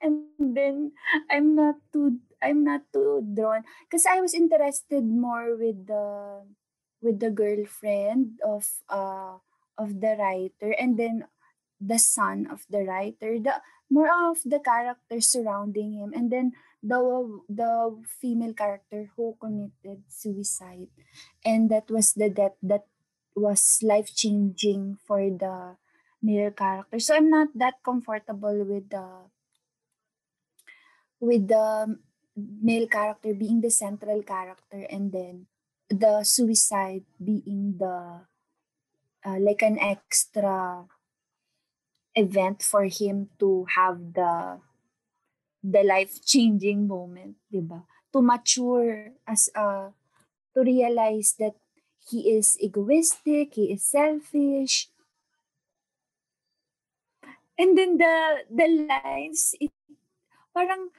And 0.00 0.32
then 0.38 0.92
I'm 1.30 1.54
not 1.54 1.76
too 1.92 2.18
I'm 2.42 2.64
not 2.64 2.82
too 2.92 3.22
drawn. 3.34 3.64
Because 3.86 4.06
I 4.06 4.20
was 4.20 4.34
interested 4.34 5.04
more 5.04 5.56
with 5.56 5.86
the 5.86 6.42
with 7.02 7.20
the 7.20 7.30
girlfriend 7.30 8.40
of 8.44 8.66
uh 8.88 9.38
of 9.76 10.00
the 10.00 10.16
writer. 10.18 10.72
And 10.78 10.98
then 10.98 11.24
the 11.80 11.98
son 11.98 12.46
of 12.50 12.66
the 12.70 12.82
writer 12.82 13.38
the 13.38 13.62
more 13.90 14.10
of 14.10 14.38
the 14.44 14.60
characters 14.60 15.32
surrounding 15.32 15.94
him 15.94 16.12
and 16.12 16.30
then 16.30 16.52
the 16.82 17.00
the 17.48 17.96
female 18.06 18.54
character 18.54 19.10
who 19.16 19.34
committed 19.40 20.04
suicide. 20.08 20.88
And 21.44 21.70
that 21.70 21.90
was 21.90 22.12
the 22.14 22.30
death 22.30 22.54
that 22.62 22.86
was 23.34 23.80
life 23.82 24.14
changing 24.14 24.98
for 25.06 25.18
the 25.30 25.76
male 26.22 26.50
character. 26.50 26.98
So 26.98 27.16
i'm 27.16 27.30
not 27.30 27.48
that 27.54 27.82
comfortable 27.82 28.64
with 28.64 28.90
the 28.90 29.30
with 31.20 31.48
the 31.48 31.98
male 32.36 32.86
character 32.86 33.34
being 33.34 33.60
the 33.60 33.70
central 33.70 34.22
character 34.22 34.86
and 34.90 35.10
then 35.10 35.46
the 35.90 36.22
suicide 36.22 37.02
being 37.18 37.74
the 37.78 38.22
uh, 39.26 39.38
like 39.40 39.62
an 39.62 39.78
extra 39.78 40.86
event 42.18 42.62
for 42.62 42.84
him 42.90 43.30
to 43.38 43.66
have 43.78 44.14
the 44.14 44.58
the 45.62 45.82
life 45.82 46.22
changing 46.24 46.86
moment 46.86 47.38
diba 47.50 47.82
to 48.12 48.22
mature 48.22 49.14
as 49.26 49.50
a 49.54 49.94
to 50.54 50.60
realize 50.62 51.34
that 51.38 51.54
he 52.02 52.34
is 52.34 52.56
egoistic 52.60 53.54
he 53.54 53.70
is 53.72 53.84
selfish. 53.84 54.88
And 57.58 57.74
then 57.74 57.98
the 57.98 58.46
the 58.46 58.68
lines 58.86 59.54
it 59.58 59.74
parang 60.54 60.94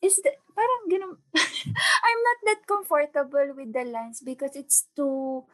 is 0.00 0.20
the, 0.20 0.32
parang 0.52 0.82
ganun 0.92 1.12
I'm 2.06 2.20
not 2.24 2.40
that 2.48 2.60
comfortable 2.68 3.56
with 3.56 3.72
the 3.72 3.84
lines 3.88 4.20
because 4.20 4.56
it's 4.56 4.88
too 4.96 5.44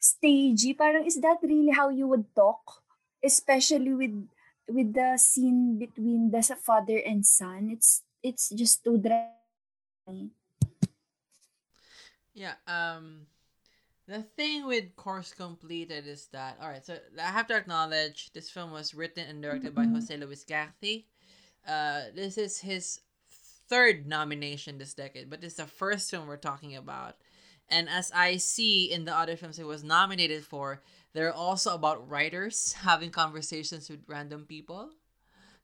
stagey. 0.00 0.72
Parang 0.76 1.04
is 1.04 1.20
that 1.20 1.40
really 1.44 1.72
how 1.72 1.88
you 1.88 2.08
would 2.08 2.28
talk? 2.36 2.84
Especially 3.24 3.92
with 3.92 4.28
with 4.68 4.92
the 4.94 5.16
scene 5.18 5.78
between 5.78 6.30
the 6.30 6.42
father 6.42 6.98
and 7.04 7.24
son 7.26 7.70
it's 7.70 8.02
it's 8.22 8.48
just 8.50 8.82
too 8.84 8.98
dry 8.98 9.30
Yeah, 12.34 12.54
um 12.66 13.26
the 14.06 14.22
thing 14.22 14.66
with 14.66 14.94
Course 14.96 15.32
Completed 15.32 16.06
is 16.06 16.26
that 16.32 16.58
all 16.60 16.68
right, 16.68 16.84
so 16.84 16.98
I 17.18 17.22
have 17.30 17.46
to 17.48 17.56
acknowledge 17.56 18.32
this 18.32 18.50
film 18.50 18.70
was 18.72 18.94
written 18.94 19.26
and 19.28 19.40
directed 19.42 19.74
by 19.74 19.86
Mhm. 19.86 19.94
Jose 19.94 20.16
Luis 20.16 20.44
Garci. 20.44 21.04
Uh 21.66 22.10
this 22.14 22.36
is 22.36 22.58
his 22.60 23.00
third 23.68 24.06
nomination 24.06 24.78
this 24.78 24.94
decade, 24.94 25.30
but 25.30 25.42
it's 25.44 25.56
the 25.56 25.66
first 25.66 26.10
film 26.10 26.26
we're 26.26 26.36
talking 26.36 26.76
about. 26.76 27.16
And 27.70 27.88
as 27.88 28.12
I 28.12 28.36
see 28.36 28.92
in 28.92 29.04
the 29.06 29.16
other 29.16 29.36
films 29.36 29.58
it 29.58 29.66
was 29.66 29.82
nominated 29.82 30.44
for, 30.44 30.82
they're 31.14 31.32
also 31.32 31.74
about 31.74 32.10
writers 32.10 32.74
having 32.74 33.10
conversations 33.10 33.88
with 33.88 34.00
random 34.06 34.44
people. 34.46 34.90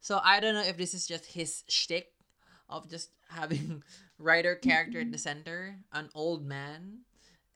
So 0.00 0.20
I 0.24 0.40
don't 0.40 0.54
know 0.54 0.62
if 0.62 0.76
this 0.76 0.94
is 0.94 1.06
just 1.06 1.26
his 1.26 1.64
shtick 1.68 2.12
of 2.68 2.88
just 2.88 3.10
having 3.28 3.82
writer 4.18 4.54
character 4.54 5.00
at 5.00 5.12
the 5.12 5.18
center, 5.18 5.76
an 5.92 6.08
old 6.14 6.46
man, 6.46 7.00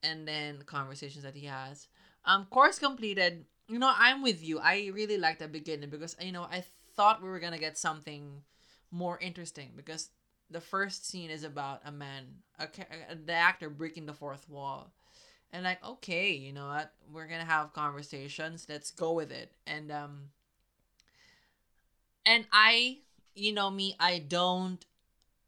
and 0.02 0.28
then 0.28 0.62
conversations 0.66 1.24
that 1.24 1.36
he 1.36 1.46
has. 1.46 1.88
Um, 2.24 2.46
course 2.46 2.78
completed. 2.78 3.46
You 3.68 3.78
know, 3.78 3.92
I'm 3.96 4.22
with 4.22 4.42
you. 4.44 4.58
I 4.58 4.90
really 4.92 5.16
liked 5.16 5.38
the 5.38 5.48
beginning 5.48 5.88
because 5.88 6.16
you 6.20 6.32
know 6.32 6.42
I 6.42 6.64
thought 6.96 7.22
we 7.22 7.28
were 7.28 7.40
gonna 7.40 7.58
get 7.58 7.78
something 7.78 8.42
more 8.90 9.18
interesting 9.20 9.72
because 9.76 10.10
the 10.50 10.60
first 10.60 11.08
scene 11.08 11.30
is 11.30 11.44
about 11.44 11.80
a 11.84 11.92
man, 11.92 12.24
a, 12.58 12.68
the 13.14 13.32
actor 13.32 13.70
breaking 13.70 14.06
the 14.06 14.12
fourth 14.12 14.48
wall, 14.48 14.92
and 15.54 15.62
like 15.62 15.82
okay, 15.84 16.32
you 16.32 16.52
know 16.52 16.66
what, 16.66 16.92
we're 17.12 17.28
gonna 17.28 17.44
have 17.44 17.72
conversations. 17.72 18.66
Let's 18.68 18.90
go 18.90 19.12
with 19.12 19.30
it. 19.30 19.52
And 19.66 19.92
um, 19.92 20.30
and 22.26 22.44
I, 22.52 22.98
you 23.36 23.52
know 23.52 23.70
me, 23.70 23.94
I 24.00 24.18
don't 24.18 24.84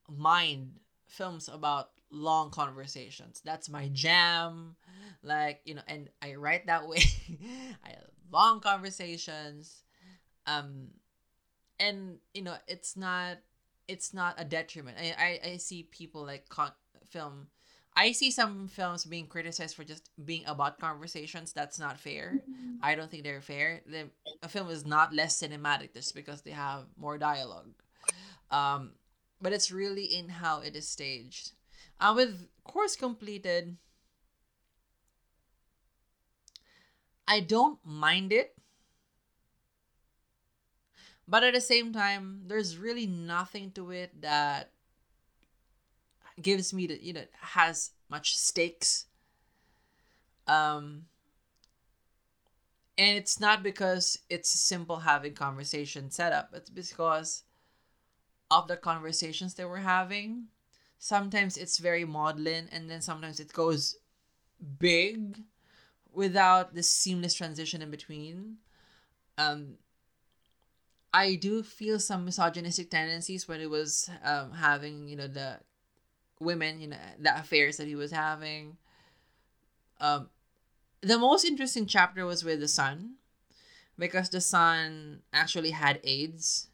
mind 0.08 0.74
films 1.08 1.48
about 1.52 1.90
long 2.10 2.50
conversations. 2.50 3.42
That's 3.44 3.68
my 3.68 3.88
jam. 3.88 4.76
Like, 5.24 5.60
you 5.64 5.74
know, 5.74 5.82
and 5.88 6.08
I 6.22 6.36
write 6.36 6.66
that 6.68 6.86
way. 6.86 7.02
I 7.84 7.88
have 7.88 8.04
long 8.32 8.60
conversations. 8.60 9.82
Um 10.46 10.88
and 11.80 12.18
you 12.32 12.42
know, 12.42 12.54
it's 12.68 12.96
not 12.96 13.38
it's 13.88 14.14
not 14.14 14.36
a 14.38 14.44
detriment. 14.44 14.98
I 15.00 15.40
I, 15.44 15.50
I 15.52 15.56
see 15.56 15.82
people 15.82 16.24
like 16.24 16.48
con- 16.48 16.70
film 17.08 17.48
I 17.96 18.12
see 18.12 18.30
some 18.30 18.68
films 18.68 19.04
being 19.04 19.26
criticized 19.26 19.74
for 19.74 19.84
just 19.84 20.10
being 20.24 20.44
about 20.46 20.78
conversations. 20.78 21.52
That's 21.52 21.78
not 21.78 21.98
fair. 21.98 22.42
I 22.82 22.94
don't 22.94 23.10
think 23.10 23.24
they're 23.24 23.40
fair. 23.40 23.80
The 23.86 24.10
a 24.42 24.48
film 24.48 24.68
is 24.70 24.84
not 24.84 25.14
less 25.14 25.40
cinematic 25.40 25.94
just 25.94 26.14
because 26.14 26.42
they 26.42 26.50
have 26.50 26.84
more 26.98 27.16
dialogue. 27.16 27.72
Um, 28.50 28.92
but 29.40 29.52
it's 29.52 29.70
really 29.72 30.04
in 30.04 30.28
how 30.28 30.60
it 30.60 30.76
is 30.76 30.88
staged. 30.88 31.52
Uh, 32.00 32.12
with 32.14 32.48
course 32.64 32.96
completed, 32.96 33.76
I 37.28 37.40
don't 37.40 37.78
mind 37.84 38.32
it. 38.32 38.54
But 41.28 41.42
at 41.44 41.54
the 41.54 41.60
same 41.60 41.92
time, 41.92 42.42
there's 42.46 42.78
really 42.78 43.06
nothing 43.06 43.72
to 43.72 43.90
it 43.90 44.20
that 44.22 44.70
gives 46.40 46.72
me 46.72 46.86
the 46.86 47.02
you 47.02 47.12
know 47.12 47.24
has 47.40 47.90
much 48.08 48.36
stakes. 48.36 49.06
Um, 50.46 51.06
and 52.96 53.16
it's 53.16 53.40
not 53.40 53.62
because 53.62 54.18
it's 54.30 54.50
simple 54.50 54.98
having 54.98 55.34
conversation 55.34 56.10
set 56.10 56.32
up. 56.32 56.50
It's 56.54 56.70
because 56.70 57.42
of 58.50 58.68
the 58.68 58.76
conversations 58.76 59.54
they 59.54 59.64
were 59.64 59.78
having. 59.78 60.46
Sometimes 60.98 61.56
it's 61.56 61.78
very 61.78 62.04
maudlin, 62.04 62.68
and 62.72 62.88
then 62.88 63.02
sometimes 63.02 63.38
it 63.40 63.52
goes 63.52 63.96
big 64.78 65.42
without 66.12 66.74
this 66.74 66.90
seamless 66.90 67.34
transition 67.34 67.82
in 67.82 67.90
between. 67.90 68.56
Um, 69.36 69.76
I 71.12 71.34
do 71.34 71.62
feel 71.62 71.98
some 71.98 72.24
misogynistic 72.24 72.90
tendencies 72.90 73.46
when 73.46 73.60
it 73.60 73.68
was 73.68 74.10
um, 74.24 74.52
having, 74.52 75.08
you 75.08 75.16
know, 75.16 75.28
the 75.28 75.60
women, 76.40 76.80
you 76.80 76.88
know, 76.88 76.96
the 77.18 77.38
affairs 77.38 77.76
that 77.76 77.86
he 77.86 77.94
was 77.94 78.12
having. 78.12 78.76
Um, 80.00 80.28
the 81.00 81.18
most 81.18 81.44
interesting 81.44 81.86
chapter 81.86 82.24
was 82.26 82.44
with 82.44 82.60
the 82.60 82.68
son 82.68 83.14
because 83.98 84.30
the 84.30 84.40
son 84.40 85.22
actually 85.32 85.70
had 85.70 86.00
AIDS 86.04 86.68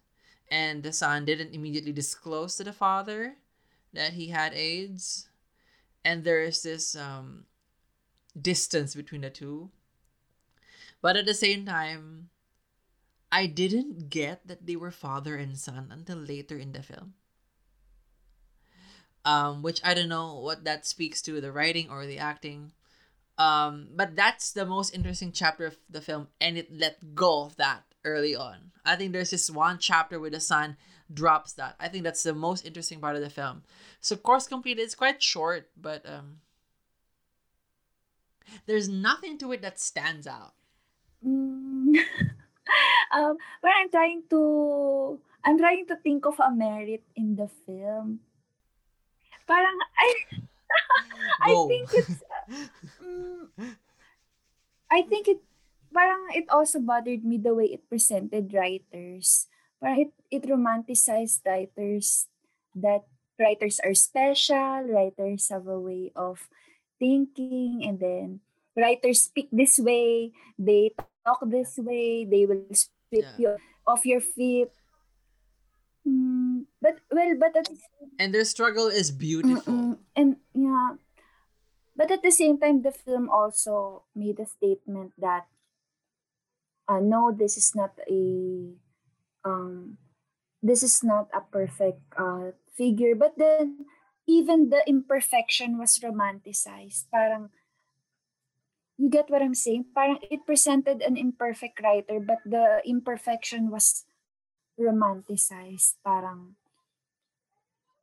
and 0.51 0.82
the 0.82 0.93
son 0.93 1.24
didn't 1.24 1.55
immediately 1.55 1.93
disclose 1.93 2.56
to 2.56 2.64
the 2.64 2.72
father 2.72 3.36
that 3.93 4.14
he 4.14 4.28
had 4.28 4.52
AIDS. 4.55 5.28
And 6.05 6.24
there 6.24 6.43
is 6.43 6.62
this 6.62 6.97
um, 6.97 7.44
distance 8.40 8.94
between 8.94 9.20
the 9.20 9.30
two. 9.30 9.70
But 11.01 11.16
at 11.16 11.26
the 11.26 11.34
same 11.34 11.64
time 11.64 12.30
I 13.30 13.47
didn't 13.47 14.10
get 14.10 14.47
that 14.47 14.66
they 14.66 14.76
were 14.76 14.90
father 14.90 15.36
and 15.36 15.56
son 15.56 15.89
until 15.90 16.18
later 16.18 16.59
in 16.59 16.72
the 16.72 16.82
film 16.82 17.14
um, 19.24 19.62
which 19.62 19.81
I 19.85 19.94
don't 19.94 20.09
know 20.09 20.39
what 20.40 20.65
that 20.65 20.86
speaks 20.86 21.23
to 21.23 21.40
the 21.40 21.53
writing 21.53 21.90
or 21.90 22.07
the 22.07 22.19
acting 22.19 22.73
um, 23.39 23.89
but 23.94 24.15
that's 24.15 24.53
the 24.53 24.66
most 24.66 24.94
interesting 24.94 25.32
chapter 25.32 25.66
of 25.66 25.77
the 25.89 26.01
film, 26.01 26.28
and 26.40 26.59
it 26.59 26.69
let 26.73 27.15
go 27.15 27.44
of 27.44 27.57
that 27.57 27.82
early 28.05 28.36
on. 28.36 28.73
I 28.85 28.97
think 28.97 29.12
there's 29.12 29.31
this 29.31 29.51
one 29.51 29.78
chapter 29.78 30.20
where 30.20 30.31
the 30.31 30.40
son 30.40 30.77
drops 31.12 31.53
that. 31.55 31.77
I 31.81 31.89
think 31.89 32.05
that's 32.05 32.23
the 32.23 32.35
most 32.35 32.66
interesting 32.66 33.01
part 33.01 33.16
of 33.16 33.23
the 33.23 33.31
film. 33.31 33.62
So 34.01 34.16
course 34.16 34.47
completed 34.47 34.82
is 34.82 34.94
quite 34.94 35.23
short, 35.23 35.70
but 35.81 36.05
um, 36.07 36.40
there's 38.66 38.89
nothing 38.89 39.39
to 39.39 39.53
it 39.53 39.62
that 39.62 39.81
stands 39.81 40.27
out. 40.27 40.53
Mm. 41.27 41.97
um, 43.12 43.36
when 43.61 43.73
I'm 43.77 43.90
trying 43.90 44.23
to, 44.31 45.19
I'm 45.44 45.59
trying 45.59 45.86
to 45.86 45.97
think 45.97 46.27
of 46.27 46.39
a 46.39 46.51
merit 46.51 47.03
in 47.16 47.36
the 47.36 47.49
film. 47.66 48.20
Parang 49.53 49.79
I, 50.01 50.09
I 51.43 51.53
Go. 51.53 51.69
think 51.69 51.91
it's 51.93 52.23
Mm, 53.03 53.49
I 54.91 55.03
think 55.03 55.29
it 55.29 55.41
parang 55.93 56.31
it 56.35 56.47
also 56.51 56.81
bothered 56.81 57.24
me 57.24 57.39
the 57.39 57.55
way 57.55 57.73
it 57.73 57.89
presented 57.89 58.53
writers. 58.55 59.49
Parang 59.81 60.09
it, 60.09 60.12
it 60.31 60.43
romanticized 60.49 61.45
writers 61.47 62.29
that 62.74 63.05
writers 63.39 63.81
are 63.85 63.95
special, 63.95 64.85
writers 64.89 65.49
have 65.51 65.66
a 65.69 65.81
way 65.81 66.12
of 66.16 66.49
thinking, 66.99 67.85
and 67.87 67.99
then 68.01 68.41
writers 68.77 69.23
speak 69.29 69.49
this 69.53 69.79
way, 69.79 70.33
they 70.59 70.93
talk 71.27 71.41
this 71.47 71.77
way, 71.79 72.24
they 72.24 72.47
will 72.47 72.66
sweep 72.73 73.29
Yeah. 73.29 73.37
you 73.37 73.57
off 73.87 74.07
your 74.07 74.20
feet. 74.20 74.70
Mm, 76.07 76.66
but 76.81 76.99
well, 77.11 77.37
but 77.39 77.57
at 77.57 77.66
the 77.66 77.79
and 78.19 78.35
their 78.35 78.45
struggle 78.45 78.89
is 78.89 79.11
beautiful. 79.11 79.73
Mm-mm. 79.73 79.99
And 80.16 80.37
yeah, 80.55 80.99
but 81.97 82.11
at 82.11 82.23
the 82.23 82.33
same 82.33 82.59
time, 82.59 82.83
the 82.83 82.91
film 82.91 83.29
also 83.29 84.05
made 84.15 84.41
a 84.41 84.47
statement 84.47 85.12
that, 85.19 85.47
uh, 86.89 87.01
no, 87.01 87.31
this 87.31 87.57
is 87.57 87.74
not 87.74 87.95
a, 88.11 88.74
um, 89.45 89.99
this 90.62 90.83
is 90.83 91.05
not 91.05 91.29
a 91.35 91.41
perfect 91.41 92.03
uh, 92.19 92.57
figure. 92.74 93.15
But 93.15 93.39
then, 93.39 93.87
even 94.27 94.70
the 94.70 94.83
imperfection 94.89 95.79
was 95.79 96.01
romanticized. 96.03 97.07
Parang, 97.12 97.51
you 98.97 99.11
get 99.11 99.31
what 99.31 99.43
I'm 99.43 99.55
saying? 99.55 99.87
Parang 99.95 100.19
it 100.31 100.47
presented 100.47 101.03
an 101.03 101.16
imperfect 101.16 101.81
writer, 101.83 102.19
but 102.19 102.39
the 102.47 102.81
imperfection 102.85 103.70
was 103.70 104.05
romanticized. 104.78 105.97
Parang, 106.05 106.57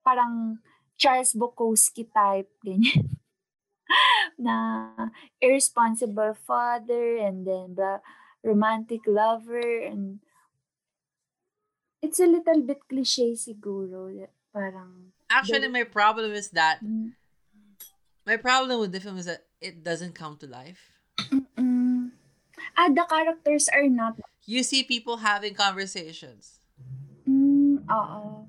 parang 0.04 0.60
Charles 0.98 1.34
Bukowski 1.34 2.08
type, 2.12 2.50
ganyan. 2.66 3.20
na 4.40 4.94
irresponsible 5.42 6.38
father 6.46 7.18
and 7.18 7.44
then 7.46 7.76
the 7.76 8.00
romantic 8.44 9.02
lover 9.08 9.84
and 9.84 10.22
it's 12.02 12.20
a 12.20 12.26
little 12.26 12.62
bit 12.64 12.80
cliche 12.88 13.36
siguro. 13.36 14.08
Parang, 14.54 15.12
Actually, 15.30 15.68
my 15.68 15.84
problem 15.84 16.32
is 16.34 16.50
that 16.52 16.80
mm, 16.84 17.12
my 18.26 18.38
problem 18.38 18.80
with 18.80 18.92
the 18.92 19.00
film 19.00 19.18
is 19.18 19.26
that 19.26 19.46
it 19.62 19.84
doesn't 19.84 20.16
come 20.16 20.38
to 20.38 20.48
life. 20.48 20.96
mm, 21.30 22.10
ah, 22.78 22.90
the 22.90 23.06
characters 23.10 23.70
are 23.70 23.88
not, 23.90 24.16
You 24.46 24.64
see 24.64 24.82
people 24.82 25.18
having 25.18 25.54
conversations. 25.54 26.59
Oo. 27.92 28.48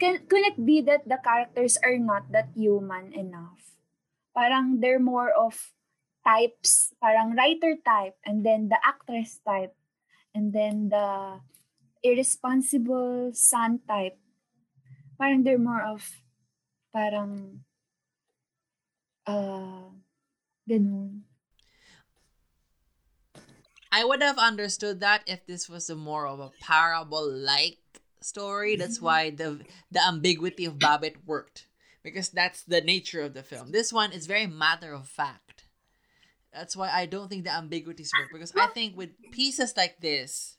Can, 0.00 0.24
could 0.28 0.44
it 0.48 0.64
be 0.64 0.80
that 0.82 1.08
the 1.08 1.18
characters 1.20 1.76
are 1.84 1.98
not 1.98 2.32
that 2.32 2.48
human 2.56 3.12
enough? 3.12 3.76
Parang 4.36 4.80
they're 4.80 5.02
more 5.02 5.28
of 5.32 5.72
types, 6.24 6.94
parang 7.02 7.36
writer 7.36 7.76
type, 7.84 8.16
and 8.24 8.44
then 8.44 8.68
the 8.68 8.78
actress 8.84 9.40
type, 9.44 9.74
and 10.34 10.52
then 10.52 10.88
the 10.88 11.40
irresponsible 12.02 13.32
son 13.34 13.80
type. 13.88 14.16
Parang 15.18 15.44
they're 15.44 15.60
more 15.60 15.82
of, 15.84 16.22
parang, 16.94 17.60
uh, 19.26 19.92
ganun. 20.64 21.28
I 23.92 24.04
would 24.04 24.22
have 24.22 24.38
understood 24.38 25.00
that 25.00 25.24
if 25.26 25.44
this 25.44 25.68
was 25.68 25.90
a 25.90 25.96
more 25.96 26.26
of 26.26 26.38
a 26.38 26.54
parable-like 26.62 27.89
story. 28.20 28.72
Mm-hmm. 28.72 28.80
That's 28.80 29.00
why 29.00 29.30
the 29.30 29.60
the 29.90 30.04
ambiguity 30.04 30.64
of 30.64 30.78
Babette 30.78 31.26
worked 31.26 31.66
because 32.02 32.30
that's 32.30 32.62
the 32.64 32.80
nature 32.80 33.20
of 33.20 33.34
the 33.34 33.42
film. 33.42 33.72
This 33.72 33.92
one 33.92 34.12
is 34.12 34.26
very 34.26 34.46
matter 34.46 34.92
of 34.92 35.08
fact. 35.08 35.64
That's 36.52 36.76
why 36.76 36.90
I 36.90 37.06
don't 37.06 37.28
think 37.28 37.44
the 37.44 37.52
ambiguities 37.52 38.10
work 38.18 38.30
because 38.32 38.52
I 38.56 38.66
think 38.68 38.96
with 38.96 39.10
pieces 39.30 39.74
like 39.76 40.00
this, 40.00 40.56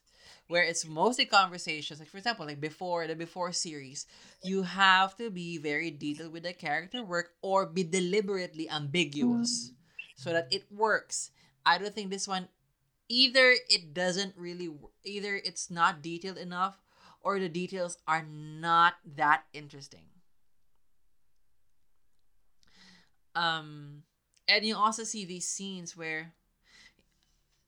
where 0.48 0.62
it's 0.62 0.86
mostly 0.86 1.26
conversations, 1.26 2.00
like 2.00 2.08
for 2.08 2.16
example, 2.16 2.46
like 2.46 2.60
before 2.60 3.06
the 3.06 3.14
before 3.14 3.52
series, 3.52 4.06
you 4.42 4.62
have 4.62 5.16
to 5.18 5.30
be 5.30 5.58
very 5.58 5.90
detailed 5.90 6.32
with 6.32 6.44
the 6.44 6.54
character 6.54 7.04
work 7.04 7.30
or 7.42 7.66
be 7.66 7.84
deliberately 7.84 8.70
ambiguous 8.70 9.68
mm-hmm. 9.68 10.22
so 10.22 10.32
that 10.32 10.48
it 10.50 10.64
works. 10.70 11.30
I 11.66 11.78
don't 11.78 11.94
think 11.94 12.10
this 12.10 12.26
one 12.26 12.48
either 13.08 13.54
it 13.68 13.92
doesn't 13.92 14.34
really 14.36 14.70
either 15.04 15.36
it's 15.36 15.70
not 15.70 16.00
detailed 16.00 16.38
enough 16.38 16.78
or 17.22 17.38
the 17.38 17.48
details 17.48 17.98
are 18.06 18.24
not 18.24 18.94
that 19.16 19.44
interesting. 19.52 20.06
Um 23.34 24.02
and 24.48 24.64
you 24.64 24.76
also 24.76 25.04
see 25.04 25.24
these 25.24 25.48
scenes 25.48 25.96
where 25.96 26.32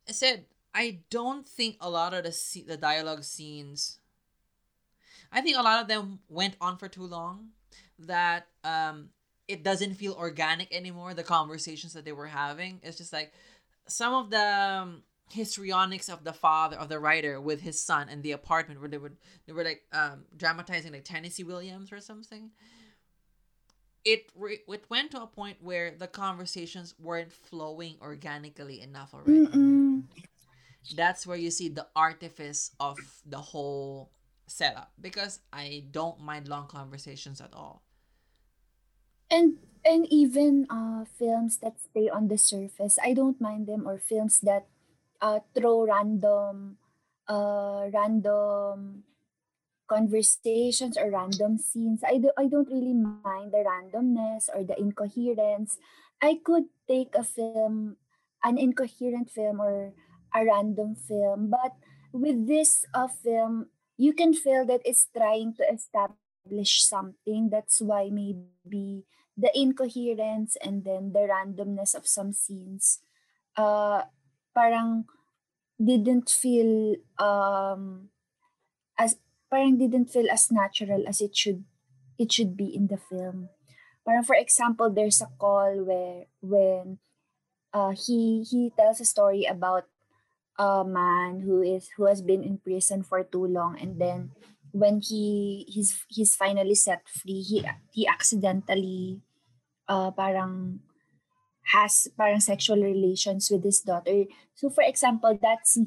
I 0.08 0.12
said 0.12 0.44
I 0.74 1.00
don't 1.08 1.48
think 1.48 1.76
a 1.80 1.88
lot 1.88 2.12
of 2.12 2.24
the 2.24 2.30
sce- 2.30 2.66
the 2.66 2.76
dialogue 2.76 3.24
scenes 3.24 3.98
I 5.32 5.40
think 5.40 5.56
a 5.56 5.62
lot 5.62 5.80
of 5.80 5.88
them 5.88 6.20
went 6.28 6.56
on 6.60 6.76
for 6.76 6.88
too 6.88 7.06
long 7.06 7.50
that 7.98 8.48
um 8.62 9.08
it 9.48 9.62
doesn't 9.62 9.94
feel 9.94 10.14
organic 10.14 10.74
anymore 10.74 11.14
the 11.14 11.22
conversations 11.22 11.92
that 11.94 12.04
they 12.04 12.12
were 12.12 12.26
having 12.26 12.80
it's 12.82 12.98
just 12.98 13.12
like 13.12 13.32
some 13.86 14.14
of 14.14 14.30
the 14.30 14.80
um, 14.82 15.02
histrionics 15.30 16.08
of 16.08 16.24
the 16.24 16.32
father 16.32 16.76
of 16.76 16.88
the 16.88 16.98
writer 16.98 17.40
with 17.40 17.60
his 17.62 17.80
son 17.80 18.08
in 18.08 18.22
the 18.22 18.32
apartment 18.32 18.80
where 18.80 18.88
they 18.88 18.98
would 18.98 19.16
they 19.46 19.52
were 19.52 19.64
like 19.64 19.82
um 19.92 20.24
dramatizing 20.36 20.92
like 20.92 21.04
Tennessee 21.04 21.44
Williams 21.44 21.92
or 21.92 22.00
something 22.00 22.50
it 24.04 24.30
re- 24.34 24.62
it 24.68 24.84
went 24.90 25.10
to 25.10 25.22
a 25.22 25.26
point 25.26 25.58
where 25.62 25.90
the 25.90 26.06
conversations 26.06 26.94
weren't 26.98 27.32
flowing 27.32 27.96
organically 28.00 28.80
enough 28.80 29.14
already 29.14 29.58
Mm-mm. 29.58 30.04
that's 30.90 31.26
where 31.26 31.36
you 31.36 31.50
see 31.50 31.68
the 31.68 31.86
artifice 31.96 32.72
of 32.80 33.22
the 33.26 33.38
whole 33.38 34.10
setup 34.46 34.92
because 35.00 35.40
I 35.52 35.84
don't 35.90 36.20
mind 36.20 36.48
long 36.48 36.68
conversations 36.68 37.40
at 37.40 37.52
all. 37.54 37.82
And 39.30 39.58
and 39.84 40.06
even 40.10 40.66
uh 40.70 41.04
films 41.04 41.58
that 41.58 41.80
stay 41.80 42.08
on 42.08 42.28
the 42.28 42.38
surface, 42.38 42.98
I 43.02 43.12
don't 43.14 43.40
mind 43.40 43.66
them 43.66 43.86
or 43.86 43.98
films 43.98 44.40
that 44.40 44.66
uh 45.24 45.40
throw 45.56 45.88
random 45.88 46.76
uh 47.24 47.88
random 47.88 49.08
conversations 49.88 50.96
or 50.96 51.10
random 51.10 51.56
scenes. 51.56 52.04
I 52.04 52.20
do 52.20 52.28
I 52.36 52.46
don't 52.46 52.68
really 52.68 52.92
mind 52.92 53.52
the 53.52 53.64
randomness 53.64 54.52
or 54.52 54.64
the 54.64 54.76
incoherence. 54.76 55.80
I 56.20 56.40
could 56.44 56.68
take 56.88 57.16
a 57.16 57.24
film 57.24 57.96
an 58.44 58.60
incoherent 58.60 59.32
film 59.32 59.60
or 59.60 59.96
a 60.34 60.44
random 60.44 60.94
film. 60.94 61.48
But 61.48 61.72
with 62.12 62.46
this 62.46 62.84
uh, 62.92 63.08
film, 63.08 63.72
you 63.96 64.12
can 64.12 64.34
feel 64.34 64.66
that 64.66 64.84
it's 64.84 65.08
trying 65.16 65.54
to 65.56 65.64
establish 65.64 66.84
something. 66.84 67.48
That's 67.48 67.80
why 67.80 68.12
maybe 68.12 69.08
the 69.36 69.50
incoherence 69.56 70.60
and 70.60 70.84
then 70.84 71.16
the 71.16 71.24
randomness 71.24 71.94
of 71.96 72.06
some 72.06 72.32
scenes 72.32 73.00
uh, 73.56 74.02
parang 74.54 75.04
didn't 75.82 76.30
feel 76.30 76.96
um, 77.18 78.08
as 78.98 79.18
parang 79.50 79.76
didn't 79.76 80.08
feel 80.08 80.30
as 80.30 80.50
natural 80.50 81.04
as 81.06 81.20
it 81.20 81.36
should 81.36 81.64
it 82.18 82.32
should 82.32 82.56
be 82.56 82.70
in 82.70 82.86
the 82.86 82.96
film. 82.96 83.50
Parang 84.06 84.22
for 84.22 84.36
example, 84.36 84.88
there's 84.90 85.20
a 85.20 85.28
call 85.38 85.84
where 85.84 86.30
when 86.40 86.98
uh, 87.74 87.92
he 87.92 88.46
he 88.46 88.70
tells 88.78 89.00
a 89.00 89.04
story 89.04 89.44
about 89.44 89.90
a 90.58 90.84
man 90.86 91.42
who 91.42 91.62
is 91.62 91.90
who 91.96 92.06
has 92.06 92.22
been 92.22 92.42
in 92.42 92.62
prison 92.62 93.02
for 93.02 93.24
too 93.26 93.44
long 93.44 93.74
and 93.74 93.98
then 93.98 94.30
when 94.70 95.02
he 95.02 95.66
he's 95.66 96.06
he's 96.06 96.36
finally 96.38 96.74
set 96.74 97.02
free 97.10 97.42
he 97.42 97.66
he 97.90 98.06
accidentally 98.06 99.18
uh 99.90 100.10
parang 100.14 100.78
has 101.72 102.08
parang 102.16 102.40
sexual 102.40 102.82
relations 102.82 103.50
with 103.50 103.64
his 103.64 103.80
daughter. 103.80 104.24
So 104.54 104.70
for 104.70 104.84
example 104.84 105.38
that's 105.40 105.78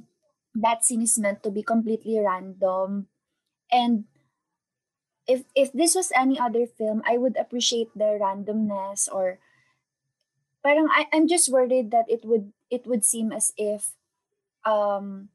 that 0.56 0.84
scene 0.84 1.04
is 1.04 1.20
meant 1.20 1.44
to 1.44 1.52
be 1.52 1.62
completely 1.62 2.20
random. 2.20 3.08
And 3.72 4.06
if 5.28 5.44
if 5.54 5.72
this 5.76 5.94
was 5.94 6.10
any 6.16 6.40
other 6.40 6.66
film 6.66 7.04
i 7.06 7.20
would 7.20 7.36
appreciate 7.36 7.92
the 7.94 8.16
randomness 8.18 9.12
or 9.12 9.38
parang 10.64 10.88
I, 10.90 11.06
i'm 11.14 11.28
just 11.28 11.52
worried 11.52 11.92
that 11.92 12.08
it 12.08 12.24
would 12.24 12.54
it 12.72 12.88
would 12.88 13.04
seem 13.04 13.32
as 13.32 13.54
if 13.58 13.94
um 14.66 15.30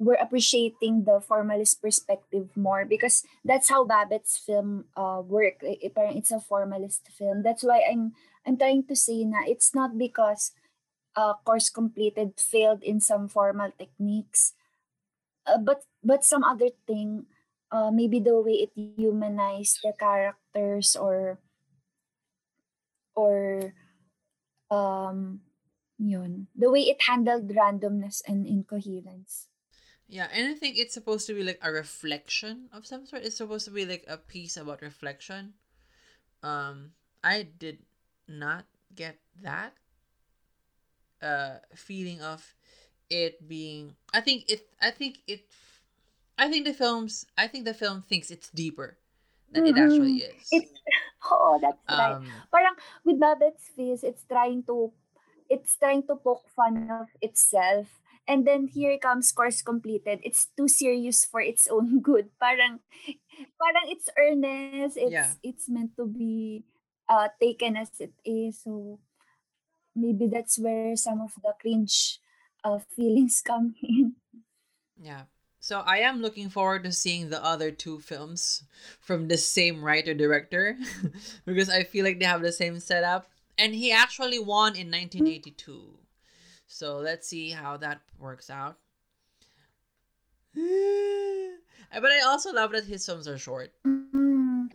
we're 0.00 0.16
appreciating 0.16 1.04
the 1.04 1.20
formalist 1.20 1.84
perspective 1.84 2.48
more 2.56 2.88
because 2.88 3.22
that's 3.44 3.68
how 3.68 3.84
Babette's 3.84 4.40
film 4.40 4.88
uh 4.96 5.20
work. 5.20 5.60
It, 5.60 5.92
it's 6.16 6.32
a 6.32 6.40
formalist 6.40 7.04
film. 7.12 7.44
That's 7.44 7.62
why 7.62 7.84
I'm 7.84 8.16
I'm 8.48 8.56
trying 8.56 8.88
to 8.88 8.96
say 8.96 9.28
na 9.28 9.44
it's 9.44 9.76
not 9.76 10.00
because 10.00 10.56
uh 11.14 11.36
course 11.44 11.68
completed 11.68 12.40
failed 12.40 12.80
in 12.82 13.04
some 13.04 13.28
formal 13.28 13.76
techniques, 13.76 14.56
uh, 15.44 15.60
but 15.60 15.84
but 16.02 16.24
some 16.24 16.42
other 16.42 16.72
thing. 16.88 17.28
Uh, 17.70 17.92
maybe 17.94 18.18
the 18.18 18.34
way 18.34 18.66
it 18.66 18.74
humanized 18.74 19.78
the 19.84 19.94
characters 19.94 20.98
or 20.98 21.38
or 23.14 23.70
um 24.74 25.38
yun 26.02 26.48
the 26.58 26.66
way 26.66 26.90
it 26.90 26.98
handled 27.06 27.46
randomness 27.54 28.26
and 28.26 28.42
incoherence 28.42 29.49
Yeah, 30.10 30.26
and 30.34 30.50
I 30.50 30.54
think 30.58 30.74
it's 30.76 30.92
supposed 30.92 31.30
to 31.30 31.34
be 31.34 31.46
like 31.46 31.62
a 31.62 31.70
reflection 31.70 32.66
of 32.74 32.84
some 32.84 33.06
sort. 33.06 33.22
It's 33.22 33.38
supposed 33.38 33.64
to 33.66 33.70
be 33.70 33.86
like 33.86 34.04
a 34.10 34.18
piece 34.18 34.56
about 34.56 34.82
reflection. 34.82 35.54
Um, 36.42 36.98
I 37.22 37.46
did 37.46 37.78
not 38.26 38.66
get 38.94 39.18
that 39.42 39.74
uh 41.22 41.62
feeling 41.74 42.20
of 42.22 42.42
it 43.08 43.46
being. 43.46 43.94
I 44.12 44.20
think 44.20 44.50
it. 44.50 44.66
I 44.82 44.90
think 44.90 45.22
it. 45.30 45.46
I 46.36 46.50
think 46.50 46.66
the 46.66 46.74
films. 46.74 47.26
I 47.38 47.46
think 47.46 47.64
the 47.64 47.74
film 47.74 48.02
thinks 48.02 48.30
it's 48.30 48.50
deeper 48.50 48.98
than 49.52 49.66
it 49.66 49.78
actually 49.78 50.26
is. 50.26 50.48
It's 50.50 50.72
oh, 51.30 51.58
that's 51.62 51.78
right. 51.86 52.18
Um, 52.18 52.26
Parang 52.50 52.74
with 53.04 53.20
Babette's 53.20 53.70
Feast, 53.76 54.02
it's 54.02 54.24
trying 54.26 54.62
to 54.64 54.90
it's 55.50 55.76
trying 55.76 56.02
to 56.06 56.16
poke 56.16 56.48
fun 56.50 56.90
of 56.90 57.06
itself. 57.22 57.99
And 58.28 58.46
then 58.46 58.68
here 58.68 58.96
comes 58.98 59.32
course 59.32 59.62
completed. 59.62 60.20
It's 60.22 60.48
too 60.56 60.68
serious 60.68 61.24
for 61.24 61.40
its 61.40 61.66
own 61.66 62.00
good. 62.02 62.30
Parang 62.38 62.80
parang 63.58 63.86
it's 63.90 64.08
earnest. 64.18 64.96
It's 64.96 65.12
Yeah. 65.12 65.32
it's 65.42 65.68
meant 65.68 65.96
to 65.96 66.06
be 66.06 66.62
uh 67.08 67.28
taken 67.40 67.76
as 67.76 67.90
it 67.98 68.14
is. 68.24 68.62
So 68.62 69.00
maybe 69.96 70.28
that's 70.28 70.58
where 70.58 70.94
some 70.96 71.20
of 71.20 71.34
the 71.42 71.54
cringe 71.60 72.20
uh 72.64 72.78
feelings 72.96 73.42
come 73.44 73.74
in. 73.82 74.14
Yeah. 75.00 75.24
So 75.60 75.80
I 75.84 75.98
am 75.98 76.22
looking 76.22 76.48
forward 76.48 76.84
to 76.84 76.92
seeing 76.92 77.28
the 77.28 77.42
other 77.44 77.70
two 77.70 78.00
films 78.00 78.64
from 79.00 79.28
the 79.28 79.36
same 79.36 79.84
writer 79.84 80.14
director 80.14 80.78
because 81.44 81.68
I 81.68 81.84
feel 81.84 82.04
like 82.04 82.18
they 82.18 82.24
have 82.24 82.40
the 82.42 82.52
same 82.52 82.80
setup. 82.80 83.28
And 83.58 83.74
he 83.74 83.92
actually 83.92 84.38
won 84.38 84.72
in 84.74 84.88
1982. 84.90 85.99
So 86.70 87.02
let's 87.02 87.26
see 87.26 87.50
how 87.50 87.74
that 87.82 87.98
works 88.14 88.46
out. 88.46 88.78
but 90.54 92.10
I 92.14 92.22
also 92.26 92.54
love 92.54 92.70
that 92.72 92.86
his 92.86 93.02
films 93.04 93.26
are 93.26 93.38
short 93.38 93.74
Mm. 93.84 94.70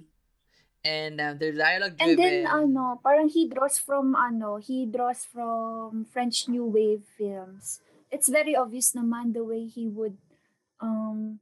and 0.84 1.16
uh, 1.22 1.34
they're 1.40 1.56
dialogue 1.56 1.96
And 2.00 2.20
driven. 2.20 2.44
then 2.44 2.52
ano, 2.52 3.00
parang 3.00 3.32
he 3.32 3.48
draws 3.48 3.80
from 3.80 4.12
ano, 4.16 4.60
he 4.60 4.84
draws 4.86 5.24
from 5.24 6.04
French 6.04 6.48
New 6.52 6.68
Wave 6.68 7.08
films. 7.16 7.80
It's 8.12 8.28
very 8.28 8.56
obvious 8.60 8.92
naman 8.92 9.32
the 9.32 9.44
way 9.48 9.64
he 9.64 9.88
would 9.88 10.20
um 10.84 11.40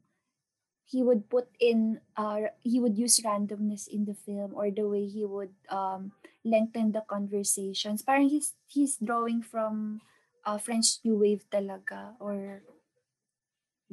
he 0.86 1.02
would 1.02 1.30
put 1.34 1.50
in 1.58 1.98
uh 2.18 2.54
he 2.62 2.78
would 2.78 2.94
use 2.98 3.18
randomness 3.26 3.90
in 3.90 4.06
the 4.06 4.14
film 4.14 4.54
or 4.54 4.70
the 4.70 4.86
way 4.86 5.06
he 5.10 5.26
would 5.26 5.54
um 5.74 6.14
lengthen 6.46 6.94
the 6.94 7.02
conversations. 7.10 8.06
Parang 8.06 8.30
he's 8.30 8.54
he's 8.70 8.98
drawing 9.02 9.42
from 9.42 10.02
uh 10.46 10.58
French 10.58 11.00
New 11.04 11.16
Wave 11.18 11.46
talaga 11.52 12.14
or 12.20 12.62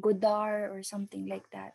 Godard 0.01 0.71
or 0.71 0.83
something 0.83 1.27
like 1.27 1.49
that. 1.51 1.75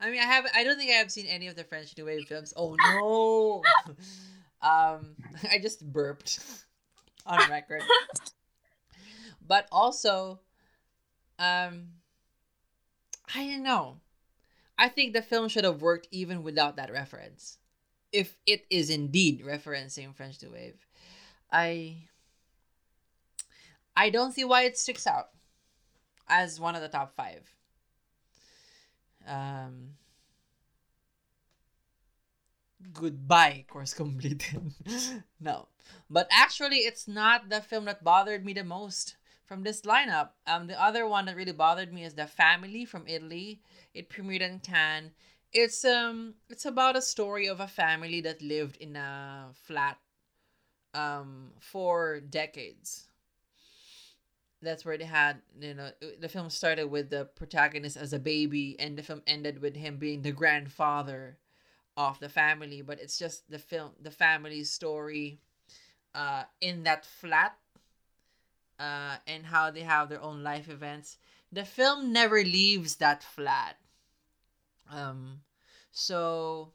I 0.00 0.10
mean, 0.10 0.20
I 0.20 0.24
have 0.24 0.46
I 0.54 0.64
don't 0.64 0.76
think 0.76 0.90
I 0.90 1.00
have 1.00 1.10
seen 1.10 1.26
any 1.26 1.46
of 1.48 1.56
the 1.56 1.64
French 1.64 1.96
New 1.96 2.04
Wave 2.04 2.26
films. 2.28 2.52
Oh 2.56 2.76
no. 2.76 3.62
um 4.62 5.16
I 5.50 5.58
just 5.58 5.80
burped 5.80 6.40
on 7.26 7.38
record. 7.50 7.82
but 9.46 9.66
also 9.72 10.40
um 11.38 11.88
I 13.34 13.46
don't 13.46 13.62
know. 13.62 14.00
I 14.76 14.88
think 14.88 15.12
the 15.12 15.22
film 15.22 15.48
should 15.48 15.64
have 15.64 15.82
worked 15.82 16.08
even 16.10 16.42
without 16.42 16.76
that 16.76 16.92
reference. 16.92 17.58
If 18.12 18.34
it 18.46 18.66
is 18.70 18.90
indeed 18.90 19.42
referencing 19.44 20.14
French 20.14 20.42
New 20.42 20.50
Wave. 20.50 20.86
I 21.52 22.08
I 24.00 24.08
don't 24.08 24.32
see 24.32 24.44
why 24.44 24.62
it 24.62 24.78
sticks 24.78 25.06
out 25.06 25.28
as 26.26 26.58
one 26.58 26.74
of 26.74 26.80
the 26.80 26.88
top 26.88 27.14
5 27.14 27.54
um 29.26 29.90
goodbye 32.94 33.66
course 33.68 33.92
completed. 33.92 34.72
No. 35.40 35.68
But 36.08 36.28
actually 36.30 36.78
it's 36.88 37.06
not 37.06 37.50
the 37.50 37.60
film 37.60 37.84
that 37.84 38.02
bothered 38.02 38.42
me 38.42 38.54
the 38.54 38.64
most 38.64 39.16
from 39.44 39.64
this 39.64 39.82
lineup. 39.82 40.30
Um 40.46 40.66
the 40.66 40.80
other 40.80 41.06
one 41.06 41.26
that 41.26 41.36
really 41.36 41.58
bothered 41.66 41.92
me 41.92 42.02
is 42.04 42.14
the 42.14 42.26
family 42.26 42.86
from 42.86 43.06
italy. 43.06 43.60
It 43.92 44.08
premiered 44.08 44.40
in 44.48 44.60
cannes. 44.60 45.12
It's 45.52 45.84
um 45.84 46.36
it's 46.48 46.64
about 46.64 46.96
a 46.96 47.02
story 47.02 47.46
of 47.48 47.60
a 47.60 47.68
family 47.68 48.22
that 48.22 48.40
lived 48.40 48.78
in 48.78 48.96
a 48.96 49.50
flat 49.52 49.98
um 50.94 51.52
for 51.60 52.20
decades 52.20 53.09
that's 54.62 54.84
where 54.84 54.98
they 54.98 55.04
had 55.04 55.40
you 55.60 55.74
know 55.74 55.90
the 56.20 56.28
film 56.28 56.50
started 56.50 56.86
with 56.86 57.10
the 57.10 57.24
protagonist 57.36 57.96
as 57.96 58.12
a 58.12 58.18
baby 58.18 58.76
and 58.78 58.96
the 58.96 59.02
film 59.02 59.22
ended 59.26 59.60
with 59.60 59.76
him 59.76 59.96
being 59.96 60.22
the 60.22 60.32
grandfather 60.32 61.38
of 61.96 62.18
the 62.20 62.28
family. 62.28 62.82
But 62.82 63.00
it's 63.00 63.18
just 63.18 63.50
the 63.50 63.58
film 63.58 63.92
the 64.00 64.10
family's 64.10 64.70
story 64.70 65.40
uh 66.14 66.44
in 66.60 66.82
that 66.84 67.06
flat 67.06 67.56
uh 68.78 69.16
and 69.26 69.46
how 69.46 69.70
they 69.70 69.82
have 69.82 70.08
their 70.08 70.22
own 70.22 70.42
life 70.42 70.68
events. 70.68 71.16
The 71.52 71.64
film 71.64 72.12
never 72.12 72.42
leaves 72.42 72.96
that 72.96 73.22
flat. 73.22 73.76
Um 74.90 75.40
so 75.90 76.72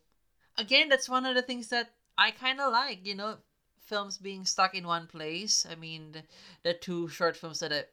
again 0.58 0.90
that's 0.90 1.10
one 1.10 1.26
of 1.26 1.36
the 1.36 1.42
things 1.42 1.70
that 1.70 1.92
i 2.18 2.32
kind 2.32 2.60
of 2.60 2.72
like 2.72 3.06
you 3.06 3.16
know 3.16 3.38
films 3.86 4.18
being 4.18 4.46
stuck 4.46 4.76
in 4.76 4.86
one 4.86 5.08
place. 5.08 5.66
I 5.70 5.76
mean 5.76 6.12
the, 6.12 6.24
the 6.64 6.74
two 6.74 7.08
short 7.08 7.38
films 7.38 7.60
that 7.60 7.72
I, 7.72 7.84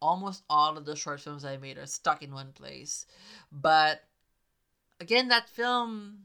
almost 0.00 0.42
all 0.50 0.76
of 0.76 0.84
the 0.84 0.96
short 0.96 1.20
films 1.20 1.44
i 1.44 1.56
made 1.56 1.78
are 1.78 1.86
stuck 1.86 2.22
in 2.22 2.34
one 2.34 2.52
place. 2.52 3.06
But 3.52 4.02
again 5.00 5.28
that 5.28 5.48
film 5.48 6.24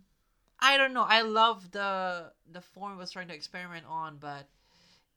i 0.60 0.78
don't 0.78 0.94
know. 0.94 1.06
I 1.08 1.22
love 1.22 1.72
the 1.72 2.32
the 2.52 2.62
form 2.62 2.94
it 2.94 2.98
was 2.98 3.12
trying 3.12 3.28
to 3.28 3.36
experiment 3.36 3.86
on 3.88 4.18
but 4.20 4.48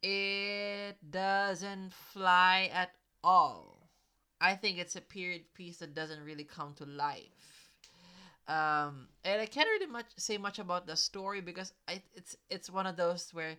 it 0.03 0.97
doesn't 1.11 1.93
fly 1.93 2.71
at 2.73 2.91
all. 3.23 3.89
I 4.41 4.55
think 4.55 4.79
it's 4.79 4.97
a 4.97 5.01
period 5.01 5.43
piece 5.55 5.79
that 5.79 5.95
doesn't 5.95 6.25
really 6.25 6.45
come 6.45 6.75
to 6.75 6.85
life. 6.85 7.71
Um 8.49 9.09
and 9.25 9.41
i 9.41 9.47
can't 9.47 9.69
really 9.69 9.87
much 9.87 10.07
say 10.17 10.37
much 10.37 10.59
about 10.59 10.87
the 10.87 10.97
story 10.97 11.41
because 11.41 11.73
I, 11.89 12.03
it's 12.15 12.37
it's 12.51 12.69
one 12.69 12.87
of 12.87 12.97
those 12.97 13.31
where 13.33 13.57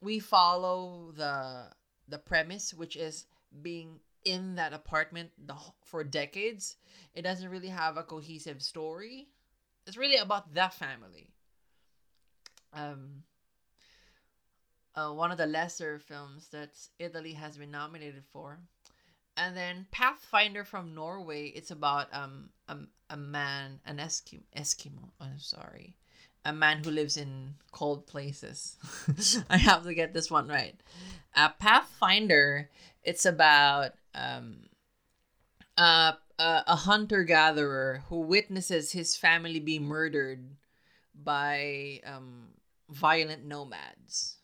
we 0.00 0.18
follow 0.18 1.12
the 1.16 1.70
the 2.08 2.18
premise, 2.18 2.72
which 2.72 2.96
is 2.96 3.26
being 3.62 4.00
in 4.24 4.56
that 4.56 4.72
apartment 4.72 5.30
the, 5.46 5.54
for 5.84 6.02
decades, 6.04 6.76
it 7.14 7.22
doesn't 7.22 7.48
really 7.48 7.68
have 7.68 7.96
a 7.96 8.02
cohesive 8.02 8.62
story. 8.62 9.28
It's 9.86 9.96
really 9.96 10.16
about 10.16 10.54
that 10.54 10.74
family. 10.74 11.30
Um, 12.72 13.22
uh, 14.94 15.12
one 15.12 15.30
of 15.30 15.38
the 15.38 15.46
lesser 15.46 15.98
films 15.98 16.48
that 16.48 16.70
Italy 16.98 17.32
has 17.34 17.56
been 17.56 17.70
nominated 17.70 18.24
for. 18.32 18.58
And 19.36 19.56
then 19.56 19.86
Pathfinder 19.90 20.64
from 20.64 20.94
Norway. 20.94 21.48
It's 21.48 21.70
about 21.70 22.08
um 22.12 22.50
a, 22.68 22.78
a 23.10 23.16
man, 23.16 23.80
an 23.84 23.98
Eskimo. 23.98 24.42
Eskimo. 24.56 25.10
I'm 25.20 25.38
sorry, 25.38 25.96
a 26.46 26.52
man 26.52 26.82
who 26.84 26.90
lives 26.90 27.16
in 27.16 27.54
cold 27.72 28.06
places. 28.06 28.76
I 29.50 29.56
have 29.56 29.82
to 29.82 29.94
get 29.94 30.14
this 30.14 30.30
one 30.30 30.46
right. 30.46 30.76
Uh, 31.34 31.50
Pathfinder. 31.58 32.70
It's 33.02 33.26
about 33.26 33.92
um 34.14 34.68
a, 35.76 36.14
a 36.38 36.76
hunter 36.76 37.24
gatherer 37.24 38.02
who 38.08 38.20
witnesses 38.20 38.92
his 38.92 39.16
family 39.16 39.60
be 39.60 39.78
murdered 39.78 40.56
by 41.14 42.00
um 42.06 42.48
violent 42.88 43.44
nomads. 43.44 44.36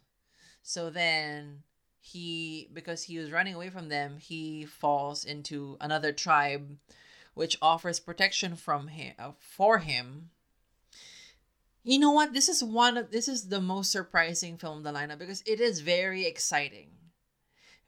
So 0.63 0.91
then 0.91 1.63
he 2.01 2.69
because 2.73 3.05
he 3.05 3.19
was 3.19 3.31
running 3.31 3.55
away 3.55 3.71
from 3.71 3.89
them, 3.89 4.19
he 4.19 4.65
falls 4.65 5.25
into 5.25 5.77
another 5.81 6.13
tribe 6.13 6.79
which 7.35 7.57
offers 7.63 8.01
protection 8.01 8.57
from 8.57 8.89
him 8.89 9.15
uh, 9.19 9.31
for 9.39 9.79
him. 9.79 10.31
You 11.85 11.99
know 11.99 12.13
what? 12.13 12.33
This 12.33 12.49
is 12.49 12.63
one 12.63 12.97
of 12.97 13.11
this 13.11 13.29
is 13.29 13.49
the 13.49 13.61
most 13.61 13.91
surprising 13.91 14.57
film 14.57 14.79
in 14.79 14.83
the 14.85 14.93
lineup 14.93 15.19
because 15.19 15.43
it 15.47 15.61
is 15.61 15.81
very 15.81 16.27
exciting. 16.27 16.91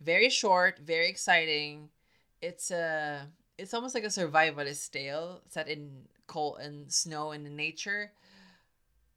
Very 0.00 0.28
short, 0.30 0.78
very 0.80 1.08
exciting. 1.08 1.90
It's 2.42 2.70
a 2.70 3.28
it's 3.56 3.72
almost 3.72 3.94
like 3.94 4.04
a 4.04 4.08
survivalist 4.08 4.90
tale 4.90 5.42
set 5.48 5.68
in 5.68 6.08
cold 6.26 6.58
and 6.60 6.92
snow 6.92 7.30
and 7.30 7.46
in 7.46 7.54
nature 7.54 8.12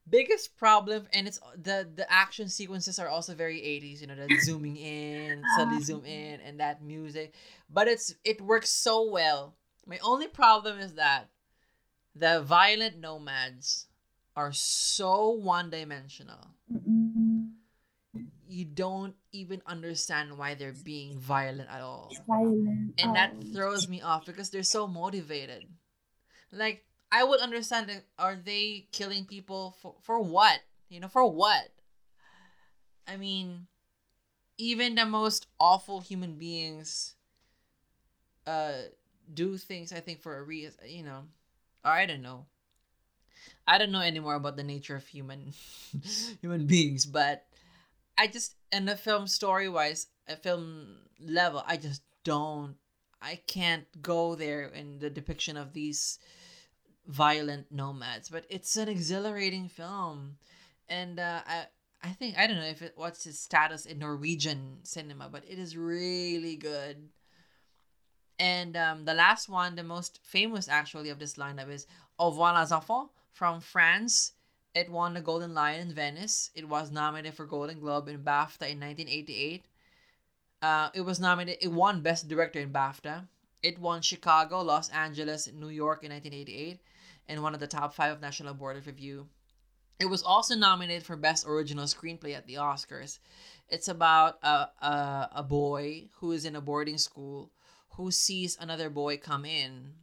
biggest 0.10 0.56
problem 0.58 1.08
and 1.14 1.28
it's 1.28 1.40
the 1.56 1.88
the 1.96 2.12
action 2.12 2.48
sequences 2.48 3.00
are 3.00 3.10
also 3.10 3.34
very 3.34 3.58
80s 3.58 4.02
you 4.02 4.08
know 4.08 4.16
that 4.16 4.30
zooming 4.42 4.78
in 4.78 5.44
suddenly 5.58 5.84
zoom 5.84 6.06
in 6.06 6.40
and 6.42 6.60
that 6.60 6.82
music 6.82 7.34
but 7.70 7.88
it's 7.88 8.16
it 8.24 8.40
works 8.42 8.70
so 8.70 9.10
well 9.10 9.56
my 9.86 10.00
only 10.04 10.28
problem 10.28 10.80
is 10.80 10.94
that 10.94 11.30
the 12.16 12.42
violent 12.42 13.00
nomads 13.00 13.87
are 14.38 14.54
so 14.54 15.32
one-dimensional. 15.32 16.48
You 18.48 18.66
don't 18.66 19.16
even 19.34 19.62
understand 19.66 20.38
why 20.38 20.54
they're 20.54 20.72
being 20.72 21.18
violent 21.18 21.70
at 21.70 21.82
all. 21.82 22.14
Violent. 22.28 22.94
and 23.00 23.16
that 23.16 23.34
throws 23.54 23.90
me 23.90 24.02
off 24.02 24.26
because 24.26 24.50
they're 24.52 24.64
so 24.64 24.88
motivated. 24.88 25.66
Like 26.52 26.86
i 27.10 27.24
would 27.24 27.40
understand 27.40 27.88
that 27.88 28.04
are 28.20 28.36
they 28.36 28.88
killing 28.92 29.26
people 29.26 29.76
for 29.82 29.96
for 30.02 30.22
what? 30.22 30.60
You 30.88 31.00
know 31.02 31.10
for 31.10 31.30
what? 31.30 31.70
I 33.08 33.18
mean 33.18 33.68
even 34.58 34.96
the 34.96 35.06
most 35.06 35.48
awful 35.60 36.00
human 36.00 36.38
beings 36.38 37.16
uh 38.46 38.74
do 39.34 39.58
things 39.58 39.92
i 39.92 40.00
think 40.00 40.22
for 40.22 40.38
a 40.38 40.44
reason 40.44 40.80
you 40.88 41.04
know 41.04 41.24
i 41.84 42.06
don't 42.06 42.22
know 42.22 42.46
i 43.68 43.78
don't 43.78 43.92
know 43.92 44.02
anymore 44.02 44.36
about 44.36 44.58
the 44.58 44.64
nature 44.64 44.96
of 44.96 45.08
human 45.08 45.54
human 46.42 46.66
beings 46.66 47.06
but 47.06 47.46
i 48.18 48.28
just 48.28 48.56
in 48.72 48.86
the 48.86 48.96
film 48.96 49.28
story 49.28 49.70
wise 49.70 50.08
a 50.28 50.36
film 50.36 50.98
level 51.20 51.64
i 51.68 51.78
just 51.78 52.02
don't 52.24 52.76
i 53.22 53.40
can't 53.48 53.86
go 54.02 54.36
there 54.36 54.64
in 54.64 55.00
the 55.00 55.10
depiction 55.10 55.58
of 55.58 55.74
these 55.74 56.20
violent 57.08 57.72
nomads 57.72 58.30
but 58.30 58.46
it's 58.50 58.76
an 58.76 58.90
exhilarating 58.90 59.70
film. 59.70 60.38
And 60.90 61.20
uh, 61.20 61.42
i 61.46 61.66
i 62.04 62.10
think 62.10 62.38
i 62.38 62.46
don't 62.46 62.58
know 62.58 62.66
if 62.66 62.82
it 62.82 62.94
what's 62.96 63.26
its 63.26 63.40
status 63.40 63.86
in 63.86 63.98
norwegian 63.98 64.78
cinema 64.84 65.30
but 65.32 65.44
it 65.48 65.58
is 65.58 65.78
really 65.78 66.56
good. 66.56 67.10
And 68.40 68.78
um, 68.78 69.06
the 69.06 69.16
last 69.16 69.50
one 69.50 69.76
the 69.76 69.84
most 69.84 70.20
famous 70.24 70.68
actually 70.68 71.10
of 71.10 71.20
this 71.20 71.36
lineup 71.36 71.70
is 71.70 71.88
au 72.20 72.30
revoir 72.30 72.54
les 72.54 72.72
enfants 72.72 73.10
from 73.38 73.62
france 73.62 74.34
it 74.74 74.92
won 74.92 75.14
the 75.14 75.22
golden 75.22 75.54
lion 75.54 75.88
in 75.88 75.94
venice 75.94 76.52
it 76.56 76.68
was 76.68 76.92
nominated 76.92 77.36
for 77.36 77.46
golden 77.46 77.80
globe 77.80 78.08
and 78.08 78.26
bafta 78.26 78.70
in 78.70 78.80
1988 78.80 79.66
uh, 80.62 80.90
it 80.94 81.02
was 81.02 81.20
nominated 81.20 81.64
it 81.64 81.72
won 81.72 82.02
best 82.02 82.28
director 82.28 82.60
in 82.60 82.72
bafta 82.72 83.28
it 83.62 83.80
won 83.80 84.02
chicago 84.02 84.62
los 84.62 84.90
angeles 84.90 85.50
new 85.54 85.70
york 85.70 86.04
in 86.04 86.12
1988 86.12 86.80
and 87.28 87.44
one 87.44 87.54
of 87.54 87.60
the 87.60 87.68
top 87.68 87.94
five 87.94 88.12
of 88.12 88.22
National 88.22 88.54
Board 88.54 88.78
of 88.78 88.88
Review. 88.88 89.28
It 90.00 90.06
was 90.06 90.22
also 90.22 90.56
nominated 90.56 91.04
for 91.04 91.16
Best 91.16 91.46
Original 91.48 91.86
Screenplay 91.86 92.36
at 92.36 92.48
the 92.48 92.56
Oscars. 92.56 93.20
It's 93.68 93.88
about 93.88 94.38
a, 94.44 94.70
a, 94.82 95.30
a 95.38 95.44
boy 95.44 96.10
who 96.20 96.32
is 96.32 96.46
in 96.46 96.56
a 96.56 96.62
boarding 96.62 96.98
school 96.98 97.52
who 97.92 98.12
sees 98.12 98.58
another 98.60 98.90
boy 98.90 99.18
come 99.18 99.44
in. 99.44 99.94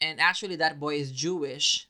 And 0.00 0.20
actually, 0.20 0.56
that 0.56 0.80
boy 0.80 0.96
is 0.96 1.12
Jewish. 1.12 1.87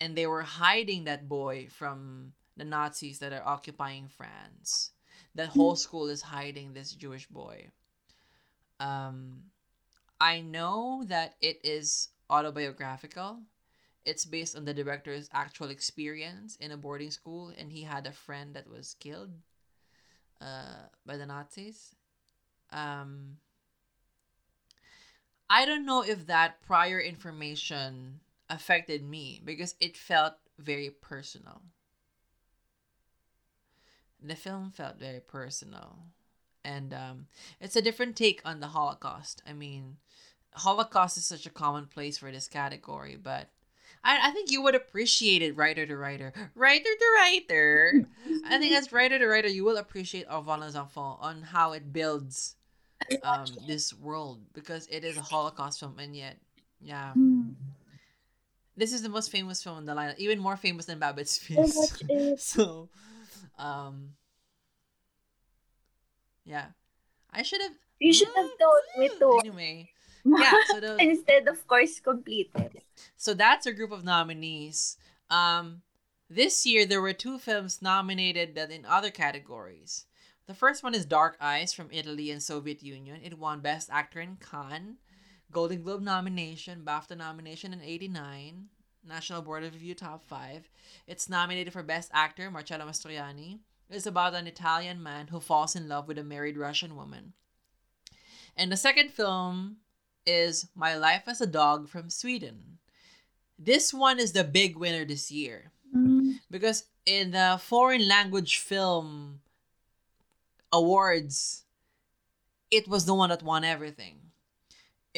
And 0.00 0.16
they 0.16 0.26
were 0.26 0.42
hiding 0.42 1.04
that 1.04 1.28
boy 1.28 1.68
from 1.70 2.32
the 2.56 2.64
Nazis 2.64 3.18
that 3.18 3.32
are 3.32 3.46
occupying 3.46 4.08
France. 4.08 4.90
That 5.34 5.48
whole 5.48 5.76
school 5.76 6.08
is 6.08 6.22
hiding 6.22 6.72
this 6.72 6.92
Jewish 6.92 7.26
boy. 7.26 7.68
Um, 8.80 9.42
I 10.20 10.40
know 10.40 11.04
that 11.06 11.34
it 11.40 11.60
is 11.64 12.08
autobiographical 12.30 13.40
it's 14.08 14.24
based 14.24 14.56
on 14.56 14.64
the 14.64 14.72
director's 14.72 15.28
actual 15.34 15.68
experience 15.68 16.56
in 16.56 16.72
a 16.72 16.76
boarding 16.78 17.10
school 17.10 17.52
and 17.58 17.70
he 17.70 17.82
had 17.82 18.06
a 18.06 18.12
friend 18.12 18.54
that 18.54 18.66
was 18.66 18.96
killed 19.00 19.30
uh, 20.40 20.88
by 21.04 21.16
the 21.16 21.26
nazis 21.26 21.94
um, 22.72 23.36
i 25.50 25.66
don't 25.66 25.84
know 25.84 26.02
if 26.02 26.26
that 26.26 26.60
prior 26.62 26.98
information 26.98 28.20
affected 28.50 29.02
me 29.02 29.40
because 29.44 29.74
it 29.80 29.96
felt 29.96 30.34
very 30.58 30.90
personal. 30.90 31.62
The 34.22 34.34
film 34.34 34.70
felt 34.70 34.98
very 34.98 35.20
personal. 35.20 35.98
And 36.64 36.92
um, 36.92 37.26
it's 37.60 37.76
a 37.76 37.82
different 37.82 38.16
take 38.16 38.42
on 38.44 38.60
the 38.60 38.68
holocaust. 38.68 39.42
I 39.46 39.52
mean 39.52 39.96
holocaust 40.54 41.16
is 41.16 41.26
such 41.26 41.46
a 41.46 41.50
common 41.50 41.86
place 41.86 42.18
for 42.18 42.32
this 42.32 42.48
category 42.48 43.16
but 43.22 43.48
I, 44.02 44.28
I 44.28 44.30
think 44.32 44.50
you 44.50 44.62
would 44.62 44.74
appreciate 44.74 45.42
it 45.42 45.56
writer 45.56 45.86
to 45.86 45.96
writer. 45.96 46.32
Writer 46.54 46.84
to 46.84 47.06
writer. 47.16 48.06
I 48.44 48.58
think 48.58 48.72
as 48.72 48.92
writer 48.92 49.18
to 49.18 49.26
writer 49.26 49.48
you 49.48 49.64
will 49.64 49.76
appreciate 49.76 50.26
Au 50.28 50.38
revoir 50.38 50.58
les 50.58 50.74
enfants 50.74 51.18
on 51.20 51.42
how 51.42 51.72
it 51.72 51.92
builds 51.92 52.56
um 53.22 53.44
this 53.66 53.94
world 53.94 54.40
because 54.52 54.88
it 54.90 55.04
is 55.04 55.16
a 55.16 55.20
holocaust 55.20 55.80
film 55.80 55.98
and 55.98 56.16
yet 56.16 56.36
yeah. 56.80 57.12
Hmm. 57.12 57.50
This 58.78 58.92
is 58.92 59.02
the 59.02 59.08
most 59.08 59.30
famous 59.30 59.62
film 59.62 59.78
in 59.78 59.84
the 59.84 59.94
lineup 59.94 60.16
even 60.18 60.38
more 60.38 60.56
famous 60.56 60.86
than 60.86 60.98
Babette's 60.98 61.38
I 61.42 61.66
feast 61.66 62.04
so 62.38 62.88
um 63.58 64.14
yeah 66.44 66.66
i 67.32 67.42
should 67.42 67.60
have 67.60 67.72
You 67.98 68.12
should 68.12 68.28
have 68.36 68.50
told 68.62 68.84
me 68.96 69.08
to. 69.18 69.40
anyway 69.44 69.90
yeah 70.24 70.54
so 70.70 70.80
the, 70.80 70.96
Instead, 71.00 71.48
of 71.48 71.66
course, 71.66 72.00
completed. 72.00 72.82
So 73.16 73.34
that's 73.34 73.66
a 73.66 73.72
group 73.72 73.92
of 73.92 74.04
nominees. 74.04 74.96
Um, 75.30 75.82
this 76.28 76.66
year 76.66 76.86
there 76.86 77.00
were 77.00 77.12
two 77.12 77.38
films 77.38 77.80
nominated 77.80 78.54
that 78.54 78.70
in 78.70 78.84
other 78.84 79.10
categories. 79.10 80.06
The 80.46 80.54
first 80.54 80.82
one 80.82 80.94
is 80.94 81.04
Dark 81.04 81.36
Eyes 81.40 81.72
from 81.72 81.88
Italy 81.92 82.30
and 82.30 82.42
Soviet 82.42 82.82
Union. 82.82 83.20
It 83.22 83.38
won 83.38 83.60
Best 83.60 83.90
Actor 83.90 84.20
in 84.20 84.36
Cannes, 84.36 84.96
Golden 85.50 85.82
Globe 85.82 86.02
nomination, 86.02 86.82
BAFTA 86.84 87.16
nomination 87.16 87.72
in 87.72 87.80
'89, 87.80 88.68
National 89.06 89.42
Board 89.42 89.64
of 89.64 89.72
Review 89.72 89.94
top 89.94 90.22
five. 90.22 90.68
It's 91.06 91.28
nominated 91.28 91.72
for 91.72 91.82
Best 91.82 92.10
Actor, 92.12 92.50
Marcello 92.50 92.86
Mastroianni. 92.86 93.60
It's 93.90 94.06
about 94.06 94.34
an 94.34 94.46
Italian 94.46 95.02
man 95.02 95.28
who 95.28 95.40
falls 95.40 95.74
in 95.74 95.88
love 95.88 96.06
with 96.06 96.18
a 96.18 96.24
married 96.24 96.58
Russian 96.58 96.94
woman. 96.94 97.32
And 98.54 98.70
the 98.70 98.76
second 98.76 99.10
film 99.12 99.78
is 100.26 100.68
My 100.74 100.94
Life 100.94 101.22
as 101.26 101.40
a 101.40 101.46
Dog 101.46 101.88
from 101.88 102.10
Sweden. 102.10 102.78
This 103.58 103.94
one 103.94 104.18
is 104.18 104.32
the 104.32 104.44
big 104.44 104.76
winner 104.76 105.04
this 105.04 105.30
year 105.30 105.72
Mm. 105.96 106.40
because 106.50 106.84
in 107.06 107.30
the 107.30 107.58
foreign 107.62 108.06
language 108.06 108.58
film 108.58 109.40
awards, 110.70 111.64
it 112.70 112.86
was 112.86 113.06
the 113.06 113.14
one 113.14 113.30
that 113.30 113.42
won 113.42 113.64
everything. 113.64 114.27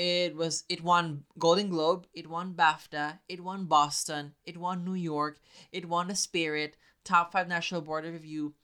It 0.01 0.35
was 0.35 0.65
it 0.71 0.83
won 0.83 1.25
Golden 1.39 1.69
Globe, 1.69 2.07
it 2.15 2.27
won 2.27 2.55
BAFTA, 2.55 3.19
it 3.29 3.45
won 3.45 3.67
Boston, 3.67 4.33
it 4.47 4.57
won 4.57 4.83
New 4.83 4.95
York, 4.95 5.39
it 5.73 5.87
won 5.87 6.09
the 6.09 6.15
Spirit, 6.15 6.75
top 7.05 7.33
five 7.33 7.49
National 7.49 7.83
Board 7.83 8.07
of 8.07 8.15
Review. 8.15 8.55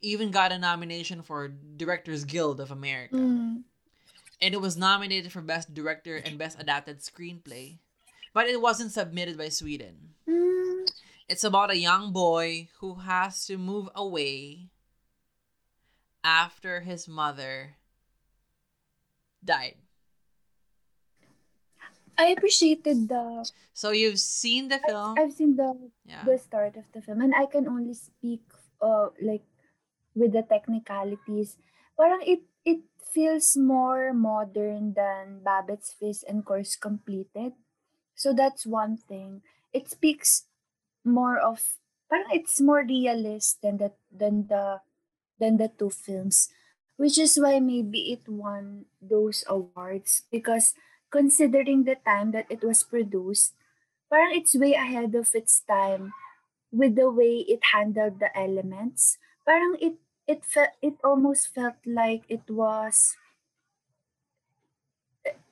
even 0.00 0.30
got 0.30 0.52
a 0.52 0.58
nomination 0.58 1.22
for 1.22 1.48
Directors 1.48 2.22
Guild 2.22 2.60
of 2.60 2.70
America. 2.70 3.16
Mm. 3.16 3.64
And 4.40 4.54
it 4.54 4.60
was 4.60 4.76
nominated 4.76 5.32
for 5.32 5.40
Best 5.40 5.74
Director 5.74 6.14
and 6.14 6.38
Best 6.38 6.60
Adapted 6.60 7.00
Screenplay. 7.00 7.78
But 8.32 8.46
it 8.46 8.60
wasn't 8.60 8.92
submitted 8.92 9.36
by 9.36 9.48
Sweden. 9.48 10.14
Mm. 10.28 10.86
It's 11.28 11.42
about 11.42 11.72
a 11.72 11.76
young 11.76 12.12
boy 12.12 12.68
who 12.78 12.94
has 13.02 13.44
to 13.46 13.58
move 13.58 13.88
away 13.96 14.68
after 16.22 16.82
his 16.82 17.08
mother 17.08 17.78
died. 19.44 19.74
I 22.18 22.34
appreciated 22.36 23.08
the. 23.08 23.48
So 23.72 23.90
you've 23.90 24.20
seen 24.20 24.68
the 24.68 24.78
film? 24.78 25.14
I've 25.18 25.32
seen 25.32 25.56
the 25.56 25.74
yeah. 26.04 26.24
the 26.24 26.38
start 26.38 26.76
of 26.76 26.84
the 26.92 27.02
film, 27.02 27.20
and 27.20 27.34
I 27.34 27.46
can 27.46 27.68
only 27.68 27.94
speak 27.94 28.42
uh 28.80 29.10
like 29.22 29.44
with 30.14 30.32
the 30.32 30.42
technicalities. 30.42 31.56
Parang 31.98 32.22
it 32.22 32.42
it 32.64 32.80
feels 33.14 33.56
more 33.56 34.12
modern 34.12 34.94
than 34.94 35.42
Babette's 35.42 35.94
Feast 35.94 36.24
and 36.26 36.44
Course 36.44 36.74
Completed. 36.74 37.54
So 38.14 38.32
that's 38.32 38.66
one 38.66 38.96
thing. 38.96 39.42
It 39.72 39.90
speaks 39.90 40.46
more 41.04 41.38
of 41.38 41.78
parang 42.08 42.30
it's 42.32 42.60
more 42.60 42.82
realist 42.82 43.62
than 43.62 43.78
the 43.78 43.92
than 44.10 44.46
the 44.46 44.80
than 45.38 45.58
the 45.58 45.70
two 45.70 45.90
films, 45.90 46.50
which 46.96 47.18
is 47.18 47.36
why 47.36 47.58
maybe 47.58 48.14
it 48.14 48.26
won 48.30 48.86
those 49.02 49.44
awards 49.46 50.26
because 50.30 50.74
considering 51.14 51.86
the 51.86 51.94
time 52.02 52.34
that 52.34 52.50
it 52.50 52.66
was 52.66 52.82
produced, 52.82 53.54
parang 54.10 54.34
it's 54.34 54.58
way 54.58 54.74
ahead 54.74 55.14
of 55.14 55.30
its 55.30 55.62
time 55.62 56.10
with 56.74 56.98
the 56.98 57.06
way 57.06 57.46
it 57.46 57.70
handled 57.70 58.18
the 58.18 58.34
elements. 58.34 59.14
Parang 59.46 59.78
it 59.78 60.02
it 60.26 60.42
felt 60.42 60.74
it 60.82 60.98
almost 61.06 61.54
felt 61.54 61.78
like 61.86 62.26
it 62.26 62.42
was 62.50 63.14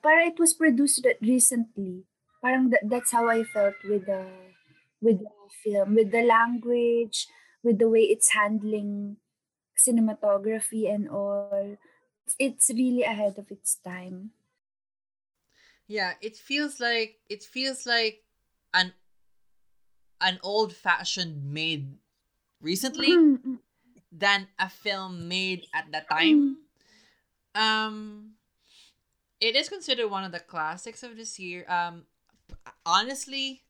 parang 0.03 0.35
it 0.35 0.39
was 0.39 0.51
produced 0.51 1.07
recently. 1.23 2.03
Parang 2.43 2.75
that, 2.75 2.83
that's 2.83 3.15
how 3.15 3.31
I 3.31 3.47
felt 3.47 3.79
with 3.87 4.03
the 4.03 4.27
with 4.99 5.23
the 5.23 5.31
film, 5.63 5.95
with 5.95 6.11
the 6.11 6.27
language, 6.27 7.31
with 7.63 7.79
the 7.79 7.87
way 7.87 8.03
it's 8.11 8.35
handling 8.35 9.15
cinematography 9.79 10.91
and 10.91 11.07
all. 11.07 11.79
It's 12.39 12.67
really 12.71 13.03
ahead 13.03 13.39
of 13.39 13.47
its 13.51 13.79
time. 13.79 14.35
Yeah, 15.93 16.17
it 16.25 16.35
feels 16.35 16.79
like 16.81 17.21
it 17.29 17.43
feels 17.45 17.85
like 17.85 18.25
an 18.73 18.93
an 20.19 20.39
old 20.41 20.73
fashioned 20.73 21.45
made 21.53 22.01
recently 22.59 23.13
Mm, 23.13 23.59
than 24.11 24.47
a 24.57 24.69
film 24.73 25.27
made 25.29 25.67
at 25.69 25.85
that 25.93 26.09
time. 26.09 26.65
Um 27.53 28.33
it 29.39 29.55
is 29.55 29.69
considered 29.69 30.09
one 30.09 30.23
of 30.23 30.31
the 30.31 30.39
classics 30.39 31.03
of 31.03 31.15
this 31.15 31.37
year. 31.37 31.63
Um 31.69 32.09
honestly, 32.87 33.61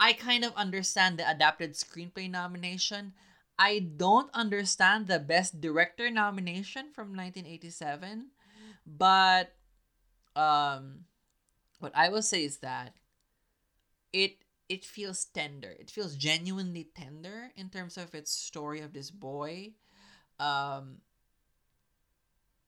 I 0.00 0.14
kind 0.14 0.48
of 0.48 0.56
understand 0.56 1.18
the 1.18 1.28
adapted 1.28 1.74
screenplay 1.74 2.30
nomination. 2.30 3.12
I 3.58 3.80
don't 3.80 4.32
understand 4.32 5.04
the 5.06 5.20
best 5.20 5.60
director 5.60 6.08
nomination 6.08 6.96
from 6.96 7.12
1987, 7.12 8.32
but 8.86 9.52
um 10.34 11.04
what 11.78 11.92
I 11.94 12.08
will 12.08 12.22
say 12.22 12.44
is 12.44 12.58
that 12.58 12.94
it 14.12 14.44
it 14.68 14.84
feels 14.84 15.24
tender. 15.24 15.74
It 15.78 15.90
feels 15.90 16.14
genuinely 16.14 16.88
tender 16.94 17.52
in 17.56 17.70
terms 17.70 17.96
of 17.96 18.14
its 18.14 18.30
story 18.30 18.80
of 18.80 18.92
this 18.92 19.10
boy. 19.10 19.72
Um 20.38 20.98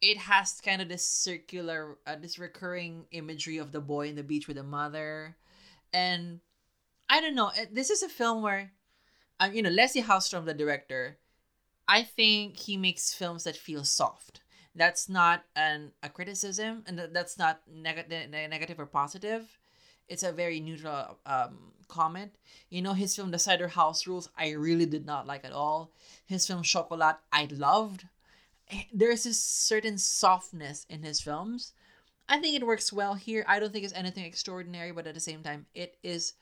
it 0.00 0.16
has 0.16 0.60
kind 0.62 0.80
of 0.80 0.88
this 0.88 1.04
circular 1.04 1.98
uh, 2.06 2.16
this 2.16 2.38
recurring 2.38 3.04
imagery 3.10 3.58
of 3.58 3.72
the 3.72 3.80
boy 3.80 4.08
in 4.08 4.16
the 4.16 4.22
beach 4.22 4.48
with 4.48 4.56
the 4.56 4.62
mother 4.62 5.36
and 5.92 6.40
I 7.08 7.20
don't 7.20 7.34
know. 7.34 7.50
This 7.72 7.90
is 7.90 8.04
a 8.04 8.08
film 8.08 8.40
where, 8.40 8.70
um, 9.40 9.52
you 9.52 9.62
know, 9.62 9.70
Leslie 9.70 10.02
Hallstrom, 10.02 10.44
the 10.44 10.54
director, 10.54 11.18
I 11.88 12.04
think 12.04 12.56
he 12.56 12.76
makes 12.76 13.12
films 13.12 13.42
that 13.44 13.56
feel 13.56 13.82
soft. 13.82 14.42
That's 14.74 15.08
not 15.08 15.44
an 15.56 15.92
a 16.02 16.08
criticism, 16.08 16.84
and 16.86 16.98
that- 16.98 17.12
that's 17.12 17.36
not 17.38 17.62
negative, 17.68 18.30
negative 18.30 18.78
or 18.78 18.86
positive. 18.86 19.58
It's 20.08 20.22
a 20.22 20.32
very 20.32 20.60
neutral 20.60 21.18
um, 21.26 21.72
comment. 21.88 22.32
You 22.68 22.82
know, 22.82 22.94
his 22.94 23.14
film 23.14 23.30
The 23.30 23.38
Cider 23.38 23.68
House 23.68 24.06
Rules, 24.06 24.28
I 24.36 24.50
really 24.50 24.86
did 24.86 25.06
not 25.06 25.26
like 25.26 25.44
at 25.44 25.52
all. 25.52 25.90
His 26.26 26.46
film 26.46 26.62
Chocolat, 26.62 27.18
I 27.32 27.48
loved. 27.50 28.06
Eh, 28.70 28.84
There's 28.92 29.24
this 29.24 29.40
certain 29.40 29.98
softness 29.98 30.86
in 30.88 31.02
his 31.02 31.20
films. 31.20 31.72
I 32.28 32.38
think 32.40 32.56
it 32.56 32.66
works 32.66 32.92
well 32.92 33.14
here. 33.14 33.44
I 33.48 33.58
don't 33.60 33.72
think 33.72 33.84
it's 33.84 33.94
anything 33.94 34.24
extraordinary, 34.24 34.92
but 34.92 35.06
at 35.06 35.14
the 35.14 35.20
same 35.20 35.42
time, 35.42 35.66
it 35.74 35.96
is 36.02 36.34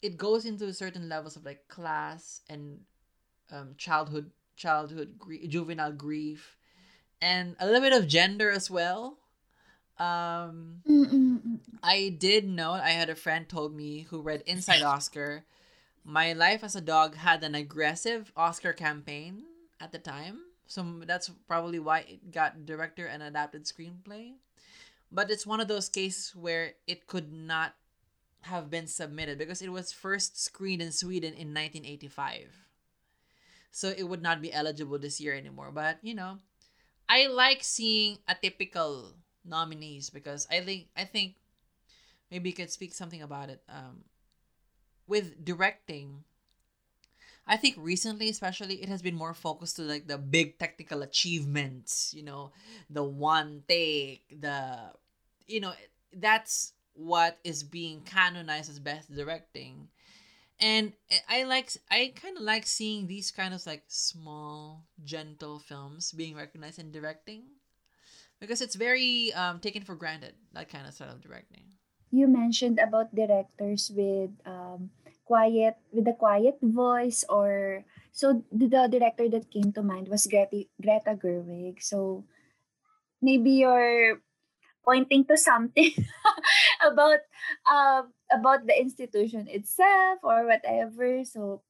it 0.00 0.16
goes 0.16 0.44
into 0.44 0.72
certain 0.72 1.08
levels 1.08 1.36
of 1.36 1.44
like 1.44 1.66
class 1.68 2.40
and 2.48 2.80
um, 3.50 3.74
childhood 3.76 4.30
childhood 4.56 5.14
gr- 5.18 5.46
juvenile 5.48 5.92
grief 5.92 6.56
and 7.22 7.56
a 7.58 7.66
little 7.66 7.80
bit 7.80 7.92
of 7.92 8.06
gender 8.06 8.50
as 8.50 8.70
well 8.70 9.16
um 9.98 10.82
i 11.82 12.14
did 12.18 12.46
know 12.46 12.72
i 12.72 12.90
had 12.90 13.08
a 13.08 13.14
friend 13.14 13.48
told 13.48 13.74
me 13.74 14.02
who 14.10 14.20
read 14.20 14.42
inside 14.46 14.82
oscar 14.82 15.44
my 16.04 16.32
life 16.32 16.64
as 16.64 16.74
a 16.74 16.80
dog 16.80 17.14
had 17.14 17.42
an 17.44 17.54
aggressive 17.54 18.32
oscar 18.36 18.72
campaign 18.72 19.44
at 19.80 19.92
the 19.92 19.98
time 19.98 20.40
so 20.66 21.00
that's 21.06 21.30
probably 21.46 21.78
why 21.78 22.00
it 22.00 22.32
got 22.32 22.66
director 22.66 23.06
and 23.06 23.22
adapted 23.22 23.64
screenplay 23.64 24.32
but 25.12 25.30
it's 25.30 25.46
one 25.46 25.60
of 25.60 25.68
those 25.68 25.88
cases 25.88 26.34
where 26.34 26.72
it 26.86 27.06
could 27.06 27.32
not 27.32 27.74
have 28.42 28.70
been 28.70 28.86
submitted 28.86 29.38
because 29.38 29.62
it 29.62 29.70
was 29.70 29.92
first 29.92 30.42
screened 30.42 30.82
in 30.82 30.90
Sweden 30.90 31.34
in 31.34 31.54
1985. 31.54 32.48
So 33.70 33.92
it 33.96 34.08
would 34.08 34.22
not 34.22 34.42
be 34.42 34.52
eligible 34.52 34.98
this 34.98 35.20
year 35.20 35.34
anymore. 35.34 35.70
But, 35.72 35.98
you 36.02 36.14
know, 36.14 36.38
I 37.08 37.26
like 37.26 37.62
seeing 37.62 38.18
atypical 38.28 39.12
nominees 39.44 40.10
because 40.10 40.46
I 40.50 40.60
think 40.60 40.86
I 40.96 41.04
think 41.04 41.34
maybe 42.30 42.50
you 42.50 42.54
could 42.54 42.70
speak 42.70 42.94
something 42.94 43.22
about 43.22 43.50
it. 43.50 43.62
Um, 43.68 44.04
with 45.06 45.44
directing, 45.44 46.24
I 47.46 47.56
think 47.56 47.76
recently, 47.78 48.28
especially, 48.28 48.76
it 48.82 48.88
has 48.88 49.02
been 49.02 49.14
more 49.14 49.34
focused 49.34 49.76
to 49.76 49.82
like 49.82 50.06
the 50.06 50.18
big 50.18 50.58
technical 50.58 51.02
achievements. 51.02 52.14
You 52.14 52.22
know, 52.22 52.52
the 52.88 53.02
one 53.02 53.62
take, 53.68 54.24
the, 54.40 54.92
you 55.46 55.60
know, 55.60 55.72
that's 56.12 56.72
what 56.94 57.38
is 57.42 57.62
being 57.62 58.02
canonized 58.02 58.70
as 58.70 58.78
best 58.78 59.14
directing 59.14 59.88
and 60.62 60.92
i 61.28 61.42
like 61.42 61.74
i 61.90 62.12
kind 62.14 62.36
of 62.38 62.42
like 62.42 62.66
seeing 62.66 63.06
these 63.06 63.30
kind 63.30 63.52
of 63.52 63.66
like 63.66 63.82
small 63.88 64.86
gentle 65.04 65.58
films 65.58 66.12
being 66.12 66.34
recognized 66.34 66.78
in 66.78 66.90
directing 66.90 67.42
because 68.40 68.62
it's 68.62 68.78
very 68.78 69.32
um 69.34 69.58
taken 69.58 69.82
for 69.82 69.94
granted 69.94 70.34
that 70.54 70.70
kind 70.70 70.86
of 70.86 70.94
style 70.94 71.12
of 71.12 71.20
directing 71.20 71.66
You 72.12 72.28
mentioned 72.28 72.76
about 72.76 73.08
directors 73.16 73.88
with 73.88 74.36
um 74.44 74.92
quiet 75.24 75.80
with 75.96 76.04
a 76.04 76.12
quiet 76.12 76.60
voice 76.60 77.24
or 77.24 77.84
so 78.12 78.44
the, 78.52 78.68
the 78.68 78.84
director 78.92 79.32
that 79.32 79.48
came 79.48 79.72
to 79.72 79.82
mind 79.82 80.12
was 80.12 80.28
Greta 80.28 80.68
Greta 80.76 81.16
Gerwig. 81.16 81.80
So 81.80 82.28
maybe 83.24 83.64
you're 83.64 84.20
pointing 84.84 85.24
to 85.26 85.36
something 85.36 85.96
about 86.84 87.24
uh, 87.64 88.02
about 88.32 88.66
the 88.66 88.78
institution 88.78 89.46
itself 89.48 90.20
or 90.22 90.46
whatever. 90.46 91.24
So 91.24 91.62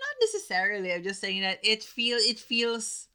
not 0.00 0.16
necessarily 0.20 0.92
i'm 0.92 1.02
just 1.02 1.20
saying 1.20 1.42
that 1.42 1.58
it 1.62 1.82
feel 1.82 2.18
it 2.18 2.38
feels 2.38 3.08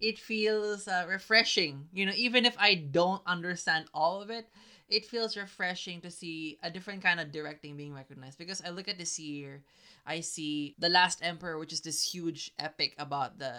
it 0.00 0.18
feels 0.18 0.88
uh, 0.88 1.04
refreshing 1.08 1.86
you 1.92 2.06
know 2.06 2.12
even 2.16 2.44
if 2.44 2.56
i 2.58 2.74
don't 2.74 3.22
understand 3.26 3.84
all 3.92 4.22
of 4.22 4.30
it 4.30 4.48
it 4.88 5.06
feels 5.06 5.36
refreshing 5.36 6.00
to 6.00 6.10
see 6.10 6.58
a 6.62 6.70
different 6.70 7.02
kind 7.02 7.20
of 7.20 7.30
directing 7.30 7.76
being 7.76 7.94
recognized 7.94 8.38
because 8.38 8.62
i 8.64 8.70
look 8.70 8.88
at 8.88 8.98
this 8.98 9.18
year 9.18 9.62
i 10.06 10.20
see 10.20 10.74
the 10.78 10.88
last 10.88 11.20
emperor 11.22 11.58
which 11.58 11.72
is 11.72 11.82
this 11.82 12.02
huge 12.02 12.50
epic 12.58 12.94
about 12.98 13.38
the, 13.38 13.52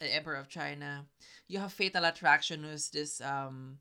the 0.00 0.14
emperor 0.14 0.34
of 0.36 0.48
china 0.48 1.06
you 1.46 1.58
have 1.58 1.72
fatal 1.72 2.04
attraction 2.04 2.64
who's 2.64 2.90
this 2.90 3.20
um 3.20 3.78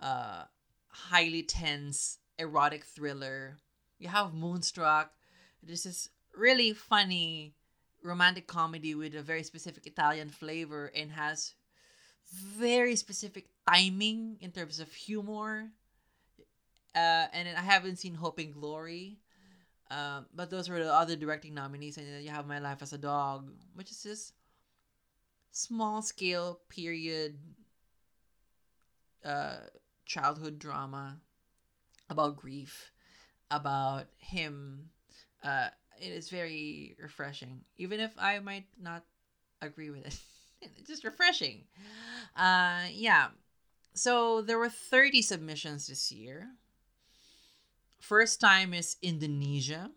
uh 0.00 0.44
highly 0.88 1.42
tense 1.42 2.18
erotic 2.38 2.84
thriller 2.84 3.56
you 3.98 4.08
have 4.08 4.34
moonstruck 4.34 5.12
this 5.62 5.86
is 5.86 6.10
really 6.36 6.72
funny 6.72 7.54
romantic 8.04 8.46
comedy 8.46 8.94
with 8.94 9.14
a 9.14 9.22
very 9.22 9.42
specific 9.42 9.86
Italian 9.86 10.28
flavor 10.28 10.92
and 10.94 11.10
has 11.10 11.54
very 12.32 12.96
specific 12.96 13.46
timing 13.66 14.36
in 14.40 14.52
terms 14.52 14.78
of 14.78 14.92
humor. 14.92 15.70
Uh, 16.94 17.26
and 17.32 17.48
I 17.56 17.62
haven't 17.62 17.96
seen 17.96 18.14
Hope 18.14 18.38
and 18.38 18.52
Glory. 18.52 19.18
Um, 19.90 20.26
but 20.34 20.50
those 20.50 20.68
were 20.68 20.82
the 20.82 20.92
other 20.92 21.16
directing 21.16 21.54
nominees. 21.54 21.96
And 21.96 22.06
then 22.06 22.22
you 22.22 22.30
have 22.30 22.46
My 22.46 22.58
Life 22.58 22.82
as 22.82 22.92
a 22.92 22.98
Dog, 22.98 23.50
which 23.74 23.90
is 23.90 24.02
this 24.02 24.32
small 25.50 26.02
scale 26.02 26.58
period 26.68 27.38
uh 29.24 29.56
childhood 30.04 30.58
drama 30.58 31.16
about 32.08 32.36
grief, 32.36 32.92
about 33.50 34.06
him. 34.18 34.90
Uh, 35.42 35.68
it 36.00 36.10
is 36.10 36.28
very 36.28 36.96
refreshing, 37.00 37.60
even 37.76 38.00
if 38.00 38.12
I 38.18 38.38
might 38.40 38.66
not 38.80 39.04
agree 39.62 39.90
with 39.90 40.06
it. 40.06 40.18
it's 40.62 40.88
just 40.88 41.04
refreshing. 41.04 41.64
Uh, 42.36 42.84
yeah. 42.90 43.28
So 43.94 44.42
there 44.42 44.58
were 44.58 44.68
30 44.68 45.22
submissions 45.22 45.86
this 45.86 46.10
year. 46.10 46.48
First 48.00 48.40
time 48.40 48.74
is 48.74 48.96
Indonesia. 49.00 49.90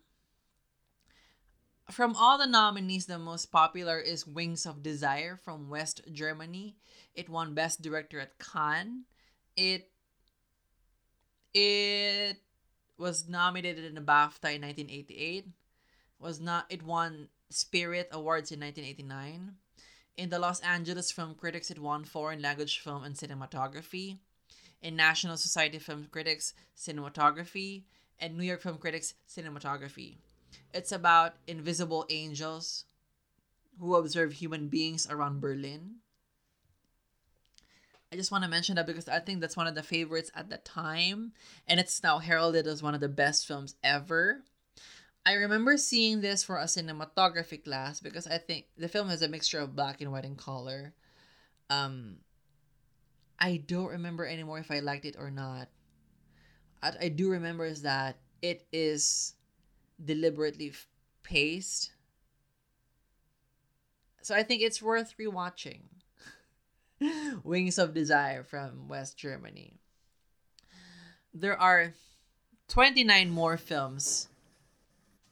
From 1.90 2.14
all 2.16 2.38
the 2.38 2.46
nominees, 2.46 3.06
the 3.06 3.18
most 3.18 3.50
popular 3.50 3.98
is 3.98 4.26
Wings 4.26 4.66
of 4.66 4.82
Desire 4.82 5.36
from 5.36 5.70
West 5.70 6.02
Germany. 6.12 6.76
It 7.14 7.28
won 7.28 7.54
Best 7.54 7.80
Director 7.82 8.20
at 8.20 8.38
Cannes. 8.38 9.04
It 9.56 9.90
it 11.58 12.36
was 12.96 13.28
nominated 13.28 13.84
in 13.84 13.94
the 13.94 14.00
BAFTA 14.00 14.54
in 14.54 14.62
1988. 14.62 15.46
Was 16.20 16.40
not 16.40 16.66
it 16.68 16.82
won 16.82 17.28
Spirit 17.50 18.08
Awards 18.12 18.50
in 18.50 18.60
1989. 18.60 19.54
In 20.16 20.30
the 20.30 20.38
Los 20.38 20.60
Angeles 20.60 21.12
Film 21.12 21.34
Critics, 21.34 21.70
it 21.70 21.78
won 21.78 22.04
Foreign 22.04 22.42
Language 22.42 22.80
Film 22.80 23.04
and 23.04 23.14
Cinematography. 23.14 24.18
In 24.82 24.96
National 24.96 25.36
Society 25.36 25.78
Film 25.78 26.08
Critics, 26.10 26.54
Cinematography, 26.76 27.82
and 28.20 28.36
New 28.36 28.44
York 28.44 28.60
Film 28.60 28.78
Critics, 28.78 29.14
Cinematography. 29.28 30.16
It's 30.74 30.92
about 30.92 31.34
invisible 31.46 32.06
angels 32.10 32.84
who 33.80 33.94
observe 33.94 34.32
human 34.32 34.68
beings 34.68 35.06
around 35.08 35.40
Berlin. 35.40 35.96
I 38.12 38.16
just 38.16 38.32
want 38.32 38.44
to 38.44 38.50
mention 38.50 38.76
that 38.76 38.86
because 38.86 39.08
I 39.08 39.18
think 39.18 39.40
that's 39.40 39.56
one 39.56 39.66
of 39.66 39.74
the 39.74 39.82
favorites 39.82 40.30
at 40.34 40.48
the 40.48 40.56
time, 40.58 41.32
and 41.66 41.78
it's 41.78 42.02
now 42.02 42.18
heralded 42.18 42.66
as 42.66 42.82
one 42.82 42.94
of 42.94 43.00
the 43.00 43.08
best 43.08 43.46
films 43.46 43.74
ever. 43.84 44.42
I 45.26 45.34
remember 45.34 45.76
seeing 45.76 46.22
this 46.22 46.42
for 46.42 46.56
a 46.56 46.64
cinematography 46.64 47.62
class 47.62 48.00
because 48.00 48.26
I 48.26 48.38
think 48.38 48.64
the 48.78 48.88
film 48.88 49.10
has 49.10 49.20
a 49.20 49.28
mixture 49.28 49.60
of 49.60 49.76
black 49.76 50.00
and 50.00 50.10
white 50.10 50.24
and 50.24 50.38
color. 50.38 50.94
Um, 51.68 52.16
I 53.38 53.58
don't 53.58 53.88
remember 53.88 54.26
anymore 54.26 54.58
if 54.58 54.70
I 54.70 54.80
liked 54.80 55.04
it 55.04 55.16
or 55.18 55.30
not. 55.30 55.68
I, 56.82 56.92
I 57.02 57.08
do 57.08 57.30
remember 57.30 57.66
is 57.66 57.82
that 57.82 58.16
it 58.40 58.66
is 58.72 59.34
deliberately 60.02 60.72
paced. 61.22 61.92
So 64.22 64.34
I 64.34 64.44
think 64.44 64.62
it's 64.62 64.80
worth 64.80 65.14
rewatching. 65.20 65.80
Wings 67.44 67.78
of 67.78 67.94
Desire 67.94 68.42
from 68.42 68.88
West 68.88 69.16
Germany. 69.16 69.74
There 71.32 71.60
are 71.60 71.94
29 72.68 73.30
more 73.30 73.56
films. 73.56 74.28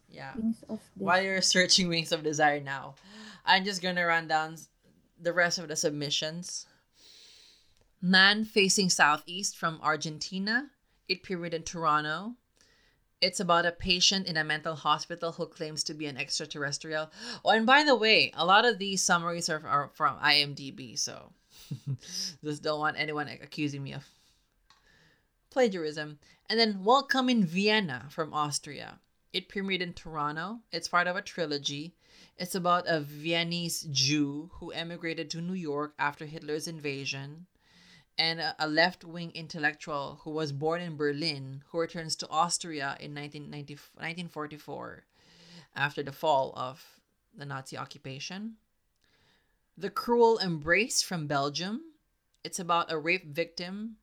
Yeah. 0.08 0.32
Wings 0.36 0.64
of 0.68 0.80
While 0.94 1.22
you're 1.22 1.42
searching 1.42 1.88
Wings 1.88 2.12
of 2.12 2.22
Desire 2.22 2.60
now, 2.60 2.94
I'm 3.44 3.64
just 3.64 3.82
going 3.82 3.96
to 3.96 4.04
run 4.04 4.28
down 4.28 4.56
the 5.20 5.32
rest 5.32 5.58
of 5.58 5.68
the 5.68 5.76
submissions. 5.76 6.66
Man 8.00 8.44
Facing 8.44 8.90
Southeast 8.90 9.56
from 9.56 9.80
Argentina. 9.82 10.70
It 11.08 11.22
premiered 11.22 11.54
in 11.54 11.62
Toronto. 11.62 12.34
It's 13.22 13.40
about 13.40 13.64
a 13.64 13.72
patient 13.72 14.26
in 14.26 14.36
a 14.36 14.44
mental 14.44 14.74
hospital 14.74 15.32
who 15.32 15.46
claims 15.46 15.82
to 15.84 15.94
be 15.94 16.06
an 16.06 16.18
extraterrestrial. 16.18 17.10
Oh, 17.44 17.50
and 17.50 17.64
by 17.64 17.82
the 17.82 17.96
way, 17.96 18.30
a 18.36 18.44
lot 18.44 18.66
of 18.66 18.78
these 18.78 19.02
summaries 19.02 19.48
are, 19.48 19.66
are 19.66 19.90
from 19.94 20.18
IMDb, 20.18 20.98
so 20.98 21.32
just 22.44 22.62
don't 22.62 22.80
want 22.80 22.98
anyone 22.98 23.28
accusing 23.28 23.82
me 23.82 23.92
of 23.92 24.04
plagiarism. 25.50 26.18
And 26.48 26.60
then 26.60 26.84
Welcome 26.84 27.28
in 27.28 27.44
Vienna 27.44 28.06
from 28.10 28.32
Austria. 28.32 29.00
It 29.32 29.48
premiered 29.48 29.80
in 29.80 29.92
Toronto. 29.92 30.60
It's 30.70 30.88
part 30.88 31.06
of 31.06 31.16
a 31.16 31.22
trilogy. 31.22 31.94
It's 32.38 32.54
about 32.54 32.84
a 32.86 33.00
Viennese 33.00 33.82
Jew 33.90 34.50
who 34.54 34.70
emigrated 34.70 35.30
to 35.30 35.40
New 35.40 35.54
York 35.54 35.94
after 35.98 36.26
Hitler's 36.26 36.68
invasion, 36.68 37.46
and 38.18 38.40
a, 38.58 38.68
left 38.68 39.04
wing 39.04 39.32
intellectual 39.34 40.20
who 40.22 40.30
was 40.30 40.52
born 40.52 40.80
in 40.80 40.96
Berlin 40.96 41.64
who 41.68 41.80
returns 41.80 42.16
to 42.16 42.28
Austria 42.28 42.96
in 43.00 43.14
1990, 43.14 43.74
1944 43.94 45.04
after 45.74 46.02
the 46.02 46.12
fall 46.12 46.52
of 46.56 47.00
the 47.34 47.44
Nazi 47.44 47.76
occupation. 47.76 48.56
The 49.78 49.90
Cruel 49.90 50.38
Embrace 50.38 51.02
from 51.02 51.26
Belgium. 51.26 51.82
It's 52.42 52.58
about 52.58 52.90
a 52.90 52.96
rape 52.96 53.26
victim 53.26 53.96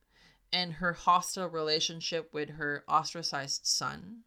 and 0.52 0.74
her 0.74 0.94
hostile 0.94 1.50
relationship 1.50 2.32
with 2.32 2.52
her 2.52 2.84
ostracized 2.88 3.66
son. 3.66 4.20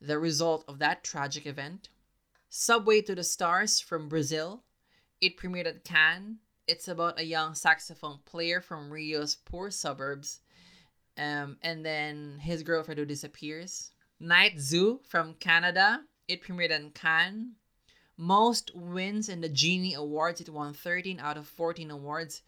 The 0.00 0.18
result 0.18 0.64
of 0.66 0.80
that 0.80 1.04
tragic 1.04 1.46
event. 1.46 1.88
Subway 2.48 3.00
to 3.02 3.14
the 3.14 3.22
Stars 3.22 3.78
from 3.78 4.08
Brazil. 4.08 4.64
It 5.20 5.36
premiered 5.36 5.68
at 5.68 5.84
Cannes. 5.84 6.38
It's 6.66 6.88
about 6.88 7.20
a 7.20 7.24
young 7.24 7.54
saxophone 7.54 8.18
player 8.24 8.60
from 8.60 8.92
Rio's 8.92 9.36
poor 9.36 9.70
suburbs. 9.70 10.40
Um, 11.16 11.58
and 11.62 11.86
then 11.86 12.40
his 12.40 12.64
girlfriend 12.64 12.98
who 12.98 13.06
disappears. 13.06 13.92
Night 14.18 14.58
Zoo 14.58 14.98
from 15.08 15.34
Canada. 15.34 16.00
It 16.26 16.42
premiered 16.42 16.70
in 16.70 16.90
Cannes. 16.90 17.52
Most 18.16 18.74
wins 18.74 19.28
in 19.28 19.40
the 19.40 19.48
Genie 19.48 19.94
Awards. 19.94 20.40
It 20.40 20.48
won 20.48 20.72
13 20.72 21.20
out 21.20 21.36
of 21.36 21.46
14 21.46 21.90
awards. 21.90 22.42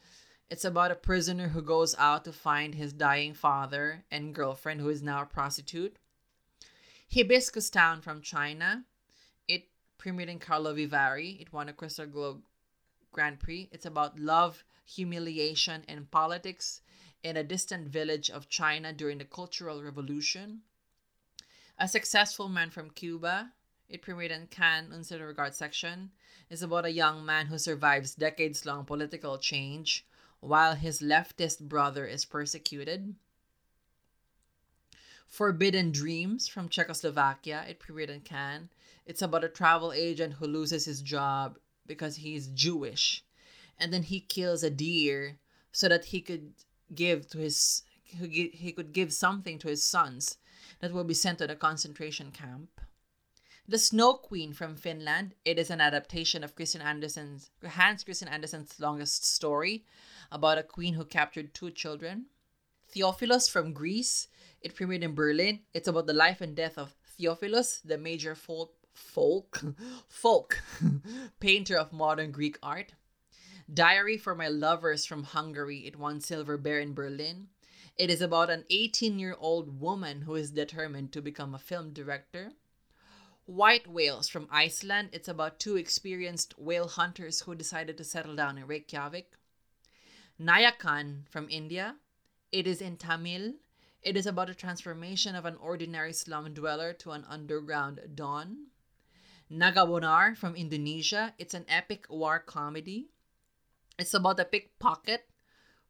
It's 0.50 0.64
about 0.64 0.90
a 0.90 0.96
prisoner 0.96 1.48
who 1.48 1.60
goes 1.60 1.94
out 1.98 2.24
to 2.24 2.32
find 2.32 2.74
his 2.74 2.94
dying 2.94 3.34
father 3.34 4.04
and 4.10 4.34
girlfriend, 4.34 4.80
who 4.80 4.88
is 4.88 5.02
now 5.02 5.22
a 5.22 5.26
prostitute. 5.26 5.96
Hibiscus 7.12 7.68
Town 7.68 8.00
from 8.00 8.22
China. 8.22 8.84
It 9.46 9.64
premiered 9.98 10.28
in 10.28 10.38
Karlovy 10.38 10.88
Vary. 10.88 11.38
It 11.40 11.52
won 11.52 11.68
a 11.68 11.74
Crystal 11.74 12.06
Globe 12.06 12.42
Grand 13.12 13.40
Prix. 13.40 13.68
It's 13.70 13.86
about 13.86 14.18
love, 14.18 14.64
humiliation, 14.86 15.84
and 15.86 16.10
politics 16.10 16.80
in 17.22 17.36
a 17.36 17.44
distant 17.44 17.88
village 17.88 18.30
of 18.30 18.48
China 18.48 18.92
during 18.92 19.18
the 19.18 19.24
Cultural 19.24 19.82
Revolution. 19.82 20.60
A 21.78 21.88
Successful 21.88 22.48
Man 22.48 22.70
from 22.70 22.90
Cuba. 22.90 23.52
It 23.88 24.02
premiered 24.02 24.30
in 24.30 24.48
Cannes 24.48 25.08
The 25.08 25.24
Regard 25.24 25.54
section. 25.54 26.10
is 26.50 26.62
about 26.62 26.84
a 26.84 26.92
young 26.92 27.24
man 27.24 27.46
who 27.46 27.56
survives 27.56 28.14
decades 28.14 28.66
long 28.66 28.84
political 28.84 29.38
change 29.38 30.04
while 30.40 30.74
his 30.74 31.00
leftist 31.00 31.60
brother 31.60 32.06
is 32.06 32.26
persecuted. 32.26 33.14
Forbidden 35.26 35.90
Dreams 35.90 36.48
from 36.48 36.68
Czechoslovakia. 36.68 37.64
It 37.66 37.80
premiered 37.80 38.10
in 38.10 38.20
Cannes. 38.20 38.68
It's 39.06 39.22
about 39.22 39.44
a 39.44 39.48
travel 39.48 39.92
agent 39.92 40.34
who 40.34 40.46
loses 40.46 40.84
his 40.84 41.00
job 41.00 41.58
because 41.86 42.16
he's 42.16 42.48
Jewish. 42.48 43.24
And 43.78 43.90
then 43.90 44.02
he 44.02 44.20
kills 44.20 44.62
a 44.62 44.70
deer 44.70 45.38
so 45.72 45.88
that 45.88 46.06
he 46.06 46.20
could 46.20 46.52
give 46.94 47.26
to 47.30 47.38
his 47.38 47.84
he 48.02 48.72
could 48.72 48.92
give 48.92 49.12
something 49.12 49.58
to 49.58 49.68
his 49.68 49.82
sons 49.82 50.38
that 50.80 50.92
will 50.92 51.04
be 51.04 51.14
sent 51.14 51.38
to 51.38 51.46
the 51.46 51.56
concentration 51.56 52.30
camp. 52.30 52.80
The 53.70 53.76
Snow 53.78 54.14
Queen 54.14 54.54
from 54.54 54.76
Finland. 54.76 55.34
It 55.44 55.58
is 55.58 55.68
an 55.68 55.78
adaptation 55.78 56.42
of 56.42 56.56
Christian 56.56 56.80
Andersen's 56.80 57.50
Hans 57.62 58.02
Christian 58.02 58.26
Andersen's 58.26 58.80
longest 58.80 59.26
story 59.26 59.84
about 60.32 60.56
a 60.56 60.62
queen 60.62 60.94
who 60.94 61.04
captured 61.04 61.52
two 61.52 61.70
children. 61.70 62.28
Theophilus 62.88 63.46
from 63.46 63.74
Greece. 63.74 64.28
It 64.62 64.74
premiered 64.74 65.02
in 65.02 65.14
Berlin. 65.14 65.60
It's 65.74 65.86
about 65.86 66.06
the 66.06 66.14
life 66.14 66.40
and 66.40 66.56
death 66.56 66.78
of 66.78 66.96
Theophilus, 67.18 67.82
the 67.84 67.98
major 67.98 68.34
folk 68.34 68.72
folk 68.94 69.62
folk 70.08 70.62
painter 71.38 71.76
of 71.76 71.92
modern 71.92 72.30
Greek 72.30 72.58
art. 72.62 72.94
Diary 73.70 74.16
for 74.16 74.34
My 74.34 74.48
Lovers 74.48 75.04
from 75.04 75.24
Hungary. 75.24 75.80
It 75.80 75.98
won 75.98 76.22
Silver 76.22 76.56
Bear 76.56 76.80
in 76.80 76.94
Berlin. 76.94 77.48
It 77.98 78.08
is 78.08 78.22
about 78.22 78.48
an 78.48 78.64
18 78.70 79.18
year 79.18 79.36
old 79.38 79.78
woman 79.78 80.22
who 80.22 80.36
is 80.36 80.52
determined 80.52 81.12
to 81.12 81.20
become 81.20 81.54
a 81.54 81.58
film 81.58 81.92
director. 81.92 82.52
White 83.48 83.86
Whales 83.86 84.28
from 84.28 84.46
Iceland. 84.50 85.08
It's 85.14 85.26
about 85.26 85.58
two 85.58 85.76
experienced 85.76 86.58
whale 86.58 86.86
hunters 86.86 87.40
who 87.40 87.54
decided 87.54 87.96
to 87.96 88.04
settle 88.04 88.36
down 88.36 88.58
in 88.58 88.66
Reykjavik. 88.66 89.32
Nayakan 90.38 91.26
from 91.30 91.48
India. 91.48 91.96
It 92.52 92.66
is 92.66 92.82
in 92.82 92.98
Tamil. 92.98 93.54
It 94.02 94.18
is 94.18 94.26
about 94.26 94.50
a 94.50 94.54
transformation 94.54 95.34
of 95.34 95.46
an 95.46 95.56
ordinary 95.56 96.12
slum 96.12 96.52
dweller 96.52 96.92
to 97.00 97.12
an 97.12 97.24
underground 97.26 98.00
don. 98.14 98.66
Nagabonar 99.50 100.36
from 100.36 100.54
Indonesia. 100.54 101.32
It's 101.38 101.54
an 101.54 101.64
epic 101.70 102.04
war 102.10 102.38
comedy. 102.40 103.08
It's 103.98 104.12
about 104.12 104.40
a 104.40 104.44
pickpocket 104.44 105.24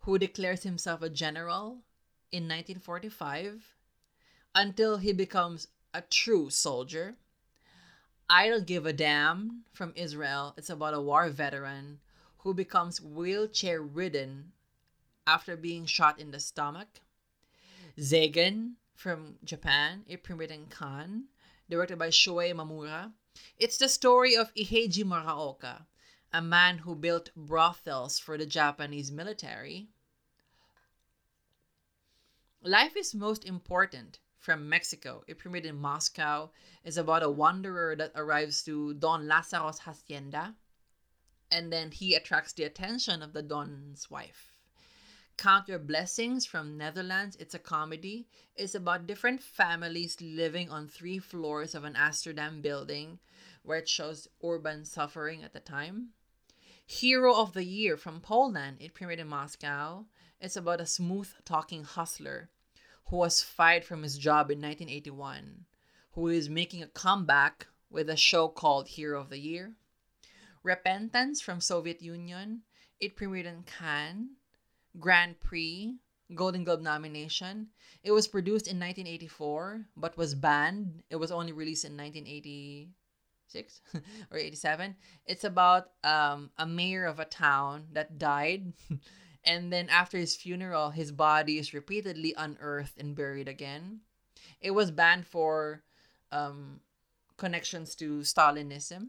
who 0.02 0.16
declares 0.16 0.62
himself 0.62 1.02
a 1.02 1.10
general 1.10 1.82
in 2.30 2.44
1945 2.44 3.74
until 4.54 4.98
he 4.98 5.12
becomes 5.12 5.66
a 5.92 6.02
true 6.02 6.50
soldier. 6.50 7.16
I 8.30 8.50
Don't 8.50 8.66
Give 8.66 8.84
a 8.84 8.92
Damn 8.92 9.64
from 9.72 9.94
Israel. 9.96 10.52
It's 10.58 10.68
about 10.68 10.92
a 10.92 11.00
war 11.00 11.30
veteran 11.30 12.00
who 12.38 12.52
becomes 12.52 13.00
wheelchair 13.00 13.80
ridden 13.80 14.52
after 15.26 15.56
being 15.56 15.86
shot 15.86 16.20
in 16.20 16.30
the 16.30 16.38
stomach. 16.38 17.00
Zegen 17.98 18.74
from 18.94 19.36
Japan, 19.44 20.04
it 20.06 20.22
premiered 20.22 20.50
in 20.50 20.66
Cannes, 20.66 21.24
directed 21.70 21.98
by 21.98 22.08
Shohei 22.08 22.52
Imamura. 22.52 23.12
It's 23.56 23.78
the 23.78 23.88
story 23.88 24.36
of 24.36 24.52
Iheiji 24.54 25.04
Muraoka, 25.04 25.86
a 26.30 26.42
man 26.42 26.78
who 26.78 26.94
built 26.94 27.30
brothels 27.34 28.18
for 28.18 28.36
the 28.36 28.44
Japanese 28.44 29.10
military. 29.10 29.88
Life 32.62 32.94
is 32.94 33.14
most 33.14 33.46
important 33.46 34.18
from 34.38 34.68
Mexico. 34.68 35.24
It 35.26 35.38
premiered 35.38 35.64
in 35.64 35.76
Moscow. 35.76 36.50
It's 36.84 36.96
about 36.96 37.22
a 37.22 37.30
wanderer 37.30 37.96
that 37.96 38.12
arrives 38.14 38.62
to 38.64 38.94
Don 38.94 39.26
Lazaro's 39.26 39.80
hacienda, 39.80 40.54
and 41.50 41.72
then 41.72 41.90
he 41.90 42.14
attracts 42.14 42.52
the 42.52 42.64
attention 42.64 43.22
of 43.22 43.32
the 43.32 43.42
Don's 43.42 44.10
wife. 44.10 44.54
Count 45.36 45.68
Your 45.68 45.78
Blessings 45.78 46.44
from 46.46 46.76
Netherlands. 46.76 47.36
It's 47.36 47.54
a 47.54 47.60
comedy. 47.60 48.26
It's 48.56 48.74
about 48.74 49.06
different 49.06 49.40
families 49.40 50.16
living 50.20 50.68
on 50.68 50.88
three 50.88 51.20
floors 51.20 51.74
of 51.74 51.84
an 51.84 51.94
Amsterdam 51.94 52.60
building 52.60 53.20
where 53.62 53.78
it 53.78 53.88
shows 53.88 54.26
urban 54.42 54.84
suffering 54.84 55.44
at 55.44 55.52
the 55.52 55.60
time. 55.60 56.08
Hero 56.84 57.34
of 57.34 57.52
the 57.52 57.64
Year 57.64 57.96
from 57.96 58.20
Poland. 58.20 58.78
It 58.80 58.94
premiered 58.94 59.18
in 59.18 59.28
Moscow. 59.28 60.06
It's 60.40 60.56
about 60.56 60.80
a 60.80 60.86
smooth 60.86 61.28
talking 61.44 61.84
hustler 61.84 62.50
who 63.08 63.16
was 63.16 63.42
fired 63.42 63.84
from 63.84 64.02
his 64.02 64.18
job 64.18 64.50
in 64.50 64.60
1981, 64.60 65.64
who 66.12 66.28
is 66.28 66.48
making 66.48 66.82
a 66.82 66.88
comeback 66.88 67.66
with 67.90 68.10
a 68.10 68.16
show 68.16 68.48
called 68.48 68.88
Hero 68.88 69.20
of 69.20 69.30
the 69.30 69.38
Year. 69.38 69.72
Repentance 70.62 71.40
from 71.40 71.60
Soviet 71.60 72.02
Union. 72.02 72.62
It 73.00 73.16
premiered 73.16 73.46
in 73.46 73.62
Cannes. 73.62 74.30
Grand 74.98 75.38
Prix, 75.40 75.96
Golden 76.34 76.64
Globe 76.64 76.82
nomination. 76.82 77.68
It 78.02 78.12
was 78.12 78.28
produced 78.28 78.66
in 78.66 78.78
1984 78.78 79.86
but 79.96 80.16
was 80.16 80.34
banned. 80.34 81.02
It 81.10 81.16
was 81.16 81.30
only 81.30 81.52
released 81.52 81.84
in 81.84 81.96
1986 81.96 83.80
or 84.30 84.38
87. 84.38 84.96
It's 85.26 85.44
about 85.44 85.90
um, 86.04 86.50
a 86.58 86.66
mayor 86.66 87.04
of 87.04 87.20
a 87.20 87.24
town 87.24 87.86
that 87.92 88.18
died. 88.18 88.72
and 89.48 89.72
then 89.72 89.88
after 89.88 90.18
his 90.18 90.36
funeral, 90.36 90.90
his 90.90 91.10
body 91.10 91.58
is 91.58 91.72
repeatedly 91.72 92.34
unearthed 92.36 92.98
and 92.98 93.16
buried 93.16 93.48
again. 93.48 94.00
It 94.60 94.72
was 94.72 94.90
banned 94.90 95.26
for 95.26 95.82
um, 96.30 96.80
connections 97.38 97.94
to 97.94 98.18
Stalinism. 98.18 99.08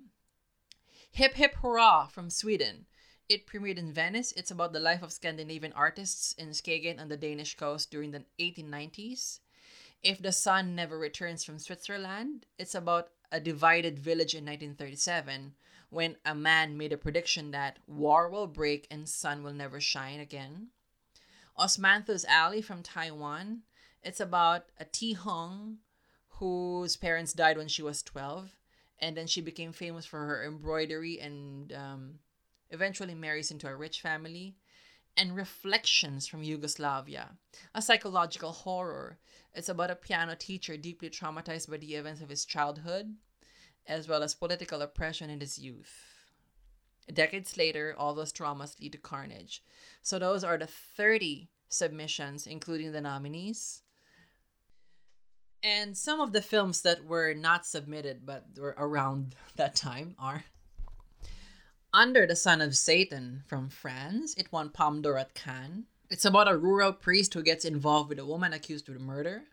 Hip 1.12 1.34
Hip 1.34 1.56
Hurrah 1.56 2.08
from 2.08 2.30
Sweden. 2.30 2.86
It 3.28 3.48
premiered 3.48 3.78
in 3.78 3.92
Venice. 3.92 4.32
It's 4.32 4.50
about 4.50 4.72
the 4.72 4.80
life 4.80 5.04
of 5.04 5.12
Scandinavian 5.12 5.74
artists 5.74 6.32
in 6.32 6.50
Skagen 6.52 7.02
on 7.02 7.10
the 7.10 7.18
Danish 7.18 7.58
coast 7.58 7.92
during 7.92 8.12
the 8.12 8.24
1890s. 8.40 9.40
If 10.02 10.22
the 10.22 10.32
Sun 10.32 10.74
Never 10.74 10.98
Returns 10.98 11.44
from 11.44 11.60
Switzerland, 11.60 12.46
it's 12.58 12.76
about 12.76 13.10
a 13.30 13.42
divided 13.42 14.00
village 14.00 14.34
in 14.34 14.46
1937 14.46 15.54
when 15.90 16.16
a 16.26 16.36
man 16.36 16.78
made 16.78 16.94
a 16.94 16.98
prediction 16.98 17.52
that 17.52 17.80
war 17.88 18.30
will 18.30 18.48
break 18.48 18.88
and 18.92 19.08
sun 19.08 19.44
will 19.44 19.54
never 19.54 19.80
shine 19.80 20.20
again. 20.20 20.68
Osmanthus 21.58 22.26
Alley 22.26 22.62
from 22.62 22.84
Taiwan. 22.84 23.62
It's 24.02 24.20
about 24.20 24.66
a 24.80 24.86
Ti 24.86 25.14
Hung 25.14 25.80
whose 26.34 26.96
parents 26.96 27.34
died 27.34 27.58
when 27.58 27.68
she 27.68 27.82
was 27.82 28.02
12 28.04 28.56
and 29.00 29.16
then 29.16 29.28
she 29.28 29.42
became 29.42 29.72
famous 29.72 30.06
for 30.06 30.26
her 30.26 30.46
embroidery 30.46 31.20
and 31.20 31.74
um, 31.74 32.20
eventually 32.70 33.16
marries 33.16 33.52
into 33.52 33.68
a 33.68 33.76
rich 33.76 34.02
family, 34.02 34.56
and 35.18 35.36
Reflections 35.36 36.28
from 36.28 36.44
Yugoslavia, 36.44 37.32
a 37.74 37.82
psychological 37.82 38.52
horror. 38.52 39.18
It's 39.54 39.70
about 39.70 39.92
a 39.92 39.96
piano 39.96 40.36
teacher 40.36 40.78
deeply 40.78 41.10
traumatized 41.10 41.70
by 41.70 41.78
the 41.78 41.96
events 41.96 42.22
of 42.22 42.30
his 42.30 42.46
childhood, 42.46 43.16
as 43.90 44.08
well 44.08 44.24
as 44.24 44.36
political 44.36 44.82
oppression 44.82 45.30
in 45.30 45.42
his 45.42 45.58
youth. 45.60 45.92
Decades 47.12 47.58
later, 47.58 47.96
all 47.98 48.14
those 48.14 48.32
traumas 48.32 48.80
lead 48.80 48.92
to 48.92 48.98
carnage. 49.00 49.64
So, 50.04 50.20
those 50.20 50.44
are 50.44 50.58
the 50.58 50.68
30 50.68 51.50
submissions, 51.68 52.46
including 52.46 52.92
the 52.92 53.02
nominees. 53.02 53.82
And 55.64 55.98
some 55.98 56.22
of 56.22 56.32
the 56.32 56.42
films 56.42 56.82
that 56.84 57.04
were 57.04 57.34
not 57.34 57.66
submitted 57.66 58.26
but 58.26 58.46
were 58.58 58.76
around 58.78 59.36
that 59.56 59.76
time 59.76 60.16
are 60.20 60.46
under 61.92 62.28
the 62.28 62.36
Sun 62.36 62.62
of 62.62 62.78
Satan 62.78 63.44
from 63.48 63.70
France. 63.70 64.36
It 64.38 64.52
won 64.52 64.70
Palme 64.70 65.02
d'Or 65.02 65.18
at 65.18 65.34
Cannes. 65.34 65.86
It's 66.12 66.26
about 66.26 66.48
a 66.48 66.58
rural 66.58 66.94
priest 66.94 67.34
who 67.34 67.44
gets 67.44 67.66
involved 67.66 68.10
with 68.10 68.20
a 68.20 68.26
woman 68.26 68.54
accused 68.54 68.88
of 68.90 69.02
murder. 69.02 69.44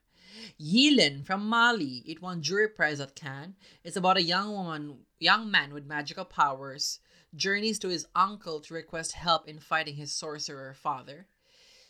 Yeelen 0.60 1.24
from 1.24 1.48
Mali. 1.48 2.02
It 2.06 2.22
won 2.22 2.42
jury 2.42 2.68
prize 2.68 3.00
at 3.00 3.14
Cannes. 3.14 3.54
It's 3.84 3.96
about 3.96 4.16
a 4.16 4.22
young 4.22 4.52
woman, 4.52 4.98
young 5.18 5.50
man 5.50 5.72
with 5.72 5.86
magical 5.86 6.24
powers, 6.24 7.00
journeys 7.34 7.78
to 7.80 7.88
his 7.88 8.06
uncle 8.14 8.60
to 8.60 8.74
request 8.74 9.12
help 9.12 9.48
in 9.48 9.60
fighting 9.60 9.96
his 9.96 10.12
sorcerer 10.12 10.74
father. 10.74 11.26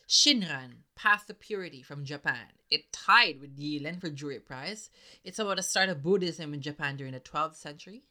Shinran, 0.09 0.83
Path 0.95 1.27
to 1.27 1.35
Purity 1.35 1.83
from 1.83 2.05
Japan. 2.05 2.47
It 2.71 2.93
tied 2.93 3.41
with 3.41 3.59
Yeelen 3.59 4.01
for 4.01 4.09
jury 4.09 4.39
prize. 4.39 4.89
It's 5.25 5.39
about 5.39 5.57
the 5.57 5.63
start 5.63 5.89
of 5.89 6.03
Buddhism 6.03 6.55
in 6.55 6.61
Japan 6.61 6.97
during 6.97 7.13
the 7.13 7.21
12th 7.21 7.57
century. 7.57 8.05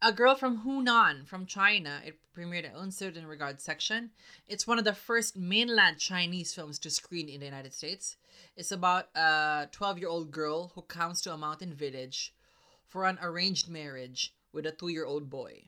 A 0.00 0.12
Girl 0.12 0.34
from 0.34 0.62
Hunan 0.62 1.26
from 1.26 1.44
China. 1.44 2.00
It 2.04 2.18
premiered 2.38 2.64
at 2.64 2.76
Un 2.76 2.92
Certain 2.92 3.26
Regard 3.26 3.60
section. 3.60 4.10
It's 4.46 4.66
one 4.66 4.78
of 4.78 4.84
the 4.84 4.94
first 4.94 5.36
mainland 5.36 5.98
Chinese 5.98 6.54
films 6.54 6.78
to 6.80 6.90
screen 6.90 7.28
in 7.28 7.40
the 7.40 7.46
United 7.46 7.74
States. 7.74 8.16
It's 8.56 8.70
about 8.70 9.08
a 9.16 9.68
12 9.72 9.98
year 9.98 10.08
old 10.08 10.30
girl 10.30 10.72
who 10.74 10.82
comes 10.82 11.20
to 11.22 11.32
a 11.32 11.38
mountain 11.38 11.74
village 11.74 12.32
for 12.86 13.06
an 13.06 13.18
arranged 13.20 13.68
marriage 13.68 14.34
with 14.52 14.66
a 14.66 14.70
two 14.70 14.88
year 14.88 15.04
old 15.04 15.28
boy. 15.28 15.64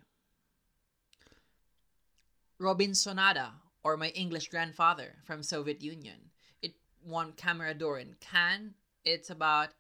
Robinsonada, 2.61 3.53
or 3.83 3.97
My 3.97 4.09
English 4.09 4.49
Grandfather 4.49 5.17
from 5.25 5.43
Soviet 5.43 5.83
Union. 5.83 6.31
It 6.63 6.75
won 7.05 7.33
Camera 7.33 7.75
d'Or 7.75 7.99
in 7.99 8.15
Cannes. 8.21 8.75
It's 9.05 9.31
about 9.31 9.71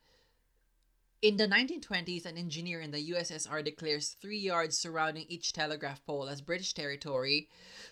in 1.22 1.36
the 1.36 1.46
1920s, 1.46 2.24
an 2.24 2.38
engineer 2.38 2.80
in 2.80 2.90
the 2.90 3.10
USSR 3.10 3.64
declares 3.64 4.16
three 4.20 4.38
yards 4.38 4.78
surrounding 4.78 5.26
each 5.28 5.52
telegraph 5.52 6.04
pole 6.06 6.28
as 6.28 6.40
British 6.40 6.72
territory 6.72 7.48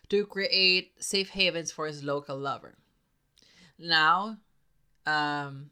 to 0.09 0.25
create 0.25 0.93
safe 1.03 1.31
havens 1.31 1.71
for 1.71 1.87
his 1.87 2.03
local 2.03 2.39
lover. 2.39 2.79
Now, 3.79 4.39
um, 5.07 5.71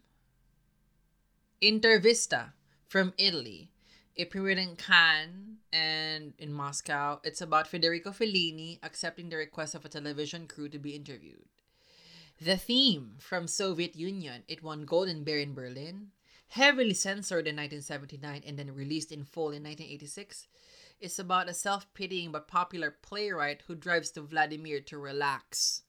Intervista 1.62 2.52
from 2.88 3.14
Italy. 3.16 3.70
It 4.14 4.30
premiered 4.30 4.58
in 4.58 4.76
Cannes 4.76 5.58
and 5.72 6.34
in 6.38 6.52
Moscow. 6.52 7.20
It's 7.24 7.40
about 7.40 7.66
Federico 7.66 8.10
Fellini 8.10 8.78
accepting 8.82 9.28
the 9.28 9.36
request 9.36 9.74
of 9.74 9.84
a 9.84 9.88
television 9.88 10.46
crew 10.46 10.68
to 10.68 10.78
be 10.78 10.94
interviewed. 10.94 11.48
The 12.40 12.56
theme 12.56 13.16
from 13.18 13.46
Soviet 13.46 13.96
Union. 13.96 14.42
It 14.48 14.62
won 14.62 14.84
Golden 14.84 15.24
Bear 15.24 15.38
in 15.38 15.54
Berlin 15.54 16.12
heavily 16.48 16.94
censored 16.94 17.46
in 17.46 17.56
1979 17.56 18.42
and 18.46 18.58
then 18.58 18.74
released 18.74 19.12
in 19.12 19.24
full 19.24 19.50
in 19.50 19.62
1986. 19.62 20.48
It's 21.00 21.18
about 21.18 21.48
a 21.48 21.54
self 21.54 21.92
pitying 21.94 22.32
but 22.32 22.48
popular 22.48 22.90
playwright 22.90 23.62
who 23.66 23.74
drives 23.74 24.10
to 24.12 24.22
Vladimir 24.22 24.80
to 24.80 24.98
relax 24.98 25.82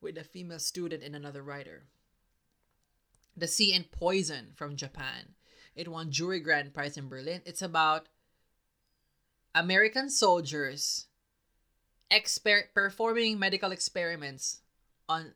with 0.00 0.18
a 0.18 0.24
female 0.24 0.58
student 0.58 1.02
and 1.02 1.14
another 1.14 1.42
writer. 1.42 1.84
The 3.36 3.46
Sea 3.46 3.74
and 3.74 3.90
Poison 3.90 4.48
from 4.54 4.76
Japan. 4.76 5.34
It 5.74 5.88
won 5.88 6.10
Jury 6.10 6.40
Grand 6.40 6.74
Prize 6.74 6.96
in 6.96 7.08
Berlin. 7.08 7.40
It's 7.46 7.62
about 7.62 8.08
American 9.54 10.10
soldiers 10.10 11.06
exper- 12.10 12.72
performing 12.74 13.38
medical 13.38 13.72
experiments 13.72 14.60
on 15.08 15.32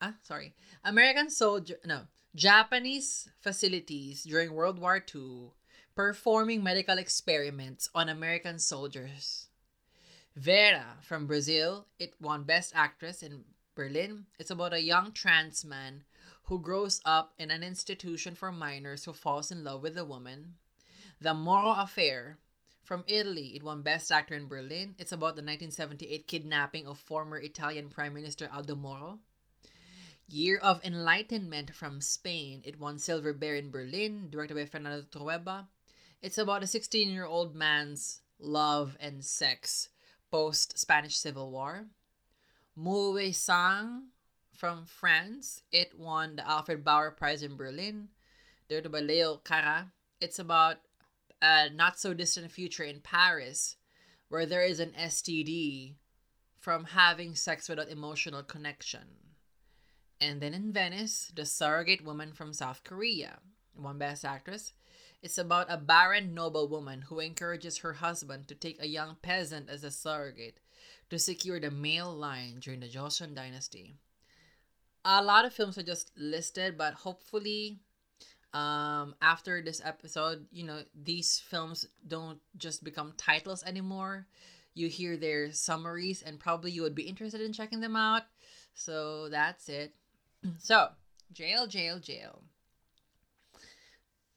ah 0.00 0.14
sorry 0.22 0.54
American 0.84 1.30
soldier 1.30 1.76
no 1.84 2.02
Japanese 2.34 3.28
facilities 3.40 4.24
during 4.24 4.52
World 4.52 4.80
War 4.80 4.96
II 5.14 5.52
performing 5.94 6.64
medical 6.64 6.98
experiments 6.98 7.88
on 7.94 8.08
American 8.08 8.58
soldiers. 8.58 9.46
Vera 10.34 10.98
from 11.00 11.28
Brazil, 11.28 11.86
it 12.00 12.14
won 12.20 12.42
Best 12.42 12.72
Actress 12.74 13.22
in 13.22 13.44
Berlin. 13.76 14.26
It's 14.36 14.50
about 14.50 14.72
a 14.72 14.82
young 14.82 15.12
trans 15.12 15.64
man 15.64 16.02
who 16.44 16.58
grows 16.58 17.00
up 17.04 17.34
in 17.38 17.52
an 17.52 17.62
institution 17.62 18.34
for 18.34 18.50
minors 18.50 19.04
who 19.04 19.12
falls 19.12 19.52
in 19.52 19.62
love 19.62 19.82
with 19.82 19.96
a 19.96 20.04
woman. 20.04 20.54
The 21.20 21.34
Moro 21.34 21.70
Affair 21.70 22.38
from 22.82 23.04
Italy, 23.06 23.54
it 23.54 23.62
won 23.62 23.82
Best 23.82 24.10
Actor 24.10 24.34
in 24.34 24.48
Berlin. 24.48 24.96
It's 24.98 25.12
about 25.12 25.36
the 25.36 25.46
1978 25.46 26.26
kidnapping 26.26 26.88
of 26.88 26.98
former 26.98 27.38
Italian 27.38 27.90
Prime 27.90 28.12
Minister 28.12 28.50
Aldo 28.52 28.74
Moro. 28.74 29.20
Year 30.26 30.58
of 30.58 30.82
Enlightenment 30.82 31.74
from 31.74 32.00
Spain. 32.00 32.62
It 32.64 32.80
won 32.80 32.98
Silver 32.98 33.32
Bear 33.32 33.56
in 33.56 33.70
Berlin, 33.70 34.28
directed 34.30 34.54
by 34.54 34.64
Fernando 34.64 35.02
Trueba. 35.02 35.66
It's 36.22 36.38
about 36.38 36.62
a 36.62 36.66
16 36.66 37.10
year 37.10 37.26
old 37.26 37.54
man's 37.54 38.22
love 38.38 38.96
and 38.98 39.24
sex, 39.24 39.90
post 40.30 40.78
Spanish 40.78 41.16
Civil 41.16 41.50
War. 41.50 41.86
Mauvais 42.74 43.32
Sang 43.32 44.08
from 44.52 44.86
France. 44.86 45.62
It 45.70 45.98
won 45.98 46.36
the 46.36 46.48
Alfred 46.48 46.82
Bauer 46.84 47.10
Prize 47.10 47.42
in 47.42 47.56
Berlin. 47.56 48.08
Directed 48.68 48.92
by 48.92 49.00
Leos 49.00 49.40
Carax. 49.44 49.90
It's 50.20 50.38
about 50.38 50.76
a 51.42 51.68
not 51.68 51.98
so 51.98 52.14
distant 52.14 52.50
future 52.50 52.84
in 52.84 53.00
Paris 53.00 53.76
where 54.28 54.46
there 54.46 54.64
is 54.64 54.80
an 54.80 54.92
STD 54.98 55.96
from 56.58 56.84
having 56.84 57.34
sex 57.34 57.68
without 57.68 57.90
emotional 57.90 58.42
connection. 58.42 59.23
And 60.20 60.40
then 60.40 60.54
in 60.54 60.72
Venice, 60.72 61.32
The 61.34 61.44
Surrogate 61.44 62.04
Woman 62.04 62.32
from 62.32 62.52
South 62.52 62.82
Korea, 62.84 63.38
one 63.74 63.98
Best 63.98 64.24
Actress. 64.24 64.72
It's 65.22 65.38
about 65.38 65.66
a 65.70 65.78
barren 65.78 66.34
noblewoman 66.34 67.02
who 67.02 67.18
encourages 67.18 67.78
her 67.78 67.94
husband 67.94 68.46
to 68.48 68.54
take 68.54 68.80
a 68.80 68.86
young 68.86 69.16
peasant 69.22 69.70
as 69.70 69.82
a 69.82 69.90
surrogate 69.90 70.60
to 71.10 71.18
secure 71.18 71.58
the 71.58 71.70
male 71.70 72.12
line 72.12 72.58
during 72.60 72.80
the 72.80 72.88
Joseon 72.88 73.34
dynasty. 73.34 73.96
A 75.04 75.22
lot 75.22 75.44
of 75.44 75.52
films 75.52 75.78
are 75.78 75.82
just 75.82 76.10
listed, 76.16 76.78
but 76.78 76.94
hopefully, 76.94 77.78
um, 78.52 79.14
after 79.20 79.60
this 79.60 79.82
episode, 79.84 80.46
you 80.50 80.64
know, 80.64 80.82
these 80.94 81.38
films 81.40 81.86
don't 82.06 82.38
just 82.56 82.84
become 82.84 83.12
titles 83.16 83.62
anymore. 83.64 84.26
You 84.74 84.88
hear 84.88 85.16
their 85.16 85.52
summaries, 85.52 86.22
and 86.22 86.40
probably 86.40 86.70
you 86.70 86.82
would 86.82 86.94
be 86.94 87.02
interested 87.02 87.40
in 87.40 87.52
checking 87.52 87.80
them 87.80 87.96
out. 87.96 88.22
So 88.74 89.28
that's 89.28 89.68
it. 89.68 89.94
So, 90.58 90.88
Jhayle, 91.34 91.68
Jhayle, 91.68 92.00
Jhayle. 92.00 92.42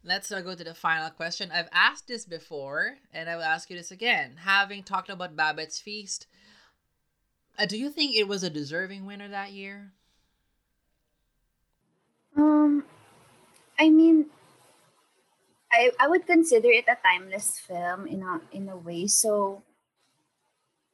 Let's 0.03 0.31
now 0.31 0.41
go 0.41 0.55
to 0.55 0.63
the 0.63 0.73
final 0.73 1.09
question. 1.09 1.51
I've 1.51 1.69
asked 1.73 2.07
this 2.07 2.25
before, 2.25 2.95
and 3.13 3.29
I 3.29 3.35
will 3.35 3.43
ask 3.43 3.69
you 3.69 3.75
this 3.75 3.91
again. 3.91 4.37
Having 4.37 4.83
talked 4.83 5.09
about 5.09 5.35
Babette's 5.35 5.81
Feast, 5.81 6.27
uh, 7.59 7.65
do 7.65 7.77
you 7.77 7.89
think 7.89 8.15
it 8.15 8.27
was 8.27 8.43
a 8.43 8.49
deserving 8.49 9.05
winner 9.05 9.27
that 9.27 9.51
year? 9.51 9.91
Um, 12.37 12.85
I 13.77 13.89
mean, 13.89 14.27
I 15.71 15.91
I 15.99 16.07
would 16.07 16.25
consider 16.25 16.69
it 16.69 16.85
a 16.87 16.95
timeless 17.03 17.59
film 17.59 18.07
in 18.07 18.21
a 18.21 18.39
in 18.53 18.69
a 18.69 18.77
way. 18.77 19.07
So, 19.07 19.63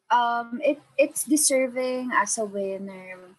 um, 0.09 0.61
it 0.63 0.81
it's 0.97 1.23
deserving 1.25 2.11
as 2.15 2.37
a 2.39 2.45
winner 2.45 3.35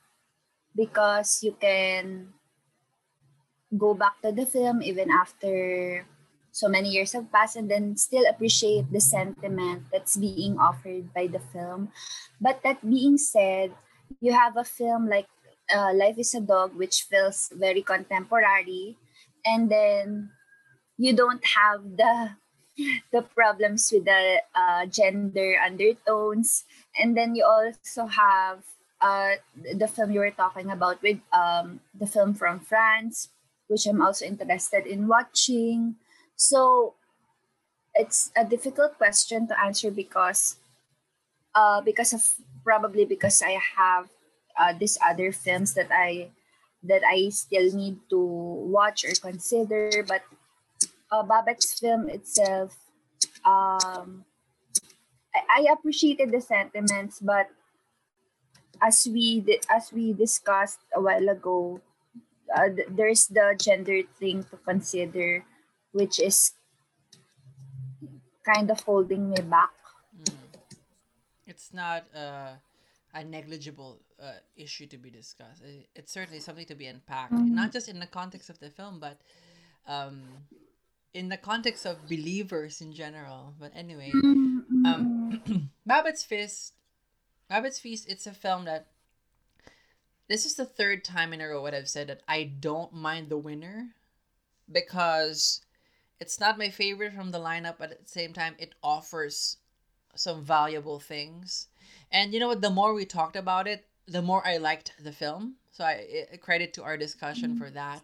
because 0.76 1.42
you 1.42 1.56
can 1.60 2.28
go 3.76 3.94
back 3.94 4.20
to 4.22 4.30
the 4.30 4.46
film 4.46 4.82
even 4.82 5.10
after 5.10 6.06
so 6.54 6.68
many 6.68 6.90
years 6.90 7.12
have 7.12 7.30
passed 7.32 7.56
and 7.56 7.68
then 7.68 7.96
still 7.96 8.22
appreciate 8.30 8.86
the 8.92 9.00
sentiment 9.00 9.82
that's 9.90 10.16
being 10.16 10.56
offered 10.58 11.12
by 11.12 11.26
the 11.26 11.42
film. 11.50 11.90
But 12.40 12.62
that 12.62 12.78
being 12.88 13.18
said, 13.18 13.74
you 14.20 14.32
have 14.32 14.56
a 14.56 14.62
film 14.62 15.08
like 15.08 15.26
uh, 15.74 15.92
Life 15.94 16.18
is 16.18 16.34
a 16.34 16.40
Dog, 16.40 16.76
which 16.76 17.06
feels 17.10 17.50
very 17.52 17.82
contemporary, 17.82 18.96
and 19.44 19.68
then 19.68 20.30
you 20.96 21.16
don't 21.16 21.42
have 21.42 21.82
the 21.82 22.36
the 23.12 23.22
problems 23.22 23.90
with 23.92 24.04
the 24.04 24.42
uh, 24.54 24.86
gender 24.86 25.56
undertones, 25.58 26.64
and 26.98 27.16
then 27.16 27.34
you 27.34 27.42
also 27.42 28.06
have 28.06 28.62
uh, 29.04 29.36
the 29.76 29.86
film 29.86 30.10
you 30.10 30.20
were 30.20 30.32
talking 30.32 30.70
about 30.72 31.02
with 31.04 31.20
um, 31.28 31.80
the 31.92 32.08
film 32.08 32.32
from 32.32 32.58
France, 32.58 33.28
which 33.68 33.84
I'm 33.84 34.00
also 34.00 34.24
interested 34.24 34.86
in 34.88 35.06
watching. 35.06 35.96
So 36.36 36.94
it's 37.92 38.32
a 38.34 38.48
difficult 38.48 38.96
question 38.96 39.46
to 39.48 39.60
answer 39.60 39.90
because 39.90 40.56
uh, 41.54 41.82
because 41.84 42.16
of 42.16 42.24
probably 42.64 43.04
because 43.04 43.42
I 43.44 43.60
have 43.76 44.08
uh, 44.56 44.72
these 44.72 44.96
other 45.04 45.32
films 45.32 45.74
that 45.74 45.92
I 45.92 46.32
that 46.82 47.04
I 47.04 47.28
still 47.28 47.76
need 47.76 48.00
to 48.08 48.20
watch 48.72 49.04
or 49.04 49.12
consider. 49.20 50.00
But 50.08 50.24
uh, 51.12 51.22
Babette's 51.22 51.76
film 51.78 52.08
itself, 52.08 52.72
um, 53.44 54.24
I, 55.36 55.60
I 55.60 55.72
appreciated 55.76 56.32
the 56.32 56.40
sentiments, 56.40 57.20
but 57.20 57.52
as 58.82 59.06
we 59.10 59.44
as 59.70 59.92
we 59.92 60.12
discussed 60.12 60.80
a 60.94 61.00
while 61.00 61.28
ago, 61.28 61.80
uh, 62.54 62.68
th- 62.68 62.88
there's 62.90 63.26
the 63.28 63.54
gender 63.58 64.02
thing 64.18 64.44
to 64.50 64.56
consider, 64.64 65.44
which 65.92 66.18
is 66.18 66.52
kind 68.44 68.70
of 68.70 68.80
holding 68.80 69.30
me 69.30 69.36
back. 69.48 69.72
Mm. 70.20 70.34
It's 71.46 71.72
not 71.72 72.04
uh, 72.14 72.56
a 73.14 73.24
negligible 73.24 74.00
uh, 74.20 74.40
issue 74.56 74.86
to 74.88 74.98
be 74.98 75.10
discussed. 75.10 75.62
It- 75.64 75.88
It's 75.94 76.12
certainly 76.12 76.40
something 76.40 76.66
to 76.66 76.74
be 76.74 76.86
unpacked, 76.86 77.32
not 77.32 77.72
just 77.72 77.88
in 77.88 78.00
the 78.00 78.06
context 78.10 78.50
of 78.50 78.58
the 78.60 78.70
film, 78.70 79.00
but 79.00 79.20
um, 79.86 80.22
in 81.12 81.28
the 81.28 81.36
context 81.36 81.86
of 81.86 82.04
believers 82.08 82.80
in 82.80 82.92
general. 82.92 83.54
But 83.58 83.72
anyway, 83.74 84.10
um, 84.84 85.40
Babette's 85.86 86.24
Fist, 86.24 86.72
Babette's 87.48 87.78
Feast. 87.78 88.08
It's 88.08 88.26
a 88.26 88.32
film 88.32 88.64
that 88.64 88.88
this 90.28 90.46
is 90.46 90.54
the 90.54 90.64
third 90.64 91.04
time 91.04 91.32
in 91.32 91.40
a 91.40 91.48
row 91.48 91.62
what 91.62 91.74
I've 91.74 91.88
said 91.88 92.08
that 92.08 92.22
I 92.26 92.44
don't 92.44 92.94
mind 92.94 93.28
the 93.28 93.38
winner 93.38 93.94
because 94.70 95.60
it's 96.20 96.40
not 96.40 96.58
my 96.58 96.70
favorite 96.70 97.12
from 97.12 97.30
the 97.30 97.38
lineup, 97.38 97.74
but 97.78 97.90
at 97.90 98.02
the 98.02 98.08
same 98.08 98.32
time, 98.32 98.54
it 98.58 98.74
offers 98.82 99.58
some 100.14 100.42
valuable 100.42 100.98
things. 100.98 101.68
And 102.10 102.32
you 102.32 102.40
know 102.40 102.48
what? 102.48 102.62
The 102.62 102.70
more 102.70 102.94
we 102.94 103.04
talked 103.04 103.36
about 103.36 103.66
it, 103.66 103.86
the 104.06 104.22
more 104.22 104.46
I 104.46 104.56
liked 104.56 104.92
the 105.02 105.12
film. 105.12 105.56
So 105.72 105.84
I, 105.84 106.26
I 106.32 106.36
credit 106.36 106.72
to 106.74 106.84
our 106.84 106.96
discussion 106.96 107.58
for 107.58 107.66
mm-hmm. 107.66 107.74
that. 107.74 108.02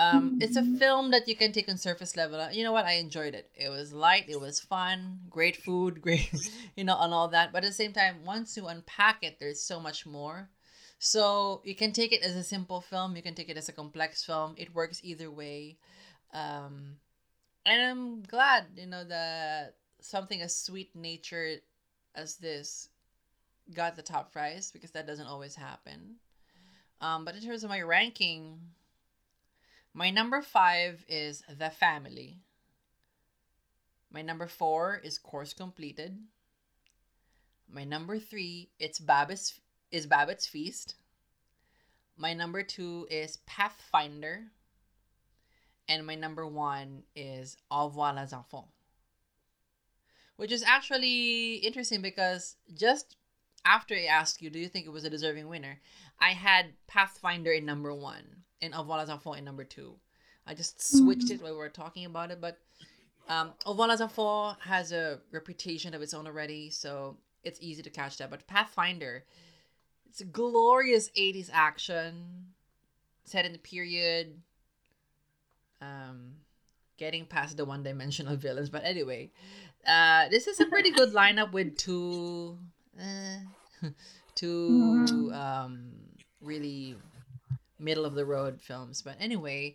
Um, 0.00 0.38
it's 0.40 0.56
a 0.56 0.62
film 0.62 1.10
that 1.10 1.28
you 1.28 1.36
can 1.36 1.52
take 1.52 1.68
on 1.68 1.76
surface 1.76 2.16
level. 2.16 2.50
You 2.50 2.64
know 2.64 2.72
what? 2.72 2.86
I 2.86 2.92
enjoyed 2.92 3.34
it. 3.34 3.50
It 3.54 3.68
was 3.68 3.92
light. 3.92 4.24
It 4.28 4.40
was 4.40 4.58
fun. 4.58 5.20
Great 5.28 5.56
food. 5.56 6.00
Great, 6.06 6.32
you 6.74 6.84
know, 6.84 6.96
and 6.98 7.12
all 7.12 7.28
that. 7.28 7.52
But 7.52 7.64
at 7.64 7.68
the 7.68 7.74
same 7.74 7.92
time, 7.92 8.24
once 8.24 8.56
you 8.56 8.66
unpack 8.66 9.22
it, 9.22 9.38
there's 9.38 9.60
so 9.60 9.78
much 9.78 10.06
more. 10.06 10.48
So 10.98 11.60
you 11.64 11.74
can 11.74 11.92
take 11.92 12.12
it 12.12 12.22
as 12.22 12.34
a 12.34 12.42
simple 12.42 12.80
film. 12.80 13.14
You 13.14 13.22
can 13.22 13.34
take 13.34 13.50
it 13.50 13.58
as 13.58 13.68
a 13.68 13.72
complex 13.72 14.24
film. 14.24 14.54
It 14.56 14.74
works 14.74 15.00
either 15.04 15.30
way. 15.30 15.76
Um, 16.32 16.96
and 17.66 17.82
I'm 17.82 18.22
glad, 18.22 18.66
you 18.76 18.86
know, 18.86 19.04
that 19.04 19.74
something 20.00 20.40
as 20.40 20.56
sweet 20.56 20.96
natured 20.96 21.60
as 22.14 22.36
this 22.36 22.88
got 23.74 23.96
the 23.96 24.02
top 24.02 24.32
prize 24.32 24.70
because 24.70 24.92
that 24.92 25.06
doesn't 25.06 25.26
always 25.26 25.54
happen. 25.54 26.16
Um, 27.02 27.26
but 27.26 27.34
in 27.34 27.42
terms 27.42 27.64
of 27.64 27.70
my 27.70 27.82
ranking, 27.82 28.60
my 29.92 30.10
number 30.10 30.40
five 30.40 31.04
is 31.08 31.42
The 31.48 31.70
Family. 31.70 32.38
My 34.10 34.22
number 34.22 34.46
four 34.46 35.00
is 35.02 35.18
Course 35.18 35.52
Completed. 35.52 36.18
My 37.68 37.84
number 37.84 38.18
three, 38.18 38.70
it's 38.78 38.98
Babette's 38.98 39.60
is 39.90 40.06
Babette's 40.06 40.46
Feast. 40.46 40.94
My 42.16 42.34
number 42.34 42.62
two 42.62 43.06
is 43.10 43.38
Pathfinder. 43.46 44.46
And 45.88 46.06
my 46.06 46.14
number 46.14 46.46
one 46.46 47.02
is 47.16 47.56
Au 47.70 47.88
revoir 47.88 48.14
les 48.14 48.32
enfants. 48.32 48.68
Which 50.36 50.52
is 50.52 50.62
actually 50.62 51.56
interesting 51.56 52.00
because 52.00 52.56
just 52.72 53.16
after 53.64 53.94
I 53.94 54.04
asked 54.04 54.40
you, 54.40 54.50
do 54.50 54.58
you 54.58 54.68
think 54.68 54.86
it 54.86 54.90
was 54.90 55.04
a 55.04 55.10
deserving 55.10 55.48
winner? 55.48 55.80
I 56.20 56.30
had 56.30 56.74
Pathfinder 56.86 57.52
in 57.52 57.66
number 57.66 57.92
one 57.92 58.44
Au 58.62 58.80
revoir 58.80 59.04
les 59.04 59.38
in 59.38 59.44
number 59.44 59.64
two. 59.64 59.94
I 60.46 60.54
just 60.54 60.82
switched 60.82 61.30
it 61.30 61.42
while 61.42 61.52
we 61.52 61.58
were 61.58 61.68
talking 61.68 62.06
about 62.06 62.30
it, 62.30 62.40
but 62.40 62.58
um, 63.28 63.52
Au 63.66 63.74
revoir 63.74 64.56
has 64.60 64.92
a 64.92 65.20
reputation 65.30 65.94
of 65.94 66.02
its 66.02 66.14
own 66.14 66.26
already, 66.26 66.70
so 66.70 67.16
it's 67.44 67.60
easy 67.60 67.82
to 67.82 67.90
catch 67.90 68.18
that. 68.18 68.30
But 68.30 68.46
Pathfinder, 68.46 69.24
it's 70.08 70.20
a 70.20 70.24
glorious 70.24 71.08
80s 71.10 71.50
action 71.52 72.46
set 73.24 73.46
in 73.46 73.52
the 73.52 73.58
period 73.58 74.34
um 75.80 76.32
getting 76.98 77.24
past 77.24 77.56
the 77.56 77.64
one-dimensional 77.64 78.36
villains 78.36 78.68
but 78.68 78.84
anyway 78.84 79.30
uh 79.86 80.28
this 80.28 80.46
is 80.48 80.58
a 80.60 80.66
pretty 80.66 80.90
good 80.90 81.12
lineup 81.14 81.52
with 81.52 81.76
two 81.76 82.58
uh, 83.00 83.86
two 84.34 85.30
um 85.32 85.92
really 86.40 86.96
middle 87.80 88.04
of 88.04 88.14
the 88.14 88.24
road 88.24 88.60
films 88.60 89.02
but 89.02 89.16
anyway 89.20 89.74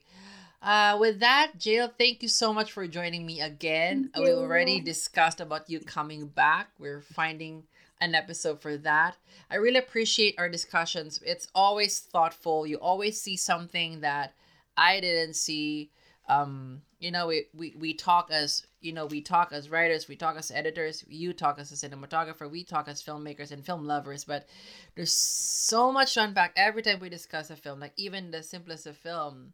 uh, 0.61 0.98
with 0.99 1.19
that, 1.19 1.52
Jhayle, 1.60 1.91
thank 1.95 2.23
you 2.23 2.27
so 2.27 2.52
much 2.52 2.72
for 2.72 2.88
joining 2.88 3.26
me 3.26 3.40
again. 3.40 4.10
We 4.18 4.32
already 4.32 4.80
discussed 4.80 5.40
about 5.40 5.69
you 5.69 5.80
coming 5.80 6.26
back. 6.27 6.69
We're 6.80 7.02
finding 7.02 7.64
an 8.02 8.15
episode 8.15 8.61
for 8.61 8.76
that. 8.77 9.15
I 9.52 9.57
really 9.57 9.77
appreciate 9.77 10.36
our 10.40 10.49
discussions. 10.49 11.19
It's 11.23 11.48
always 11.53 11.99
thoughtful. 11.99 12.65
You 12.65 12.77
always 12.77 13.22
see 13.22 13.38
something 13.38 14.02
that 14.02 14.34
I 14.76 14.99
didn't 14.99 15.36
see. 15.36 15.91
Um, 16.27 16.82
you 17.06 17.11
know, 17.11 17.27
we, 17.27 17.45
we, 17.53 17.76
we 17.77 17.94
talk 17.94 18.32
as, 18.32 18.65
you 18.82 18.91
know, 18.91 19.06
we 19.06 19.22
talk 19.22 19.49
as 19.52 19.69
writers, 19.69 20.07
we 20.07 20.15
talk 20.15 20.38
as 20.38 20.49
editors, 20.49 21.06
you 21.07 21.34
talk 21.34 21.60
as 21.60 21.72
a 21.72 21.76
cinematographer, 21.76 22.49
we 22.49 22.64
talk 22.64 22.88
as 22.88 23.03
filmmakers 23.03 23.52
and 23.52 23.64
film 23.64 23.86
lovers, 23.86 24.23
but 24.23 24.48
there's 24.95 25.11
so 25.11 25.91
much 25.91 26.15
to 26.15 26.23
unpack 26.23 26.52
every 26.56 26.82
time 26.82 26.99
we 26.99 27.07
discuss 27.07 27.52
a 27.52 27.56
film. 27.56 27.80
Like 27.80 27.94
even 27.95 28.32
the 28.32 28.41
simplest 28.41 28.88
of 28.88 28.98
film 28.98 29.53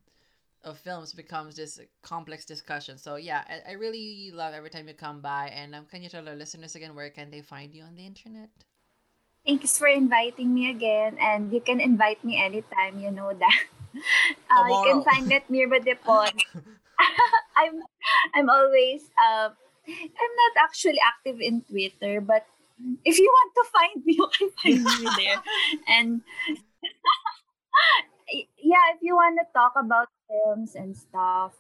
of 0.64 0.78
films 0.78 1.12
becomes 1.12 1.58
this 1.58 1.78
complex 2.02 2.46
discussion. 2.46 2.98
So 2.98 3.18
yeah, 3.18 3.44
I, 3.50 3.72
I 3.72 3.74
really 3.74 4.32
love 4.34 4.54
every 4.54 4.70
time 4.70 4.88
you 4.88 4.94
come 4.94 5.20
by. 5.20 5.52
And 5.54 5.76
um, 5.76 5.88
can 5.92 6.02
you 6.02 6.08
tell 6.08 6.26
our 6.30 6.36
listeners 6.36 6.76
again 6.76 6.96
where 6.96 7.10
can 7.10 7.32
they 7.32 7.42
find 7.42 7.76
you 7.76 7.84
on 7.84 7.96
the 7.96 8.06
internet? 8.06 8.48
Thanks 9.46 9.78
for 9.78 9.88
inviting 9.88 10.54
me 10.54 10.70
again, 10.70 11.18
and 11.20 11.52
you 11.52 11.60
can 11.60 11.82
invite 11.82 12.24
me 12.24 12.42
anytime. 12.42 12.98
You 13.00 13.12
know 13.12 13.34
that. 13.34 13.64
Uh, 14.50 14.68
you 14.70 14.84
can 14.88 15.04
find 15.04 15.28
me 15.28 15.36
at 15.36 15.48
meermodepon. 15.50 16.32
I'm 17.58 17.82
I'm 18.34 18.50
always 18.50 19.10
uh, 19.18 19.50
I'm 19.88 20.34
not 20.42 20.54
actually 20.64 21.00
active 21.02 21.42
in 21.42 21.62
Twitter, 21.64 22.22
but 22.22 22.46
if 23.06 23.20
you 23.20 23.30
want 23.30 23.52
to 23.56 23.66
find 23.72 24.06
me, 24.06 24.14
you 24.20 24.28
can 24.32 24.50
find 24.62 24.84
me 24.84 25.10
there. 25.18 25.42
And 25.88 26.22
yeah, 28.62 28.86
if 28.96 29.02
you 29.02 29.16
want 29.16 29.40
to 29.40 29.46
talk 29.54 29.74
about 29.76 30.08
films 30.30 30.76
and 30.76 30.96
stuff, 30.96 31.54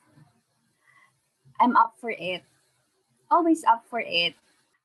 I'm 1.59 1.75
up 1.77 1.95
for 1.99 2.11
it. 2.11 2.43
Always 3.29 3.63
up 3.63 3.85
for 3.89 4.01
it. 4.01 4.35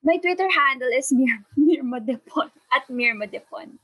My 0.02 0.16
Twitter 0.18 0.48
handle 0.50 0.88
is 0.88 1.12
Mir 1.12 1.42
meermodepon 1.58 2.50
at 2.74 2.86
meermodepon. 2.88 3.78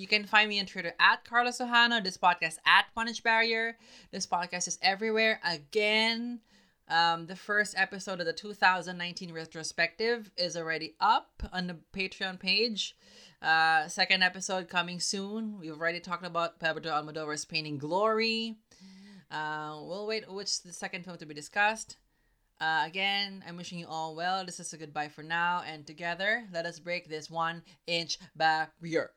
You 0.00 0.06
can 0.06 0.24
find 0.24 0.48
me 0.48 0.58
on 0.58 0.64
Twitter 0.64 0.94
at 0.98 1.26
Carlos 1.26 1.58
Ojano. 1.58 2.02
This 2.02 2.16
podcast 2.16 2.56
at 2.64 2.86
Punch 2.94 3.22
Barrier. 3.22 3.76
This 4.10 4.26
podcast 4.26 4.66
is 4.66 4.78
everywhere. 4.80 5.38
Again, 5.44 6.40
um, 6.88 7.26
the 7.26 7.36
first 7.36 7.74
episode 7.76 8.18
of 8.18 8.24
the 8.24 8.32
2019 8.32 9.30
retrospective 9.30 10.30
is 10.38 10.56
already 10.56 10.94
up 11.02 11.42
on 11.52 11.66
the 11.66 11.76
Patreon 11.92 12.40
page. 12.40 12.96
Uh, 13.42 13.88
second 13.88 14.22
episode 14.22 14.70
coming 14.70 15.00
soon. 15.00 15.58
We've 15.60 15.72
already 15.78 16.00
talked 16.00 16.24
about 16.24 16.58
Pedro 16.58 16.90
Almodovar's 16.90 17.44
Pain 17.44 17.66
and 17.66 17.78
Glory. 17.78 18.56
Uh, 19.30 19.80
we'll 19.82 20.06
wait 20.06 20.32
which 20.32 20.62
the 20.62 20.72
second 20.72 21.04
film 21.04 21.18
to 21.18 21.26
be 21.26 21.34
discussed. 21.34 21.98
Uh, 22.58 22.84
again, 22.86 23.44
I'm 23.46 23.58
wishing 23.58 23.78
you 23.78 23.86
all 23.86 24.14
well. 24.14 24.46
This 24.46 24.60
is 24.60 24.72
a 24.72 24.78
goodbye 24.78 25.08
for 25.08 25.22
now, 25.22 25.62
and 25.66 25.86
together, 25.86 26.44
let 26.54 26.64
us 26.64 26.78
break 26.78 27.06
this 27.06 27.28
one 27.28 27.62
inch 27.86 28.16
barrier. 28.34 29.10